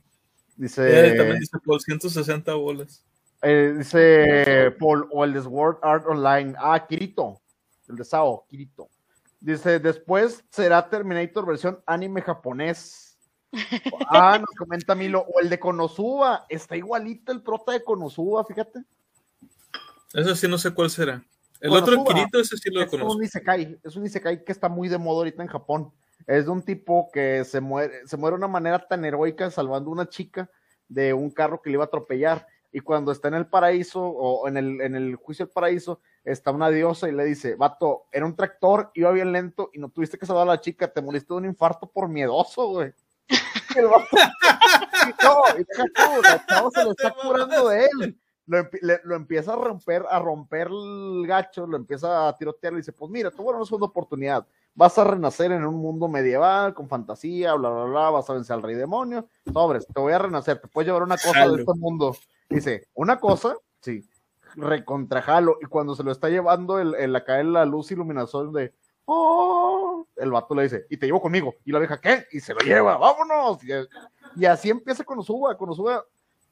Dice, 0.56 1.10
Eh, 1.14 1.16
también 1.18 1.40
dice 1.40 1.58
por 1.64 1.82
160 1.82 2.54
bolas. 2.56 3.04
eh, 3.42 3.76
dice 3.78 4.72
Paul, 4.80 5.08
o 5.12 5.24
el 5.24 5.34
de 5.34 5.42
Sword 5.42 5.78
Art 5.82 6.06
Online. 6.08 6.54
Ah, 6.58 6.86
Kirito. 6.88 7.40
El 7.88 7.96
de 7.98 8.04
Sao, 8.04 8.46
Kirito. 8.50 8.90
Dice, 9.40 9.80
después 9.80 10.44
será 10.50 10.90
Terminator 10.90 11.46
versión 11.46 11.80
anime 11.86 12.22
japonés. 12.22 13.04
Ah, 14.10 14.38
nos 14.40 14.50
comenta 14.58 14.96
Milo. 14.96 15.26
O 15.34 15.40
el 15.40 15.50
de 15.50 15.60
Konosuba. 15.60 16.46
Está 16.50 16.76
igualito 16.76 17.32
el 17.32 17.42
prota 17.42 17.72
de 17.74 17.84
Konosuba, 17.84 18.44
fíjate. 18.46 18.84
Eso 20.14 20.36
sí, 20.36 20.48
no 20.48 20.58
sé 20.58 20.72
cuál 20.74 20.90
será. 20.90 21.24
El 21.62 21.72
otro 21.74 22.04
Kirito, 22.06 22.40
ese 22.40 22.58
sí 22.58 22.70
lo 22.70 22.82
es 22.82 22.90
conozco. 22.90 23.14
un 23.18 23.24
Isekai, 23.24 23.80
es 23.84 23.96
un 23.96 24.06
Isekai 24.06 24.44
que 24.44 24.52
está 24.52 24.70
muy 24.70 24.88
de 24.90 24.98
moda 24.98 25.20
ahorita 25.20 25.42
en 25.44 25.50
Japón. 25.50 25.92
Es 26.26 26.46
de 26.46 26.52
un 26.52 26.62
tipo 26.62 27.10
que 27.14 27.44
se 27.46 27.62
muere, 27.62 28.06
se 28.06 28.18
muere 28.18 28.34
de 28.36 28.40
una 28.40 28.48
manera 28.48 28.86
tan 28.88 29.06
heroica 29.06 29.50
salvando 29.50 29.90
a 29.90 29.94
una 29.94 30.10
chica 30.10 30.50
de 30.90 31.14
un 31.14 31.30
carro 31.32 31.62
que 31.62 31.70
le 31.70 31.76
iba 31.76 31.84
a 31.84 31.88
atropellar. 31.88 32.46
Y 32.72 32.82
cuando 32.82 33.12
está 33.12 33.30
en 33.30 33.36
el 33.36 33.48
paraíso 33.48 34.02
o 34.02 34.48
en 34.48 34.58
el, 34.58 34.82
en 34.82 34.96
el 34.96 35.16
juicio 35.16 35.46
del 35.46 35.54
paraíso, 35.54 36.02
está 36.26 36.52
una 36.52 36.70
diosa 36.70 37.08
y 37.08 37.14
le 37.14 37.24
dice, 37.24 37.56
vato, 37.56 38.08
era 38.12 38.26
un 38.26 38.36
tractor, 38.36 38.92
iba 38.94 39.10
bien 39.12 39.32
lento 39.32 39.70
y 39.74 39.80
no 39.80 39.90
tuviste 39.90 40.18
que 40.18 40.26
salvar 40.26 40.44
a 40.48 40.52
la 40.52 40.62
chica, 40.62 40.92
te 40.92 41.02
moriste 41.02 41.34
de 41.34 41.38
un 41.38 41.46
infarto 41.46 41.88
por 41.90 42.10
miedoso, 42.10 42.68
güey. 42.68 42.94
Y 43.30 43.78
el 43.80 43.88
vato- 43.88 44.08
no, 45.24 45.60
y 45.60 45.64
deja 45.64 45.84
tú, 45.96 46.22
la 46.22 46.46
chava 46.46 46.70
se 46.72 46.84
lo 46.84 46.92
está 46.92 47.12
curando 47.22 47.70
de 47.70 47.86
él 47.86 48.20
lo, 48.48 48.68
le- 48.82 49.02
lo 49.04 49.16
empieza 49.16 49.54
a 49.54 49.56
romper, 49.58 50.06
a 50.10 50.20
romper 50.20 50.68
el 50.68 51.26
gacho, 51.28 51.68
lo 51.68 51.78
empieza 51.78 52.28
a 52.28 52.36
tirotear 52.36 52.74
y 52.74 52.78
dice, 52.78 52.94
pues 52.94 53.12
mira, 53.12 53.30
tú 53.30 53.44
bueno, 53.44 53.58
una 53.60 53.66
segunda 53.66 53.88
oportunidad, 53.88 54.48
vas 54.74 54.98
a 54.98 55.04
renacer 55.04 55.52
en 55.52 55.66
un 55.66 55.76
mundo 55.76 56.08
medieval, 56.08 56.74
con 56.74 56.88
fantasía, 56.88 57.54
bla, 57.56 57.70
bla, 57.70 57.84
bla, 57.84 58.10
vas 58.10 58.30
a 58.30 58.34
vencer 58.34 58.54
al 58.56 58.64
rey 58.64 58.76
demonio, 58.76 59.28
sobres, 59.54 59.86
te 59.88 60.00
voy 60.00 60.14
a 60.14 60.20
renacer, 60.20 60.60
te 60.60 60.68
puedes 60.68 60.88
llevar 60.88 61.04
una 61.04 61.18
cosa 61.18 61.40
Jalo. 61.40 61.54
de 61.54 61.62
este 61.62 61.74
mundo. 61.76 62.16
Dice, 62.50 62.88
una 62.94 63.20
cosa, 63.20 63.58
sí, 63.82 64.08
recontrajalo, 64.56 65.58
y 65.62 65.66
cuando 65.66 65.96
se 65.96 66.04
lo 66.04 66.12
está 66.12 66.30
llevando 66.30 66.80
el, 66.80 66.96
el 66.96 67.16
acá 67.16 67.40
en 67.40 67.54
la 67.54 67.66
luz 67.66 67.92
iluminación 67.92 68.54
de, 68.54 68.74
oh, 69.06 70.06
el 70.16 70.32
vato 70.32 70.56
le 70.56 70.64
dice, 70.64 70.86
y 70.90 70.98
te 70.98 71.06
llevo 71.06 71.22
conmigo, 71.22 71.56
y 71.66 71.72
la 71.72 71.80
vieja, 71.80 72.00
¿qué? 72.00 72.26
Y 72.32 72.40
se 72.40 72.54
lo 72.54 72.60
lleva, 72.62 72.98
vámonos, 72.98 73.64
y, 73.64 73.70
y 74.36 74.46
así 74.46 74.70
empieza 74.70 75.04
con 75.04 75.20
Osuba, 75.20 75.58
con 75.58 75.70
Osuba 75.70 76.04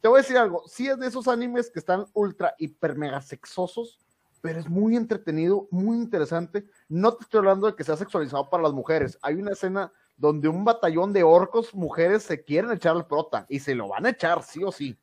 te 0.06 0.10
voy 0.10 0.20
a 0.20 0.22
decir 0.22 0.38
algo, 0.38 0.64
sí 0.68 0.88
es 0.88 1.00
de 1.00 1.08
esos 1.08 1.28
animes 1.28 1.72
que 1.72 1.80
están 1.80 2.06
ultra, 2.14 2.54
hiper, 2.60 2.96
mega 2.96 3.20
sexosos, 3.24 3.98
pero 4.40 4.60
es 4.60 4.70
muy 4.70 4.96
entretenido, 4.96 5.68
muy 5.72 5.98
interesante. 5.98 6.64
No 6.88 7.16
te 7.16 7.24
estoy 7.24 7.40
hablando 7.40 7.66
de 7.66 7.76
que 7.76 7.84
sea 7.84 7.98
sexualizado 7.98 8.48
para 8.52 8.62
las 8.62 8.72
mujeres. 8.72 9.18
Hay 9.24 9.34
una 9.34 9.54
escena 9.54 9.92
donde 10.16 10.48
un 10.48 10.64
batallón 10.64 11.12
de 11.12 11.24
orcos 11.24 11.74
mujeres 11.74 12.22
se 12.22 12.44
quieren 12.44 12.72
echar 12.72 12.96
al 12.96 13.08
prota 13.08 13.48
y 13.50 13.58
se 13.62 13.74
lo 13.74 13.88
van 13.88 14.06
a 14.06 14.12
echar, 14.12 14.44
sí 14.44 14.64
o 14.64 14.72
sí. 14.72 14.96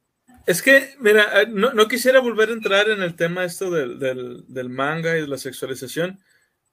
Es 0.46 0.62
que, 0.62 0.94
mira, 1.00 1.42
eh, 1.42 1.46
no, 1.48 1.88
quisiera 1.88 2.20
volver 2.20 2.50
a 2.50 2.52
entrar 2.52 2.88
en 2.88 3.02
el 3.02 3.16
tema 3.16 3.42
esto 3.42 3.72
del, 3.72 4.68
manga 4.68 5.18
y 5.18 5.22
de 5.22 5.26
la 5.26 5.36
sexualización, 5.36 6.20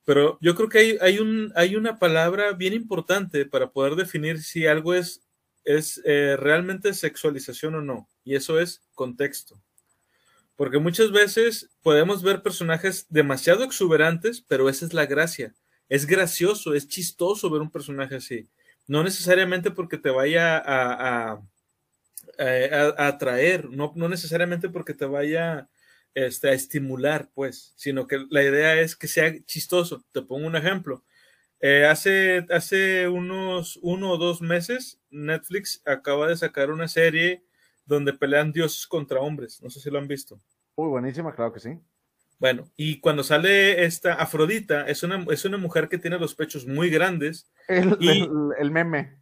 pero 0.06 0.38
yo 0.40 0.54
creo 0.54 0.70
que 0.70 1.00
hay, 1.02 1.20
hay 1.56 1.76
una 1.76 1.98
palabra 1.98 2.52
bien 2.52 2.74
importante 2.74 3.48
para 3.48 3.72
poder 3.72 3.96
definir 3.96 4.44
si 4.44 4.68
algo 4.68 4.94
es, 4.94 5.28
es 5.64 6.02
eh, 6.06 6.36
realmente 6.38 6.94
sexualización 6.94 7.76
o 7.76 7.82
no, 7.82 8.10
y 8.24 8.36
eso 8.36 8.60
es 8.60 8.82
contexto. 8.94 9.62
Porque 10.56 10.80
muchas 10.80 11.12
veces 11.12 11.70
podemos 11.82 12.22
ver 12.22 12.42
personajes 12.42 13.06
demasiado 13.10 13.64
exuberantes, 13.64 14.42
pero 14.48 14.68
esa 14.68 14.86
es 14.86 14.94
la 14.94 15.06
gracia. 15.06 15.56
Es 15.88 16.06
gracioso, 16.06 16.74
es 16.74 16.88
chistoso 16.88 17.50
ver 17.50 17.62
un 17.62 17.72
personaje 17.72 18.16
así. 18.16 18.50
No 18.86 19.04
necesariamente 19.04 19.72
porque 19.72 19.98
te 19.98 20.10
vaya 20.10 20.58
a, 20.58 21.32
a 22.38 23.08
atraer, 23.08 23.70
no, 23.70 23.94
no 23.96 24.10
necesariamente 24.10 24.70
porque 24.70 24.94
te 24.94 25.06
vaya 25.06 25.70
este, 26.14 26.50
a 26.50 26.54
estimular, 26.54 27.30
pues, 27.34 27.74
sino 27.76 28.08
que 28.08 28.26
la 28.30 28.44
idea 28.44 28.80
es 28.80 28.96
que 28.96 29.08
sea 29.08 29.34
chistoso. 29.46 30.04
Te 30.12 30.22
pongo 30.22 30.48
un 30.48 30.56
ejemplo. 30.56 31.04
Eh, 31.62 31.86
hace, 31.86 32.46
hace 32.50 33.08
unos 33.08 33.78
uno 33.82 34.12
o 34.12 34.18
dos 34.18 34.42
meses, 34.42 35.00
Netflix 35.10 35.82
acaba 35.86 36.28
de 36.28 36.38
sacar 36.38 36.72
una 36.72 36.88
serie 36.88 37.44
donde 37.86 38.14
pelean 38.14 38.52
dioses 38.52 38.88
contra 38.88 39.20
hombres. 39.20 39.62
No 39.62 39.70
sé 39.70 39.80
si 39.80 39.90
lo 39.90 39.98
han 40.00 40.08
visto. 40.08 40.40
Muy 40.78 40.88
buenísima, 40.90 41.34
claro 41.36 41.52
que 41.52 41.60
sí. 41.60 41.78
Bueno, 42.38 42.72
y 42.78 43.02
cuando 43.02 43.24
sale 43.24 43.84
esta 43.84 44.14
Afrodita, 44.14 44.88
es 44.88 45.04
una, 45.04 45.26
es 45.30 45.44
una 45.44 45.58
mujer 45.58 45.90
que 45.90 45.98
tiene 45.98 46.18
los 46.18 46.36
pechos 46.36 46.66
muy 46.66 46.90
grandes. 46.90 47.52
El, 47.68 47.98
Y- 48.00 48.22
el- 48.22 48.30
el 48.58 48.72
meme. 48.72 49.18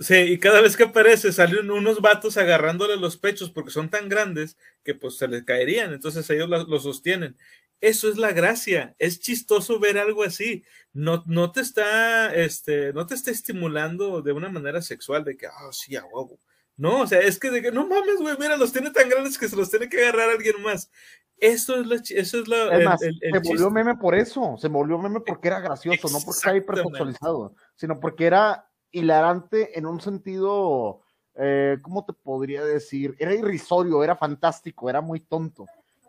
Sí, 0.00 0.14
y 0.14 0.38
cada 0.38 0.60
vez 0.60 0.76
que 0.76 0.84
aparece 0.84 1.32
salen 1.32 1.70
unos 1.72 2.00
vatos 2.00 2.36
agarrándole 2.36 2.96
los 2.96 3.16
pechos 3.16 3.50
porque 3.50 3.70
son 3.72 3.88
tan 3.90 4.08
grandes 4.08 4.56
que 4.84 4.94
pues 4.94 5.16
se 5.18 5.26
les 5.26 5.42
caerían, 5.42 5.92
entonces 5.92 6.28
ellos 6.30 6.48
la- 6.48 6.62
lo 6.64 6.78
sostienen. 6.80 7.36
Eso 7.80 8.08
es 8.08 8.16
la 8.18 8.32
gracia, 8.32 8.96
es 8.98 9.20
chistoso 9.20 9.78
ver 9.78 9.98
algo 9.98 10.24
así. 10.24 10.64
No, 10.92 11.22
no 11.26 11.52
te 11.52 11.60
está, 11.60 12.34
este, 12.34 12.92
no 12.92 13.06
te 13.06 13.14
está 13.14 13.30
estimulando 13.30 14.20
de 14.20 14.32
una 14.32 14.48
manera 14.48 14.82
sexual 14.82 15.24
de 15.24 15.36
que, 15.36 15.46
ah, 15.46 15.68
sí, 15.70 15.94
a 15.96 16.04
huevo. 16.04 16.40
No, 16.76 17.02
o 17.02 17.06
sea, 17.06 17.20
es 17.20 17.38
que 17.38 17.50
de 17.50 17.62
que 17.62 17.70
no 17.72 17.86
mames, 17.86 18.16
güey, 18.20 18.36
mira, 18.38 18.56
los 18.56 18.72
tiene 18.72 18.90
tan 18.90 19.08
grandes 19.08 19.38
que 19.38 19.48
se 19.48 19.56
los 19.56 19.70
tiene 19.70 19.88
que 19.88 20.00
agarrar 20.02 20.30
alguien 20.30 20.60
más. 20.62 20.90
Eso 21.36 21.80
es 21.80 21.86
la, 21.86 21.96
eso 21.96 22.40
es 22.40 22.48
la, 22.48 22.66
Es 22.72 22.78
el- 22.80 22.84
más, 22.84 23.02
el- 23.02 23.18
el 23.20 23.32
se 23.32 23.38
volvió 23.38 23.66
chiste. 23.66 23.70
meme 23.70 23.94
por 23.96 24.14
eso, 24.16 24.56
se 24.58 24.66
volvió 24.68 24.98
meme 24.98 25.20
porque 25.20 25.46
era 25.48 25.60
gracioso, 25.60 26.08
no 26.08 26.18
porque 26.24 26.40
era 26.48 26.56
hipersexualizado, 26.56 27.54
sino 27.76 28.00
porque 28.00 28.26
era 28.26 28.68
hilarante 28.90 29.78
en 29.78 29.86
un 29.86 30.00
sentido, 30.00 31.02
eh, 31.36 31.78
¿cómo 31.82 32.04
te 32.04 32.12
podría 32.12 32.64
decir? 32.64 33.14
Era 33.20 33.34
irrisorio, 33.34 34.02
era 34.02 34.16
fantástico, 34.16 34.90
era 34.90 35.00
muy 35.00 35.20
tonto, 35.20 35.66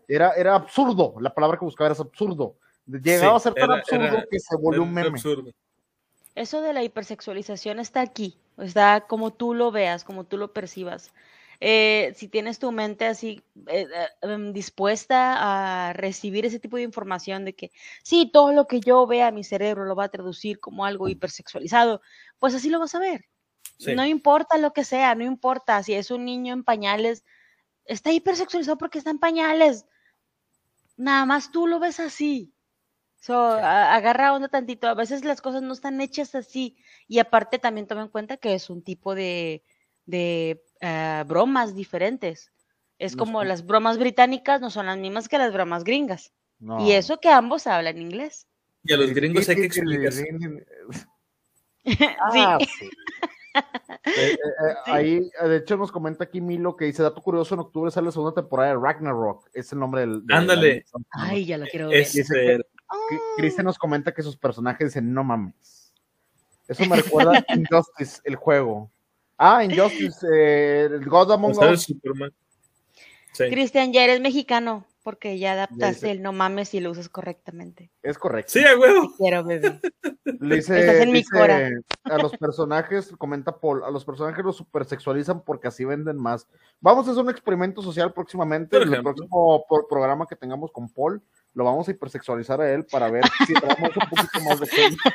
era, 0.09 0.33
era 0.33 0.55
absurdo, 0.55 1.15
la 1.19 1.33
palabra 1.33 1.57
que 1.57 1.65
buscaba 1.65 1.91
era 1.91 1.99
absurdo. 2.01 2.55
Llegaba 2.85 3.39
Sí, 3.39 3.47
a 3.47 3.51
ser 3.51 3.53
tan 3.53 3.69
era- 3.71 3.79
absurdo 3.79 4.03
era- 4.03 4.25
que 4.29 4.39
se 4.39 4.55
volvió 4.57 4.83
un 4.83 4.93
meme. 4.93 5.09
absurdo. 5.09 5.51
Eso 6.35 6.61
de 6.61 6.73
la 6.73 6.83
hipersexualización 6.83 7.79
está 7.79 8.01
aquí, 8.01 8.37
está 8.57 9.01
como 9.07 9.31
tú 9.31 9.53
lo 9.53 9.71
veas, 9.71 10.03
como 10.03 10.25
tú 10.25 10.37
lo 10.37 10.53
percibas. 10.53 11.11
Eh, 11.61 12.13
si 12.15 12.29
tienes 12.29 12.57
tu 12.57 12.71
mente 12.71 13.05
así 13.05 13.43
eh, 13.67 13.85
eh, 13.93 14.07
em, 14.21 14.53
dispuesta 14.53 15.89
a 15.89 15.91
recibir 15.93 16.45
ese 16.45 16.57
tipo 16.57 16.77
de 16.77 16.83
información 16.83 17.43
de 17.43 17.53
que 17.53 17.71
sí, 18.01 18.29
todo 18.31 18.53
lo 18.53 18.65
que 18.65 18.79
yo 18.79 19.05
vea 19.05 19.29
mi 19.31 19.43
cerebro 19.43 19.83
lo 19.83 19.93
va 19.93 20.05
a 20.05 20.09
traducir 20.09 20.61
como 20.61 20.85
algo 20.85 21.09
hipersexualizado, 21.09 22.01
pues 22.39 22.55
así 22.55 22.69
lo 22.69 22.79
vas 22.79 22.95
a 22.95 22.99
ver. 22.99 23.25
Sí. 23.77 23.93
No 23.93 24.05
importa 24.05 24.57
lo 24.57 24.71
que 24.71 24.85
sea, 24.85 25.15
no 25.15 25.25
importa 25.25 25.83
si 25.83 25.93
es 25.95 26.11
un 26.11 26.23
niño 26.23 26.53
en 26.53 26.63
pañales, 26.63 27.25
está 27.85 28.11
hipersexualizado 28.13 28.77
porque 28.77 28.97
está 28.99 29.09
en 29.09 29.19
pañales. 29.19 29.85
Nada 30.99 31.25
más 31.25 31.49
tú 31.51 31.65
lo 31.65 31.79
ves 31.79 32.01
así. 32.01 32.53
So, 33.21 33.33
a- 33.33 33.95
agarra 33.95 34.33
onda 34.33 34.49
tantito. 34.49 34.87
A 34.87 34.95
veces 34.95 35.23
las 35.23 35.41
cosas 35.41 35.61
no 35.61 35.71
están 35.71 36.01
hechas 36.01 36.35
así. 36.35 36.77
Y 37.07 37.19
aparte 37.19 37.57
también 37.57 37.87
toma 37.87 38.01
en 38.01 38.09
cuenta 38.09 38.35
que 38.35 38.53
es 38.53 38.69
un 38.69 38.83
tipo 38.83 39.15
de, 39.15 39.63
de 40.05 40.61
eh, 40.81 41.23
bromas 41.25 41.73
diferentes. 41.73 42.51
Es 42.97 43.15
No 43.15 43.19
como 43.23 43.45
las 43.45 43.65
bromas 43.65 43.97
británicas 43.97 44.59
no 44.59 44.69
son 44.69 44.87
las 44.87 44.97
mismas 44.97 45.29
que 45.29 45.37
las 45.37 45.53
bromas 45.53 45.85
gringas. 45.85 46.33
No. 46.59 46.85
Y 46.85 46.91
eso 46.91 47.21
que 47.21 47.29
ambos 47.29 47.65
hablan 47.65 48.01
inglés. 48.01 48.45
Y 48.83 48.91
a 48.91 48.97
los 48.97 49.13
gringos 49.13 49.47
hay 49.47 49.55
que 49.55 49.65
explicar. 49.65 50.11
Ah, 52.21 52.57
sí. 52.59 52.89
Eh, 53.53 53.61
eh, 54.05 54.37
eh, 54.37 54.75
ahí, 54.85 55.31
de 55.41 55.57
hecho, 55.57 55.77
nos 55.77 55.91
comenta 55.91 56.23
aquí 56.23 56.41
Milo 56.41 56.75
que 56.75 56.85
dice: 56.85 57.03
Dato 57.03 57.21
curioso, 57.21 57.53
en 57.55 57.61
octubre 57.61 57.91
sale 57.91 58.05
la 58.05 58.11
segunda 58.11 58.33
temporada 58.33 58.69
de 58.69 58.79
Ragnarok. 58.79 59.49
Es 59.53 59.71
el 59.73 59.79
nombre 59.79 60.01
del. 60.01 60.23
Ándale. 60.29 60.85
Ay, 61.11 61.45
ya 61.45 61.57
lo 61.57 61.65
quiero 61.67 61.89
ver. 61.89 61.99
Este, 62.01 62.19
Dice 62.19 62.33
que- 62.35 62.61
que 63.09 63.19
Cristian 63.37 63.65
nos 63.65 63.77
comenta 63.77 64.13
que 64.13 64.23
sus 64.23 64.37
personajes 64.37 64.89
dicen: 64.89 65.13
No 65.13 65.23
mames. 65.23 65.93
Eso 66.67 66.85
me 66.85 66.95
recuerda 67.03 67.43
a 67.47 67.55
Injustice, 67.55 68.21
el 68.23 68.35
juego. 68.35 68.91
Ah, 69.37 69.63
Injustice, 69.63 70.25
eh, 70.31 70.85
el 70.85 71.05
God 71.05 71.31
Among 71.31 71.57
Us. 71.57 71.87
Cristian, 73.33 73.93
ya 73.93 74.03
eres 74.03 74.19
mexicano, 74.19 74.85
porque 75.03 75.37
ya 75.39 75.53
adaptaste 75.53 76.07
dice- 76.07 76.11
el 76.11 76.21
no 76.21 76.31
mames 76.33 76.73
y 76.73 76.79
lo 76.79 76.91
usas 76.91 77.09
correctamente. 77.09 77.91
Es 78.03 78.17
correcto. 78.17 78.53
Sí, 78.53 78.65
a 78.65 78.77
huevo. 78.77 79.09
Te 79.09 79.15
quiero, 79.17 79.43
bebé. 79.43 79.79
Le 80.39 80.55
dice, 80.57 80.79
Estás 80.79 80.95
en 81.01 81.11
mi 81.11 81.19
dice 81.19 81.29
cora. 81.31 81.69
a 82.03 82.17
los 82.17 82.35
personajes, 82.37 83.11
comenta 83.17 83.57
Paul, 83.59 83.83
a 83.83 83.91
los 83.91 84.05
personajes 84.05 84.43
los 84.45 84.57
supersexualizan 84.57 85.43
porque 85.43 85.67
así 85.67 85.85
venden 85.85 86.17
más. 86.17 86.47
Vamos 86.79 87.07
a 87.07 87.11
hacer 87.11 87.23
un 87.23 87.29
experimento 87.29 87.81
social 87.81 88.13
próximamente, 88.13 88.77
en 88.77 88.93
el 88.93 89.01
próximo 89.03 89.65
pro- 89.67 89.87
programa 89.87 90.25
que 90.27 90.35
tengamos 90.35 90.71
con 90.71 90.89
Paul, 90.89 91.21
lo 91.53 91.63
vamos 91.63 91.87
a 91.87 91.91
hipersexualizar 91.91 92.61
a 92.61 92.71
él 92.71 92.85
para 92.85 93.09
ver 93.09 93.23
si 93.47 93.53
traemos 93.53 93.89
un 93.95 94.09
poquito 94.09 94.39
más 94.47 94.59
de 94.59 94.67
gente. 94.67 94.97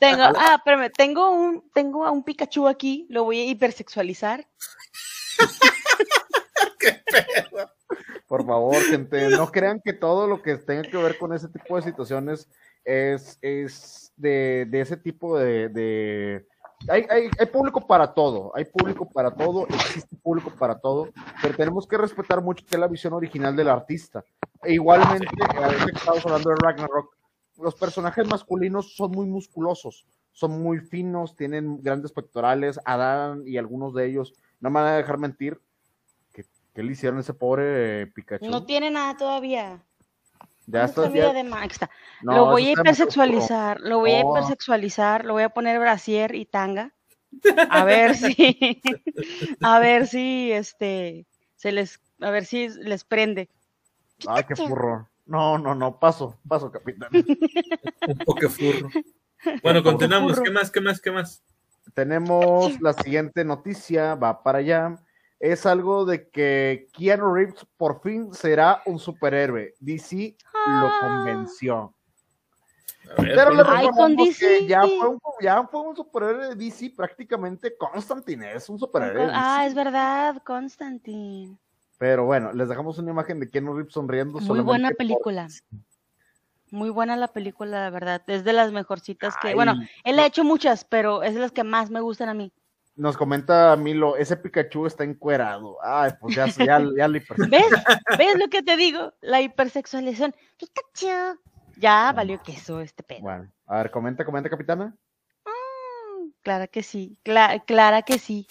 Tengo, 0.00 0.22
ah, 0.22 0.56
espérame, 0.58 0.90
tengo 0.92 1.30
un, 1.30 1.70
tengo 1.72 2.04
a 2.04 2.10
un 2.10 2.22
Pikachu 2.24 2.68
aquí, 2.68 3.06
lo 3.08 3.24
voy 3.24 3.40
a 3.40 3.44
hipersexualizar. 3.46 4.46
Por 8.34 8.44
favor, 8.44 8.74
gente, 8.74 9.28
no 9.38 9.46
crean 9.52 9.80
que 9.80 9.92
todo 9.92 10.26
lo 10.26 10.42
que 10.42 10.56
tenga 10.56 10.82
que 10.82 10.96
ver 10.96 11.16
con 11.18 11.32
ese 11.32 11.48
tipo 11.48 11.76
de 11.76 11.82
situaciones 11.82 12.48
es, 12.84 13.38
es 13.40 14.12
de, 14.16 14.66
de 14.68 14.80
ese 14.80 14.96
tipo 14.96 15.38
de... 15.38 15.68
de- 15.68 16.46
Hay, 16.88 17.06
hay, 17.08 17.30
hay 17.38 17.46
público 17.46 17.86
para 17.86 18.12
todo, 18.12 18.50
hay 18.56 18.64
público 18.64 19.08
para 19.08 19.30
todo, 19.30 19.68
existe 19.68 20.16
público 20.16 20.50
para 20.58 20.76
todo, 20.80 21.10
pero 21.40 21.54
tenemos 21.56 21.86
que 21.86 21.96
respetar 21.96 22.42
mucho 22.42 22.66
que 22.66 22.74
es 22.74 22.80
la 22.80 22.88
visión 22.88 23.12
original 23.12 23.54
del 23.54 23.68
artista. 23.68 24.24
E 24.64 24.72
igualmente, 24.74 25.28
ahorita 25.56 25.84
que 25.86 25.96
estamos 25.96 26.26
hablando 26.26 26.50
de 26.50 26.56
Ragnarok, 26.56 27.14
los 27.58 27.76
personajes 27.76 28.26
masculinos 28.26 28.96
son 28.96 29.12
muy 29.12 29.26
musculosos, 29.26 30.06
son 30.32 30.60
muy 30.60 30.80
finos, 30.80 31.36
tienen 31.36 31.80
grandes 31.80 32.10
pectorales, 32.10 32.80
Adán 32.84 33.44
y 33.46 33.58
algunos 33.58 33.94
de 33.94 34.06
ellos, 34.06 34.34
no 34.58 34.70
me 34.70 34.80
van 34.80 34.92
a 34.92 34.96
dejar 34.96 35.18
mentir, 35.18 35.60
¿qué, 36.74 36.82
le 36.82 36.92
hicieron 36.92 37.18
a 37.18 37.20
ese 37.20 37.34
pobre 37.34 38.06
Pikachu? 38.08 38.46
No 38.50 38.64
tiene 38.66 38.90
nada 38.90 39.16
todavía. 39.16 39.82
ya 40.66 40.80
No 40.80 40.84
está, 40.84 41.12
ya- 41.12 41.32
de 41.32 41.44
Max. 41.44 41.74
está. 41.74 41.90
no, 42.22 42.36
lo 42.36 42.46
voy 42.46 42.68
a 42.68 42.72
hipersexualizar, 42.72 43.80
lo 43.80 43.98
voy 44.00 44.12
a 44.12 44.22
No. 44.22 44.30
hipersexualizar, 44.30 45.24
lo 45.24 45.34
voy 45.34 45.42
a 45.44 45.50
poner 45.50 45.78
brasier 45.78 46.34
y 46.34 46.46
tanga. 46.46 46.92
A 47.70 47.84
ver 47.84 48.14
si, 48.14 48.34
a 49.62 49.78
ver 49.78 50.06
si 50.06 50.52
este 50.52 51.26
se 51.56 51.72
les, 51.72 52.00
a 52.20 52.30
ver 52.30 52.44
si 52.44 52.68
les 52.68 53.04
prende. 53.04 53.48
Ay, 54.26 54.44
qué 54.44 54.54
furro. 54.54 55.08
No, 55.26 55.58
no, 55.58 55.74
no, 55.74 55.98
paso, 55.98 56.38
paso, 56.46 56.70
capitán. 56.70 57.08
Un 57.12 58.18
poco 58.24 58.48
furro. 58.48 58.90
Bueno, 59.62 59.82
continuamos. 59.82 60.40
¿Qué 60.40 60.50
más? 60.50 60.70
¿Qué 60.70 60.80
más? 60.80 61.00
¿Qué 61.00 61.10
más? 61.10 61.42
Tenemos 61.94 62.80
la 62.80 62.92
siguiente 62.92 63.44
noticia, 63.44 64.14
va 64.14 64.42
para 64.42 64.58
allá. 64.58 64.96
Es 65.40 65.66
algo 65.66 66.04
de 66.04 66.28
que 66.30 66.86
Keanu 66.92 67.34
Reeves 67.34 67.66
por 67.76 68.00
fin 68.00 68.32
será 68.32 68.82
un 68.86 68.98
superhéroe. 68.98 69.74
DC 69.80 70.36
lo 70.80 70.86
Ah. 70.88 70.98
convenció. 71.00 71.94
Ver, 73.18 73.34
Pero 73.34 73.50
le 73.50 73.62
ponlo. 73.64 73.76
Ay, 73.78 73.88
con 73.90 74.16
que 74.16 74.24
DC. 74.24 74.66
ya 74.66 74.80
fue, 74.82 75.08
un, 75.08 75.20
ya 75.42 75.66
fue 75.66 75.80
un 75.82 75.94
superhéroe 75.96 76.48
de 76.48 76.54
DC 76.54 76.90
prácticamente. 76.96 77.76
Constantine 77.76 78.54
es 78.54 78.68
un 78.70 78.78
superhéroe 78.78 79.18
de 79.20 79.26
DC. 79.26 79.32
Ah, 79.36 79.66
es 79.66 79.74
verdad, 79.74 80.42
Constantine. 80.42 81.56
Pero 81.98 82.24
bueno, 82.24 82.52
les 82.52 82.68
dejamos 82.68 82.98
una 82.98 83.10
imagen 83.10 83.38
de 83.40 83.50
Keanu 83.50 83.74
Reeves 83.74 83.92
sonriendo. 83.92 84.40
Muy 84.40 84.60
buena 84.60 84.88
por- 84.88 84.96
película. 84.96 85.48
Muy 86.70 86.90
buena 86.90 87.14
la 87.16 87.28
película, 87.28 87.82
la 87.82 87.90
verdad. 87.90 88.22
Es 88.26 88.42
de 88.42 88.52
las 88.52 88.72
mejorcitas 88.72 89.36
que, 89.40 89.54
bueno, 89.54 89.74
él 90.02 90.18
ha 90.18 90.26
hecho 90.26 90.42
muchas, 90.42 90.84
pero 90.84 91.22
es 91.22 91.34
de 91.34 91.40
las 91.40 91.52
que 91.52 91.62
más 91.62 91.90
me 91.90 92.00
gustan 92.00 92.30
a 92.30 92.34
mí. 92.34 92.52
Nos 92.96 93.16
comenta 93.16 93.74
Milo, 93.76 94.16
ese 94.16 94.36
Pikachu 94.36 94.86
está 94.86 95.02
encuerado. 95.04 95.78
Ay, 95.82 96.12
pues 96.20 96.36
ya, 96.36 96.46
ya, 96.78 96.80
ya 96.96 97.08
le 97.08 97.22
¿Ves? 97.48 97.72
¿Ves 98.18 98.38
lo 98.38 98.48
que 98.48 98.62
te 98.62 98.76
digo? 98.76 99.12
La 99.20 99.40
hipersexualización. 99.40 100.34
Pikachu. 100.56 101.40
Ya 101.76 102.12
valió 102.12 102.40
queso 102.40 102.80
este 102.80 103.02
pedo. 103.02 103.20
Bueno, 103.22 103.50
a 103.66 103.78
ver, 103.78 103.90
comenta, 103.90 104.24
comenta, 104.24 104.48
capitana. 104.48 104.94
Mm, 105.44 106.28
Clara 106.42 106.68
que 106.68 106.84
sí, 106.84 107.18
cla- 107.24 107.64
clara 107.64 108.02
que 108.02 108.18
sí. 108.18 108.46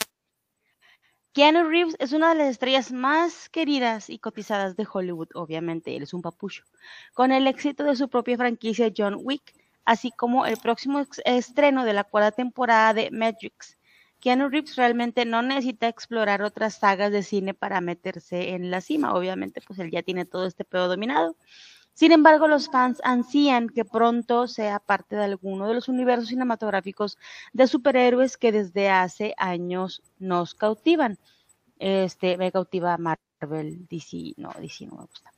Keanu 1.32 1.68
Reeves 1.68 1.96
es 2.00 2.12
una 2.14 2.30
de 2.30 2.36
las 2.36 2.50
estrellas 2.50 2.92
más 2.92 3.50
queridas 3.50 4.10
y 4.10 4.20
cotizadas 4.20 4.76
de 4.76 4.86
Hollywood, 4.92 5.30
obviamente, 5.34 5.96
él 5.96 6.04
es 6.04 6.14
un 6.14 6.22
papucho, 6.22 6.64
con 7.14 7.32
el 7.32 7.48
éxito 7.48 7.84
de 7.86 7.96
su 7.96 8.08
propia 8.08 8.38
franquicia 8.38 8.92
John 8.96 9.18
Wick, 9.20 9.56
así 9.84 10.12
como 10.12 10.46
el 10.46 10.58
próximo 10.58 11.02
estreno 11.26 11.86
de 11.86 11.94
la 11.94 12.04
cuarta 12.04 12.32
temporada 12.32 12.94
de 12.94 13.10
Matrix. 13.10 13.80
Keanu 14.24 14.48
Reeves 14.48 14.78
realmente 14.78 15.26
no 15.26 15.42
necesita 15.42 15.90
explorar 15.90 16.44
otras 16.44 16.76
sagas 16.76 17.12
de 17.12 17.24
cine 17.24 17.54
para 17.54 17.82
meterse 17.82 18.52
en 18.52 18.72
la 18.72 18.80
cima, 18.80 19.14
obviamente, 19.14 19.60
pues 19.60 19.80
él 19.80 19.92
ya 19.92 20.02
tiene 20.02 20.24
todo 20.24 20.46
este 20.46 20.64
pedo 20.64 20.88
dominado. 20.88 21.36
Sin 21.92 22.14
embargo, 22.14 22.48
los 22.48 22.70
fans 22.70 23.02
ansían 23.04 23.68
que 23.68 23.84
pronto 23.84 24.48
sea 24.48 24.80
parte 24.80 25.18
de 25.18 25.26
alguno 25.26 25.68
de 25.68 25.74
los 25.74 25.90
universos 25.90 26.30
cinematográficos 26.30 27.18
de 27.52 27.68
superhéroes 27.68 28.38
que 28.38 28.54
desde 28.54 28.90
hace 28.90 29.34
años 29.38 30.02
nos 30.20 30.56
cautivan. 30.56 31.20
Este, 31.78 32.38
me 32.38 32.54
cautiva 32.54 32.98
Marvel, 32.98 33.86
DC, 33.90 34.36
no, 34.38 34.54
DC 34.58 34.86
no 34.86 34.96
me 34.96 35.02
gusta. 35.02 35.34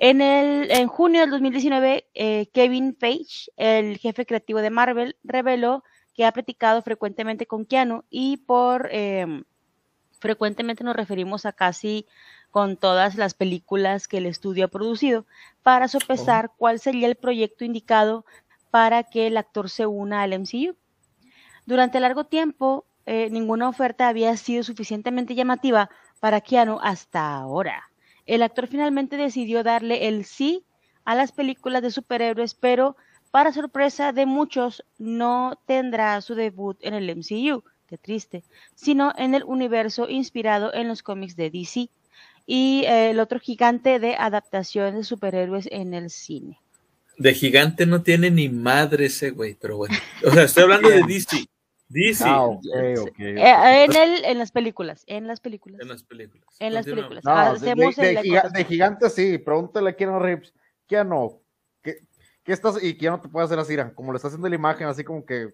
En, 0.00 0.20
el, 0.20 0.72
en 0.72 0.88
junio 0.88 1.20
del 1.20 1.30
2019, 1.30 2.08
eh, 2.14 2.46
Kevin 2.52 2.96
Feige, 2.96 3.52
el 3.56 3.98
jefe 3.98 4.26
creativo 4.26 4.60
de 4.60 4.70
Marvel, 4.70 5.16
reveló 5.22 5.84
que 6.14 6.24
ha 6.24 6.32
platicado 6.32 6.80
frecuentemente 6.82 7.46
con 7.46 7.66
Keanu 7.66 8.04
y 8.08 8.38
por 8.38 8.88
eh, 8.92 9.42
frecuentemente 10.20 10.84
nos 10.84 10.96
referimos 10.96 11.44
a 11.44 11.52
casi 11.52 12.06
con 12.50 12.76
todas 12.76 13.16
las 13.16 13.34
películas 13.34 14.06
que 14.06 14.18
el 14.18 14.26
estudio 14.26 14.66
ha 14.66 14.68
producido 14.68 15.26
para 15.62 15.88
sopesar 15.88 16.52
cuál 16.56 16.78
sería 16.78 17.08
el 17.08 17.16
proyecto 17.16 17.64
indicado 17.64 18.24
para 18.70 19.02
que 19.02 19.26
el 19.26 19.36
actor 19.36 19.68
se 19.68 19.86
una 19.86 20.22
al 20.22 20.38
MCU. 20.38 20.76
Durante 21.66 22.00
largo 22.00 22.24
tiempo, 22.24 22.86
eh, 23.06 23.28
ninguna 23.30 23.68
oferta 23.68 24.08
había 24.08 24.36
sido 24.36 24.62
suficientemente 24.62 25.34
llamativa 25.34 25.90
para 26.20 26.40
Keanu 26.40 26.78
hasta 26.82 27.34
ahora. 27.34 27.90
El 28.24 28.42
actor 28.42 28.66
finalmente 28.66 29.16
decidió 29.16 29.62
darle 29.62 30.08
el 30.08 30.24
sí 30.24 30.64
a 31.04 31.14
las 31.14 31.32
películas 31.32 31.82
de 31.82 31.90
superhéroes, 31.90 32.54
pero 32.54 32.96
para 33.34 33.52
sorpresa 33.52 34.12
de 34.12 34.26
muchos 34.26 34.84
no 34.96 35.58
tendrá 35.66 36.20
su 36.20 36.36
debut 36.36 36.76
en 36.82 36.94
el 36.94 37.10
MCU, 37.16 37.64
qué 37.88 37.98
triste, 37.98 38.44
sino 38.76 39.12
en 39.18 39.34
el 39.34 39.42
universo 39.42 40.08
inspirado 40.08 40.72
en 40.72 40.86
los 40.86 41.02
cómics 41.02 41.34
de 41.34 41.50
DC 41.50 41.88
y 42.46 42.84
eh, 42.86 43.10
el 43.10 43.18
otro 43.18 43.40
gigante 43.40 43.98
de 43.98 44.14
adaptación 44.14 44.94
de 44.94 45.02
superhéroes 45.02 45.68
en 45.72 45.94
el 45.94 46.10
cine. 46.10 46.60
De 47.18 47.34
gigante 47.34 47.86
no 47.86 48.02
tiene 48.04 48.30
ni 48.30 48.48
madre 48.48 49.06
ese 49.06 49.30
güey, 49.30 49.56
pero 49.60 49.78
bueno. 49.78 49.96
O 50.24 50.30
sea, 50.30 50.44
estoy 50.44 50.62
hablando 50.62 50.88
de 50.88 51.02
DC. 51.02 51.44
DC. 51.88 52.22
Ah, 52.24 52.44
ok, 52.44 52.64
ok. 53.00 53.18
Eh, 53.18 53.84
en, 53.84 53.96
el, 53.96 54.24
en 54.26 54.38
las 54.38 54.52
películas, 54.52 55.02
en 55.08 55.26
las 55.26 55.40
películas. 55.40 55.80
En 55.80 55.88
las 55.88 56.04
películas. 56.04 56.46
En 56.60 56.72
las 56.72 56.84
películas. 56.86 57.24
No, 57.24 57.34
de, 57.34 57.40
Hacemos 57.50 57.96
de- 57.96 58.08
el 58.10 58.14
de 58.14 58.22
giga- 58.22 58.38
acotación. 58.38 58.52
de 58.52 58.64
gigante 58.64 59.10
sí, 59.10 59.38
pregúntale 59.38 59.90
a 59.90 59.96
Keanu 59.96 60.20
Reeves. 60.20 60.54
Keanu, 60.86 61.40
¿qué, 62.44 62.46
qué 62.46 62.52
estás? 62.52 62.82
Y 62.82 62.96
Keanu 62.96 63.20
te 63.20 63.28
puede 63.28 63.46
hacer 63.46 63.58
así, 63.58 63.76
como 63.94 64.12
le 64.12 64.16
está 64.16 64.28
haciendo 64.28 64.48
la 64.48 64.54
imagen, 64.54 64.86
así 64.86 65.02
como 65.04 65.24
que 65.24 65.48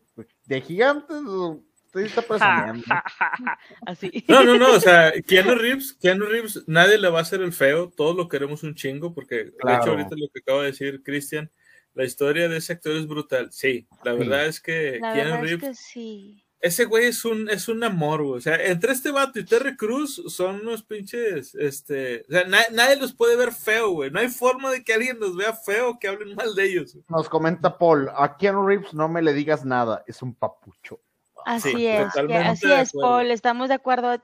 de 0.47 0.61
gigante, 0.61 1.15
usted 1.15 2.01
está 2.03 2.23
presumiendo. 2.23 2.85
Así. 3.87 4.25
No, 4.29 4.45
no, 4.45 4.57
no, 4.57 4.73
o 4.75 4.81
sea, 4.81 5.13
Keanu 5.27 5.55
Reeves, 5.57 5.93
Keanu 5.95 6.27
Reeves, 6.27 6.63
nadie 6.69 6.99
le 6.99 7.09
va 7.09 7.19
a 7.19 7.23
hacer 7.23 7.41
el 7.43 7.53
feo, 7.53 7.91
todos 7.91 8.15
lo 8.17 8.29
queremos 8.29 8.63
un 8.63 8.75
chingo, 8.75 9.13
porque 9.15 9.37
de 9.37 9.75
hecho 9.75 9.91
ahorita 9.91 10.15
lo 10.17 10.29
que 10.33 10.41
acaba 10.41 10.61
de 10.61 10.67
decir 10.67 11.03
Cristian, 11.03 11.51
la 11.95 12.05
historia 12.05 12.49
de 12.49 12.59
ese 12.59 12.75
actor 12.75 12.93
es 12.93 13.07
brutal. 13.09 13.51
Sí, 13.51 13.89
la 14.05 14.13
Sí. 14.13 14.19
verdad 14.19 14.47
es 14.47 14.61
que 14.61 14.99
La 15.01 15.13
Keanu 15.13 15.31
verdad 15.33 15.45
es 15.45 15.51
Reeves, 15.51 15.69
que 15.69 15.75
sí. 15.75 16.45
Ese 16.61 16.85
güey 16.85 17.07
es 17.07 17.25
un, 17.25 17.49
es 17.49 17.69
un 17.69 17.83
amor, 17.85 18.23
güey. 18.23 18.39
O 18.39 18.41
sea, 18.41 18.57
entre 18.63 18.93
este 18.93 19.11
vato 19.11 19.39
y 19.39 19.45
Terry 19.45 19.77
Cruz 19.77 20.23
son 20.29 20.61
unos 20.61 20.83
pinches, 20.83 21.55
este, 21.55 22.25
o 22.29 22.33
sea, 22.33 22.45
na- 22.45 22.69
nadie 22.73 22.97
los 22.97 23.15
puede 23.15 23.37
ver 23.37 23.53
feo, 23.53 23.91
güey. 23.91 24.11
No 24.11 24.21
hay 24.21 24.29
forma 24.29 24.71
de 24.71 24.85
que 24.85 24.93
alguien 24.95 25.19
los 25.19 25.37
vea 25.37 25.53
feo, 25.55 25.99
que 25.99 26.09
hablen 26.09 26.35
mal 26.35 26.55
de 26.55 26.65
ellos. 26.65 26.97
Nos 27.09 27.29
comenta 27.29 27.79
Paul, 27.79 28.11
a 28.15 28.37
Keanu 28.37 28.67
Reeves 28.67 28.93
no 28.95 29.09
me 29.09 29.23
le 29.23 29.33
digas 29.33 29.65
nada, 29.65 30.05
es 30.07 30.21
un 30.23 30.35
papucho. 30.35 31.01
Así 31.47 31.71
Sí, 31.71 31.87
es, 31.87 32.13
que- 32.13 32.35
así 32.37 32.71
es. 32.71 32.93
Paul, 32.93 33.31
estamos 33.31 33.69
de 33.69 33.75
acuerdo. 33.75 34.15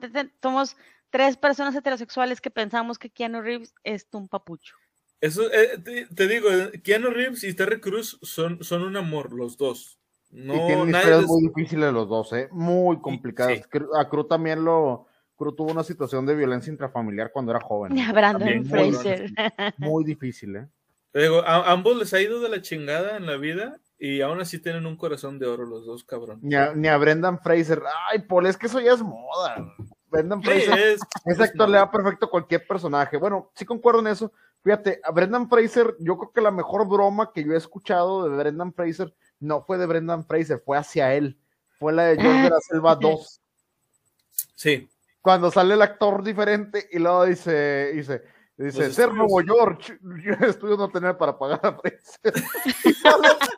Somos 0.41 0.77
tres 1.09 1.35
personas 1.37 1.73
heterosexuales 1.75 2.41
que 2.41 2.51
pensamos 2.51 2.99
que 2.99 3.09
Keanu 3.09 3.41
Reeves 3.41 3.73
es 3.83 4.05
un 4.11 4.27
papucho. 4.27 4.75
Eso, 5.19 5.51
eh, 5.51 5.79
te, 5.83 6.05
te 6.05 6.27
digo, 6.27 6.51
eh, 6.51 6.79
Keanu 6.83 7.09
Reeves 7.09 7.43
y 7.43 7.55
Terry 7.55 7.79
Cruz 7.79 8.19
son, 8.21 8.63
son 8.63 8.83
un 8.83 8.95
amor, 8.97 9.33
los 9.33 9.57
dos. 9.57 9.97
No, 10.29 10.53
y 10.55 10.67
tienen 10.67 10.89
historias 10.89 11.25
muy 11.25 11.41
difíciles 11.47 11.93
los 11.93 12.07
dos, 12.07 12.33
¿eh? 12.33 12.49
Muy 12.51 12.99
complicadas. 12.99 13.57
sí. 13.57 13.79
A 13.97 14.09
Cruz 14.09 14.27
también 14.27 14.63
lo... 14.63 15.07
Cruz 15.35 15.55
tuvo 15.55 15.71
una 15.71 15.83
situación 15.83 16.25
de 16.25 16.35
violencia 16.35 16.71
intrafamiliar 16.71 17.31
cuando 17.31 17.51
era 17.51 17.61
joven. 17.61 17.97
¿eh? 17.97 18.07
Brandon 18.13 18.41
También, 18.41 18.65
Fraser. 18.65 19.31
Muy 19.77 20.03
difícil, 20.03 20.55
¿eh? 20.55 20.67
Te 21.11 21.21
digo, 21.21 21.41
a, 21.41 21.71
ambos 21.71 21.95
les 21.97 22.13
ha 22.13 22.21
ido 22.21 22.39
de 22.41 22.49
la 22.49 22.61
chingada 22.61 23.17
en 23.17 23.25
la 23.25 23.37
vida 23.37 23.79
Y 23.97 24.21
aún 24.21 24.39
así 24.41 24.59
tienen 24.59 24.85
un 24.85 24.97
corazón 24.97 25.39
de 25.39 25.45
oro 25.45 25.65
los 25.65 25.85
dos, 25.85 26.03
cabrón. 26.03 26.39
Ni 26.41 26.55
a, 26.55 26.73
ni 26.73 26.87
a 26.87 26.97
Brendan 26.97 27.39
Fraser. 27.39 27.81
Ay, 28.11 28.19
Paul, 28.19 28.47
es 28.47 28.57
que 28.57 28.65
eso 28.65 28.79
ya 28.79 28.93
es 28.93 29.01
moda. 29.01 29.73
Brendan 30.09 30.41
Sí, 30.41 30.47
Fraser, 30.47 30.79
es, 30.79 31.01
ese 31.25 31.43
actor 31.43 31.69
le 31.69 31.77
da 31.77 31.91
perfecto 31.91 32.25
a 32.25 32.29
cualquier 32.29 32.65
personaje. 32.65 33.17
Bueno, 33.17 33.51
sí 33.55 33.65
concuerdo 33.65 33.99
en 34.01 34.07
eso. 34.07 34.31
Fíjate, 34.63 34.99
a 35.03 35.11
Brendan 35.11 35.49
Fraser, 35.49 35.95
yo 35.99 36.17
creo 36.17 36.31
que 36.31 36.41
la 36.41 36.51
mejor 36.51 36.87
broma 36.87 37.31
que 37.33 37.43
yo 37.43 37.53
he 37.53 37.57
escuchado 37.57 38.27
de 38.27 38.35
Brendan 38.35 38.73
Fraser 38.73 39.13
no 39.39 39.61
fue 39.61 39.77
de 39.77 39.85
Brendan 39.85 40.25
Fraser, 40.25 40.59
fue 40.59 40.77
hacia 40.77 41.13
él. 41.13 41.37
Fue 41.79 41.93
la 41.93 42.05
de 42.05 42.17
George 42.21 42.43
de 42.43 42.49
la 42.49 42.59
Selva 42.59 42.95
2. 42.95 43.41
Sí. 44.55 44.89
Cuando 45.21 45.51
sale 45.51 45.73
el 45.73 45.81
actor 45.81 46.23
diferente 46.23 46.87
y 46.91 46.99
luego 46.99 47.25
dice, 47.25 47.91
dice, 47.93 48.23
dice, 48.57 48.85
Los 48.85 48.95
ser 48.95 49.09
estudios. 49.09 49.15
Nuevo 49.15 49.39
George, 49.41 49.99
yo 50.23 50.33
estudio 50.47 50.77
no 50.77 50.89
tener 50.89 51.17
para 51.17 51.37
pagar 51.37 51.59
a 51.63 51.73
Fraser. 51.73 52.33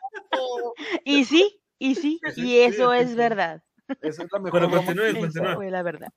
Y 1.04 1.26
sí, 1.26 1.62
y 1.78 1.96
sí, 1.96 2.22
y 2.36 2.60
eso 2.60 2.94
es 2.94 3.16
verdad. 3.16 3.62
Esa 4.02 4.24
es 4.24 4.32
la 4.32 4.40
mejor 4.40 4.70
Bueno, 4.70 4.86
continúe, 4.86 5.56
fue 5.56 5.72
la 5.72 5.84
verdad. 5.84 6.14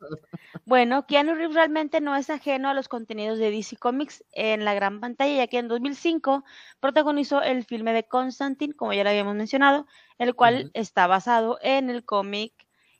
Bueno, 0.65 1.07
Keanu 1.07 1.35
Reeves 1.35 1.55
realmente 1.55 2.01
no 2.01 2.15
es 2.15 2.31
ajeno 2.31 2.69
a 2.69 2.75
los 2.75 2.89
contenidos 2.89 3.39
de 3.39 3.51
DC 3.51 3.77
Comics 3.77 4.25
en 4.33 4.65
la 4.65 4.75
gran 4.75 5.01
pantalla, 5.01 5.35
ya 5.35 5.47
que 5.47 5.59
en 5.59 5.69
2005 5.69 6.45
protagonizó 6.81 7.43
el 7.43 7.65
filme 7.65 7.93
de 7.93 8.05
Constantine, 8.05 8.75
como 8.75 8.93
ya 8.93 9.05
lo 9.05 9.11
habíamos 9.11 9.35
mencionado, 9.35 9.87
el 10.19 10.35
cual 10.35 10.71
está 10.75 11.07
basado 11.07 11.59
en 11.63 11.91
el 11.91 12.05
cómic 12.05 12.53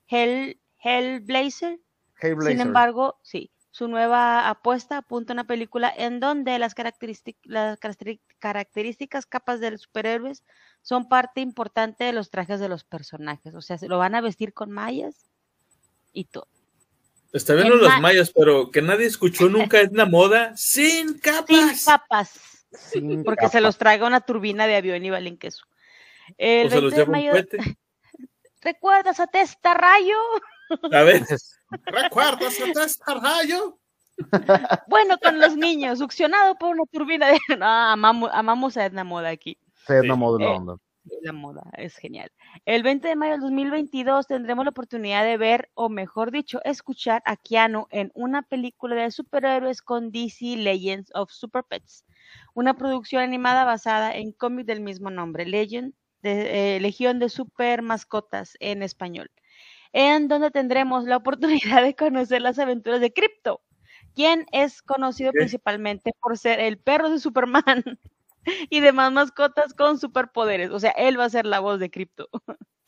Hell, 0.09 0.61
Hellblazer. 0.83 1.79
Hey, 2.19 2.35
Blazer. 2.35 2.57
Sin 2.57 2.67
embargo, 2.67 3.19
sí, 3.23 3.52
su 3.73 3.89
nueva 3.89 4.51
apuesta 4.51 4.99
apunta 4.99 5.33
a 5.33 5.35
una 5.35 5.47
película 5.47 5.93
en 5.97 6.21
donde 6.21 6.59
las, 6.59 6.75
las 7.45 7.79
características 8.39 9.25
capas 9.25 9.61
de 9.61 9.71
los 9.71 9.81
superhéroes 9.81 10.45
son 10.83 11.09
parte 11.09 11.41
importante 11.41 12.05
de 12.05 12.13
los 12.13 12.29
trajes 12.29 12.61
de 12.61 12.69
los 12.69 12.85
personajes. 12.85 13.55
O 13.55 13.63
sea, 13.63 13.79
se 13.79 13.89
lo 13.89 13.97
van 13.99 14.15
a 14.15 14.21
vestir 14.21 14.53
con 14.53 14.71
mallas 14.71 15.31
y 16.13 16.25
todo. 16.27 16.47
Está 17.33 17.55
bien 17.55 17.69
En 17.69 17.79
los 17.79 17.89
ma- 17.89 18.01
mayas, 18.01 18.31
pero 18.31 18.71
que 18.71 18.83
nadie 18.83 19.07
escuchó 19.07 19.49
nunca 19.49 19.81
Edna 19.81 20.05
Moda 20.05 20.55
sin 20.55 21.19
capas. 21.19 21.47
Sin 21.81 21.85
capas, 21.87 22.41
Sin 22.73 23.25
porque 23.25 23.49
se 23.49 23.63
los 23.63 23.79
traiga 23.79 24.07
una 24.07 24.21
turbina 24.21 24.67
de 24.67 24.77
avión 24.77 25.03
y 25.03 25.09
valen 25.09 25.39
queso. 25.39 25.65
El 26.37 26.67
o 26.67 26.71
se 26.71 26.81
los 26.83 26.93
20 26.93 26.97
de 26.97 27.03
lleva 27.07 27.19
un 27.19 27.31
cohete. 27.31 27.57
¿recuerdas 28.61 29.19
a 29.19 29.27
Testa 29.29 29.73
Rayo? 29.73 30.17
A 30.93 31.03
ver, 31.03 31.25
¿recuerdas 31.87 32.59
a 32.61 32.83
este 32.85 33.15
rayo? 33.15 33.79
Bueno, 34.89 35.17
con 35.19 35.41
los 35.41 35.57
niños, 35.57 35.99
succionado 35.99 36.55
por 36.57 36.71
una 36.71 36.85
turbina 36.91 37.29
de... 37.29 37.39
No, 37.59 37.67
amamos, 37.67 38.31
amamos 38.33 38.77
a 38.77 38.85
Edna 38.87 39.05
Moda 39.05 39.31
aquí. 39.31 39.59
De 39.89 40.07
la 40.07 40.15
Eh, 40.15 40.47
onda. 40.47 40.77
La 41.23 41.33
moda 41.33 41.63
es 41.77 41.97
genial. 41.97 42.31
El 42.65 42.85
20 42.85 43.09
de 43.09 43.17
mayo 43.17 43.33
del 43.33 43.41
2022 43.41 44.27
tendremos 44.29 44.65
la 44.65 44.71
oportunidad 44.71 45.25
de 45.25 45.37
ver, 45.37 45.71
o 45.75 45.89
mejor 45.89 46.31
dicho, 46.31 46.61
escuchar 46.65 47.23
a 47.25 47.37
Keanu 47.37 47.87
en 47.91 48.13
una 48.15 48.43
película 48.43 48.95
de 48.95 49.11
superhéroes 49.11 49.83
con 49.83 50.13
DC 50.13 50.57
Legends 50.59 51.11
of 51.15 51.33
Super 51.33 51.65
Pets, 51.65 52.05
una 52.55 52.75
producción 52.75 53.23
animada 53.23 53.65
basada 53.65 54.15
en 54.15 54.31
cómic 54.33 54.67
del 54.67 54.81
mismo 54.81 55.11
nombre, 55.11 55.45
Legend, 55.45 55.93
de, 56.23 56.77
eh, 56.77 56.81
Legión 56.81 57.19
de 57.19 57.29
Super 57.29 57.83
Mascotas 57.83 58.57
en 58.61 58.85
español, 58.85 59.29
en 59.93 60.29
donde 60.29 60.51
tendremos 60.51 61.05
la 61.05 61.17
oportunidad 61.19 61.83
de 61.83 61.95
conocer 61.95 62.43
las 62.43 62.59
aventuras 62.59 63.01
de 63.01 63.13
Crypto, 63.13 63.61
quien 64.15 64.47
es 64.53 64.83
conocido 64.83 65.33
¿Qué? 65.33 65.39
principalmente 65.39 66.13
por 66.21 66.37
ser 66.39 66.61
el 66.61 66.79
perro 66.79 67.11
de 67.11 67.19
Superman 67.19 67.83
y 68.71 68.81
demás 68.81 69.13
mascotas 69.13 69.75
con 69.75 69.99
superpoderes. 69.99 70.71
O 70.71 70.81
sea, 70.81 70.91
él 70.93 71.19
va 71.19 71.25
a 71.25 71.31
ser 71.31 71.47
la 71.47 71.61
voz 71.61 71.79
de 71.81 71.91
Crypto. 71.91 72.29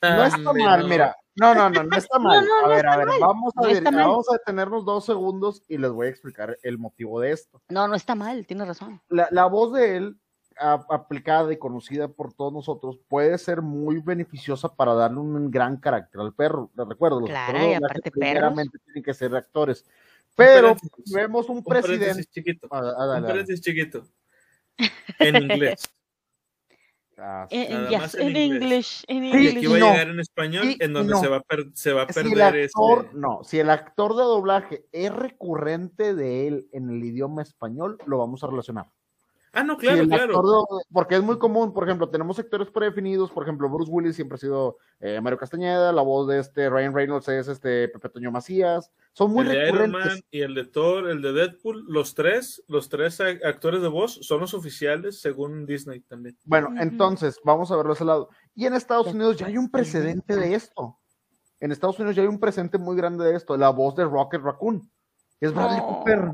No 0.03 0.25
está 0.25 0.53
mal, 0.53 0.87
mira. 0.87 1.17
No, 1.37 1.55
no, 1.55 1.69
no, 1.71 1.83
no 1.83 1.97
está 1.97 2.19
mal. 2.21 2.45
no, 2.45 2.67
a 2.67 2.69
ver, 2.69 2.87
a 2.87 2.97
ver, 2.97 3.07
mal. 3.07 3.21
vamos 3.21 3.53
a 3.57 3.63
No 3.63 3.69
ver, 3.69 3.83
vamos 3.83 4.27
a 4.31 4.35
detenernos 4.35 4.85
dos 4.85 5.05
segundos 5.07 5.63
y 5.69 5.79
les 5.79 5.91
voy 5.91 6.07
a 6.07 6.11
explicar 6.11 6.59
el 6.63 6.79
motivo 6.79 7.21
de 7.21 7.33
esto. 7.33 7.63
No, 7.69 7.89
no 7.89 7.95
está 7.95 8.15
mal, 8.15 8.47
tiene 8.47 8.65
razón. 8.65 9.01
La, 9.09 9.29
la 9.31 9.47
voz 9.47 9.73
de 9.73 9.97
él, 9.97 10.21
aplicada 10.59 11.53
y 11.53 11.57
conocida 11.59 12.09
por 12.09 12.33
todos 12.33 12.53
nosotros, 12.53 12.99
puede 13.09 13.37
ser 13.39 13.63
muy 13.63 14.01
beneficiosa 14.01 14.75
para 14.75 14.95
darle 14.95 15.19
un 15.19 15.51
gran 15.51 15.77
carácter 15.79 16.21
al 16.21 16.35
perro. 16.35 16.71
Les 16.77 16.87
recuerdo, 16.89 17.21
los 17.21 17.29
Claro, 17.31 17.59
de 17.59 17.71
y 17.71 17.75
aparte 17.75 18.11
primeramente 18.11 18.79
tienen 18.85 19.03
que 19.03 19.15
ser 19.15 19.35
actores. 19.35 19.85
Pero 20.37 20.75
vemos 21.15 21.49
un 21.49 21.59
Un 21.59 21.65
presidente. 21.65 22.25
chiquito. 22.25 22.67
Ah, 22.71 22.93
ah, 22.99 23.07
dale, 23.21 23.41
Un 23.41 23.47
chiquito. 23.61 24.05
En 25.21 25.37
inglés. 25.43 25.89
Ah, 27.17 27.47
En, 27.51 27.63
en- 27.63 27.73
Nada 27.85 27.89
yes, 27.91 27.99
más 28.01 28.15
en 28.17 28.21
en 28.23 28.37
inglés. 28.37 28.63
English, 28.63 29.05
en 29.07 29.25
Y 29.25 29.33
Sí, 29.51 29.57
aquí 29.57 29.67
va 29.69 29.77
a 29.77 29.79
llegar 29.93 30.09
en 30.09 30.19
español, 30.21 30.65
Sí, 30.65 30.77
en 30.81 30.93
donde 30.93 31.13
no. 31.13 31.21
se 31.21 31.29
va 31.29 31.37
a, 31.37 31.41
per- 31.43 31.71
se 31.75 31.93
va 31.93 32.03
a 32.03 32.07
si 32.13 32.15
perder 32.15 32.57
este. 32.57 32.65
actor, 32.77 33.15
no, 33.15 33.45
si 33.45 33.61
el 33.61 33.71
actor 33.71 34.17
de 34.17 34.23
doblaje 34.25 34.85
es 34.91 35.15
recurrente 35.15 36.15
de 36.17 36.49
él 36.49 36.69
en 36.73 36.91
el 36.91 37.05
idioma 37.05 37.43
español, 37.43 37.99
lo 38.07 38.19
vamos 38.19 38.43
a 38.43 38.49
relacionar. 38.49 38.87
Ah, 39.55 39.63
no, 39.63 39.77
claro, 39.77 40.07
claro. 40.07 40.37
actor 40.37 40.67
porque 40.93 41.15
es 41.17 41.23
muy 41.23 41.39
común, 41.39 41.73
por 41.73 41.85
ejemplo, 41.85 42.09
tenemos 42.09 42.37
sectores 42.37 42.71
predefinidos, 42.71 43.31
por 43.31 43.43
ejemplo, 43.45 43.69
Bruce 43.69 43.91
Willis 43.91 44.17
siempre 44.17 44.37
ha 44.37 44.39
sido 44.39 44.79
eh, 45.01 45.21
Mario 45.21 45.39
Castañeda, 45.39 45.93
la 45.93 46.03
voz 46.03 46.27
de 46.29 46.41
este 46.41 46.69
Ryan 46.69 46.95
Reynolds 46.95 47.29
es 47.29 47.49
este 47.49 47.89
Pepe 47.89 48.09
Toño 48.09 48.31
Macías, 48.31 48.91
son 49.13 49.33
muy 49.33 49.43
el 49.47 49.49
de 49.53 49.55
Iron 49.69 49.79
recurrentes. 49.79 50.07
Man 50.13 50.21
y 50.31 50.41
el 50.41 50.55
de 50.55 50.65
Thor, 50.65 51.09
el 51.09 51.23
de 51.23 51.33
Deadpool, 51.33 51.85
los 51.89 52.15
tres, 52.15 52.63
los 52.69 52.89
tres 52.89 53.21
a- 53.21 53.29
actores 53.49 53.81
de 53.83 53.89
voz 53.89 54.15
son 54.23 54.41
los 54.41 54.55
oficiales 54.55 55.21
según 55.21 55.67
Disney 55.67 56.01
también. 56.01 56.37
Bueno, 56.45 56.71
entonces, 56.81 57.39
vamos 57.45 57.71
a 57.71 57.77
verlo 57.77 57.93
de 57.93 57.97
ese 57.97 58.05
lado. 58.05 58.29
Y 58.55 58.67
en 58.67 58.75
Estados 58.75 59.07
Unidos 59.09 59.37
ya 59.37 59.47
hay 59.47 59.57
un 59.59 59.71
precedente 59.71 60.37
de 60.37 60.55
esto. 60.55 60.99
En 61.61 61.73
Estados 61.73 61.99
Unidos 61.99 62.17
ya 62.17 62.23
hay 62.23 62.29
un 62.29 62.41
presente 62.41 62.77
muy 62.79 62.97
grande 62.97 63.25
de 63.25 63.37
esto, 63.37 63.57
la 63.57 63.71
voz 63.71 63.95
de 63.97 64.05
Rocket 64.05 64.43
Raccoon. 64.43 64.83
Es 65.41 65.53
Bradley 65.55 65.81
Cooper. 65.81 66.31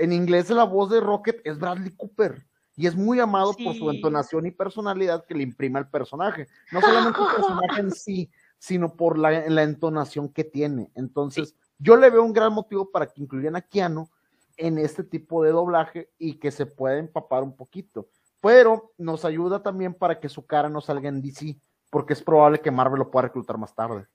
En 0.00 0.14
inglés 0.14 0.48
la 0.48 0.64
voz 0.64 0.88
de 0.88 0.98
Rocket 0.98 1.42
es 1.44 1.58
Bradley 1.58 1.94
Cooper 1.94 2.46
y 2.74 2.86
es 2.86 2.96
muy 2.96 3.20
amado 3.20 3.52
por 3.52 3.74
su 3.74 3.90
entonación 3.90 4.46
y 4.46 4.50
personalidad 4.50 5.26
que 5.26 5.34
le 5.34 5.42
imprime 5.42 5.78
al 5.78 5.90
personaje. 5.90 6.48
No 6.72 6.80
solamente 6.80 7.20
el 7.20 7.26
personaje 7.36 7.80
en 7.82 7.90
sí, 7.92 8.30
sino 8.58 8.96
por 8.96 9.18
la, 9.18 9.46
la 9.50 9.62
entonación 9.62 10.30
que 10.30 10.44
tiene. 10.44 10.90
Entonces, 10.94 11.54
yo 11.78 11.96
le 11.96 12.08
veo 12.08 12.24
un 12.24 12.32
gran 12.32 12.54
motivo 12.54 12.90
para 12.90 13.08
que 13.08 13.20
incluyan 13.20 13.56
a 13.56 13.60
Keanu 13.60 14.08
en 14.56 14.78
este 14.78 15.04
tipo 15.04 15.44
de 15.44 15.50
doblaje 15.50 16.08
y 16.16 16.38
que 16.38 16.50
se 16.50 16.64
pueda 16.64 16.96
empapar 16.96 17.42
un 17.42 17.54
poquito. 17.54 18.08
Pero 18.40 18.92
nos 18.96 19.26
ayuda 19.26 19.62
también 19.62 19.92
para 19.92 20.18
que 20.18 20.30
su 20.30 20.46
cara 20.46 20.70
no 20.70 20.80
salga 20.80 21.10
en 21.10 21.20
DC, 21.20 21.60
porque 21.90 22.14
es 22.14 22.22
probable 22.22 22.60
que 22.60 22.70
Marvel 22.70 23.00
lo 23.00 23.10
pueda 23.10 23.26
reclutar 23.26 23.58
más 23.58 23.74
tarde. 23.74 24.06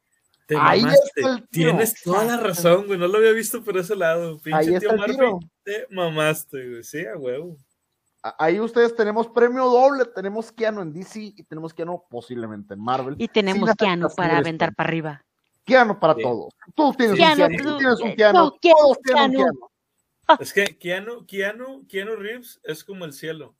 Te 0.46 0.56
Ahí 0.60 0.82
mamaste. 0.82 1.02
está 1.16 1.30
el 1.32 1.48
tiro. 1.50 1.72
Tienes 1.72 2.02
toda 2.04 2.24
la 2.26 2.38
razón, 2.38 2.86
güey. 2.88 3.00
No 3.00 3.08
lo 3.08 3.18
había 3.18 3.32
visto 3.32 3.64
por 3.64 3.78
ese 3.78 3.96
lado. 3.96 4.38
Pinche 4.40 4.58
Ahí 4.60 4.80
tío 4.80 4.92
el 4.92 5.06
tiro. 5.06 5.40
Te 5.64 5.88
mamaste, 5.90 6.70
güey. 6.70 6.84
Sí, 6.84 7.06
a 7.06 7.18
huevo. 7.18 7.58
Ahí 8.40 8.60
ustedes 8.60 8.96
tenemos 8.96 9.28
premio 9.28 9.66
doble, 9.66 10.06
tenemos 10.06 10.52
Keanu 10.52 10.82
en 10.82 10.94
DC 10.94 11.20
y 11.38 11.44
tenemos 11.44 11.74
Keanu 11.74 12.04
posiblemente 12.10 12.74
en 12.74 12.80
Marvel. 12.80 13.16
Y 13.20 13.28
tenemos 13.28 13.70
Sin 13.70 13.76
Keanu 13.76 14.08
para 14.16 14.38
aventar 14.38 14.74
para 14.74 14.88
arriba. 14.88 15.26
Keanu 15.64 16.00
para 16.00 16.14
Sí. 16.16 16.22
todos. 16.24 16.54
Tú 16.76 16.94
tienes 16.94 17.18
Keanu, 17.18 17.44
un 17.46 17.50
Keanu, 17.50 17.64
tú 17.64 17.70
tú- 17.72 17.78
tienes 17.78 18.00
un 18.02 18.08
eh, 18.10 18.16
Keanu, 18.16 18.40
no, 18.40 18.52
Keanu, 18.60 18.78
todos 18.80 18.98
tienen 19.04 19.32
Keanu. 19.32 19.38
Keanu. 20.28 20.42
Es 20.42 20.54
que 20.54 20.78
Keanu, 20.78 21.26
Keanu, 21.28 21.88
Keanu 21.88 22.16
Reeves 22.16 22.60
es 22.64 22.84
como 22.84 23.06
el 23.06 23.14
cielo. 23.14 23.56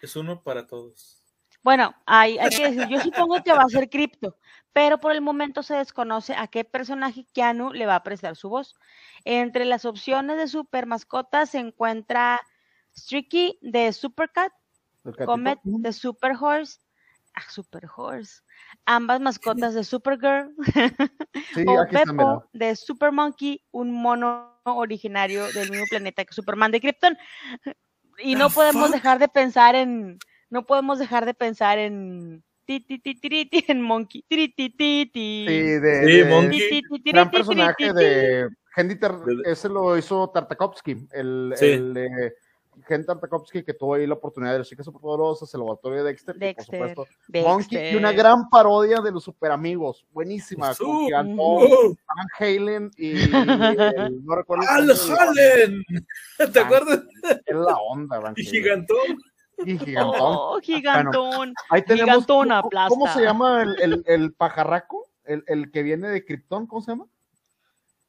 Es 0.00 0.16
uno 0.16 0.42
para 0.42 0.66
todos. 0.66 1.18
Bueno, 1.62 1.94
hay, 2.06 2.38
hay 2.38 2.48
que 2.48 2.70
decir, 2.70 2.88
yo 2.88 3.00
supongo 3.00 3.42
que 3.42 3.52
va 3.52 3.64
a 3.64 3.68
ser 3.68 3.90
cripto, 3.90 4.34
pero 4.72 4.98
por 4.98 5.12
el 5.12 5.20
momento 5.20 5.62
se 5.62 5.74
desconoce 5.74 6.34
a 6.34 6.46
qué 6.46 6.64
personaje 6.64 7.26
Keanu 7.32 7.72
le 7.72 7.86
va 7.86 7.96
a 7.96 8.02
prestar 8.02 8.36
su 8.36 8.48
voz. 8.48 8.74
Entre 9.24 9.64
las 9.64 9.84
opciones 9.84 10.36
de 10.36 10.48
super 10.48 10.86
mascotas 10.86 11.50
se 11.50 11.58
encuentra 11.58 12.40
Streaky 12.96 13.58
de 13.62 13.92
Supercat. 13.92 14.52
Comet 15.24 15.58
de 15.64 15.92
Super 15.92 16.32
Horse, 16.38 16.78
ah, 17.34 17.50
Super 17.50 17.88
Horse, 17.96 18.42
ambas 18.84 19.20
mascotas 19.20 19.74
de 19.74 19.84
Supergirl, 19.84 20.54
Sí, 21.54 21.64
o. 21.66 21.86
Beppo 21.90 22.44
de 22.52 22.76
Super 22.76 23.12
Monkey, 23.12 23.64
un 23.70 23.92
mono 23.92 24.60
originario 24.64 25.50
del 25.52 25.70
mismo 25.70 25.86
planeta 25.88 26.24
que 26.24 26.34
Superman 26.34 26.70
de 26.70 26.80
Krypton. 26.80 27.16
Y 28.18 28.34
no 28.34 28.50
podemos 28.50 28.88
fuck? 28.88 28.94
dejar 28.94 29.18
de 29.18 29.28
pensar 29.28 29.74
en, 29.74 30.18
no 30.50 30.66
podemos 30.66 30.98
dejar 30.98 31.24
de 31.24 31.34
pensar 31.34 31.78
en 31.78 32.44
ti, 32.70 32.80
ti, 32.86 32.98
ti, 33.00 33.14
tiri, 33.20 33.46
ti, 33.46 33.64
en 33.68 33.82
Monkey. 33.82 34.22
tiri, 34.28 34.48
ti, 34.54 34.70
ti, 34.70 35.10
ti. 35.12 35.44
Sí, 35.48 35.54
de, 35.80 36.04
Sí, 36.06 36.12
de- 36.18 36.24
Monkey. 36.26 36.82
Gran 37.04 37.30
personaje 37.30 37.92
de 37.92 38.48
Henry 38.76 38.98
ese 39.44 39.68
lo 39.68 39.98
hizo 39.98 40.30
Tartakovsky, 40.30 41.08
el, 41.12 41.52
Sí. 41.56 41.66
el 41.66 41.94
de 41.94 42.32
Henry 42.88 43.04
Tartakovsky 43.04 43.64
que 43.64 43.74
tuvo 43.74 43.94
ahí 43.94 44.06
la 44.06 44.14
oportunidad 44.14 44.52
de 44.52 44.58
las 44.60 44.68
chicas 44.68 44.84
superpoderosas, 44.86 45.52
el 45.52 45.58
laboratorio 45.60 45.98
de 46.04 46.10
Dexter, 46.12 46.36
y 46.36 46.38
por 46.38 46.46
Dexter. 46.46 46.78
supuesto 46.94 47.06
Monkey 47.28 47.92
y 47.92 47.96
una 47.96 48.08
Dexter. 48.10 48.16
gran 48.16 48.48
parodia 48.48 49.00
de 49.00 49.10
los 49.10 49.24
superamigos, 49.24 50.06
buenísima, 50.12 50.68
con 50.68 50.74
Su- 50.76 51.00
Gigantón, 51.06 51.36
¡Oh! 51.40 51.94
Van 52.06 52.26
Halen 52.38 52.90
y 52.96 53.10
el- 54.14 54.24
no 54.24 54.36
recuerdo 54.36 54.64
¡Al 54.68 54.88
Hallen! 54.90 55.82
¿Te 56.52 56.60
acuerdas? 56.60 57.02
Es 57.44 57.56
la 57.56 57.74
onda, 57.76 58.20
Van 58.20 58.34
Y 58.36 58.42
Halen. 58.48 58.52
gigantón. 58.62 58.98
Y 59.64 59.78
gigantón. 59.78 60.20
Oh, 60.20 60.58
gigantón. 60.62 61.54
Ahí 61.70 61.82
tenemos. 61.82 62.10
Gigantona 62.10 62.62
¿cómo, 62.62 62.88
cómo 62.88 63.06
se 63.06 63.12
aplasta. 63.12 63.20
llama 63.20 63.62
el, 63.62 63.80
el, 63.80 64.04
el 64.06 64.32
pajarraco? 64.32 65.06
El, 65.24 65.44
el 65.46 65.70
que 65.70 65.82
viene 65.82 66.08
de 66.08 66.24
Krypton, 66.24 66.66
¿cómo 66.66 66.82
se 66.82 66.92
llama? 66.92 67.06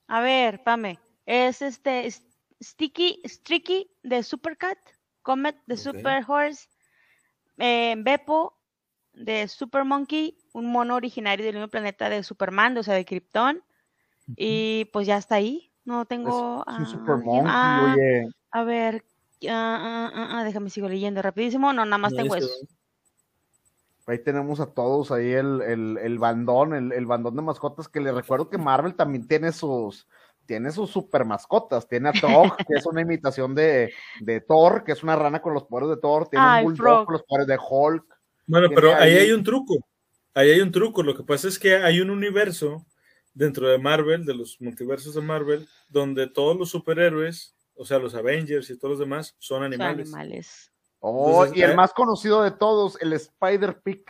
A 0.07 0.21
ver, 0.21 0.63
Pame. 0.63 0.99
Es 1.25 1.61
este 1.61 2.09
Sticky, 2.61 3.21
Streaky 3.25 3.89
de 4.03 4.23
Supercat, 4.23 4.77
Comet 5.21 5.55
de 5.67 5.75
Ok. 5.75 5.79
Super 5.79 6.23
Horse, 6.27 6.67
eh, 7.57 7.95
Beppo 7.97 8.57
de 9.13 9.47
Super 9.47 9.83
Monkey, 9.85 10.37
un 10.53 10.71
mono 10.71 10.95
originario 10.95 11.45
del 11.45 11.55
mismo 11.55 11.67
planeta 11.69 12.09
de 12.09 12.23
Superman, 12.23 12.77
o 12.77 12.83
sea, 12.83 12.95
de 12.95 13.05
Krypton. 13.05 13.63
Y 14.35 14.85
pues 14.93 15.07
ya 15.07 15.17
está 15.17 15.35
ahí. 15.35 15.71
No 15.83 16.05
tengo. 16.05 16.63
Es 16.67 16.75
un 16.77 16.83
ah, 16.83 16.85
super 16.85 17.17
monkey, 17.17 17.41
Ah, 17.45 17.93
oye. 17.95 18.27
a 18.51 18.63
ver. 18.63 19.03
Ah, 19.49 19.79
ah, 19.81 20.11
ah, 20.13 20.27
ah, 20.39 20.43
déjame 20.43 20.69
sigo 20.69 20.87
leyendo 20.89 21.21
rapidísimo. 21.21 21.73
No, 21.73 21.85
nada 21.85 21.97
más 21.97 22.11
No, 22.13 22.17
tengo 22.17 22.35
eso. 22.35 22.49
Ahí 24.07 24.19
tenemos 24.23 24.59
a 24.59 24.65
todos 24.73 25.11
ahí 25.11 25.31
el, 25.31 25.61
el, 25.61 25.97
el 26.01 26.19
bandón, 26.19 26.73
el, 26.73 26.91
el 26.91 27.05
bandón 27.05 27.35
de 27.35 27.41
mascotas, 27.43 27.87
que 27.87 28.01
les 28.01 28.13
recuerdo 28.13 28.49
que 28.49 28.57
Marvel 28.57 28.95
también 28.95 29.27
tiene 29.27 29.51
sus, 29.51 30.07
tiene 30.45 30.71
sus 30.71 30.89
super 30.89 31.23
mascotas. 31.23 31.87
Tiene 31.87 32.09
a 32.09 32.13
Thor, 32.13 32.55
que 32.67 32.73
es 32.73 32.85
una 32.85 33.01
imitación 33.01 33.53
de, 33.55 33.93
de 34.19 34.41
Thor, 34.41 34.83
que 34.83 34.91
es 34.93 35.03
una 35.03 35.15
rana 35.15 35.41
con 35.41 35.53
los 35.53 35.63
poderes 35.65 35.89
de 35.95 36.01
Thor. 36.01 36.27
Tiene 36.27 36.45
Ah, 36.45 36.57
un 36.59 36.63
bulldog 36.75 37.05
con 37.05 37.13
los 37.13 37.23
poderes 37.23 37.47
de 37.47 37.57
Hulk. 37.57 38.05
Bueno, 38.47 38.69
pero 38.73 38.93
ahí 38.95 39.11
ahí- 39.13 39.17
hay 39.19 39.31
un 39.31 39.43
truco. 39.43 39.75
Ahí 40.33 40.49
hay 40.49 40.61
un 40.61 40.71
truco. 40.71 41.03
Lo 41.03 41.15
que 41.15 41.23
pasa 41.23 41.47
es 41.47 41.59
que 41.59 41.75
hay 41.75 42.01
un 42.01 42.09
universo 42.09 42.85
dentro 43.33 43.67
de 43.69 43.77
Marvel, 43.77 44.25
de 44.25 44.33
los 44.33 44.59
multiversos 44.59 45.13
de 45.13 45.21
Marvel, 45.21 45.67
donde 45.89 46.27
todos 46.27 46.57
los 46.57 46.69
superhéroes, 46.69 47.55
o 47.75 47.85
sea, 47.85 47.99
los 47.99 48.13
Avengers 48.15 48.69
y 48.69 48.77
todos 48.77 48.91
los 48.91 48.99
demás, 48.99 49.35
son 49.39 49.57
Son 49.57 49.63
animales. 49.63 50.07
animales. 50.07 50.71
Oh, 50.99 51.43
Entonces, 51.45 51.57
y 51.57 51.61
el 51.63 51.71
eh, 51.71 51.75
más 51.75 51.93
conocido 51.93 52.43
de 52.43 52.51
todos, 52.51 52.97
el 53.01 53.13
Spider-Pig. 53.13 54.05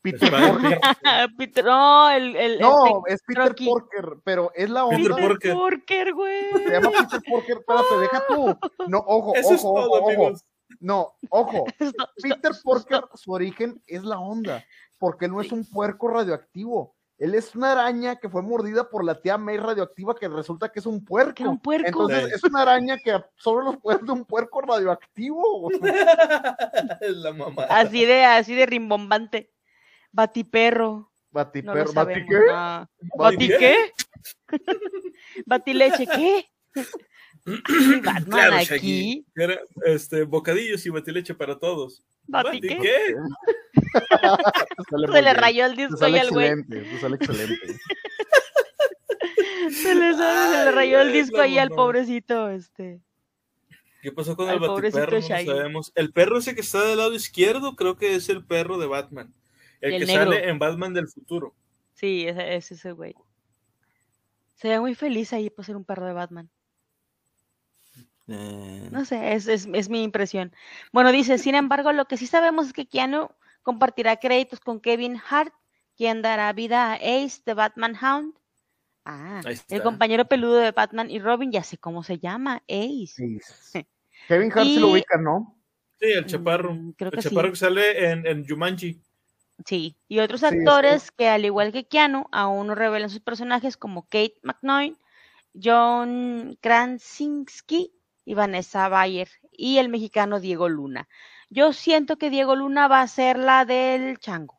Peter 0.00 0.24
Spider-Pig. 0.34 0.80
Porker. 0.80 0.80
Peter- 1.38 1.64
no, 1.64 2.10
el, 2.10 2.34
el, 2.36 2.58
No, 2.58 3.02
es 3.06 3.20
Peter 3.26 3.48
Rocky. 3.48 3.66
Porker, 3.66 4.16
pero 4.24 4.50
es 4.54 4.70
la 4.70 4.88
Peter 4.88 5.12
onda. 5.12 5.16
Peter 5.16 5.28
Porker. 5.28 5.52
Porker, 5.54 6.14
güey. 6.14 6.50
Se 6.52 6.70
llama 6.72 6.90
Peter 6.90 7.20
Porker, 7.30 7.56
espérate, 7.58 7.98
deja 8.00 8.24
tú. 8.26 8.58
No, 8.88 8.98
ojo, 9.06 9.34
Eso 9.36 9.48
ojo, 9.48 9.54
es 9.54 9.62
todo, 9.62 9.74
ojo, 9.74 9.96
ojo. 9.98 10.08
amigos. 10.08 10.44
No, 10.80 11.12
ojo. 11.28 11.64
Peter 12.22 12.52
Porker, 12.64 13.04
su 13.14 13.30
origen 13.32 13.80
es 13.86 14.02
la 14.02 14.18
onda, 14.18 14.64
porque 14.98 15.28
no 15.28 15.40
es 15.40 15.52
un 15.52 15.64
puerco 15.68 16.08
radioactivo. 16.08 16.96
Él 17.22 17.36
es 17.36 17.54
una 17.54 17.70
araña 17.70 18.16
que 18.16 18.28
fue 18.28 18.42
mordida 18.42 18.90
por 18.90 19.04
la 19.04 19.20
tía 19.20 19.38
May 19.38 19.56
radioactiva 19.56 20.16
que 20.16 20.26
resulta 20.26 20.72
que 20.72 20.80
es 20.80 20.86
un 20.86 21.04
puerco. 21.04 21.44
Un 21.44 21.60
puerco. 21.60 21.86
Entonces 21.86 22.24
Sí. 22.24 22.32
es 22.34 22.42
una 22.42 22.62
araña 22.62 22.96
que 22.98 23.12
absorbe 23.12 23.62
los 23.62 23.76
poderes 23.76 24.04
de 24.04 24.10
un 24.10 24.24
puerco 24.24 24.60
radioactivo. 24.60 25.70
La 27.00 27.32
mamá. 27.32 27.62
Así 27.70 28.04
de, 28.04 28.24
así 28.24 28.56
de 28.56 28.66
rimbombante. 28.66 29.52
Batiperro. 30.10 30.92
No 30.94 31.08
Batiperro, 31.30 31.84
lo 31.84 31.92
¿Bati 31.92 31.94
sabemos. 31.94 32.28
qué? 32.28 32.40
Ah, 32.50 32.86
¿Bati 33.16 33.36
¿Bati 33.36 33.48
qué? 33.48 33.56
qué? 33.58 33.92
Batileche, 35.46 36.06
¿qué? 36.08 36.46
Batman 38.04 38.24
Claro, 38.24 38.56
aquí. 38.56 38.64
Shaggy. 38.66 39.26
Era, 39.34 39.60
este, 39.86 40.22
bocadillos 40.24 40.84
y 40.86 40.90
batileche 40.90 41.34
para 41.34 41.58
todos. 41.58 42.02
¿Bati 42.28 42.48
¿Bati 42.48 42.60
qué? 42.60 42.78
qué? 42.78 43.14
Te 43.82 44.84
sale 44.90 45.06
muy 45.08 45.16
Se 45.16 45.22
le 45.22 45.34
rayó 45.34 45.66
el 45.66 45.76
disco 45.76 46.08
y 46.08 46.18
al 46.18 46.30
güey. 46.30 46.50
sale 47.00 47.16
excelente. 47.16 47.56
Se 49.70 49.94
le, 49.94 50.12
sale- 50.14 50.56
se 50.58 50.64
le 50.64 50.70
rayó 50.72 51.00
el 51.00 51.12
disco 51.12 51.40
ahí 51.40 51.56
al 51.58 51.70
pobrecito, 51.70 52.50
este. 52.50 53.00
¿Qué 54.02 54.10
pasó 54.12 54.36
con 54.36 54.48
Al 54.48 54.56
el 54.56 54.60
batiperro? 54.60 55.20
No 55.20 55.26
Shaggy. 55.26 55.46
sabemos. 55.46 55.92
El 55.94 56.12
perro 56.12 56.38
ese 56.38 56.54
que 56.54 56.60
está 56.60 56.84
del 56.84 56.98
lado 56.98 57.14
izquierdo 57.14 57.76
creo 57.76 57.96
que 57.96 58.14
es 58.16 58.28
el 58.28 58.44
perro 58.44 58.78
de 58.78 58.86
Batman. 58.86 59.32
El, 59.80 59.94
El 59.94 60.00
que 60.00 60.06
negro. 60.06 60.24
sale 60.32 60.48
en 60.48 60.58
Batman 60.58 60.92
del 60.94 61.08
futuro. 61.08 61.54
Sí, 61.94 62.26
ese 62.26 62.56
es 62.56 62.72
ese 62.72 62.92
güey. 62.92 63.14
Se 64.56 64.68
ve 64.68 64.80
muy 64.80 64.94
feliz 64.94 65.32
ahí 65.32 65.48
por 65.50 65.64
ser 65.64 65.76
un 65.76 65.84
perro 65.84 66.06
de 66.06 66.12
Batman. 66.12 66.50
No 68.26 69.04
sé, 69.04 69.34
es, 69.34 69.48
es, 69.48 69.68
es 69.72 69.88
mi 69.88 70.02
impresión. 70.02 70.52
Bueno, 70.92 71.12
dice, 71.12 71.38
sin 71.38 71.54
embargo, 71.54 71.92
lo 71.92 72.06
que 72.06 72.16
sí 72.16 72.26
sabemos 72.26 72.66
es 72.66 72.72
que 72.72 72.86
Keanu 72.86 73.28
compartirá 73.62 74.16
créditos 74.16 74.60
con 74.60 74.80
Kevin 74.80 75.20
Hart, 75.28 75.52
quien 75.96 76.22
dará 76.22 76.52
vida 76.52 76.92
a 76.92 76.94
Ace 76.94 77.42
de 77.44 77.54
Batman 77.54 77.96
Hound. 78.00 78.34
Ah, 79.04 79.42
el 79.68 79.82
compañero 79.82 80.26
peludo 80.26 80.56
de 80.56 80.70
Batman 80.70 81.10
y 81.10 81.18
Robin, 81.18 81.50
ya 81.50 81.64
sé 81.64 81.76
cómo 81.78 82.04
se 82.04 82.18
llama, 82.18 82.62
Ace. 82.68 83.14
Kevin 84.28 84.52
Hart 84.52 84.70
se 84.70 84.80
lo 84.80 84.90
ubica, 84.90 85.18
¿no? 85.18 85.58
Sí, 85.98 86.10
el 86.12 86.26
chaparro. 86.26 86.74
Mm, 86.74 86.92
creo 86.92 87.10
el 87.10 87.16
que 87.16 87.22
sí. 87.22 87.28
chaparro 87.28 87.50
que 87.50 87.56
sale 87.56 88.10
en, 88.10 88.26
en 88.26 88.46
Jumanji. 88.46 89.00
Sí, 89.66 89.96
y 90.08 90.18
otros 90.20 90.40
Sí, 90.40 90.48
sí. 90.50 90.56
actores 90.56 91.10
que 91.10 91.28
al 91.28 91.44
igual 91.44 91.72
que 91.72 91.86
Keanu 91.86 92.26
aún 92.32 92.68
no 92.68 92.74
revelan 92.74 93.10
sus 93.10 93.20
personajes 93.20 93.76
como 93.76 94.02
Kate 94.02 94.34
McNoy, 94.42 94.96
John 95.60 96.56
Krasinski 96.60 97.92
y 98.24 98.34
Vanessa 98.34 98.88
Bayer 98.88 99.28
y 99.50 99.78
el 99.78 99.88
mexicano 99.88 100.40
Diego 100.40 100.68
Luna. 100.68 101.08
Yo 101.50 101.72
siento 101.72 102.16
que 102.16 102.30
Diego 102.30 102.56
Luna 102.56 102.88
va 102.88 103.02
a 103.02 103.08
ser 103.08 103.38
la 103.38 103.64
del 103.64 104.18
chango. 104.18 104.58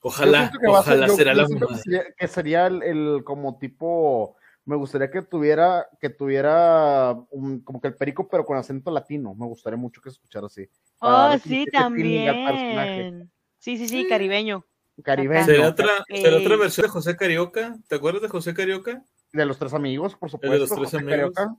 Ojalá, 0.00 0.50
que 0.52 0.58
ser- 0.58 0.68
ojalá 0.68 1.06
yo- 1.06 1.16
será 1.16 1.32
yo 1.34 1.42
la 1.42 1.48
que 1.48 1.74
sería, 1.76 2.04
que 2.16 2.28
sería 2.28 2.66
el, 2.66 2.82
el 2.82 3.24
como 3.24 3.58
tipo, 3.58 4.36
me 4.64 4.76
gustaría 4.76 5.10
que 5.10 5.22
tuviera, 5.22 5.88
que 6.00 6.10
tuviera 6.10 7.16
un- 7.30 7.60
como 7.60 7.80
que 7.80 7.88
el 7.88 7.94
perico, 7.96 8.28
pero 8.28 8.44
con 8.44 8.56
acento 8.58 8.90
latino. 8.90 9.34
Me 9.34 9.46
gustaría 9.46 9.76
mucho 9.76 10.00
que 10.00 10.10
se 10.10 10.14
escuchara 10.14 10.46
así. 10.46 10.68
Oh, 11.00 11.32
sí, 11.42 11.64
también. 11.72 13.30
Sí, 13.58 13.76
sí, 13.76 13.88
sí, 13.88 14.06
caribeño. 14.08 14.64
Caribeño. 15.02 15.44
¿Será 15.44 15.68
otra, 15.68 16.04
será 16.08 16.36
otra 16.38 16.54
Ey. 16.54 16.60
versión 16.60 16.86
de 16.86 16.90
José 16.90 17.16
Carioca? 17.16 17.76
¿Te 17.88 17.94
acuerdas 17.96 18.22
de 18.22 18.28
José 18.28 18.52
Carioca? 18.54 19.02
De 19.32 19.44
los 19.46 19.58
tres 19.58 19.72
amigos, 19.74 20.14
por 20.16 20.28
de 20.28 20.32
supuesto. 20.32 20.58
los 20.58 20.68
tres 20.68 20.78
José 20.80 20.96
amigos. 20.98 21.32
Carioca. 21.34 21.56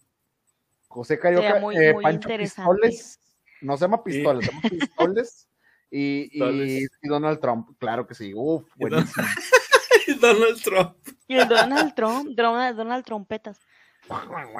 José 0.89 1.17
Carioca, 1.19 1.59
muy- 1.59 1.77
eh, 1.77 1.93
muy 1.93 2.03
Pancho. 2.03 2.27
Pistoles. 2.27 3.19
No 3.61 3.77
se 3.77 3.81
llama 3.85 4.03
Pistoles, 4.03 4.45
se 4.45 4.51
llama 4.51 4.61
Pistoles. 4.69 5.45
Y, 5.91 6.29
y- 6.31 6.83
y 7.01 7.07
Donald 7.07 7.39
Trump, 7.39 7.69
claro 7.79 8.05
que 8.05 8.13
sí. 8.13 8.31
Uf, 8.35 8.63
Y 8.77 8.87
Don- 8.87 8.89
buenísimo. 8.91 9.25
Donald 10.21 10.61
Trump. 10.61 10.95
Y 11.27 11.35
el 11.35 11.47
Donald 11.47 11.95
Trump, 11.95 12.29
Donald, 12.35 12.77
Donald 12.77 13.03
Trompetas. 13.05 13.57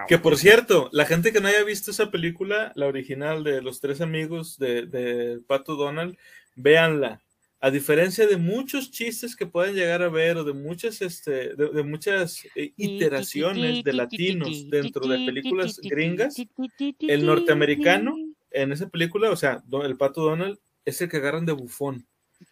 Que 0.07 0.17
por 0.17 0.37
cierto, 0.37 0.89
la 0.91 1.05
gente 1.05 1.31
que 1.31 1.39
no 1.39 1.47
haya 1.47 1.63
visto 1.63 1.91
esa 1.91 2.09
película, 2.09 2.71
la 2.75 2.87
original 2.87 3.43
de 3.43 3.61
los 3.61 3.79
tres 3.79 4.01
amigos 4.01 4.57
de, 4.57 4.87
de 4.87 5.39
Pato 5.47 5.75
Donald, 5.75 6.17
véanla. 6.55 7.21
A 7.61 7.71
diferencia 7.71 8.25
de 8.25 8.37
muchos 8.37 8.89
chistes 8.89 9.35
que 9.35 9.45
pueden 9.45 9.75
llegar 9.75 10.01
a 10.01 10.09
ver 10.09 10.37
o 10.37 10.43
de 10.45 10.53
muchas, 10.53 11.01
este, 11.01 11.55
de, 11.55 11.69
de 11.69 11.83
muchas 11.83 12.45
eh, 12.55 12.71
iteraciones 12.77 13.83
de 13.83 13.93
latinos 13.93 14.69
dentro 14.69 15.07
de 15.07 15.25
películas 15.25 15.77
gringas, 15.83 16.35
el 16.99 17.25
norteamericano, 17.25 18.15
en 18.51 18.71
esa 18.71 18.87
película, 18.89 19.29
o 19.29 19.35
sea, 19.35 19.61
el 19.83 19.97
Pato 19.97 20.21
Donald 20.21 20.57
es 20.85 21.01
el 21.01 21.09
que 21.09 21.17
agarran 21.17 21.45
de 21.45 21.51
bufón. 21.53 22.07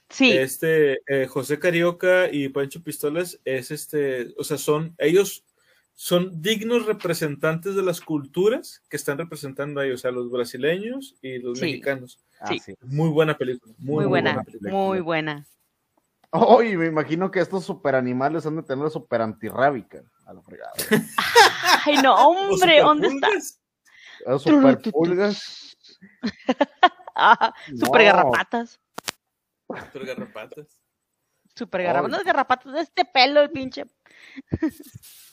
Sí, 0.09 0.31
Este 0.31 0.99
eh, 1.07 1.27
José 1.27 1.59
Carioca 1.59 2.29
y 2.31 2.49
Pancho 2.49 2.83
Pistolas 2.83 3.39
es 3.45 3.71
este, 3.71 4.33
o 4.37 4.43
sea, 4.43 4.57
son 4.57 4.93
ellos 4.97 5.45
son 5.99 6.43
dignos 6.43 6.85
representantes 6.85 7.73
de 7.75 7.81
las 7.81 8.01
culturas 8.01 8.83
que 8.87 8.97
están 8.97 9.17
representando 9.17 9.81
ahí, 9.81 9.89
o 9.91 9.97
sea, 9.97 10.11
los 10.11 10.29
brasileños 10.29 11.15
y 11.23 11.39
los 11.39 11.57
Sí. 11.57 11.65
mexicanos. 11.65 12.19
Ah, 12.39 12.49
Sí. 12.49 12.59
sí. 12.59 12.75
Muy 12.83 13.09
buena 13.09 13.35
película, 13.35 13.73
muy, 13.79 13.95
muy 13.95 14.05
buena, 14.05 14.43
película. 14.43 14.71
muy 14.71 14.99
buena. 14.99 15.45
Oh, 16.29 16.61
y 16.61 16.77
me 16.77 16.85
imagino 16.85 17.31
que 17.31 17.39
estos 17.39 17.65
super 17.65 17.95
animales 17.95 18.45
han 18.45 18.57
de 18.57 18.61
tener 18.63 18.89
super 18.91 19.21
antirrábica. 19.21 20.03
A 20.27 20.33
la 20.33 20.41
fregada. 20.43 20.73
Ay, 21.87 21.97
no, 22.03 22.13
hombre, 22.15 22.79
¿dónde 22.81 23.07
está? 23.07 23.27
superpulgas, 23.29 23.59
Los 24.27 24.43
super 24.43 24.91
pulgas. 24.91 25.77
Ah, 27.15 27.53
super 27.75 28.01
No. 28.01 28.05
garrapatas. 28.05 28.79
super 29.67 30.05
garrapatas. 30.05 30.67
Super 31.55 31.81
garrapatas. 31.83 32.23
Garrapatas 32.23 32.73
de 32.73 32.81
este 32.81 33.03
pelo, 33.05 33.41
el 33.41 33.49
pinche. 33.49 33.85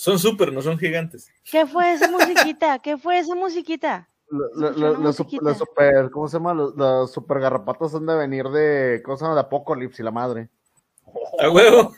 Son 0.00 0.18
super, 0.18 0.50
no 0.50 0.62
son 0.62 0.78
gigantes. 0.78 1.30
¿Qué 1.44 1.66
fue 1.66 1.92
esa 1.92 2.10
musiquita? 2.10 2.78
¿Qué 2.78 2.96
fue 2.96 3.18
esa 3.18 3.34
musiquita? 3.34 4.08
La- 4.30 4.92
musiquita. 4.92 5.52
super, 5.54 6.10
¿cómo 6.10 6.26
se 6.26 6.38
llama? 6.38 6.54
Los- 6.54 6.74
Las 6.74 7.10
super 7.12 7.38
garrapatas 7.38 7.94
han 7.94 8.06
de 8.06 8.14
venir 8.16 8.46
de, 8.48 9.02
¿cómo 9.04 9.18
se 9.18 9.24
llama? 9.24 9.34
De 9.34 9.42
Apocalypse 9.42 10.00
y 10.00 10.04
la 10.06 10.10
madre. 10.10 10.48
A 11.38 11.50
huevo, 11.50 11.92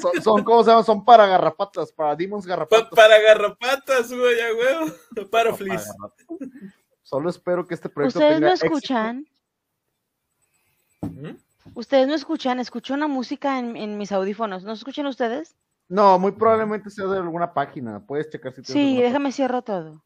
Son, 0.00 0.22
son 0.22 0.44
¿cómo 0.44 0.62
se 0.62 0.70
llama? 0.70 0.84
Son 0.84 1.04
para 1.04 1.26
garrapatas, 1.26 1.90
para 1.90 2.14
demons 2.14 2.44
Pa- 2.44 2.50
garrapatas. 2.50 2.88
para 2.94 3.18
garrapatas, 3.20 4.12
güey, 4.12 4.40
a 4.40 4.54
huevo. 4.54 4.92
Para 5.16 5.28
Para 5.30 5.54
flis. 5.54 5.84
garrapatas. 5.86 6.26
Solo 7.02 7.30
espero 7.30 7.66
que 7.66 7.74
este 7.74 7.88
proyecto 7.88 8.20
¿Ustedes 8.20 8.34
tenga 8.36 8.48
no 8.48 8.54
escuchan? 8.54 9.26
¿Mm? 11.00 11.30
¿Ustedes 11.74 12.06
no 12.06 12.14
escuchan? 12.14 12.60
Escucho 12.60 12.94
una 12.94 13.08
música 13.08 13.58
en, 13.58 13.76
en 13.76 13.98
mis 13.98 14.12
audífonos. 14.12 14.62
¿No 14.62 14.72
escuchan 14.72 15.06
ustedes? 15.06 15.56
No, 15.90 16.20
muy 16.20 16.30
probablemente 16.30 16.88
sea 16.88 17.06
de 17.06 17.18
alguna 17.18 17.52
página. 17.52 17.98
Puedes 18.06 18.30
checar 18.30 18.52
si 18.52 18.62
Sí, 18.62 18.96
déjame 19.02 19.32
cierro 19.32 19.60
todo. 19.60 20.04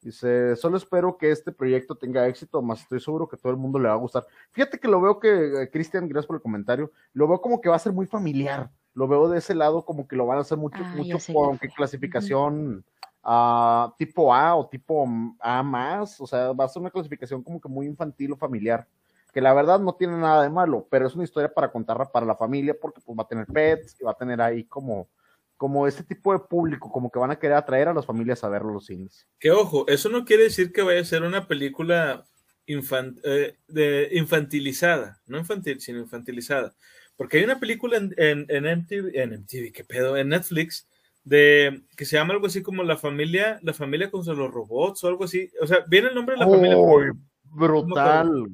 Dice, 0.00 0.56
solo 0.56 0.76
espero 0.76 1.16
que 1.16 1.30
este 1.30 1.52
proyecto 1.52 1.94
tenga 1.94 2.26
éxito, 2.26 2.60
más 2.60 2.80
estoy 2.80 2.98
seguro 3.00 3.28
que 3.28 3.36
todo 3.36 3.52
el 3.52 3.56
mundo 3.56 3.78
le 3.78 3.88
va 3.88 3.94
a 3.94 3.98
gustar. 3.98 4.26
Fíjate 4.50 4.78
que 4.78 4.88
lo 4.88 5.00
veo 5.00 5.20
que, 5.20 5.62
eh, 5.62 5.70
Cristian, 5.70 6.08
gracias 6.08 6.26
por 6.26 6.36
el 6.36 6.42
comentario, 6.42 6.90
lo 7.12 7.28
veo 7.28 7.40
como 7.40 7.60
que 7.60 7.68
va 7.68 7.76
a 7.76 7.78
ser 7.78 7.92
muy 7.92 8.06
familiar. 8.06 8.70
Lo 8.92 9.06
veo 9.06 9.28
de 9.28 9.38
ese 9.38 9.54
lado 9.54 9.84
como 9.84 10.06
que 10.08 10.16
lo 10.16 10.26
van 10.26 10.38
a 10.38 10.40
hacer 10.40 10.58
mucho, 10.58 10.82
Ah, 10.84 10.94
mucho 10.96 11.18
con 11.32 11.58
clasificación 11.58 12.84
ah, 13.22 13.94
tipo 13.96 14.34
A 14.34 14.56
o 14.56 14.68
tipo 14.68 15.06
A 15.40 15.62
más. 15.62 16.20
O 16.20 16.26
sea, 16.26 16.52
va 16.52 16.64
a 16.64 16.68
ser 16.68 16.82
una 16.82 16.90
clasificación 16.90 17.42
como 17.42 17.60
que 17.60 17.68
muy 17.68 17.86
infantil 17.86 18.32
o 18.32 18.36
familiar. 18.36 18.86
Que 19.34 19.40
la 19.40 19.52
verdad 19.52 19.80
no 19.80 19.96
tiene 19.96 20.16
nada 20.16 20.44
de 20.44 20.48
malo, 20.48 20.86
pero 20.90 21.06
es 21.06 21.14
una 21.14 21.24
historia 21.24 21.52
para 21.52 21.72
contarla 21.72 22.10
para 22.10 22.24
la 22.24 22.36
familia 22.36 22.74
porque 22.80 23.00
pues 23.04 23.18
va 23.18 23.24
a 23.24 23.28
tener 23.28 23.46
pets 23.46 23.96
y 24.00 24.04
va 24.04 24.12
a 24.12 24.16
tener 24.16 24.40
ahí 24.40 24.64
como, 24.64 25.08
como 25.56 25.86
este 25.88 26.04
tipo 26.04 26.32
de 26.32 26.38
público, 26.38 26.90
como 26.90 27.10
que 27.10 27.18
van 27.18 27.32
a 27.32 27.38
querer 27.38 27.56
atraer 27.56 27.88
a 27.88 27.94
las 27.94 28.06
familias 28.06 28.44
a 28.44 28.48
verlo 28.48 28.72
los 28.72 28.86
cines. 28.86 29.26
Que 29.40 29.50
ojo, 29.50 29.86
eso 29.88 30.08
no 30.08 30.24
quiere 30.24 30.44
decir 30.44 30.72
que 30.72 30.82
vaya 30.82 31.00
a 31.00 31.04
ser 31.04 31.24
una 31.24 31.48
película 31.48 32.24
eh, 32.66 33.56
de, 33.68 34.08
infantilizada, 34.12 35.20
no 35.26 35.36
infantil, 35.36 35.80
sino 35.80 35.98
infantilizada. 35.98 36.72
Porque 37.16 37.38
hay 37.38 37.44
una 37.44 37.60
película 37.60 37.96
en, 37.96 38.14
en, 38.16 38.46
en 38.48 38.64
MTV, 38.64 39.10
en 39.14 39.32
MTV, 39.32 39.72
qué 39.72 39.84
pedo, 39.84 40.16
en 40.16 40.28
Netflix, 40.28 40.88
de 41.24 41.82
que 41.96 42.04
se 42.04 42.16
llama 42.16 42.34
algo 42.34 42.46
así 42.46 42.62
como 42.62 42.82
la 42.82 42.96
familia, 42.96 43.58
la 43.62 43.72
familia 43.72 44.10
contra 44.10 44.34
los 44.34 44.50
robots 44.50 45.04
o 45.04 45.08
algo 45.08 45.24
así. 45.24 45.50
O 45.60 45.66
sea, 45.66 45.84
viene 45.88 46.08
el 46.08 46.14
nombre 46.14 46.34
de 46.34 46.40
la 46.40 46.48
familia. 46.48 46.78
¡Uy, 46.78 47.10
brutal! 47.42 48.48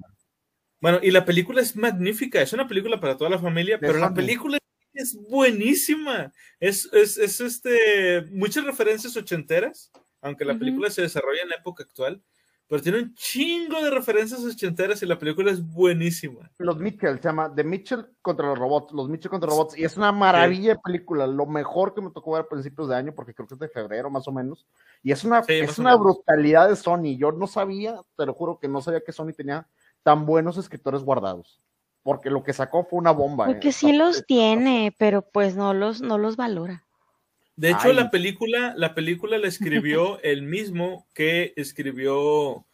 Bueno, 0.80 0.98
y 1.02 1.10
la 1.10 1.24
película 1.24 1.60
es 1.60 1.76
magnífica, 1.76 2.40
es 2.40 2.52
una 2.52 2.66
película 2.66 2.98
para 2.98 3.16
toda 3.16 3.30
la 3.30 3.38
familia, 3.38 3.78
pero 3.78 3.98
la 3.98 4.14
película 4.14 4.58
es 4.94 5.14
buenísima. 5.28 6.32
Es, 6.58 6.88
es, 6.92 7.18
es 7.18 7.40
este, 7.40 8.22
muchas 8.30 8.64
referencias 8.64 9.16
ochenteras, 9.16 9.92
aunque 10.22 10.44
la 10.44 10.52
Ujú. 10.54 10.60
película 10.60 10.90
se 10.90 11.02
desarrolla 11.02 11.42
en 11.42 11.50
la 11.50 11.56
época 11.56 11.82
actual, 11.82 12.22
pero 12.66 12.80
tiene 12.80 12.98
un 12.98 13.14
chingo 13.14 13.82
de 13.82 13.90
referencias 13.90 14.42
ochenteras 14.42 15.02
y 15.02 15.06
la 15.06 15.18
película 15.18 15.50
es 15.50 15.60
buenísima. 15.60 16.50
Los 16.58 16.78
Mitchell, 16.78 17.16
se 17.16 17.24
llama 17.24 17.52
The 17.54 17.64
Mitchell 17.64 18.06
contra 18.22 18.46
los 18.46 18.58
robots, 18.58 18.92
los 18.94 19.08
Mitchell 19.08 19.30
contra 19.30 19.50
robots, 19.50 19.76
y 19.76 19.84
es 19.84 19.96
una 19.98 20.12
maravilla 20.12 20.74
de 20.74 20.78
película, 20.78 21.26
lo 21.26 21.46
mejor 21.46 21.92
que 21.94 22.00
me 22.00 22.10
tocó 22.10 22.32
ver 22.32 22.42
a 22.42 22.48
principios 22.48 22.88
de 22.88 22.94
año, 22.96 23.12
porque 23.14 23.34
creo 23.34 23.48
que 23.48 23.54
es 23.54 23.60
de 23.60 23.68
febrero 23.68 24.08
más 24.08 24.26
o 24.28 24.32
menos, 24.32 24.66
y 25.02 25.10
es 25.10 25.24
una, 25.24 25.42
Sí, 25.42 25.54
es 25.54 25.78
una 25.78 25.96
brutalidad 25.96 26.68
de 26.68 26.76
Sony, 26.76 27.18
yo 27.18 27.32
no 27.32 27.46
sabía, 27.48 28.00
te 28.16 28.24
lo 28.24 28.34
juro 28.34 28.58
que 28.58 28.68
no 28.68 28.80
sabía 28.80 29.02
que 29.04 29.12
Sony 29.12 29.32
tenía 29.36 29.66
tan 30.02 30.26
buenos 30.26 30.56
escritores 30.58 31.02
guardados, 31.02 31.60
porque 32.02 32.30
lo 32.30 32.42
que 32.42 32.52
sacó 32.52 32.84
fue 32.84 32.98
una 32.98 33.10
bomba. 33.10 33.46
Porque 33.46 33.68
eh. 33.68 33.72
sí 33.72 33.92
los 33.92 34.24
tiene, 34.26 34.94
pero 34.98 35.22
pues 35.22 35.56
no 35.56 35.74
los, 35.74 36.00
no 36.00 36.18
los 36.18 36.36
valora. 36.36 36.84
De 37.56 37.70
hecho, 37.70 37.88
Ay. 37.88 37.94
la 37.94 38.10
película, 38.10 38.74
la 38.76 38.94
película 38.94 39.36
la 39.38 39.48
escribió 39.48 40.18
el 40.22 40.42
mismo 40.42 41.06
que 41.14 41.52
escribió 41.56 42.64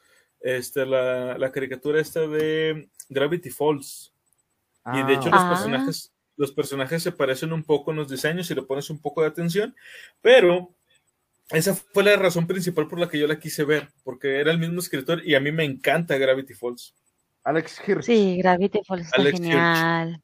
este, 0.41 0.87
la, 0.87 1.37
la 1.39 1.51
caricatura 1.51 2.01
esta 2.01 2.21
de 2.27 2.89
Gravity 3.09 3.51
Falls. 3.51 4.13
Y 4.95 5.03
de 5.03 5.15
hecho 5.15 5.31
los 5.31 5.43
Ah. 5.43 5.49
personajes, 5.51 6.13
los 6.37 6.53
personajes 6.53 7.03
se 7.03 7.11
parecen 7.11 7.53
un 7.53 7.65
poco 7.65 7.91
en 7.91 7.97
los 7.97 8.09
diseños 8.09 8.47
si 8.47 8.55
le 8.55 8.63
pones 8.63 8.89
un 8.91 9.01
poco 9.01 9.23
de 9.23 9.29
atención, 9.29 9.75
pero 10.21 10.73
esa 11.51 11.75
fue 11.75 12.05
la 12.05 12.17
razón 12.17 12.47
principal 12.47 12.87
por 12.87 13.01
la 13.01 13.09
que 13.09 13.19
yo 13.19 13.27
la 13.27 13.39
quise 13.39 13.65
ver, 13.65 13.89
porque 14.05 14.39
era 14.39 14.53
el 14.53 14.59
mismo 14.59 14.79
escritor 14.79 15.27
y 15.27 15.35
a 15.35 15.41
mí 15.41 15.51
me 15.51 15.65
encanta 15.65 16.19
Gravity 16.19 16.55
Falls. 16.55 16.95
Alex 17.47 17.81
Hirsch. 17.87 18.05
Sí, 18.05 18.39
Gravity 18.39 18.81
Falls 18.85 19.07
está 19.07 19.21
Alex 19.21 19.39
genial. 19.39 20.23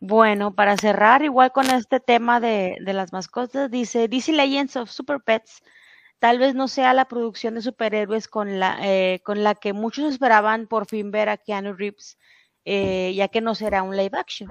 Bueno, 0.00 0.54
para 0.54 0.78
cerrar, 0.78 1.22
igual 1.22 1.52
con 1.52 1.68
este 1.68 2.00
tema 2.00 2.40
de, 2.40 2.76
de 2.80 2.92
las 2.94 3.12
mascotas, 3.12 3.70
dice 3.70 4.08
DC 4.08 4.32
Legends 4.32 4.76
of 4.76 4.90
Super 4.90 5.20
Pets, 5.20 5.62
tal 6.18 6.38
vez 6.38 6.54
no 6.54 6.68
sea 6.68 6.94
la 6.94 7.04
producción 7.04 7.54
de 7.54 7.60
superhéroes 7.60 8.26
con 8.26 8.58
la, 8.58 8.78
eh, 8.82 9.20
con 9.22 9.44
la 9.44 9.54
que 9.54 9.74
muchos 9.74 10.10
esperaban 10.10 10.66
por 10.66 10.86
fin 10.86 11.10
ver 11.10 11.28
a 11.28 11.36
Keanu 11.36 11.74
Reeves, 11.74 12.16
eh, 12.64 13.12
ya 13.14 13.28
que 13.28 13.42
no 13.42 13.54
será 13.54 13.82
un 13.82 13.94
live 13.94 14.16
action. 14.16 14.50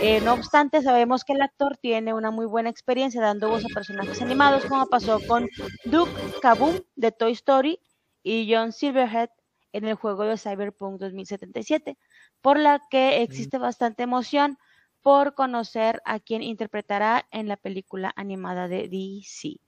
Eh, 0.00 0.20
no 0.20 0.34
obstante, 0.34 0.80
sabemos 0.80 1.24
que 1.24 1.32
el 1.32 1.42
actor 1.42 1.76
tiene 1.76 2.14
una 2.14 2.30
muy 2.30 2.46
buena 2.46 2.70
experiencia 2.70 3.20
dando 3.20 3.48
voz 3.48 3.64
a 3.64 3.74
personajes 3.74 4.22
animados, 4.22 4.64
como 4.66 4.86
pasó 4.86 5.18
con 5.26 5.48
Duke 5.84 6.12
Kaboom 6.40 6.78
de 6.94 7.10
Toy 7.10 7.32
Story 7.32 7.80
y 8.22 8.52
John 8.54 8.70
Silverhead 8.70 9.30
en 9.76 9.84
el 9.86 9.94
juego 9.94 10.24
de 10.24 10.38
Cyberpunk 10.38 10.98
2077, 11.00 11.98
por 12.40 12.58
la 12.58 12.80
que 12.90 13.22
existe 13.22 13.58
bastante 13.58 14.02
emoción 14.02 14.58
por 15.02 15.34
conocer 15.34 16.00
a 16.04 16.18
quien 16.18 16.42
interpretará 16.42 17.26
en 17.30 17.46
la 17.46 17.56
película 17.56 18.12
animada 18.16 18.68
de 18.68 18.88
DC. 18.88 19.60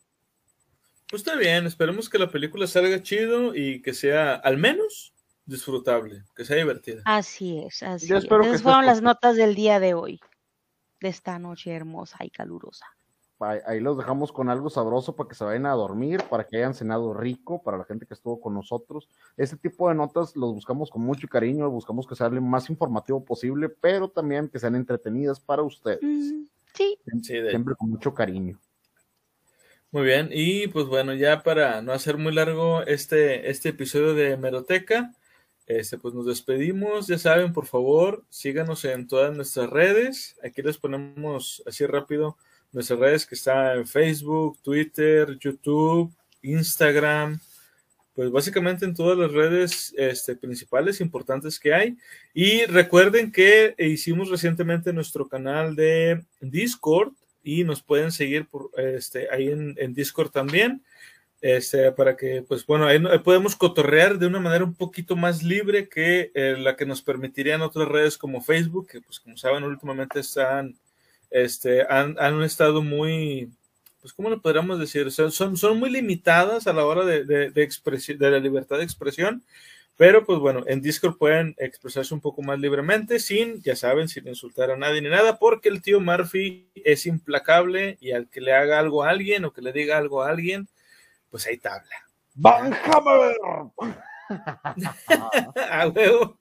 Pues 1.11 1.23
está 1.23 1.37
bien, 1.37 1.67
esperemos 1.67 2.09
que 2.09 2.19
la 2.19 2.31
película 2.31 2.67
salga 2.67 3.03
chido 3.03 3.55
y 3.55 3.81
que 3.83 3.95
sea 3.95 4.35
al 4.35 4.57
menos 4.57 5.15
disfrutable, 5.45 6.25
que 6.35 6.45
sea 6.45 6.57
divertida. 6.57 7.03
Así 7.05 7.59
es, 7.59 7.83
así 7.83 8.09
Yo 8.09 8.17
es. 8.17 8.25
Esas 8.25 8.63
fueron 8.63 8.87
las 8.87 9.03
notas 9.03 9.37
del 9.37 9.55
día 9.55 9.79
de 9.81 9.95
hoy, 9.95 10.21
de 11.01 11.09
esta 11.09 11.39
noche 11.39 11.73
hermosa 11.73 12.25
y 12.25 12.31
calurosa. 12.31 12.87
Ahí, 13.41 13.61
ahí 13.67 13.81
los 13.81 13.97
dejamos 13.97 14.33
con 14.33 14.49
algo 14.49 14.69
sabroso 14.71 15.15
para 15.15 15.29
que 15.29 15.35
se 15.35 15.45
vayan 15.45 15.67
a 15.67 15.73
dormir, 15.73 16.23
para 16.29 16.45
que 16.45 16.57
hayan 16.57 16.75
cenado 16.75 17.15
rico, 17.15 17.63
para 17.63 17.79
la 17.79 17.85
gente 17.85 18.05
que 18.07 18.15
estuvo 18.15 18.41
con 18.41 18.55
nosotros. 18.55 19.09
Este 19.37 19.57
tipo 19.57 19.89
de 19.89 19.95
notas 19.95 20.35
los 20.37 20.53
buscamos 20.55 20.91
con 20.91 21.03
mucho 21.03 21.29
cariño, 21.29 21.71
buscamos 21.71 22.07
que 22.07 22.17
sea 22.17 22.29
lo 22.29 22.41
más 22.43 22.69
informativo 22.69 23.25
posible, 23.25 23.69
pero 23.69 24.09
también 24.09 24.49
que 24.49 24.59
sean 24.59 24.75
entretenidas 24.75 25.39
para 25.41 25.63
ustedes. 25.63 26.01
Mm, 26.03 26.45
sí, 26.75 26.99
Sí, 27.23 27.35
de- 27.35 27.51
Siempre 27.51 27.75
con 27.77 27.91
mucho 27.91 28.13
cariño. 28.13 28.59
Muy 29.91 30.03
bien, 30.03 30.29
y 30.31 30.67
pues 30.69 30.87
bueno, 30.87 31.15
ya 31.15 31.43
para 31.43 31.81
no 31.81 31.93
hacer 31.93 32.19
muy 32.19 32.33
largo 32.35 32.83
este, 32.83 33.49
este 33.49 33.71
episodio 33.71 34.13
de 34.15 34.37
Meroteca, 34.37 35.15
este, 35.67 35.97
pues 35.97 36.13
nos 36.13 36.27
despedimos. 36.27 37.07
Ya 37.07 37.17
saben, 37.19 37.53
por 37.55 37.65
favor, 37.67 38.23
síganos 38.29 38.85
en 38.85 39.07
todas 39.07 39.35
nuestras 39.35 39.71
redes. 39.71 40.39
Aquí 40.45 40.61
les 40.61 40.77
ponemos 40.77 41.63
así 41.67 41.87
rápido 41.87 42.37
nuestras 42.73 42.99
redes 42.99 43.27
que 43.27 43.35
está 43.35 43.75
en 43.75 43.87
Facebook, 43.87 44.59
Twitter, 44.63 45.39
YouTube, 45.39 46.13
Instagram, 46.43 47.41
pues 48.15 48.31
básicamente 48.31 48.85
en 48.85 48.95
todas 48.95 49.17
las 49.17 49.31
redes 49.31 49.95
este, 49.97 50.35
principales 50.35 51.01
importantes 51.01 51.59
que 51.61 51.73
hay. 51.73 51.97
Y 52.35 52.65
recuerden 52.65 53.31
que 53.31 53.75
hicimos 53.79 54.29
recientemente 54.29 54.93
nuestro 54.93 55.29
canal 55.29 55.77
de 55.77 56.25
Discord 56.41 57.13
y 57.45 57.63
nos 57.63 57.81
pueden 57.81 58.11
seguir 58.11 58.47
por 58.49 58.71
este 58.77 59.29
ahí 59.31 59.49
en, 59.49 59.95
Discord 59.95 60.31
también. 60.31 60.83
Este, 61.41 61.93
para 61.93 62.17
que, 62.17 62.43
pues 62.43 62.67
bueno, 62.67 62.87
ahí, 62.87 62.99
no- 62.99 63.13
ahí 63.13 63.21
podemos 63.21 63.55
cotorrear 63.55 64.19
de 64.19 64.27
una 64.27 64.41
manera 64.41 64.65
un 64.65 64.75
poquito 64.75 65.15
más 65.15 65.45
libre 65.45 65.89
que 65.89 66.33
eh, 66.35 66.57
la 66.59 66.75
que 66.75 66.85
nos 66.85 67.01
permitirían 67.01 67.63
otras 67.63 67.87
redes 67.87 68.19
como 68.19 68.43
Facebook, 68.43 68.89
que 68.89 69.01
pues 69.01 69.21
como 69.21 69.37
saben, 69.37 69.63
últimamente 69.63 70.19
están, 70.19 70.75
este, 71.31 71.87
han, 71.89 72.17
han 72.19 72.43
estado 72.43 72.83
muy, 72.83 73.51
pues 74.01 74.13
¿cómo 74.13 74.31
lo 74.31 74.41
podríamos 74.41 74.79
decir? 74.79 75.11
Sea, 75.13 75.31
son, 75.31 75.57
son 75.57 75.79
muy 75.79 75.91
limitadas 75.91 76.67
a 76.67 76.73
la 76.73 76.85
hora 76.85 77.05
de, 77.05 77.25
de, 77.25 77.51
de, 77.51 77.69
expresi- 77.69 78.17
de 78.17 78.31
la 78.31 78.39
libertad 78.39 78.79
de 78.79 78.85
expresión, 78.85 79.43
pero 79.97 80.25
pues 80.25 80.39
bueno, 80.39 80.63
en 80.69 80.81
Discord 80.81 81.17
pueden 81.19 81.57
expresarse 81.59 82.15
un 82.15 82.21
poco 82.21 82.41
más 82.41 82.59
libremente, 82.61 83.19
sin, 83.19 83.61
ya 83.63 83.75
saben, 83.75 84.09
sin 84.09 84.29
insultar 84.29 84.71
a 84.71 84.77
nadie 84.77 85.03
ni 85.03 85.09
nada, 85.09 85.39
porque 85.39 85.69
el 85.69 85.83
tío 85.83 86.01
Murphy 86.01 86.71
es 86.77 87.05
implacable 87.07 87.99
y 88.01 88.13
al 88.13 88.29
que 88.31 88.41
le 88.41 88.53
haga 88.55 88.79
algo 88.79 89.03
a 89.03 89.11
alguien 89.11 89.45
o 89.45 89.53
que 89.53 89.61
le 89.61 89.73
diga 89.73 89.99
algo 89.99 90.23
a 90.23 90.31
alguien, 90.31 90.69
pues 91.31 91.47
ahí 91.47 91.59
tabla. 91.59 91.97
¡Van 92.35 92.73
Hammer! 92.73 93.37
a 95.71 95.89
huevo. 95.89 96.39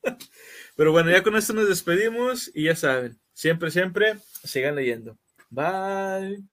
Pero 0.75 0.91
bueno, 0.91 1.09
ya 1.09 1.23
con 1.23 1.35
esto 1.35 1.53
nos 1.53 1.67
despedimos 1.67 2.51
y 2.53 2.65
ya 2.65 2.75
saben, 2.75 3.17
Siempre, 3.37 3.69
siempre, 3.69 4.17
sigan 4.43 4.73
leyendo. 4.73 5.15
Bye. 5.51 6.43